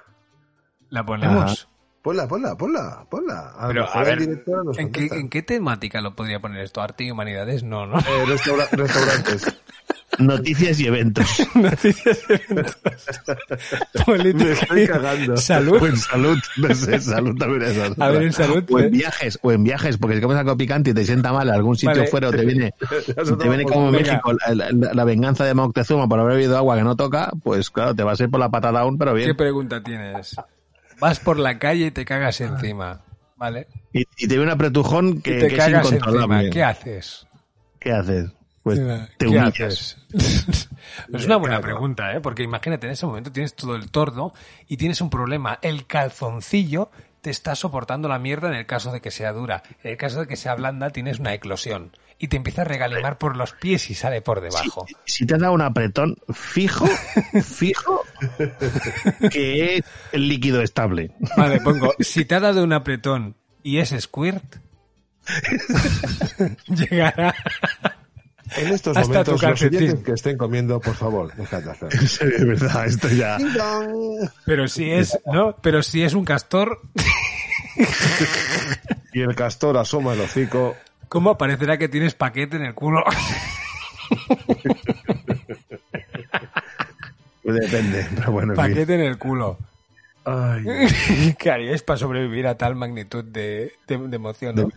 ¿La 0.89 1.03
ponemos? 1.03 1.67
Ponla, 2.03 2.27
ponla, 2.27 2.55
ponla, 2.55 3.07
ponla. 3.09 3.53
A 3.57 3.67
Pero, 3.69 3.89
a 3.89 4.03
ver, 4.03 4.19
directora 4.19 4.61
nos 4.63 4.77
¿en 4.77 4.91
qué. 4.91 5.07
¿en 5.11 5.29
qué 5.29 5.41
temática 5.41 5.99
lo 6.01 6.15
podría 6.15 6.39
poner 6.39 6.61
esto? 6.63 6.81
¿Arte 6.81 7.05
y 7.05 7.11
humanidades? 7.11 7.63
No, 7.63 7.87
¿no? 7.87 7.97
Eh, 7.97 8.25
restaura- 8.27 8.67
restaurantes. 8.71 9.61
Noticias 10.19 10.79
y 10.79 10.87
eventos. 10.87 11.27
Noticias 11.55 12.19
y 12.29 12.33
eventos. 12.33 12.77
Política 14.05 14.43
Me 14.45 14.51
estoy 14.51 14.81
y 14.83 14.87
cagando. 14.87 15.37
Salud. 15.37 15.81
O 15.81 15.87
en 15.87 15.97
salud, 15.97 16.37
no 16.57 16.75
sé, 16.75 16.99
salud 16.99 17.35
también 17.37 17.61
es 17.63 17.77
otra. 17.77 18.05
A 18.05 18.09
ver, 18.11 18.23
en 18.23 18.33
salud, 18.33 18.63
O 18.71 18.79
en 18.79 18.91
viajes, 18.91 19.39
o 19.41 19.51
en 19.51 19.63
viajes, 19.63 19.97
porque 19.97 20.15
si 20.17 20.21
comes 20.21 20.37
algo 20.37 20.55
picante 20.57 20.91
y 20.91 20.93
te 20.93 21.03
sienta 21.05 21.31
mal 21.33 21.47
en 21.47 21.53
algún 21.55 21.75
sitio 21.75 21.95
Vale. 21.97 22.07
fuera 22.07 22.29
o 22.29 22.31
te 22.31 22.45
viene, 22.45 22.73
te 23.39 23.47
viene 23.49 23.63
como 23.65 23.87
en 23.87 23.93
Venga. 23.93 24.11
México 24.11 24.33
la, 24.33 24.69
la- 24.71 24.93
la 24.93 25.03
venganza 25.03 25.45
de 25.45 25.53
Moctezuma 25.53 26.07
por 26.07 26.19
haber 26.19 26.35
bebido 26.35 26.57
agua 26.57 26.77
que 26.77 26.83
no 26.83 26.95
toca, 26.95 27.31
pues 27.43 27.69
claro, 27.69 27.95
te 27.95 28.03
vas 28.03 28.19
a 28.19 28.23
ir 28.23 28.29
por 28.29 28.39
la 28.39 28.49
patada 28.49 28.81
aún, 28.81 28.97
pero 28.97 29.13
¿Qué 29.15 29.23
bien. 29.25 29.37
pregunta 29.37 29.81
tienes? 29.83 30.35
Vas 30.99 31.19
por 31.19 31.39
la 31.39 31.57
calle 31.59 31.87
y 31.87 31.91
te 31.91 32.05
cagas 32.05 32.39
encima. 32.41 33.01
¿Vale? 33.35 33.67
Y, 33.91 34.01
y 34.17 34.27
te 34.27 34.35
viene 34.35 34.43
un 34.43 34.49
apretujón 34.51 35.07
Y 35.17 35.21
que, 35.21 35.31
te 35.33 35.47
que 35.47 35.55
es 35.55 35.59
cagas 35.63 35.91
encima. 35.91 35.97
incontrolable. 36.11 36.49
¿Qué 36.49 36.63
haces? 36.63 37.27
¿Qué 37.79 37.91
haces? 37.91 38.29
Pues 38.63 38.79
te 38.79 39.25
¿Qué 39.25 39.27
humillas. 39.27 39.97
haces? 40.15 40.69
es 41.13 41.25
una 41.25 41.35
buena 41.35 41.59
pregunta, 41.59 42.13
¿eh? 42.13 42.21
Porque 42.21 42.43
imagínate, 42.43 42.87
en 42.87 42.93
ese 42.93 43.05
momento 43.05 43.31
tienes 43.31 43.55
todo 43.55 43.75
el 43.75 43.91
tordo 43.91 44.33
y 44.67 44.77
tienes 44.77 45.01
un 45.01 45.09
problema. 45.09 45.59
El 45.61 45.85
calzoncillo 45.85 46.89
te 47.21 47.29
está 47.29 47.55
soportando 47.55 48.07
la 48.07 48.19
mierda 48.19 48.47
en 48.49 48.55
el 48.55 48.65
caso 48.65 48.91
de 48.91 49.01
que 49.01 49.11
sea 49.11 49.33
dura. 49.33 49.63
En 49.83 49.91
el 49.91 49.97
caso 49.97 50.21
de 50.21 50.27
que 50.27 50.37
sea 50.37 50.55
blanda, 50.55 50.91
tienes 50.91 51.19
una 51.19 51.33
eclosión. 51.33 51.91
Y 52.19 52.29
te 52.29 52.37
empieza 52.37 52.61
a 52.61 52.65
regalimar 52.65 53.17
por 53.17 53.35
los 53.35 53.51
pies 53.53 53.89
y 53.89 53.95
sale 53.95 54.21
por 54.21 54.39
debajo. 54.39 54.85
Si 55.05 55.25
te 55.25 55.33
has 55.33 55.41
dado 55.41 55.53
un 55.53 55.61
apretón 55.61 56.15
fijo, 56.33 56.85
fijo, 57.43 58.03
que 59.29 59.77
es 59.77 59.85
el 60.13 60.29
líquido 60.29 60.61
estable. 60.61 61.11
Vale, 61.35 61.59
pongo, 61.59 61.93
si 61.99 62.23
te 62.23 62.35
ha 62.35 62.39
dado 62.39 62.63
un 62.63 62.71
apretón 62.71 63.35
y 63.61 63.79
es 63.79 63.93
squirt, 63.99 64.57
llegará 66.67 67.33
En 68.57 68.67
estos 68.73 68.95
hasta 68.97 69.09
momentos, 69.09 69.41
los 69.41 69.61
oyentes 69.61 69.95
que 70.03 70.11
estén 70.13 70.37
comiendo, 70.37 70.79
por 70.79 70.95
favor, 70.95 71.33
dejad 71.35 71.63
de 71.63 71.71
hacerlo. 71.71 71.99
En 72.01 72.07
serio, 72.07 72.37
de 72.39 72.45
verdad, 72.45 72.85
esto 72.85 73.07
ya... 73.09 73.37
Pero 74.45 74.67
si 74.67 74.91
es, 74.91 75.17
¿no? 75.25 75.55
Pero 75.61 75.81
si 75.83 76.03
es 76.03 76.13
un 76.13 76.25
castor, 76.25 76.79
Y 79.13 79.21
el 79.21 79.35
castor 79.35 79.77
asoma 79.77 80.13
el 80.13 80.21
hocico. 80.21 80.75
¿cómo 81.09 81.37
parecerá 81.37 81.77
que 81.77 81.87
tienes 81.89 82.15
paquete 82.15 82.57
en 82.57 82.63
el 82.63 82.73
culo? 82.73 83.03
Depende, 87.43 88.07
pero 88.15 88.31
bueno, 88.31 88.53
paquete 88.53 88.95
en 88.95 89.01
el 89.01 89.17
culo. 89.17 89.57
Ay, 90.25 90.63
¿Qué 91.37 91.51
haríais 91.51 91.83
para 91.83 91.97
sobrevivir 91.97 92.47
a 92.47 92.55
tal 92.57 92.75
magnitud 92.75 93.23
de, 93.25 93.73
de- 93.87 93.97
de 93.97 94.15
emoción? 94.15 94.55
no? 94.55 94.69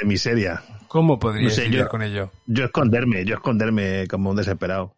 de 0.00 0.06
miseria. 0.06 0.62
¿Cómo 0.88 1.18
podríais 1.18 1.48
No 1.52 1.54
sé, 1.54 1.64
vivir 1.64 1.80
yo- 1.80 1.88
con 1.88 2.02
ello? 2.02 2.30
Yo 2.46 2.64
esconderme, 2.64 3.24
yo 3.24 3.34
esconderme 3.36 4.06
como 4.08 4.30
un 4.30 4.36
desesperado. 4.36 4.94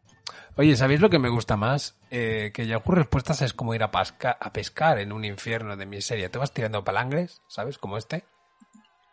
Oye, 0.57 0.76
¿sabéis 0.76 1.01
lo 1.01 1.11
que 1.11 1.18
me 1.18 1.28
gusta 1.28 1.57
más? 1.57 1.97
Eh, 2.11 2.51
que 2.55 2.66
Yahoo 2.66 2.93
Respuestas 2.95 3.41
es 3.43 3.53
como 3.55 3.74
ir 3.74 3.82
a, 3.82 3.91
pasca- 3.91 4.36
a 4.41 4.53
pescar 4.53 4.99
en 4.99 5.12
un 5.12 5.24
infierno 5.24 5.76
de 5.76 5.86
miseria. 5.86 6.30
Te 6.30 6.38
vas 6.38 6.53
tirando 6.53 6.84
palangres, 6.84 7.41
¿sabes? 7.49 7.78
Como 7.78 7.97
este. 7.97 8.24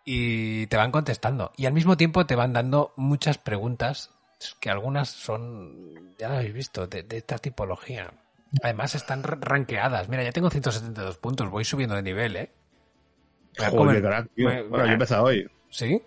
Y 0.06 0.68
te 0.68 0.78
van 0.78 0.92
contestando. 0.92 1.52
Y 1.58 1.66
al 1.66 1.74
mismo 1.74 1.98
tiempo 1.98 2.26
te 2.26 2.36
van 2.36 2.54
dando 2.54 2.94
muchas 2.96 3.38
preguntas 3.38 4.12
que 4.60 4.70
algunas 4.70 5.10
son, 5.10 6.16
ya 6.18 6.30
lo 6.30 6.36
habéis 6.36 6.54
visto, 6.54 6.88
de, 6.88 7.04
de 7.04 7.18
esta 7.18 7.38
tipología. 7.38 8.12
Además 8.64 8.96
están 8.96 9.24
ra- 9.24 9.38
rankeadas. 9.40 10.10
Mira, 10.10 10.24
ya 10.24 10.32
tengo 10.32 10.50
172 10.50 11.18
puntos, 11.18 11.50
voy 11.50 11.66
subiendo 11.66 11.96
de 11.96 12.04
nivel, 12.04 12.36
¿eh? 12.36 12.52
Me 13.60 13.66
Joder, 13.66 13.78
comer- 13.78 13.96
qué 13.96 14.02
crack, 14.08 14.30
tío. 14.36 14.50
me- 14.50 14.62
Bueno, 14.64 14.86
yo 14.86 14.92
he 14.92 14.94
empezado 14.94 15.24
hoy. 15.26 15.48
¿Sí? 15.70 16.02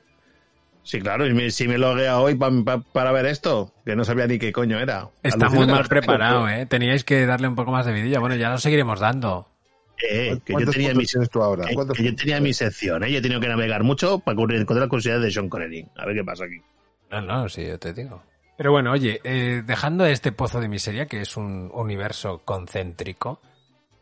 Sí, 0.91 0.99
claro, 1.01 1.25
y 1.25 1.33
me- 1.33 1.53
si 1.53 1.69
me 1.69 1.79
loguea 1.79 2.19
hoy 2.19 2.35
pa- 2.35 2.51
pa- 2.65 2.81
para 2.81 3.13
ver 3.13 3.27
esto, 3.27 3.73
que 3.87 3.95
no 3.95 4.03
sabía 4.03 4.27
ni 4.27 4.41
qué 4.41 4.51
coño 4.51 4.77
era. 4.81 5.09
Está 5.23 5.49
muy 5.49 5.65
la 5.65 5.75
mal 5.75 5.87
preparado, 5.87 6.49
¿eh? 6.49 6.67
Teníais 6.67 7.05
que 7.05 7.27
darle 7.27 7.47
un 7.47 7.55
poco 7.55 7.71
más 7.71 7.87
de 7.87 7.93
vidilla. 7.93 8.19
Bueno, 8.19 8.35
ya 8.35 8.51
lo 8.51 8.59
seguiremos 8.59 8.99
dando. 8.99 9.47
Eh, 10.03 10.41
que 10.45 10.53
yo 10.53 10.55
¿Cuántos 10.57 10.75
tenía 10.75 10.93
mi, 10.93 11.05
tú 11.31 11.43
ahora? 11.45 11.67
que- 11.69 11.75
¿Cuántos 11.77 11.97
que 11.97 12.03
yo 12.03 12.17
tenía 12.17 12.41
mi 12.41 12.53
sección, 12.53 13.05
¿eh? 13.05 13.13
Yo 13.13 13.19
he 13.19 13.23
tenido 13.23 13.41
que 13.41 13.47
navegar 13.47 13.85
mucho 13.85 14.19
para 14.19 14.37
cubrir- 14.37 14.57
encontrar 14.61 14.81
las 14.81 14.89
curiosidades 14.89 15.23
de 15.23 15.31
Sean 15.31 15.49
Connery. 15.49 15.87
A 15.97 16.07
ver 16.07 16.17
qué 16.17 16.25
pasa 16.25 16.45
aquí. 16.47 16.61
No, 17.09 17.21
no, 17.21 17.49
sí, 17.49 17.65
yo 17.65 17.79
te 17.79 17.93
digo. 17.93 18.21
Pero 18.57 18.73
bueno, 18.73 18.91
oye, 18.91 19.21
eh, 19.23 19.63
dejando 19.65 20.05
este 20.07 20.33
pozo 20.33 20.61
de 20.61 20.67
miseria, 20.67 21.07
que 21.07 21.21
es 21.21 21.37
un 21.37 21.71
universo 21.73 22.43
concéntrico, 22.45 23.41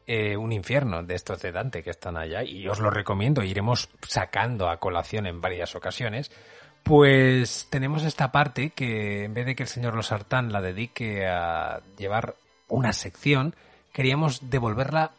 eh, 0.06 0.38
un 0.38 0.52
infierno 0.52 1.02
de 1.02 1.16
estos 1.16 1.42
de 1.42 1.52
Dante 1.52 1.82
que 1.82 1.90
están 1.90 2.16
allá, 2.16 2.42
y 2.44 2.66
os 2.66 2.80
lo 2.80 2.88
recomiendo, 2.88 3.42
iremos 3.42 3.90
sacando 4.08 4.70
a 4.70 4.78
colación 4.80 5.26
en 5.26 5.42
varias 5.42 5.76
ocasiones, 5.76 6.30
pues 6.88 7.66
tenemos 7.68 8.02
esta 8.02 8.32
parte 8.32 8.70
que 8.70 9.24
en 9.24 9.34
vez 9.34 9.44
de 9.44 9.54
que 9.54 9.64
el 9.64 9.68
señor 9.68 9.94
Losartán 9.94 10.52
la 10.52 10.62
dedique 10.62 11.26
a 11.26 11.82
llevar 11.98 12.34
una 12.66 12.94
sección, 12.94 13.54
queríamos 13.92 14.48
devolverla 14.48 15.12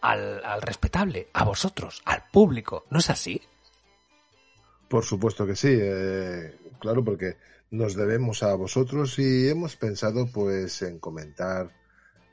al, 0.00 0.44
al 0.44 0.62
respetable, 0.62 1.26
a 1.32 1.42
vosotros, 1.42 2.02
al 2.04 2.22
público. 2.30 2.84
¿No 2.90 3.00
es 3.00 3.10
así? 3.10 3.42
Por 4.88 5.04
supuesto 5.04 5.44
que 5.44 5.56
sí, 5.56 5.76
eh, 5.76 6.54
claro, 6.78 7.02
porque 7.02 7.36
nos 7.72 7.96
debemos 7.96 8.44
a 8.44 8.54
vosotros 8.54 9.18
y 9.18 9.48
hemos 9.48 9.74
pensado 9.74 10.28
pues 10.32 10.82
en 10.82 11.00
comentar 11.00 11.68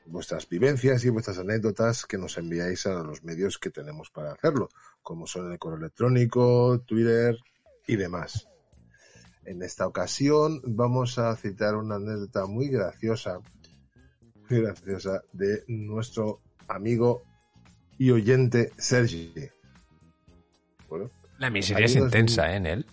vuestras 0.06 0.48
vivencias 0.48 1.04
y 1.04 1.08
vuestras 1.08 1.38
anécdotas 1.38 2.06
que 2.06 2.18
nos 2.18 2.38
enviáis 2.38 2.86
a 2.86 3.02
los 3.02 3.24
medios 3.24 3.58
que 3.58 3.70
tenemos 3.70 4.10
para 4.10 4.30
hacerlo, 4.30 4.68
como 5.02 5.26
son 5.26 5.50
el 5.50 5.58
correo 5.58 5.78
electrónico, 5.78 6.80
Twitter 6.86 7.36
y 7.88 7.96
demás. 7.96 8.46
En 9.44 9.62
esta 9.62 9.86
ocasión 9.86 10.60
vamos 10.64 11.18
a 11.18 11.34
citar 11.36 11.74
una 11.76 11.96
anécdota 11.96 12.46
muy 12.46 12.68
graciosa, 12.68 13.38
muy 14.48 14.60
graciosa 14.60 15.22
de 15.32 15.64
nuestro 15.68 16.40
amigo 16.68 17.22
y 17.98 18.10
oyente 18.10 18.70
Sergi. 18.76 19.32
Bueno, 20.88 21.10
La 21.38 21.50
miseria 21.50 21.86
es 21.86 21.96
intensa, 21.96 22.52
¿eh, 22.52 22.56
en 22.56 22.66
él. 22.66 22.86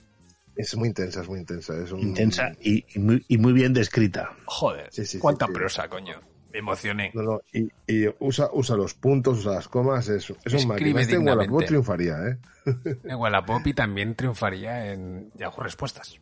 es 0.56 0.76
muy 0.76 0.88
intensa, 0.90 1.22
es 1.22 1.28
muy 1.30 1.40
intensa. 1.40 1.78
Es 1.78 1.92
un... 1.92 2.00
Intensa 2.00 2.52
y, 2.62 2.86
y 2.96 3.00
muy, 3.00 3.24
y 3.28 3.38
muy 3.38 3.54
bien 3.54 3.74
descrita. 3.74 4.36
Joder, 4.46 4.88
Sí, 4.92 5.06
sí, 5.06 5.20
cuánta 5.20 5.48
sí. 5.48 5.54
prosa, 5.54 5.88
coño. 5.90 6.20
Me 6.54 6.60
emocioné. 6.60 7.12
No, 7.14 7.22
no, 7.24 7.42
y, 7.52 7.70
y 7.88 8.08
usa, 8.20 8.50
usa 8.54 8.76
los 8.78 8.94
puntos, 8.94 9.40
usa 9.40 9.54
las 9.56 9.68
comas, 9.68 10.08
es, 10.08 10.34
es 10.46 10.54
un 10.54 10.68
máquina. 10.70 11.02
Este 11.02 11.16
en. 11.16 11.28
Wallapop 11.28 11.66
triunfaría, 11.66 12.16
¿eh? 12.30 12.38
En 13.04 13.16
Wallapop 13.18 13.68
y 13.68 13.74
también 13.74 14.16
triunfaría 14.16 14.94
en 14.94 15.30
Yahoo 15.36 15.62
Respuestas. 15.62 16.20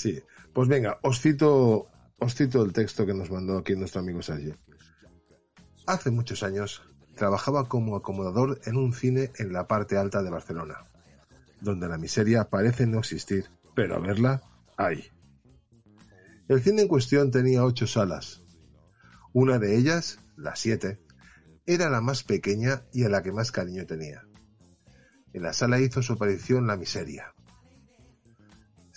Sí. 0.00 0.22
Pues 0.54 0.66
venga, 0.66 0.98
os 1.02 1.20
cito, 1.20 1.88
os 2.18 2.34
cito 2.34 2.64
el 2.64 2.72
texto 2.72 3.04
que 3.04 3.12
nos 3.12 3.30
mandó 3.30 3.58
aquí 3.58 3.76
nuestro 3.76 4.00
amigo 4.00 4.22
Sergio. 4.22 4.56
Hace 5.86 6.10
muchos 6.10 6.42
años 6.42 6.82
trabajaba 7.16 7.68
como 7.68 7.96
acomodador 7.96 8.60
en 8.64 8.76
un 8.76 8.94
cine 8.94 9.30
en 9.36 9.52
la 9.52 9.66
parte 9.66 9.98
alta 9.98 10.22
de 10.22 10.30
Barcelona, 10.30 10.86
donde 11.60 11.86
la 11.88 11.98
miseria 11.98 12.48
parece 12.48 12.86
no 12.86 13.00
existir 13.00 13.50
pero 13.74 13.96
a 13.96 13.98
verla, 13.98 14.42
hay. 14.76 15.10
El 16.48 16.62
cine 16.62 16.82
en 16.82 16.88
cuestión 16.88 17.30
tenía 17.30 17.64
ocho 17.64 17.86
salas. 17.86 18.42
Una 19.32 19.58
de 19.58 19.76
ellas, 19.76 20.18
la 20.36 20.56
siete, 20.56 21.00
era 21.66 21.88
la 21.88 22.00
más 22.00 22.24
pequeña 22.24 22.82
y 22.92 23.04
a 23.04 23.08
la 23.08 23.22
que 23.22 23.32
más 23.32 23.52
cariño 23.52 23.86
tenía. 23.86 24.26
En 25.32 25.42
la 25.42 25.52
sala 25.52 25.80
hizo 25.80 26.02
su 26.02 26.14
aparición 26.14 26.66
la 26.66 26.76
miseria. 26.76 27.32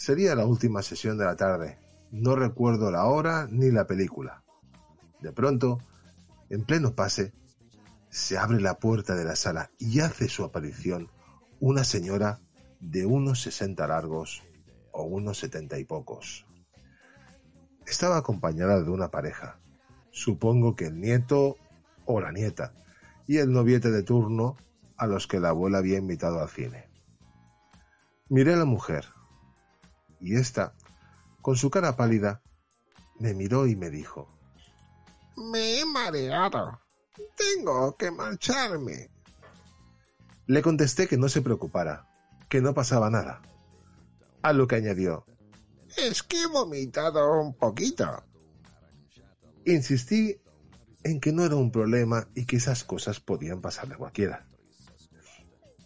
Sería 0.05 0.35
la 0.35 0.45
última 0.45 0.81
sesión 0.81 1.17
de 1.17 1.23
la 1.23 1.37
tarde. 1.37 1.79
No 2.11 2.35
recuerdo 2.35 2.91
la 2.91 3.05
hora 3.05 3.47
ni 3.49 3.71
la 3.71 3.87
película. 3.87 4.43
De 5.21 5.31
pronto, 5.31 5.77
en 6.49 6.65
pleno 6.65 6.93
pase, 6.93 7.31
se 8.09 8.37
abre 8.37 8.59
la 8.59 8.79
puerta 8.79 9.15
de 9.15 9.23
la 9.23 9.37
sala 9.37 9.71
y 9.79 10.01
hace 10.01 10.27
su 10.27 10.43
aparición 10.43 11.09
una 11.61 11.85
señora 11.85 12.41
de 12.81 13.05
unos 13.05 13.43
sesenta 13.43 13.87
largos 13.87 14.43
o 14.91 15.03
unos 15.03 15.39
setenta 15.39 15.79
y 15.79 15.85
pocos. 15.85 16.45
Estaba 17.87 18.17
acompañada 18.17 18.83
de 18.83 18.89
una 18.89 19.09
pareja, 19.09 19.57
supongo 20.11 20.75
que 20.75 20.87
el 20.87 20.99
nieto 20.99 21.55
o 22.03 22.19
la 22.19 22.33
nieta, 22.33 22.73
y 23.25 23.37
el 23.37 23.53
noviete 23.53 23.89
de 23.89 24.03
turno 24.03 24.57
a 24.97 25.07
los 25.07 25.27
que 25.27 25.39
la 25.39 25.51
abuela 25.51 25.77
había 25.77 25.97
invitado 25.97 26.41
al 26.41 26.49
cine. 26.49 26.89
Miré 28.27 28.55
a 28.55 28.57
la 28.57 28.65
mujer, 28.65 29.05
y 30.23 30.35
ésta, 30.35 30.73
con 31.41 31.57
su 31.57 31.69
cara 31.69 31.95
pálida, 31.95 32.41
me 33.19 33.33
miró 33.33 33.67
y 33.67 33.75
me 33.75 33.89
dijo, 33.89 34.29
Me 35.35 35.79
he 35.79 35.85
mareado. 35.85 36.79
Tengo 37.35 37.95
que 37.97 38.09
marcharme. 38.09 39.11
Le 40.47 40.61
contesté 40.61 41.07
que 41.07 41.17
no 41.17 41.29
se 41.29 41.41
preocupara, 41.41 42.07
que 42.49 42.61
no 42.61 42.73
pasaba 42.73 43.09
nada. 43.09 43.41
A 44.41 44.53
lo 44.53 44.67
que 44.67 44.75
añadió, 44.75 45.25
Es 45.95 46.23
que 46.23 46.41
he 46.41 46.47
vomitado 46.47 47.39
un 47.39 47.53
poquito. 47.53 48.23
Insistí 49.65 50.41
en 51.03 51.19
que 51.19 51.31
no 51.31 51.45
era 51.45 51.55
un 51.55 51.71
problema 51.71 52.27
y 52.33 52.45
que 52.45 52.55
esas 52.55 52.83
cosas 52.83 53.19
podían 53.19 53.61
pasarle 53.61 53.95
a 53.95 53.97
cualquiera. 53.97 54.47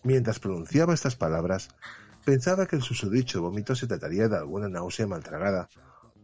Mientras 0.04 0.40
pronunciaba 0.40 0.94
estas 0.94 1.16
palabras, 1.16 1.70
pensaba 2.28 2.66
que 2.66 2.76
el 2.76 2.82
susodicho 2.82 3.42
vómito 3.42 3.74
se 3.74 3.88
trataría 3.88 4.28
de 4.28 4.36
alguna 4.36 4.68
náusea 4.68 5.08
maltragada 5.08 5.70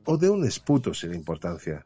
o 0.04 0.18
de 0.18 0.30
un 0.30 0.44
esputo 0.44 0.94
sin 0.94 1.14
importancia. 1.14 1.86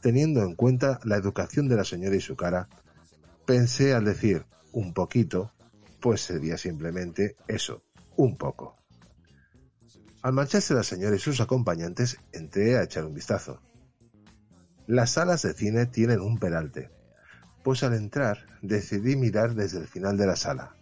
Teniendo 0.00 0.40
en 0.40 0.54
cuenta 0.54 0.98
la 1.04 1.16
educación 1.16 1.68
de 1.68 1.76
la 1.76 1.84
señora 1.84 2.16
y 2.16 2.22
su 2.22 2.36
cara, 2.36 2.70
pensé 3.44 3.92
al 3.92 4.06
decir 4.06 4.46
un 4.72 4.94
poquito, 4.94 5.52
pues 6.00 6.22
sería 6.22 6.56
simplemente 6.56 7.36
eso, 7.46 7.82
un 8.16 8.38
poco. 8.38 8.78
Al 10.22 10.32
marcharse 10.32 10.72
la 10.72 10.82
señora 10.82 11.14
y 11.14 11.18
sus 11.18 11.38
acompañantes, 11.42 12.16
entré 12.32 12.78
a 12.78 12.84
echar 12.84 13.04
un 13.04 13.12
vistazo. 13.12 13.60
Las 14.86 15.10
salas 15.10 15.42
de 15.42 15.52
cine 15.52 15.84
tienen 15.84 16.22
un 16.22 16.38
peralte, 16.38 16.90
pues 17.62 17.82
al 17.82 17.92
entrar 17.92 18.46
decidí 18.62 19.16
mirar 19.16 19.54
desde 19.54 19.80
el 19.80 19.86
final 19.86 20.16
de 20.16 20.28
la 20.28 20.36
sala, 20.36 20.76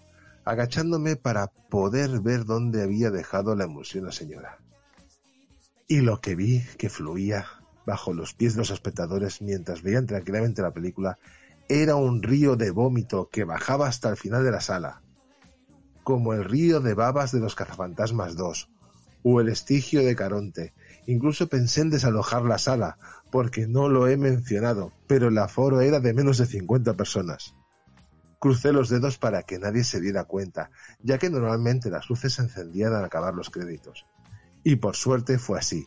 agachándome 0.44 1.16
para 1.16 1.46
poder 1.46 2.20
ver 2.20 2.44
dónde 2.44 2.82
había 2.82 3.10
dejado 3.10 3.54
la 3.54 3.64
emulsión 3.64 4.06
la 4.06 4.12
señora. 4.12 4.58
Y 5.88 6.00
lo 6.00 6.20
que 6.20 6.34
vi 6.34 6.64
que 6.78 6.88
fluía 6.88 7.46
bajo 7.86 8.12
los 8.12 8.34
pies 8.34 8.54
de 8.54 8.60
los 8.60 8.70
espectadores 8.70 9.42
mientras 9.42 9.82
veían 9.82 10.06
tranquilamente 10.06 10.62
la 10.62 10.72
película 10.72 11.18
era 11.68 11.96
un 11.96 12.22
río 12.22 12.56
de 12.56 12.70
vómito 12.70 13.28
que 13.30 13.44
bajaba 13.44 13.88
hasta 13.88 14.08
el 14.10 14.16
final 14.16 14.44
de 14.44 14.50
la 14.50 14.60
sala, 14.60 15.02
como 16.02 16.34
el 16.34 16.44
río 16.44 16.80
de 16.80 16.94
babas 16.94 17.32
de 17.32 17.40
los 17.40 17.54
cazafantasmas 17.54 18.36
2 18.36 18.68
o 19.22 19.40
el 19.40 19.48
estigio 19.48 20.04
de 20.04 20.16
Caronte. 20.16 20.74
Incluso 21.06 21.48
pensé 21.48 21.80
en 21.80 21.90
desalojar 21.90 22.42
la 22.42 22.58
sala, 22.58 22.98
porque 23.30 23.66
no 23.66 23.88
lo 23.88 24.08
he 24.08 24.16
mencionado, 24.16 24.92
pero 25.06 25.28
el 25.28 25.38
aforo 25.38 25.80
era 25.80 26.00
de 26.00 26.12
menos 26.12 26.38
de 26.38 26.46
50 26.46 26.94
personas. 26.94 27.54
Crucé 28.42 28.72
los 28.72 28.88
dedos 28.88 29.18
para 29.18 29.44
que 29.44 29.60
nadie 29.60 29.84
se 29.84 30.00
diera 30.00 30.24
cuenta, 30.24 30.72
ya 31.00 31.16
que 31.16 31.30
normalmente 31.30 31.90
las 31.90 32.10
luces 32.10 32.32
se 32.32 32.42
encendían 32.42 32.92
al 32.92 33.04
acabar 33.04 33.34
los 33.34 33.50
créditos. 33.50 34.04
Y 34.64 34.74
por 34.74 34.96
suerte 34.96 35.38
fue 35.38 35.60
así. 35.60 35.86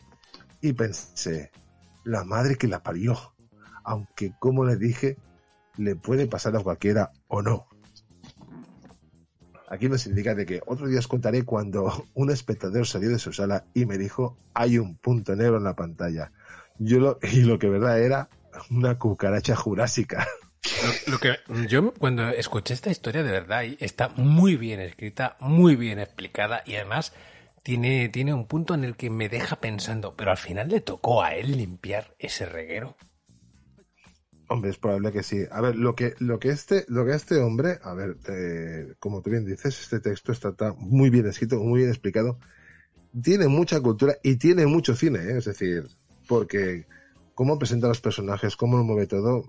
Y 0.62 0.72
pensé, 0.72 1.50
la 2.04 2.24
madre 2.24 2.56
que 2.56 2.66
la 2.66 2.82
parió. 2.82 3.34
Aunque, 3.84 4.32
como 4.38 4.64
le 4.64 4.76
dije, 4.76 5.18
le 5.76 5.96
puede 5.96 6.28
pasar 6.28 6.56
a 6.56 6.60
cualquiera 6.60 7.12
o 7.28 7.42
no. 7.42 7.66
Aquí 9.68 9.90
nos 9.90 10.06
indica 10.06 10.34
de 10.34 10.46
que 10.46 10.62
otro 10.64 10.86
día 10.86 11.00
os 11.00 11.08
contaré 11.08 11.44
cuando 11.44 12.06
un 12.14 12.30
espectador 12.30 12.86
salió 12.86 13.10
de 13.10 13.18
su 13.18 13.34
sala 13.34 13.66
y 13.74 13.84
me 13.84 13.98
dijo 13.98 14.38
hay 14.54 14.78
un 14.78 14.96
punto 14.96 15.36
negro 15.36 15.58
en 15.58 15.64
la 15.64 15.76
pantalla. 15.76 16.32
Yo 16.78 17.18
y 17.22 17.42
lo 17.42 17.58
que 17.58 17.68
verdad 17.68 18.00
era 18.00 18.30
una 18.70 18.98
cucaracha 18.98 19.54
jurásica. 19.54 20.26
Lo, 21.06 21.18
que 21.18 21.36
yo 21.68 21.92
cuando 21.94 22.28
escuché 22.28 22.74
esta 22.74 22.90
historia 22.90 23.22
de 23.22 23.30
verdad 23.30 23.64
está 23.80 24.08
muy 24.10 24.56
bien 24.56 24.80
escrita, 24.80 25.36
muy 25.40 25.76
bien 25.76 25.98
explicada 25.98 26.62
y 26.66 26.74
además 26.76 27.12
tiene, 27.62 28.08
tiene 28.08 28.34
un 28.34 28.46
punto 28.46 28.74
en 28.74 28.84
el 28.84 28.96
que 28.96 29.10
me 29.10 29.28
deja 29.28 29.56
pensando, 29.56 30.14
pero 30.16 30.30
al 30.30 30.36
final 30.36 30.68
le 30.68 30.80
tocó 30.80 31.22
a 31.22 31.34
él 31.34 31.56
limpiar 31.56 32.14
ese 32.18 32.46
reguero. 32.46 32.96
Hombre, 34.48 34.70
es 34.70 34.78
probable 34.78 35.10
que 35.10 35.22
sí. 35.22 35.44
A 35.50 35.60
ver, 35.60 35.74
lo 35.74 35.96
que, 35.96 36.14
lo 36.20 36.38
que 36.38 36.50
este, 36.50 36.84
lo 36.88 37.04
que 37.04 37.14
este 37.14 37.38
hombre, 37.38 37.80
a 37.82 37.94
ver, 37.94 38.16
eh, 38.28 38.94
como 39.00 39.20
tú 39.20 39.30
bien 39.30 39.44
dices, 39.44 39.80
este 39.80 39.98
texto 39.98 40.30
está, 40.30 40.50
está, 40.50 40.72
muy 40.74 41.10
bien 41.10 41.26
escrito, 41.26 41.58
muy 41.58 41.80
bien 41.80 41.90
explicado. 41.90 42.38
Tiene 43.20 43.48
mucha 43.48 43.80
cultura 43.80 44.14
y 44.22 44.36
tiene 44.36 44.66
mucho 44.66 44.94
cine, 44.94 45.18
¿eh? 45.18 45.38
es 45.38 45.46
decir, 45.46 45.88
porque 46.28 46.86
cómo 47.34 47.58
presenta 47.58 47.86
a 47.86 47.88
los 47.88 48.00
personajes, 48.00 48.56
cómo 48.56 48.76
lo 48.76 48.84
mueve 48.84 49.06
todo, 49.06 49.44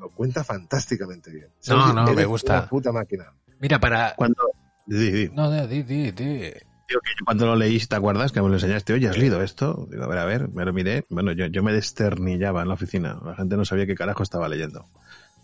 lo 0.00 0.10
cuenta 0.10 0.42
fantásticamente 0.42 1.30
bien. 1.30 1.48
No, 1.68 1.92
no, 1.92 2.12
me 2.12 2.24
gusta. 2.24 2.60
Una 2.60 2.68
puta 2.68 2.92
máquina. 2.92 3.32
Mira, 3.60 3.78
para. 3.78 4.14
Cuando. 4.16 4.50
Di, 4.86 5.10
di. 5.10 5.28
No, 5.28 5.50
di, 5.66 5.82
di, 5.82 6.10
di. 6.10 6.52
Que 6.90 6.96
cuando 7.24 7.46
lo 7.46 7.54
leíste, 7.54 7.90
¿te 7.90 7.96
acuerdas? 7.96 8.32
Que 8.32 8.42
me 8.42 8.48
lo 8.48 8.54
enseñaste, 8.54 8.92
oye, 8.92 9.08
¿has 9.08 9.16
leído 9.16 9.40
esto? 9.42 9.86
Digo, 9.88 10.02
a 10.02 10.08
ver, 10.08 10.18
a 10.18 10.24
ver, 10.24 10.48
me 10.48 10.64
lo 10.64 10.72
miré. 10.72 11.04
Bueno, 11.08 11.30
yo, 11.30 11.46
yo 11.46 11.62
me 11.62 11.72
desternillaba 11.72 12.62
en 12.62 12.68
la 12.68 12.74
oficina. 12.74 13.20
La 13.24 13.36
gente 13.36 13.56
no 13.56 13.64
sabía 13.64 13.86
qué 13.86 13.94
carajo 13.94 14.24
estaba 14.24 14.48
leyendo. 14.48 14.86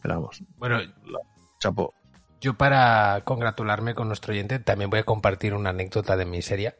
Pero 0.02 0.14
vamos. 0.14 0.42
Bueno, 0.56 0.80
chapo. 1.60 1.94
Yo 2.40 2.54
para 2.54 3.22
congratularme 3.24 3.94
con 3.94 4.08
nuestro 4.08 4.32
oyente 4.32 4.58
también 4.58 4.90
voy 4.90 5.00
a 5.00 5.04
compartir 5.04 5.54
una 5.54 5.70
anécdota 5.70 6.16
de 6.16 6.24
mi 6.24 6.42
serie. 6.42 6.74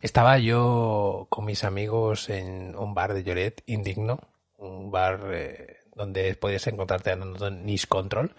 Estaba 0.00 0.38
yo 0.38 1.26
con 1.28 1.44
mis 1.44 1.64
amigos 1.64 2.30
en 2.30 2.76
un 2.76 2.94
bar 2.94 3.14
de 3.14 3.24
Lloret, 3.24 3.62
Indigno, 3.66 4.20
un 4.56 4.90
bar 4.90 5.20
eh, 5.32 5.77
donde 5.98 6.34
podías 6.36 6.66
encontrarte 6.68 7.10
andando 7.10 7.48
en 7.48 7.66
Nice 7.66 7.86
Control. 7.86 8.34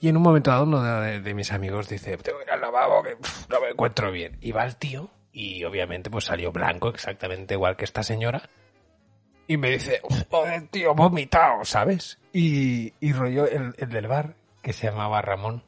Y 0.00 0.08
en 0.08 0.16
un 0.16 0.22
momento 0.22 0.50
dado 0.50 0.64
uno 0.64 0.82
de, 0.82 1.20
de, 1.20 1.34
mis 1.34 1.52
amigos 1.52 1.88
dice, 1.88 2.16
tengo 2.16 2.38
que 2.38 2.44
ir 2.44 2.50
al 2.50 2.60
lavabo 2.60 3.02
que 3.02 3.16
pff, 3.16 3.48
no 3.48 3.60
me 3.60 3.68
encuentro 3.68 4.10
bien. 4.10 4.36
Y 4.40 4.50
va 4.50 4.64
el 4.64 4.76
tío 4.76 5.10
y 5.32 5.64
obviamente 5.64 6.10
pues 6.10 6.24
salió 6.24 6.50
blanco 6.50 6.88
exactamente 6.88 7.54
igual 7.54 7.76
que 7.76 7.84
esta 7.84 8.02
señora. 8.02 8.42
Y 9.46 9.56
me 9.56 9.70
dice, 9.70 10.00
joder 10.30 10.68
tío, 10.68 10.94
vomitado, 10.94 11.64
¿sabes? 11.64 12.18
Y, 12.32 12.94
y 12.98 13.12
rollo 13.12 13.46
el, 13.46 13.74
el, 13.76 13.90
del 13.90 14.08
bar 14.08 14.34
que 14.62 14.72
se 14.72 14.86
llamaba 14.86 15.20
Ramón. 15.20 15.62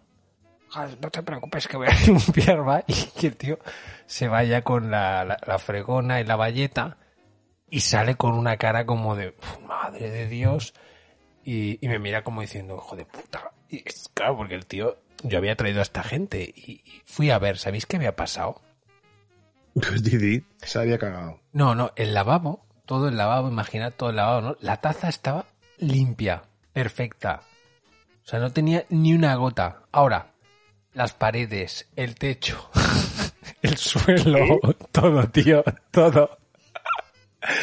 No 1.01 1.11
te 1.11 1.23
preocupes 1.23 1.69
que 1.69 1.77
voy 1.77 1.87
a 1.89 1.95
limpiar, 2.07 2.67
va. 2.67 2.83
Y 2.87 2.95
que 3.19 3.29
el 3.29 3.37
tío 3.37 3.59
se 4.07 4.29
vaya 4.29 4.63
con 4.63 4.91
la, 4.91 5.25
la, 5.25 5.39
la 5.47 5.59
fregona 5.59 6.21
y 6.21 6.25
la 6.25 6.37
valleta 6.37 6.97
y 7.69 7.81
sale 7.81 8.15
con 8.17 8.35
una 8.35 8.57
cara 8.57 8.87
como 8.87 9.17
de, 9.17 9.35
madre 9.67 10.11
de 10.11 10.29
Dios. 10.29 10.75
Y, 11.47 11.79
y, 11.81 11.89
me 11.89 12.01
mira 12.01 12.25
como 12.25 12.41
diciendo, 12.41 12.75
hijo 12.75 12.97
de 12.97 13.05
puta. 13.05 13.53
Y 13.71 13.89
es 13.89 14.11
claro, 14.13 14.37
porque 14.37 14.57
el 14.57 14.67
tío, 14.67 14.99
yo 15.23 15.39
había 15.39 15.55
traído 15.55 15.79
a 15.79 15.83
esta 15.83 16.03
gente 16.03 16.43
y, 16.43 16.83
y 16.85 17.03
fui 17.05 17.31
a 17.31 17.39
ver, 17.39 17.57
¿sabéis 17.57 17.87
qué 17.87 17.97
había 17.97 18.17
pasado? 18.17 18.61
Pues 19.75 20.03
Didi 20.03 20.45
se 20.59 20.81
había 20.81 20.99
cagado. 20.99 21.41
No, 21.53 21.77
no, 21.77 21.93
el 21.95 22.15
lavabo, 22.15 22.67
todo 22.85 23.07
el 23.09 23.17
lavabo, 23.17 23.49
imaginad 23.49 23.93
todo 23.93 24.11
el 24.11 24.17
lavabo, 24.17 24.41
¿no? 24.41 24.57
La 24.61 24.79
taza 24.81 25.09
estaba 25.09 25.47
limpia, 25.79 26.43
perfecta. 26.73 27.43
O 28.25 28.29
sea, 28.29 28.41
no 28.41 28.51
tenía 28.53 28.85
ni 28.89 29.15
una 29.15 29.37
gota. 29.37 29.83
Ahora, 29.93 30.33
las 30.95 31.13
paredes, 31.13 31.89
el 31.95 32.17
techo, 32.17 32.71
el 33.63 33.77
suelo, 33.77 34.59
todo, 34.91 35.29
tío, 35.29 35.63
todo. 35.93 36.39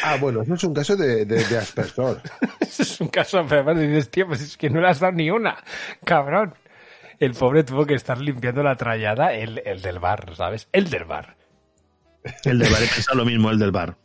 Ah, 0.02 0.16
bueno, 0.20 0.42
eso 0.42 0.54
es 0.54 0.64
un 0.64 0.74
caso 0.74 0.96
de, 0.96 1.24
de, 1.24 1.44
de 1.44 1.58
aspersor. 1.58 2.20
eso 2.60 2.82
es 2.82 3.00
un 3.00 3.08
caso, 3.08 3.44
pero 3.48 3.62
además 3.62 3.80
dices, 3.80 4.10
tío, 4.10 4.26
pues 4.26 4.40
es 4.40 4.56
que 4.56 4.70
no 4.70 4.80
le 4.80 4.88
has 4.88 5.00
dado 5.00 5.12
ni 5.12 5.30
una, 5.30 5.56
cabrón. 6.04 6.54
El 7.20 7.32
pobre 7.32 7.64
tuvo 7.64 7.86
que 7.86 7.94
estar 7.94 8.18
limpiando 8.18 8.62
la 8.62 8.76
trallada, 8.76 9.32
el, 9.32 9.62
el 9.64 9.80
del 9.82 9.98
bar, 9.98 10.34
¿sabes? 10.34 10.68
El 10.72 10.90
del 10.90 11.04
bar. 11.04 11.36
El 12.44 12.58
del 12.58 12.72
bar 12.72 12.82
es 12.82 13.06
lo 13.14 13.24
mismo, 13.24 13.50
el 13.50 13.58
del 13.58 13.70
bar. 13.70 13.96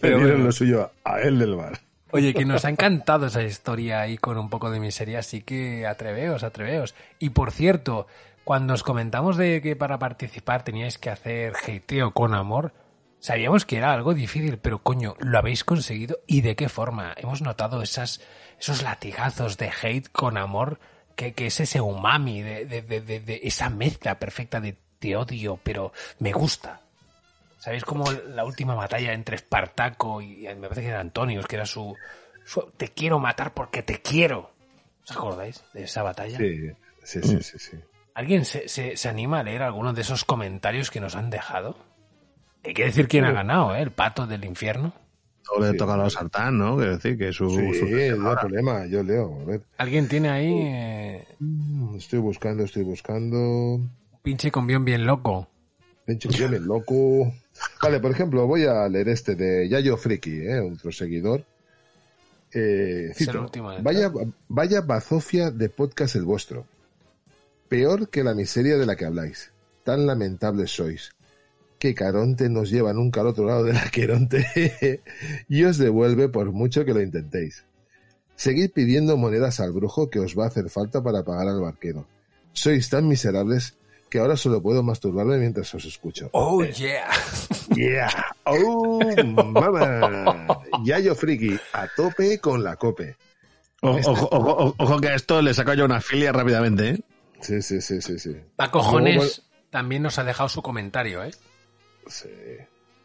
Pero 0.00 0.20
bueno, 0.20 0.36
lo 0.36 0.52
suyo 0.52 0.90
a 1.04 1.20
él 1.20 1.38
del 1.38 1.56
bar. 1.56 1.78
Oye, 2.10 2.32
que 2.32 2.46
nos 2.46 2.64
ha 2.64 2.70
encantado 2.70 3.26
esa 3.26 3.42
historia 3.42 4.00
ahí 4.00 4.16
con 4.16 4.38
un 4.38 4.48
poco 4.48 4.70
de 4.70 4.80
miseria, 4.80 5.18
así 5.18 5.42
que 5.42 5.86
atreveos, 5.86 6.42
atreveos. 6.42 6.94
Y 7.18 7.30
por 7.30 7.50
cierto, 7.50 8.06
cuando 8.44 8.72
os 8.72 8.82
comentamos 8.82 9.36
de 9.36 9.60
que 9.60 9.76
para 9.76 9.98
participar 9.98 10.64
teníais 10.64 10.96
que 10.96 11.10
hacer 11.10 11.52
hateo 11.56 12.12
con 12.12 12.34
amor, 12.34 12.72
sabíamos 13.20 13.64
que 13.64 13.76
era 13.76 13.92
algo 13.92 14.14
difícil, 14.14 14.58
pero 14.58 14.82
coño, 14.82 15.14
lo 15.18 15.38
habéis 15.38 15.64
conseguido 15.64 16.18
y 16.26 16.40
de 16.42 16.56
qué 16.56 16.68
forma. 16.68 17.14
Hemos 17.16 17.42
notado 17.42 17.82
esas, 17.82 18.20
esos 18.60 18.82
latigazos 18.82 19.56
de 19.58 19.70
hate 19.82 20.08
con 20.10 20.36
amor, 20.36 20.78
que, 21.16 21.34
que 21.34 21.46
es 21.46 21.60
ese 21.60 21.80
umami, 21.80 22.42
de, 22.42 22.64
de, 22.66 22.82
de, 22.82 23.00
de- 23.00 23.20
de 23.20 23.40
esa 23.42 23.70
mezcla 23.70 24.18
perfecta 24.18 24.60
de 24.60 24.76
te 24.98 25.16
odio, 25.16 25.58
pero 25.62 25.92
me 26.18 26.32
gusta. 26.32 26.80
¿Sabéis 27.58 27.84
cómo 27.84 28.10
la 28.12 28.44
última 28.44 28.74
batalla 28.74 29.12
entre 29.12 29.36
Espartaco 29.36 30.22
y 30.22 30.42
me 30.46 30.68
parece 30.68 30.82
que 30.82 30.88
era 30.88 31.00
Antonios, 31.00 31.46
que 31.46 31.56
era 31.56 31.66
su, 31.66 31.96
su 32.44 32.62
te 32.76 32.88
quiero 32.88 33.18
matar 33.18 33.52
porque 33.52 33.82
te 33.82 34.00
quiero? 34.00 34.52
¿Os 35.04 35.10
acordáis 35.16 35.64
de 35.72 35.84
esa 35.84 36.02
batalla? 36.02 36.38
Sí, 36.38 36.70
sí, 37.02 37.20
sí, 37.22 37.42
sí. 37.42 37.58
sí. 37.58 37.78
¿Alguien 38.14 38.44
se, 38.44 38.68
se, 38.68 38.96
se 38.96 39.08
anima 39.08 39.40
a 39.40 39.42
leer 39.42 39.62
algunos 39.62 39.94
de 39.94 40.02
esos 40.02 40.24
comentarios 40.24 40.90
que 40.90 41.00
nos 41.00 41.16
han 41.16 41.30
dejado? 41.30 41.76
Hay 42.64 42.74
que 42.74 42.84
decir 42.84 43.08
quién 43.08 43.24
ha 43.24 43.32
ganado, 43.32 43.74
¿eh? 43.74 43.82
El 43.82 43.90
pato 43.92 44.26
del 44.26 44.44
infierno. 44.44 44.92
O 45.50 45.60
le 45.62 45.72
toca 45.74 45.94
a 45.94 45.96
los 45.96 46.12
Sartán, 46.12 46.58
¿no? 46.58 46.76
Quiero 46.76 46.92
decir 46.96 47.16
que 47.16 47.32
su... 47.32 47.48
Sí, 47.48 47.74
su- 47.78 47.86
no 48.20 48.30
hay 48.30 48.36
problema, 48.36 48.84
yo 48.86 49.02
leo. 49.02 49.40
A 49.40 49.44
ver. 49.44 49.62
¿Alguien 49.78 50.06
tiene 50.06 50.28
ahí 50.28 50.52
eh, 50.62 51.26
Estoy 51.96 52.18
buscando, 52.18 52.64
estoy 52.64 52.82
buscando. 52.82 53.80
pinche 54.22 54.50
convión 54.50 54.84
bien 54.84 55.06
loco? 55.06 55.48
Pinche 56.04 56.28
que 56.28 56.48
me 56.48 56.58
loco. 56.60 57.32
Vale, 57.82 57.98
por 58.00 58.10
ejemplo, 58.10 58.46
voy 58.46 58.64
a 58.66 58.86
leer 58.88 59.08
este 59.08 59.34
de 59.36 59.66
Yayo 59.68 59.96
Friki, 59.96 60.36
¿eh? 60.42 60.60
otro 60.60 60.92
seguidor. 60.92 61.44
Eh, 62.52 63.08
Es 63.10 63.20
el 63.22 63.26
cito, 63.28 63.40
último 63.42 63.70
de 63.72 63.80
vaya, 63.82 64.10
vaya 64.48 64.80
bazofia 64.82 65.50
de 65.50 65.68
podcast 65.70 66.14
el 66.16 66.24
vuestro. 66.24 66.66
Peor 67.68 68.08
que 68.10 68.22
la 68.24 68.34
miseria 68.34 68.76
de 68.76 68.84
la 68.86 68.96
que 68.96 69.04
habláis. 69.06 69.50
Tan 69.84 70.06
lamentables 70.06 70.70
sois. 70.70 71.10
Que 71.78 71.94
Caronte 71.94 72.48
nos 72.48 72.70
lleva 72.70 72.92
nunca 72.92 73.20
al 73.20 73.28
otro 73.28 73.46
lado 73.46 73.64
de 73.64 73.72
la 73.72 73.84
Queronte 73.92 75.02
y 75.48 75.64
os 75.64 75.78
devuelve 75.78 76.28
por 76.28 76.52
mucho 76.52 76.84
que 76.84 76.94
lo 76.94 77.00
intentéis. 77.00 77.64
Seguid 78.36 78.70
pidiendo 78.72 79.16
monedas 79.16 79.60
al 79.60 79.72
brujo 79.72 80.10
que 80.10 80.20
os 80.20 80.38
va 80.38 80.44
a 80.44 80.48
hacer 80.48 80.70
falta 80.70 81.02
para 81.02 81.24
pagar 81.24 81.48
al 81.48 81.60
barquero. 81.60 82.06
Sois 82.52 82.88
tan 82.88 83.06
miserables 83.08 83.76
que 84.08 84.18
ahora 84.18 84.36
solo 84.36 84.62
puedo 84.62 84.82
masturbarme 84.82 85.38
mientras 85.38 85.72
os 85.74 85.84
escucho. 85.84 86.30
Oh, 86.32 86.64
yeah. 86.64 87.10
Yeah. 87.76 88.10
Oh, 88.44 88.98
mama. 89.24 90.64
Yayo 90.82 91.14
Friki, 91.14 91.56
a 91.74 91.86
tope 91.94 92.40
con 92.40 92.64
la 92.64 92.76
cope. 92.76 93.16
Ojo, 93.82 94.10
ojo, 94.10 94.28
ojo, 94.32 94.74
ojo 94.76 95.00
que 95.00 95.08
a 95.08 95.14
esto 95.14 95.42
le 95.42 95.54
saco 95.54 95.74
yo 95.74 95.84
una 95.84 96.00
filia 96.00 96.32
rápidamente, 96.32 96.88
¿eh? 96.88 97.00
Sí, 97.40 97.62
sí, 97.62 97.80
sí, 97.80 98.00
sí, 98.00 98.18
sí. 98.18 98.36
Pa' 98.56 98.70
cojones 98.70 99.16
Luego, 99.16 99.32
también 99.70 100.02
nos 100.02 100.18
ha 100.18 100.24
dejado 100.24 100.48
su 100.48 100.62
comentario, 100.62 101.22
¿eh? 101.22 101.30
Sí. 102.08 102.28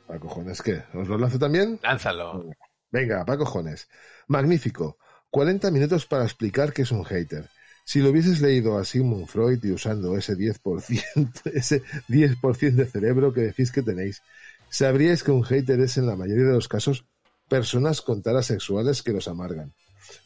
¿Pa 0.07 0.19
cojones 0.19 0.61
qué? 0.61 0.83
¿Os 0.93 1.07
lo 1.07 1.17
lanzo 1.17 1.39
también? 1.39 1.79
Lánzalo. 1.81 2.45
Venga, 2.91 3.25
pa 3.25 3.37
cojones. 3.37 3.87
Magnífico. 4.27 4.97
40 5.29 5.71
minutos 5.71 6.05
para 6.05 6.25
explicar 6.25 6.73
qué 6.73 6.83
es 6.83 6.91
un 6.91 7.03
hater. 7.05 7.49
Si 7.85 7.99
lo 7.99 8.11
hubieses 8.11 8.39
leído 8.39 8.77
a 8.77 8.85
Sigmund 8.85 9.27
Freud 9.27 9.59
y 9.63 9.71
usando 9.71 10.15
ese 10.15 10.35
10%, 10.35 11.41
ese 11.53 11.81
10% 12.07 12.75
de 12.75 12.85
cerebro 12.85 13.33
que 13.33 13.41
decís 13.41 13.71
que 13.71 13.81
tenéis, 13.81 14.21
sabríais 14.69 15.23
que 15.23 15.31
un 15.31 15.43
hater 15.43 15.79
es 15.81 15.97
en 15.97 16.07
la 16.07 16.15
mayoría 16.15 16.45
de 16.45 16.53
los 16.53 16.67
casos 16.67 17.05
personas 17.49 18.01
con 18.01 18.21
taras 18.21 18.45
sexuales 18.45 19.03
que 19.03 19.11
los 19.11 19.27
amargan. 19.27 19.73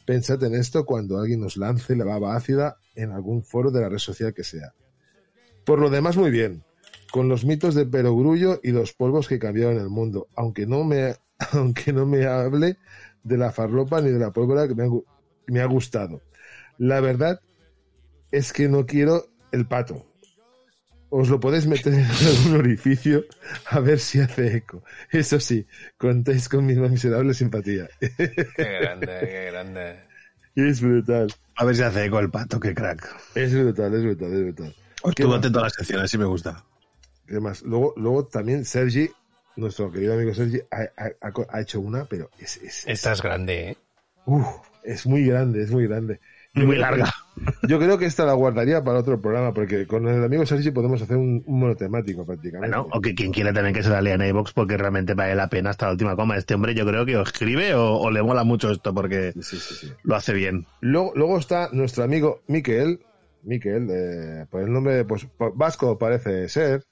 Pensad 0.06 0.42
en 0.44 0.54
esto 0.54 0.84
cuando 0.84 1.18
alguien 1.18 1.42
os 1.44 1.56
lance 1.56 1.96
la 1.96 2.04
baba 2.04 2.36
ácida 2.36 2.76
en 2.94 3.12
algún 3.12 3.42
foro 3.42 3.70
de 3.70 3.80
la 3.80 3.88
red 3.88 3.98
social 3.98 4.34
que 4.34 4.44
sea. 4.44 4.74
Por 5.64 5.80
lo 5.80 5.90
demás, 5.90 6.16
muy 6.16 6.30
bien. 6.30 6.64
Con 7.10 7.28
los 7.28 7.44
mitos 7.44 7.74
de 7.74 7.86
Perogrullo 7.86 8.60
y 8.62 8.70
los 8.72 8.92
polvos 8.92 9.28
que 9.28 9.38
cambiaron 9.38 9.78
el 9.78 9.88
mundo, 9.88 10.28
aunque 10.36 10.66
no 10.66 10.84
me, 10.84 11.14
aunque 11.52 11.92
no 11.92 12.06
me 12.06 12.26
hable 12.26 12.76
de 13.22 13.38
la 13.38 13.52
farlopa 13.52 14.00
ni 14.00 14.10
de 14.10 14.18
la 14.18 14.30
pólvora 14.32 14.68
que 14.68 14.74
me 14.74 14.84
ha, 14.84 14.86
gu- 14.86 15.04
me 15.46 15.60
ha 15.60 15.66
gustado. 15.66 16.20
La 16.78 17.00
verdad 17.00 17.40
es 18.30 18.52
que 18.52 18.68
no 18.68 18.86
quiero 18.86 19.24
el 19.52 19.66
pato. 19.66 20.06
Os 21.10 21.28
lo 21.32 21.38
podéis 21.40 21.66
meter 21.66 21.94
en 21.94 22.04
algún 22.30 22.56
orificio 22.60 23.24
a 23.66 23.80
ver 23.80 23.98
si 23.98 24.20
hace 24.20 24.56
eco. 24.58 24.82
Eso 25.10 25.40
sí, 25.40 25.66
contéis 25.96 26.48
con 26.48 26.66
mi 26.66 26.74
más 26.74 26.90
miserable 26.90 27.32
simpatía. 27.34 27.88
Qué 28.56 28.68
grande, 28.80 29.12
qué 29.30 29.44
grande. 29.50 30.08
es 30.54 30.80
brutal. 30.80 31.32
A 31.56 31.64
ver 31.64 31.76
si 31.76 31.82
hace 31.82 32.04
eco 32.04 32.18
el 32.20 32.30
pato, 32.30 32.60
qué 32.60 32.74
crack. 32.74 33.08
Es 33.34 33.54
brutal, 33.54 33.94
es 33.94 34.02
brutal, 34.02 34.32
es 34.34 34.42
brutal. 34.42 34.76
¿Qué 35.02 35.10
Estuvo 35.10 35.34
atento 35.34 35.58
a 35.60 35.62
las 35.62 35.72
secciones, 35.74 36.04
así 36.04 36.18
me 36.18 36.24
gusta. 36.26 36.64
¿Qué 37.28 37.40
más? 37.40 37.62
Luego, 37.62 37.94
luego 37.96 38.26
también 38.26 38.64
Sergi, 38.64 39.10
nuestro 39.56 39.90
querido 39.92 40.14
amigo 40.14 40.32
Sergi, 40.34 40.60
ha, 40.70 40.80
ha- 41.02 41.12
ha- 41.28 41.46
ha 41.50 41.60
hecho 41.60 41.80
una, 41.80 42.04
pero 42.06 42.30
es, 42.38 42.56
es, 42.58 42.86
Esta 42.86 43.12
es 43.12 43.22
grande, 43.22 43.70
¿eh? 43.70 43.76
uf, 44.26 44.46
es 44.84 45.06
muy 45.06 45.24
grande, 45.26 45.62
es 45.62 45.70
muy 45.70 45.86
grande. 45.86 46.20
Yo 46.54 46.64
Muy 46.64 46.76
que- 46.76 46.80
larga. 46.80 47.12
yo 47.68 47.78
creo 47.78 47.98
que 47.98 48.06
esta 48.06 48.24
la 48.24 48.32
guardaría 48.32 48.82
para 48.82 48.98
otro 49.00 49.20
programa, 49.20 49.52
porque 49.52 49.86
con 49.86 50.08
el 50.08 50.24
amigo 50.24 50.46
Sergi 50.46 50.70
podemos 50.70 51.00
hacer 51.02 51.16
un, 51.18 51.42
un 51.46 51.60
monotemático 51.60 52.24
prácticamente. 52.24 52.74
Bueno, 52.74 52.88
o 52.90 53.00
que 53.00 53.14
quien 53.14 53.30
quiera 53.32 53.52
también 53.52 53.74
que 53.74 53.82
se 53.82 53.90
la 53.90 54.00
lea 54.00 54.14
en 54.14 54.22
iVoox 54.22 54.54
porque 54.54 54.76
realmente 54.78 55.12
vale 55.14 55.34
la 55.34 55.48
pena 55.50 55.70
hasta 55.70 55.86
la 55.86 55.92
última 55.92 56.16
coma. 56.16 56.36
Este 56.38 56.54
hombre 56.54 56.74
yo 56.74 56.86
creo 56.86 57.04
que 57.04 57.16
o 57.16 57.22
escribe 57.22 57.74
o, 57.74 57.96
o 57.98 58.10
le 58.10 58.22
mola 58.22 58.42
mucho 58.44 58.70
esto 58.70 58.94
porque 58.94 59.32
Sí, 59.34 59.42
sí, 59.42 59.58
sí. 59.58 59.92
lo 60.02 60.16
hace 60.16 60.32
bien. 60.32 60.66
Luego, 60.80 61.12
luego 61.14 61.38
está 61.38 61.68
nuestro 61.72 62.02
amigo 62.02 62.40
Miquel, 62.48 63.00
Miquel, 63.42 63.86
eh, 63.90 64.46
por 64.50 64.62
el 64.62 64.72
nombre 64.72 65.04
pues, 65.04 65.28
vasco 65.54 65.96
parece 65.98 66.48
ser, 66.48 66.82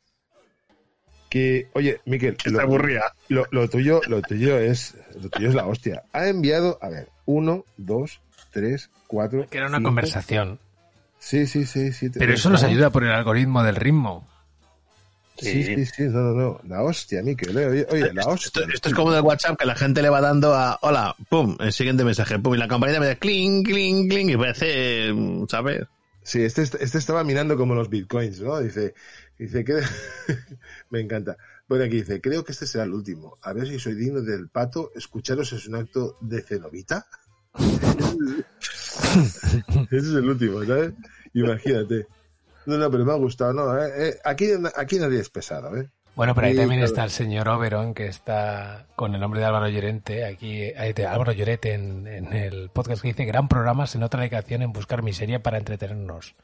que, 1.28 1.68
oye, 1.72 2.00
Miquel, 2.04 2.36
aburría. 2.60 3.02
Lo, 3.28 3.46
lo 3.50 3.68
tuyo, 3.68 4.00
lo 4.08 4.22
tuyo 4.22 4.58
es, 4.58 4.94
lo 5.20 5.28
tuyo 5.28 5.48
es 5.48 5.54
la 5.54 5.66
hostia. 5.66 6.02
Ha 6.12 6.28
enviado, 6.28 6.78
a 6.80 6.88
ver, 6.88 7.08
uno, 7.24 7.64
dos, 7.76 8.20
tres, 8.52 8.90
cuatro. 9.06 9.46
Que 9.48 9.58
era 9.58 9.66
una 9.68 9.78
cinco. 9.78 9.88
conversación. 9.88 10.58
Sí, 11.18 11.46
sí, 11.46 11.66
sí, 11.66 11.92
sí. 11.92 12.10
Pero 12.10 12.34
eso 12.34 12.50
nos 12.50 12.62
ayuda 12.62 12.90
por 12.90 13.04
el 13.04 13.10
algoritmo 13.10 13.62
del 13.62 13.76
ritmo. 13.76 14.28
Sí, 15.38 15.64
sí, 15.64 15.84
sí, 15.84 16.02
no, 16.04 16.20
no, 16.20 16.32
no. 16.34 16.60
La 16.66 16.82
hostia, 16.82 17.22
Miquel, 17.22 17.56
eh, 17.58 17.66
oye, 17.66 17.86
oye, 17.90 18.12
la 18.14 18.22
Esto, 18.22 18.30
hostia. 18.32 18.62
esto 18.72 18.88
es 18.88 18.94
como 18.94 19.12
del 19.12 19.20
WhatsApp 19.22 19.58
que 19.58 19.66
la 19.66 19.74
gente 19.74 20.00
le 20.00 20.08
va 20.08 20.22
dando 20.22 20.54
a 20.54 20.78
hola, 20.80 21.14
pum, 21.28 21.56
el 21.60 21.72
siguiente 21.74 22.04
mensaje, 22.04 22.38
pum, 22.38 22.54
y 22.54 22.58
la 22.58 22.66
campanita 22.68 23.00
me 23.00 23.06
da 23.06 23.16
cling, 23.16 23.62
cling, 23.62 24.08
cling, 24.08 24.30
y 24.30 24.36
parece, 24.38 25.12
mm, 25.12 25.44
¿sabes? 25.48 25.82
Sí, 26.22 26.42
este, 26.42 26.62
este 26.62 26.96
estaba 26.98 27.22
mirando 27.22 27.56
como 27.58 27.74
los 27.74 27.90
bitcoins, 27.90 28.40
¿no? 28.40 28.58
Dice, 28.60 28.94
dice 29.38 29.64
que 29.64 29.80
me 30.90 31.00
encanta. 31.00 31.36
Bueno, 31.68 31.84
aquí 31.84 31.96
dice, 31.96 32.20
creo 32.20 32.44
que 32.44 32.52
este 32.52 32.66
será 32.66 32.84
el 32.84 32.92
último. 32.94 33.38
A 33.42 33.52
ver 33.52 33.66
si 33.66 33.78
soy 33.78 33.94
digno 33.94 34.20
del 34.22 34.48
pato. 34.48 34.92
Escucharos 34.94 35.52
es 35.52 35.66
un 35.66 35.74
acto 35.76 36.16
de 36.20 36.42
cenobita. 36.42 37.06
Ese 39.90 39.96
es 39.96 40.04
el 40.14 40.28
último, 40.28 40.64
¿sabes? 40.64 40.92
Imagínate. 41.34 42.06
No, 42.66 42.76
no, 42.78 42.90
pero 42.90 43.04
me 43.04 43.12
ha 43.12 43.16
gustado, 43.16 43.52
¿no? 43.52 43.76
Eh, 43.78 44.08
eh, 44.08 44.18
aquí, 44.24 44.48
aquí 44.76 44.98
nadie 44.98 45.20
es 45.20 45.30
pesado, 45.30 45.76
¿eh? 45.76 45.88
Bueno, 46.16 46.34
pero 46.34 46.46
ahí 46.46 46.54
Sí, 46.54 46.58
también 46.60 46.80
claro. 46.80 46.90
está 46.92 47.04
el 47.04 47.10
señor 47.10 47.48
Oberon, 47.48 47.92
que 47.92 48.06
está 48.06 48.86
con 48.96 49.14
el 49.14 49.20
nombre 49.20 49.40
de 49.40 49.46
Álvaro 49.46 49.68
Llorente, 49.68 50.24
aquí, 50.24 50.72
de 50.72 51.06
Álvaro 51.06 51.32
Llorete 51.32 51.74
en, 51.74 52.06
en 52.06 52.32
el 52.32 52.70
podcast 52.70 53.02
que 53.02 53.08
dice, 53.08 53.26
gran 53.26 53.48
programa, 53.48 53.86
se 53.86 53.98
nota 53.98 54.16
la 54.16 54.22
dedicación 54.22 54.62
en 54.62 54.72
buscar 54.72 55.02
miseria 55.02 55.42
para 55.42 55.58
entretenernos. 55.58 56.34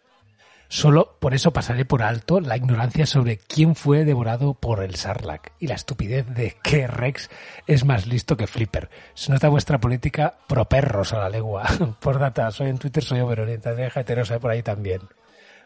Solo 0.73 1.16
por 1.20 1.35
eso 1.35 1.53
pasaré 1.53 1.85
por 1.85 2.03
alto 2.03 2.40
la 2.40 2.57
ignorancia 2.57 3.05
sobre 3.05 3.36
quién 3.36 3.74
fue 3.74 4.07
devorado 4.07 4.55
por 4.55 4.82
el 4.82 4.94
Sarlacc 4.94 5.53
y 5.59 5.66
la 5.66 5.74
estupidez 5.74 6.27
de 6.28 6.57
que 6.62 6.86
Rex 6.86 7.28
es 7.66 7.85
más 7.85 8.07
listo 8.07 8.39
que 8.39 8.47
Flipper. 8.47 8.89
Se 9.12 9.31
nota 9.31 9.51
vuestra 9.51 9.78
política 9.78 10.32
pro 10.49 10.65
perros 10.65 11.12
a 11.12 11.19
la 11.19 11.28
legua. 11.28 11.65
por 12.01 12.19
data, 12.19 12.51
soy 12.51 12.70
en 12.70 12.78
Twitter, 12.78 13.05
soy 13.05 13.19
y 13.19 13.57
deja 13.59 14.01
heterosa 14.01 14.39
por 14.39 14.51
ahí 14.51 14.62
también. 14.62 15.03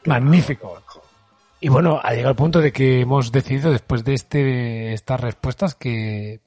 Magnífico. 0.07 0.83
Y 1.61 1.69
bueno, 1.69 2.01
ha 2.03 2.11
llegado 2.11 2.31
el 2.31 2.37
punto 2.37 2.61
de 2.61 2.73
que 2.73 3.03
hemos 3.03 3.31
decidido, 3.31 3.71
después 3.71 4.03
de 4.03 4.15
este, 4.15 4.93
estas 4.93 5.21
respuestas 5.21 5.77
que 5.77 6.41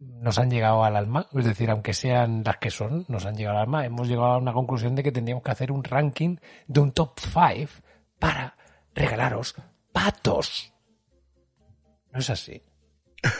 nos 0.00 0.38
han 0.38 0.50
llegado 0.50 0.84
al 0.84 0.96
alma, 0.96 1.28
es 1.32 1.46
decir, 1.46 1.70
aunque 1.70 1.94
sean 1.94 2.42
las 2.44 2.58
que 2.58 2.70
son, 2.70 3.06
nos 3.08 3.24
han 3.24 3.36
llegado 3.36 3.56
al 3.56 3.62
alma, 3.62 3.86
hemos 3.86 4.06
llegado 4.06 4.32
a 4.32 4.36
una 4.36 4.52
conclusión 4.52 4.94
de 4.96 5.02
que 5.02 5.12
tendríamos 5.12 5.42
que 5.42 5.50
hacer 5.50 5.72
un 5.72 5.82
ranking 5.82 6.36
de 6.66 6.80
un 6.80 6.92
top 6.92 7.18
5 7.18 7.70
para 8.22 8.56
regalaros 8.94 9.56
patos. 9.92 10.72
¿No 12.12 12.20
es 12.20 12.30
así? 12.30 12.62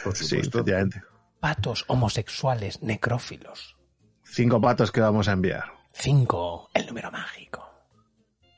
Por 0.02 0.16
Sí, 0.16 0.24
supuesto. 0.24 0.58
efectivamente. 0.58 1.02
Patos 1.38 1.84
homosexuales 1.86 2.82
necrófilos. 2.82 3.76
Cinco 4.24 4.60
patos 4.60 4.90
que 4.90 5.00
vamos 5.00 5.28
a 5.28 5.32
enviar. 5.32 5.64
5, 5.92 6.70
el 6.74 6.86
número 6.86 7.10
mágico. 7.12 7.68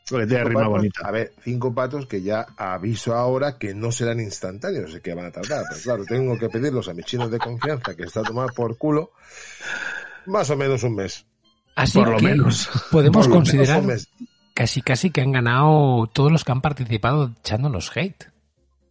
Porque 0.08 0.26
tiene 0.26 0.42
Cinco 0.44 0.48
rima 0.48 0.60
patos, 0.62 0.72
bonita. 0.76 1.00
A 1.08 1.10
ver, 1.10 1.32
cinco 1.42 1.74
patos 1.74 2.06
que 2.06 2.22
ya 2.22 2.46
aviso 2.56 3.14
ahora 3.14 3.58
que 3.58 3.74
no 3.74 3.90
serán 3.92 4.20
instantáneos, 4.20 4.98
que 5.02 5.14
van 5.14 5.26
a 5.26 5.30
tardar. 5.30 5.64
Pero 5.70 5.82
claro, 5.82 6.04
tengo 6.06 6.38
que 6.38 6.48
pedirlos 6.48 6.88
a 6.88 6.94
mis 6.94 7.04
chinos 7.06 7.30
de 7.30 7.38
confianza, 7.38 7.94
que 7.96 8.04
está 8.04 8.20
a 8.20 8.24
tomar 8.24 8.52
por 8.54 8.76
culo, 8.78 9.12
más 10.26 10.48
o 10.50 10.56
menos 10.56 10.82
un 10.84 10.94
mes. 10.94 11.26
Así 11.74 11.98
Por 11.98 12.10
lo 12.10 12.16
que 12.18 12.24
menos. 12.26 12.68
podemos 12.90 13.26
Por 13.26 13.34
lo 13.34 13.40
menos 13.40 13.48
considerar 13.50 13.80
un 13.80 13.86
mes. 13.88 14.08
Casi 14.54 14.80
casi 14.80 15.10
que 15.10 15.20
han 15.20 15.32
ganado 15.32 16.06
todos 16.06 16.32
los 16.32 16.44
que 16.44 16.52
han 16.52 16.60
participado 16.62 17.32
echándonos 17.40 17.94
hate. 17.94 18.30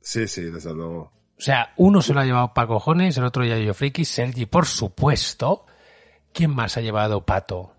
Sí, 0.02 0.28
sí, 0.28 0.44
desde 0.44 0.74
luego. 0.74 1.12
O 1.38 1.42
sea, 1.42 1.74
uno 1.78 2.02
se 2.02 2.14
lo 2.14 2.20
ha 2.20 2.26
llevado 2.26 2.54
pa' 2.54 2.68
cojones, 2.68 3.18
el 3.18 3.24
otro 3.24 3.44
Yayo 3.44 3.74
Friki, 3.74 4.06
Sergi, 4.06 4.46
por 4.46 4.66
supuesto. 4.66 5.66
¿Quién 6.34 6.52
más 6.52 6.78
ha 6.78 6.82
llevado 6.82 7.26
Pato? 7.26 7.74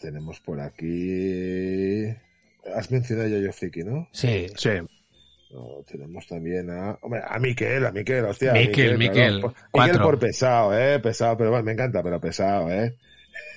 Tenemos 0.00 0.40
por 0.40 0.60
aquí. 0.60 2.06
Has 2.74 2.90
mencionado 2.90 3.28
a 3.28 3.30
Yayo 3.30 3.52
Friki, 3.52 3.84
¿no? 3.84 4.08
Sí. 4.12 4.46
Sí. 4.56 4.70
No, 5.52 5.82
tenemos 5.90 6.26
también 6.26 6.70
a. 6.70 6.98
Hombre, 7.02 7.20
a 7.26 7.38
Miquel, 7.38 7.86
a 7.86 7.92
Miquel, 7.92 8.24
hostia. 8.24 8.50
a 8.50 8.54
Miquel, 8.54 8.98
Miquel, 8.98 9.40
claro. 9.40 9.54
Miquel 9.74 10.02
por 10.02 10.18
pesado, 10.18 10.78
eh. 10.78 10.98
Pesado, 10.98 11.36
pero 11.36 11.50
bueno, 11.50 11.64
me 11.64 11.72
encanta, 11.72 12.02
pero 12.02 12.20
pesado, 12.20 12.70
eh. 12.70 12.96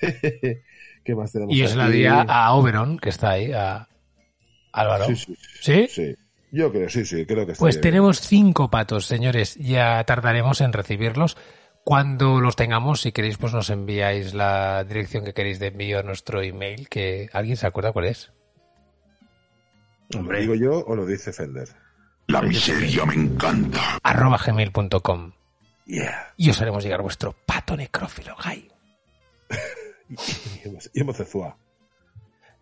¿Qué 1.04 1.14
más 1.14 1.32
tenemos? 1.32 1.54
Y 1.54 1.66
se 1.66 1.76
la 1.76 1.88
di 1.88 2.06
a, 2.06 2.52
Oberon, 2.52 2.98
que 2.98 3.08
está 3.08 3.30
ahí, 3.30 3.52
a 3.52 3.88
Álvaro. 4.72 5.06
Sí, 5.06 5.16
sí, 5.16 5.36
¿Sí? 5.60 5.86
Sí. 5.88 6.16
Yo 6.52 6.72
creo, 6.72 6.88
sí, 6.88 7.04
sí, 7.04 7.24
creo 7.26 7.46
que 7.46 7.52
está 7.52 7.62
Pues 7.62 7.76
bien. 7.76 7.82
tenemos 7.82 8.20
cinco 8.20 8.70
patos, 8.70 9.06
señores. 9.06 9.54
Ya 9.56 10.02
tardaremos 10.04 10.60
en 10.60 10.72
recibirlos. 10.72 11.36
Cuando 11.84 12.40
los 12.40 12.56
tengamos, 12.56 13.00
si 13.00 13.12
queréis, 13.12 13.38
pues 13.38 13.52
nos 13.54 13.70
enviáis 13.70 14.34
la 14.34 14.82
dirección 14.84 15.24
que 15.24 15.32
queréis 15.32 15.58
de 15.60 15.68
envío 15.68 16.00
a 16.00 16.02
nuestro 16.02 16.42
email, 16.42 16.88
que 16.88 17.30
alguien 17.32 17.56
se 17.56 17.66
acuerda 17.66 17.92
cuál 17.92 18.06
es. 18.06 18.32
¿Lo 20.10 20.22
digo 20.38 20.54
yo 20.56 20.84
o 20.86 20.96
lo 20.96 21.06
dice 21.06 21.32
Fender? 21.32 21.68
La 22.26 22.42
miseria 22.42 23.04
me 23.06 23.14
encanta. 23.14 23.98
arroba 24.02 24.38
gmail.com. 24.44 25.32
Yeah. 25.86 26.32
Y 26.36 26.50
os 26.50 26.60
haremos 26.60 26.84
llegar 26.84 27.00
vuestro 27.02 27.32
pato 27.46 27.76
necrófilo, 27.76 28.36
Guy. 28.44 28.68
Y 30.10 30.68
hemos, 30.68 30.90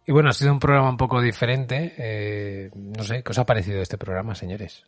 y 0.06 0.12
bueno, 0.12 0.30
ha 0.30 0.32
sido 0.32 0.52
un 0.52 0.58
programa 0.58 0.88
un 0.88 0.96
poco 0.96 1.20
diferente. 1.20 1.94
eh, 1.98 2.70
no 2.74 3.04
sé, 3.04 3.22
¿qué 3.22 3.30
os 3.30 3.38
ha 3.38 3.44
parecido 3.44 3.82
este 3.82 3.98
programa, 3.98 4.34
señores? 4.34 4.84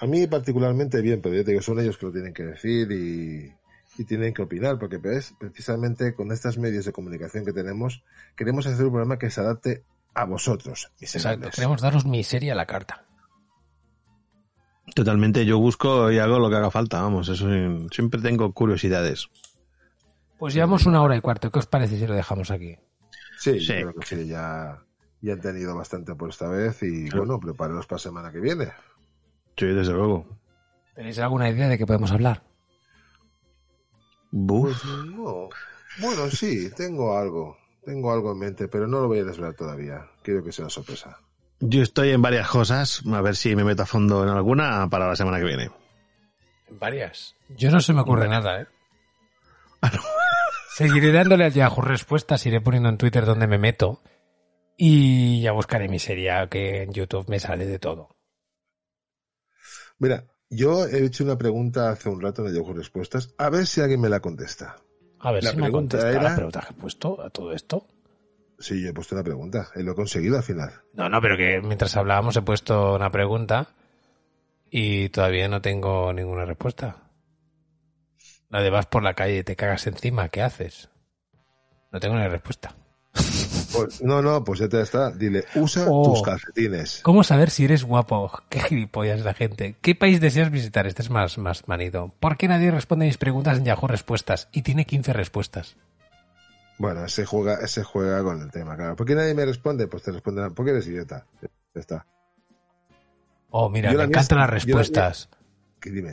A 0.00 0.06
mí 0.06 0.26
particularmente 0.26 1.02
bien, 1.02 1.20
pero 1.20 1.34
yo 1.34 1.44
te 1.44 1.50
digo, 1.50 1.62
son 1.62 1.80
ellos 1.80 1.98
que 1.98 2.06
lo 2.06 2.12
tienen 2.12 2.32
que 2.34 2.44
decir 2.44 2.90
y, 2.92 3.52
y 3.98 4.04
tienen 4.04 4.32
que 4.34 4.42
opinar, 4.42 4.78
porque 4.78 4.98
ves, 4.98 5.34
precisamente 5.38 6.14
con 6.14 6.32
estos 6.32 6.58
medios 6.58 6.84
de 6.84 6.92
comunicación 6.92 7.44
que 7.44 7.52
tenemos, 7.52 8.02
queremos 8.36 8.66
hacer 8.66 8.84
un 8.84 8.92
programa 8.92 9.18
que 9.18 9.30
se 9.30 9.40
adapte 9.40 9.84
a 10.14 10.24
vosotros, 10.24 10.90
mis 11.00 11.14
Exacto, 11.14 11.36
señores. 11.36 11.54
queremos 11.56 11.80
daros 11.82 12.06
miseria 12.06 12.52
a 12.52 12.56
la 12.56 12.66
carta. 12.66 13.04
Totalmente, 14.94 15.44
yo 15.44 15.58
busco 15.58 16.10
y 16.10 16.18
hago 16.18 16.38
lo 16.38 16.48
que 16.48 16.56
haga 16.56 16.70
falta, 16.70 17.02
vamos, 17.02 17.28
eso 17.28 17.48
siempre 17.90 18.20
tengo 18.22 18.52
curiosidades. 18.52 19.28
Pues 20.38 20.54
llevamos 20.54 20.86
una 20.86 21.02
hora 21.02 21.16
y 21.16 21.20
cuarto. 21.20 21.50
¿Qué 21.50 21.58
os 21.58 21.66
parece 21.66 21.98
si 21.98 22.06
lo 22.06 22.14
dejamos 22.14 22.50
aquí? 22.50 22.76
Sí, 23.38 23.60
Sí. 23.60 23.74
yo 23.80 23.90
creo 23.90 23.94
que 23.94 24.06
sí, 24.06 24.26
ya, 24.26 24.82
ya 25.20 25.32
han 25.34 25.40
tenido 25.40 25.74
bastante 25.76 26.14
por 26.14 26.30
esta 26.30 26.48
vez 26.48 26.82
y 26.82 27.08
bueno, 27.10 27.38
prepararos 27.40 27.86
para 27.86 27.96
la 27.96 28.02
semana 28.02 28.32
que 28.32 28.40
viene. 28.40 28.72
Sí, 29.56 29.66
desde 29.66 29.92
luego. 29.92 30.26
¿Tenéis 30.94 31.18
alguna 31.18 31.48
idea 31.48 31.68
de 31.68 31.78
qué 31.78 31.86
podemos 31.86 32.10
hablar? 32.12 32.42
Pues 34.30 34.76
no. 35.06 35.48
Bueno, 36.00 36.30
sí, 36.30 36.70
tengo 36.74 37.16
algo. 37.16 37.56
Tengo 37.84 38.12
algo 38.12 38.32
en 38.32 38.38
mente, 38.38 38.68
pero 38.68 38.86
no 38.86 39.00
lo 39.00 39.08
voy 39.08 39.20
a 39.20 39.24
desvelar 39.24 39.54
todavía. 39.54 40.06
Quiero 40.22 40.42
que 40.42 40.52
sea 40.52 40.64
una 40.64 40.70
sorpresa. 40.70 41.18
Yo 41.60 41.82
estoy 41.82 42.10
en 42.10 42.20
varias 42.20 42.48
cosas, 42.48 43.02
a 43.10 43.20
ver 43.22 43.36
si 43.36 43.54
me 43.56 43.64
meto 43.64 43.82
a 43.84 43.86
fondo 43.86 44.22
en 44.24 44.28
alguna 44.28 44.88
para 44.90 45.06
la 45.08 45.16
semana 45.16 45.38
que 45.38 45.44
viene. 45.44 45.70
Varias. 46.78 47.34
Yo 47.56 47.70
no 47.70 47.80
se 47.80 47.92
me 47.94 48.00
ocurre 48.00 48.28
nada, 48.28 48.60
¿eh? 48.62 48.66
Seguiré 50.76 51.10
dándole 51.10 51.44
al 51.46 51.52
Yahoo 51.52 51.80
respuestas, 51.80 52.44
iré 52.44 52.60
poniendo 52.60 52.90
en 52.90 52.98
Twitter 52.98 53.24
donde 53.24 53.46
me 53.46 53.56
meto 53.56 54.02
y 54.76 55.40
ya 55.40 55.52
buscaré 55.52 55.88
miseria, 55.88 56.48
que 56.48 56.82
en 56.82 56.92
YouTube 56.92 57.28
me 57.28 57.40
sale 57.40 57.64
de 57.64 57.78
todo. 57.78 58.10
Mira, 59.98 60.24
yo 60.50 60.84
he 60.86 61.02
hecho 61.06 61.24
una 61.24 61.38
pregunta 61.38 61.88
hace 61.88 62.10
un 62.10 62.20
rato 62.20 62.42
en 62.42 62.48
el 62.48 62.54
Yahoo 62.56 62.74
Respuestas, 62.74 63.34
a 63.38 63.48
ver 63.48 63.66
si 63.66 63.80
alguien 63.80 64.02
me 64.02 64.10
la 64.10 64.20
contesta. 64.20 64.76
A 65.20 65.32
ver 65.32 65.44
La 65.44 65.50
si 65.52 65.56
me 65.56 65.62
pregunta 65.62 65.96
contesta 65.96 66.10
era- 66.20 66.28
la 66.30 66.34
pregunta 66.36 66.60
que 66.60 66.74
he 66.74 66.76
puesto 66.76 67.22
a 67.22 67.30
todo 67.30 67.52
esto. 67.54 67.86
Sí, 68.58 68.82
yo 68.82 68.90
he 68.90 68.92
puesto 68.92 69.14
una 69.14 69.24
pregunta 69.24 69.68
y 69.76 69.82
lo 69.82 69.92
he 69.92 69.94
conseguido 69.94 70.36
al 70.36 70.42
final. 70.42 70.72
No, 70.92 71.08
no, 71.08 71.22
pero 71.22 71.38
que 71.38 71.62
mientras 71.62 71.96
hablábamos 71.96 72.36
he 72.36 72.42
puesto 72.42 72.94
una 72.96 73.08
pregunta 73.10 73.68
y 74.70 75.08
todavía 75.08 75.48
no 75.48 75.62
tengo 75.62 76.12
ninguna 76.12 76.44
respuesta. 76.44 77.05
La 78.50 78.60
de 78.62 78.70
vas 78.70 78.86
por 78.86 79.02
la 79.02 79.14
calle 79.14 79.38
y 79.38 79.42
te 79.44 79.56
cagas 79.56 79.86
encima, 79.86 80.28
¿qué 80.28 80.42
haces? 80.42 80.88
No 81.92 82.00
tengo 82.00 82.16
ni 82.16 82.26
respuesta. 82.28 82.74
Pues, 83.72 84.02
no, 84.02 84.22
no, 84.22 84.44
pues 84.44 84.60
ya 84.60 84.68
te 84.68 84.80
está. 84.80 85.10
Dile, 85.10 85.44
usa 85.54 85.86
Oh. 85.88 86.04
tus 86.12 86.22
calcetines. 86.22 87.00
¿Cómo 87.02 87.24
saber 87.24 87.50
si 87.50 87.64
eres 87.64 87.84
guapo? 87.84 88.30
Qué 88.48 88.60
gilipollas 88.60 89.20
la 89.22 89.34
gente. 89.34 89.76
¿Qué 89.80 89.94
país 89.94 90.20
deseas 90.20 90.50
visitar? 90.50 90.86
Este 90.86 91.02
es 91.02 91.10
más, 91.10 91.38
más 91.38 91.66
manido. 91.68 92.12
¿Por 92.20 92.36
qué 92.36 92.48
nadie 92.48 92.70
responde 92.70 93.06
mis 93.06 93.18
preguntas 93.18 93.58
en 93.58 93.64
Yahoo 93.64 93.86
Respuestas? 93.88 94.48
Y 94.52 94.62
tiene 94.62 94.84
15 94.86 95.12
respuestas. 95.12 95.76
Bueno, 96.78 97.04
ese 97.06 97.24
juega, 97.24 97.54
ese 97.64 97.82
juega 97.82 98.22
con 98.22 98.40
el 98.42 98.50
tema, 98.50 98.76
claro. 98.76 98.96
¿Por 98.96 99.06
qué 99.06 99.14
nadie 99.14 99.34
me 99.34 99.46
responde? 99.46 99.86
Pues 99.88 100.02
te 100.02 100.12
responderán, 100.12 100.54
porque 100.54 100.72
eres 100.72 100.86
idiota. 100.86 101.26
Ya 101.40 101.48
está. 101.80 102.06
Oh, 103.50 103.70
mira, 103.70 103.90
Yo 103.92 103.98
me 103.98 104.04
mía 104.06 104.08
encantan 104.08 104.38
las 104.38 104.50
respuestas. 104.50 105.30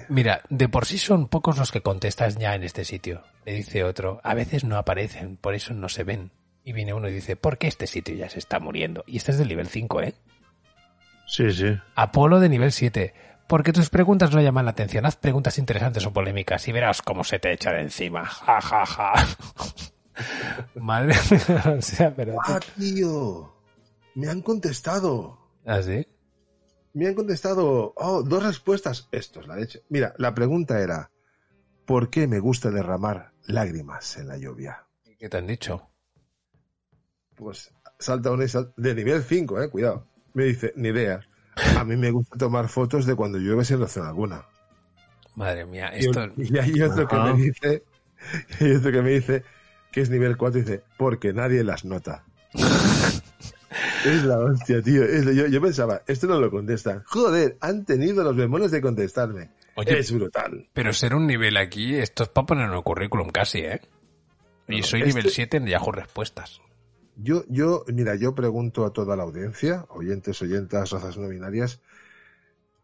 Mira, 0.10 0.42
de 0.50 0.70
por 0.70 0.86
sí 0.86 0.98
son 0.98 1.28
pocos 1.28 1.58
los 1.58 1.72
que 1.72 1.82
contestas 1.82 2.38
ya 2.38 2.56
en 2.56 2.64
este 2.64 2.86
sitio. 2.86 3.24
Le 3.46 3.54
dice 3.54 3.84
otro, 3.84 4.20
a 4.24 4.34
veces 4.34 4.64
no 4.64 4.78
aparecen, 4.78 5.38
por 5.38 5.56
eso 5.56 5.74
no 5.74 5.90
se 5.90 6.04
ven. 6.04 6.32
Y 6.64 6.74
viene 6.74 6.94
uno 6.94 7.10
y 7.10 7.14
dice, 7.14 7.36
¿por 7.36 7.58
qué 7.58 7.68
este 7.68 7.88
sitio 7.88 8.16
ya 8.16 8.30
se 8.30 8.40
está 8.40 8.60
muriendo? 8.60 9.04
Y 9.06 9.18
este 9.18 9.32
es 9.32 9.38
del 9.38 9.50
nivel 9.50 9.68
5, 9.68 10.02
¿eh? 10.02 10.14
Sí, 11.28 11.52
sí. 11.52 11.78
Apolo 11.96 12.40
de 12.40 12.50
nivel 12.50 12.72
7. 12.72 13.14
Porque 13.48 13.74
tus 13.74 13.90
preguntas 13.90 14.32
no 14.32 14.42
llaman 14.42 14.66
la 14.66 14.72
atención. 14.72 15.06
Haz 15.06 15.18
preguntas 15.18 15.58
interesantes 15.58 16.06
o 16.06 16.14
polémicas 16.14 16.68
y 16.68 16.72
verás 16.72 17.02
cómo 17.02 17.24
se 17.24 17.40
te 17.40 17.52
echa 17.52 17.72
de 17.72 17.82
encima. 17.82 18.26
Ja, 18.26 18.62
ja, 18.62 18.86
ja. 18.86 19.14
Madre 20.76 21.16
mía, 21.30 21.76
o 21.78 21.82
sea, 21.82 22.16
pero... 22.16 22.38
¡Ah, 22.46 22.60
tío! 22.78 23.54
Me 24.16 24.30
han 24.30 24.42
contestado. 24.42 25.38
¿Ah, 25.66 25.82
sí? 25.82 26.06
Me 26.94 27.08
han 27.08 27.16
contestado, 27.16 27.94
oh, 27.96 28.24
dos 28.24 28.44
respuestas. 28.44 29.08
Esto 29.12 29.40
es 29.40 29.48
la 29.48 29.56
leche. 29.56 29.84
Mira, 29.90 30.14
la 30.18 30.34
pregunta 30.34 30.80
era, 30.80 31.12
¿por 31.86 32.10
qué 32.10 32.28
me 32.28 32.40
gusta 32.40 32.70
derramar 32.70 33.34
lágrimas 33.46 34.18
en 34.18 34.28
la 34.28 34.38
lluvia? 34.38 34.86
¿Qué 35.18 35.28
te 35.28 35.38
han 35.38 35.48
dicho? 35.48 35.90
Pues 37.36 37.74
salta 37.98 38.32
una 38.32 38.46
y 38.46 38.48
salta, 38.48 38.74
de 38.78 38.94
nivel 38.94 39.24
5, 39.24 39.62
eh, 39.62 39.70
cuidado. 39.70 40.08
Me 40.34 40.46
dice, 40.46 40.74
ni 40.76 40.90
idea. 40.90 41.22
A 41.78 41.84
mí 41.84 41.98
me 41.98 42.12
gusta 42.12 42.38
tomar 42.38 42.68
fotos 42.70 43.06
de 43.06 43.16
cuando 43.16 43.38
llueve 43.38 43.66
sin 43.66 43.80
razón 43.80 44.06
alguna. 44.06 44.46
Madre 45.36 45.66
mía, 45.66 45.92
Y, 45.96 46.06
esto... 46.06 46.30
y 46.38 46.58
hay 46.58 46.82
otro 46.82 47.08
que 47.08 47.16
me 47.16 47.34
dice, 47.34 47.84
y 48.60 48.64
hay 48.66 48.76
otro 48.76 48.92
que 48.92 49.02
me 49.02 49.10
dice 49.10 49.44
que 49.92 50.02
es 50.02 50.10
nivel 50.10 50.38
4 50.38 50.60
y 50.60 50.64
dice, 50.64 50.84
porque 50.98 51.34
nadie 51.34 51.64
las 51.64 51.86
nota. 51.86 52.26
Es 54.06 54.24
la 54.24 54.40
hostia, 54.40 54.82
tío. 54.82 55.04
Es 55.04 55.26
yo, 55.26 55.48
yo 55.48 55.62
pensaba, 55.62 56.02
esto 56.08 56.28
no 56.28 56.40
lo 56.40 56.50
contestan. 56.52 57.04
Joder, 57.06 57.58
han 57.62 57.86
tenido 57.86 58.24
los 58.24 58.36
bemoles 58.36 58.72
de 58.72 58.82
contestarme. 58.82 59.50
Oye, 59.76 59.98
es 60.00 60.12
brutal. 60.12 60.68
Pero 60.74 60.94
ser 60.94 61.16
un 61.16 61.26
nivel 61.26 61.58
aquí, 61.58 61.96
esto 61.96 62.24
es 62.24 62.30
para 62.30 62.46
poner 62.46 62.68
en 62.70 62.74
el 62.76 62.84
currículum 62.84 63.30
casi, 63.30 63.60
¿eh? 63.60 63.82
Y 64.68 64.78
No, 64.78 64.84
soy 64.84 65.02
este- 65.02 65.14
nivel 65.14 65.32
7 65.32 65.58
en 65.58 65.66
Yahoo 65.68 65.92
Respuestas. 65.92 66.62
Yo, 67.16 67.44
yo, 67.48 67.84
mira, 67.94 68.16
yo 68.16 68.34
pregunto 68.34 68.86
a 68.86 68.94
toda 68.94 69.16
la 69.16 69.24
audiencia, 69.24 69.86
oyentes, 69.90 70.42
oyentas, 70.42 70.92
razas 70.92 71.18
no 71.18 71.28
binarias, 71.30 71.80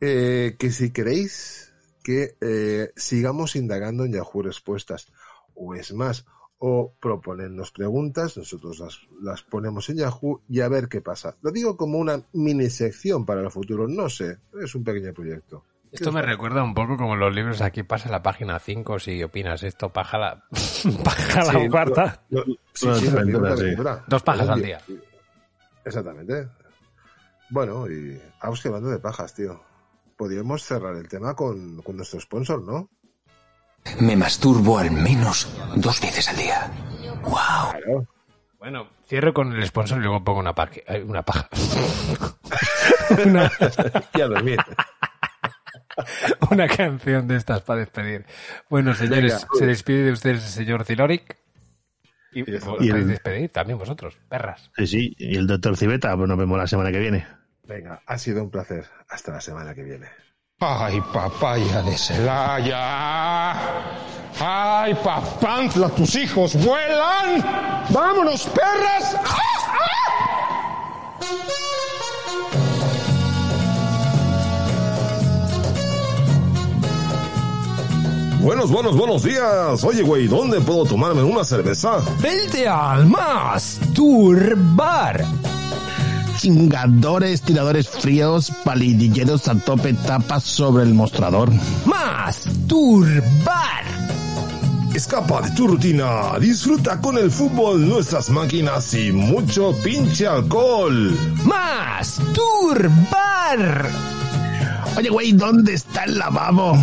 eh, 0.01 0.55
que 0.59 0.71
si 0.71 0.91
queréis 0.91 1.73
que 2.03 2.35
eh, 2.41 2.91
sigamos 2.95 3.55
indagando 3.55 4.05
en 4.05 4.13
Yahoo 4.13 4.41
Respuestas, 4.43 5.11
o 5.55 5.75
es 5.75 5.93
más, 5.93 6.25
o 6.59 6.93
proponernos 6.99 7.71
preguntas, 7.71 8.37
nosotros 8.37 8.79
las, 8.79 8.99
las 9.21 9.43
ponemos 9.43 9.89
en 9.89 9.97
Yahoo 9.97 10.41
y 10.49 10.59
a 10.59 10.67
ver 10.67 10.87
qué 10.89 11.01
pasa. 11.01 11.35
Lo 11.41 11.51
digo 11.51 11.77
como 11.77 11.97
una 11.97 12.21
mini 12.33 12.69
sección 12.69 13.25
para 13.25 13.41
el 13.41 13.49
futuro, 13.49 13.87
no 13.87 14.09
sé, 14.09 14.37
es 14.61 14.75
un 14.75 14.83
pequeño 14.83 15.13
proyecto. 15.13 15.63
Esto 15.91 16.11
me 16.11 16.21
recuerda 16.21 16.61
un 16.61 16.75
poco 16.75 16.97
como 16.97 17.15
los 17.15 17.33
libros 17.33 17.61
aquí 17.61 17.81
pasa 17.81 18.09
la 18.09 18.21
página 18.21 18.59
5 18.59 18.99
si 18.99 19.23
opinas 19.23 19.63
esto, 19.63 19.89
paja 19.93 20.17
la, 20.19 20.43
paja 21.03 21.43
la 21.45 21.59
Sí, 21.59 21.69
cuarta. 21.69 22.21
sí, 22.73 22.87
aventura. 23.07 24.03
Dos 24.07 24.21
pajas 24.21 24.49
al 24.49 24.61
día. 24.61 24.79
Exactamente. 25.83 26.47
Bueno, 27.49 27.89
y 27.89 28.21
vamos 28.41 28.61
que 28.61 28.67
hablando 28.67 28.89
de 28.89 28.99
pajas, 28.99 29.33
tío. 29.33 29.59
Podríamos 30.15 30.61
cerrar 30.63 30.95
el 30.95 31.07
tema 31.07 31.33
con, 31.35 31.81
con 31.81 31.95
nuestro 31.95 32.19
sponsor, 32.19 32.61
¿no? 32.61 32.89
Me 33.99 34.15
masturbo 34.15 34.77
al 34.77 34.91
menos 34.91 35.47
dos 35.75 35.99
veces 36.01 36.29
al 36.29 36.37
día. 36.37 36.71
¡Wow! 37.23 37.31
Claro. 37.71 38.07
Bueno, 38.59 38.89
cierro 39.07 39.33
con 39.33 39.53
el 39.55 39.65
sponsor 39.65 39.99
y 39.99 40.01
luego 40.01 40.23
pongo 40.23 40.39
una, 40.41 40.53
paja. 40.53 40.73
una 41.05 41.23
paja. 41.23 41.49
una, 43.25 43.51
Y 44.13 44.21
a 44.21 44.27
dormir. 44.27 44.57
una 46.51 46.67
canción 46.67 47.27
de 47.27 47.37
estas 47.37 47.61
para 47.61 47.79
despedir. 47.81 48.25
Bueno, 48.69 48.93
señores, 48.93 49.33
Venga. 49.33 49.47
se 49.57 49.65
despide 49.65 50.03
de 50.03 50.11
ustedes 50.11 50.43
el 50.43 50.49
señor 50.49 50.85
Ziloric. 50.85 51.37
Y, 52.31 52.39
Y 52.41 52.89
el- 52.89 53.07
despedir 53.07 53.49
también 53.51 53.79
vosotros, 53.79 54.17
perras. 54.29 54.69
Sí, 54.77 54.87
sí. 54.87 55.15
Y 55.17 55.35
el 55.37 55.47
doctor 55.47 55.75
Civeta, 55.77 56.15
pues 56.15 56.27
nos 56.29 56.37
vemos 56.37 56.57
la 56.57 56.67
semana 56.67 56.91
que 56.91 56.99
viene. 56.99 57.25
Venga, 57.63 58.01
ha 58.05 58.17
sido 58.17 58.43
un 58.43 58.51
placer. 58.51 58.85
Hasta 59.09 59.31
la 59.31 59.41
semana 59.41 59.73
que 59.73 59.83
viene. 59.83 60.07
Ay, 60.61 60.99
papaya 61.13 61.81
de 61.83 61.97
Celaya. 61.97 63.53
Ay, 64.41 64.93
papantla, 64.93 65.87
tus 65.87 66.15
hijos 66.15 66.53
vuelan. 66.61 67.41
Vámonos, 67.89 68.45
perras. 68.47 69.15
Buenos, 78.41 78.69
buenos, 78.69 78.97
buenos 78.97 79.23
días. 79.23 79.81
Oye, 79.85 80.01
güey, 80.01 80.27
¿dónde 80.27 80.59
puedo 80.59 80.83
tomarme 80.83 81.23
una 81.23 81.45
cerveza? 81.45 82.01
Vente 82.19 82.67
al 82.67 83.05
más 83.05 83.79
turbar. 83.93 85.25
Chingadores, 86.39 87.41
tiradores 87.41 87.89
fríos, 87.89 88.49
palidilleros 88.63 89.49
a 89.49 89.55
tope, 89.55 89.91
tapas 89.91 90.41
sobre 90.45 90.83
el 90.83 90.93
mostrador. 90.93 91.51
Más 91.85 92.45
turbar. 92.65 93.83
Escapa 94.95 95.41
de 95.41 95.51
tu 95.51 95.67
rutina, 95.67 96.39
disfruta 96.39 97.01
con 97.01 97.17
el 97.17 97.29
fútbol, 97.29 97.85
nuestras 97.85 98.29
máquinas 98.29 98.93
y 98.93 99.11
mucho 99.11 99.73
pinche 99.83 100.27
alcohol. 100.27 101.13
Más 101.43 102.21
turbar. 102.33 103.89
Oye, 104.95 105.09
güey, 105.09 105.33
¿dónde 105.33 105.73
está 105.73 106.05
el 106.05 106.17
lavabo? 106.17 106.77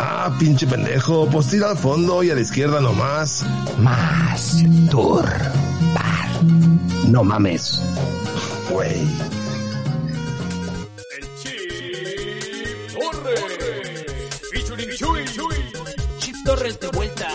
Ah, 0.00 0.34
pinche 0.40 0.66
pendejo, 0.66 1.28
pues 1.30 1.46
tira 1.46 1.70
al 1.70 1.78
fondo 1.78 2.24
y 2.24 2.30
a 2.30 2.34
la 2.34 2.40
izquierda 2.40 2.80
nomás. 2.80 3.46
Más 3.78 4.64
turbar. 4.90 5.48
No 7.06 7.22
mames. 7.22 7.80
Güey. 8.70 9.08
Chip 16.18 16.36
Torres 16.44 16.78
de 16.80 16.88
vuelta, 16.88 17.28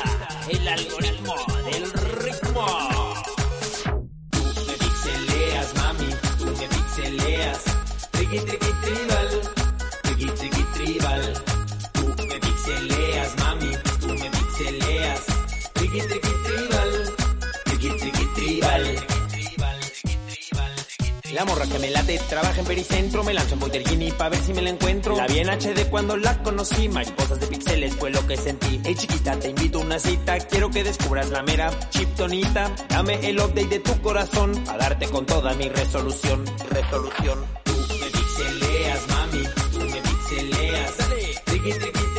el 0.50 0.68
algoritmo 0.68 1.36
del 1.66 1.92
ritmo. 2.22 2.66
Tú 4.32 4.66
me 4.68 4.74
pixeleas, 4.74 5.76
mami, 5.76 6.10
tú 6.38 6.46
me 6.46 6.68
pixeleas. 6.68 7.64
Triqui, 8.12 8.40
triqui, 8.40 8.72
tribal, 8.84 9.63
La 21.34 21.46
morra 21.46 21.66
que 21.66 21.80
me 21.80 21.90
late, 21.90 22.20
trabaja 22.30 22.60
en 22.60 22.66
Pericentro, 22.66 23.24
me 23.24 23.34
lanzo 23.34 23.56
en 23.56 23.60
Boyergini 23.60 24.12
pa' 24.12 24.30
ver 24.30 24.40
si 24.44 24.54
me 24.54 24.62
la 24.62 24.70
encuentro. 24.70 25.16
La 25.16 25.26
vi 25.26 25.40
en 25.40 25.50
HD 25.50 25.90
cuando 25.90 26.16
la 26.16 26.44
conocí, 26.44 26.88
mariposas 26.90 27.40
de 27.40 27.48
pixeles 27.48 27.96
fue 27.96 28.12
lo 28.12 28.26
que 28.28 28.38
sentí. 28.38 28.80
Hey 28.84 28.94
chiquita, 28.96 29.40
te 29.40 29.50
invito 29.50 29.80
a 29.80 29.82
una 29.82 29.98
cita, 29.98 30.38
quiero 30.42 30.70
que 30.70 30.84
descubras 30.84 31.32
la 31.32 31.42
mera 31.42 31.72
chiptonita. 31.90 32.72
Dame 32.88 33.28
el 33.28 33.40
update 33.40 33.68
de 33.68 33.80
tu 33.80 34.00
corazón, 34.02 34.64
a 34.70 34.78
darte 34.78 35.08
con 35.08 35.26
toda 35.26 35.56
mi 35.56 35.70
resolución, 35.70 36.46
resolución. 36.70 37.40
Tú 37.64 37.74
me 38.00 38.10
pixeleas, 38.12 39.08
mami, 39.08 39.44
tú 39.72 39.80
me 39.80 40.02
pixeleas. 40.02 40.98
Triqui, 41.46 41.72
triqui, 41.72 42.13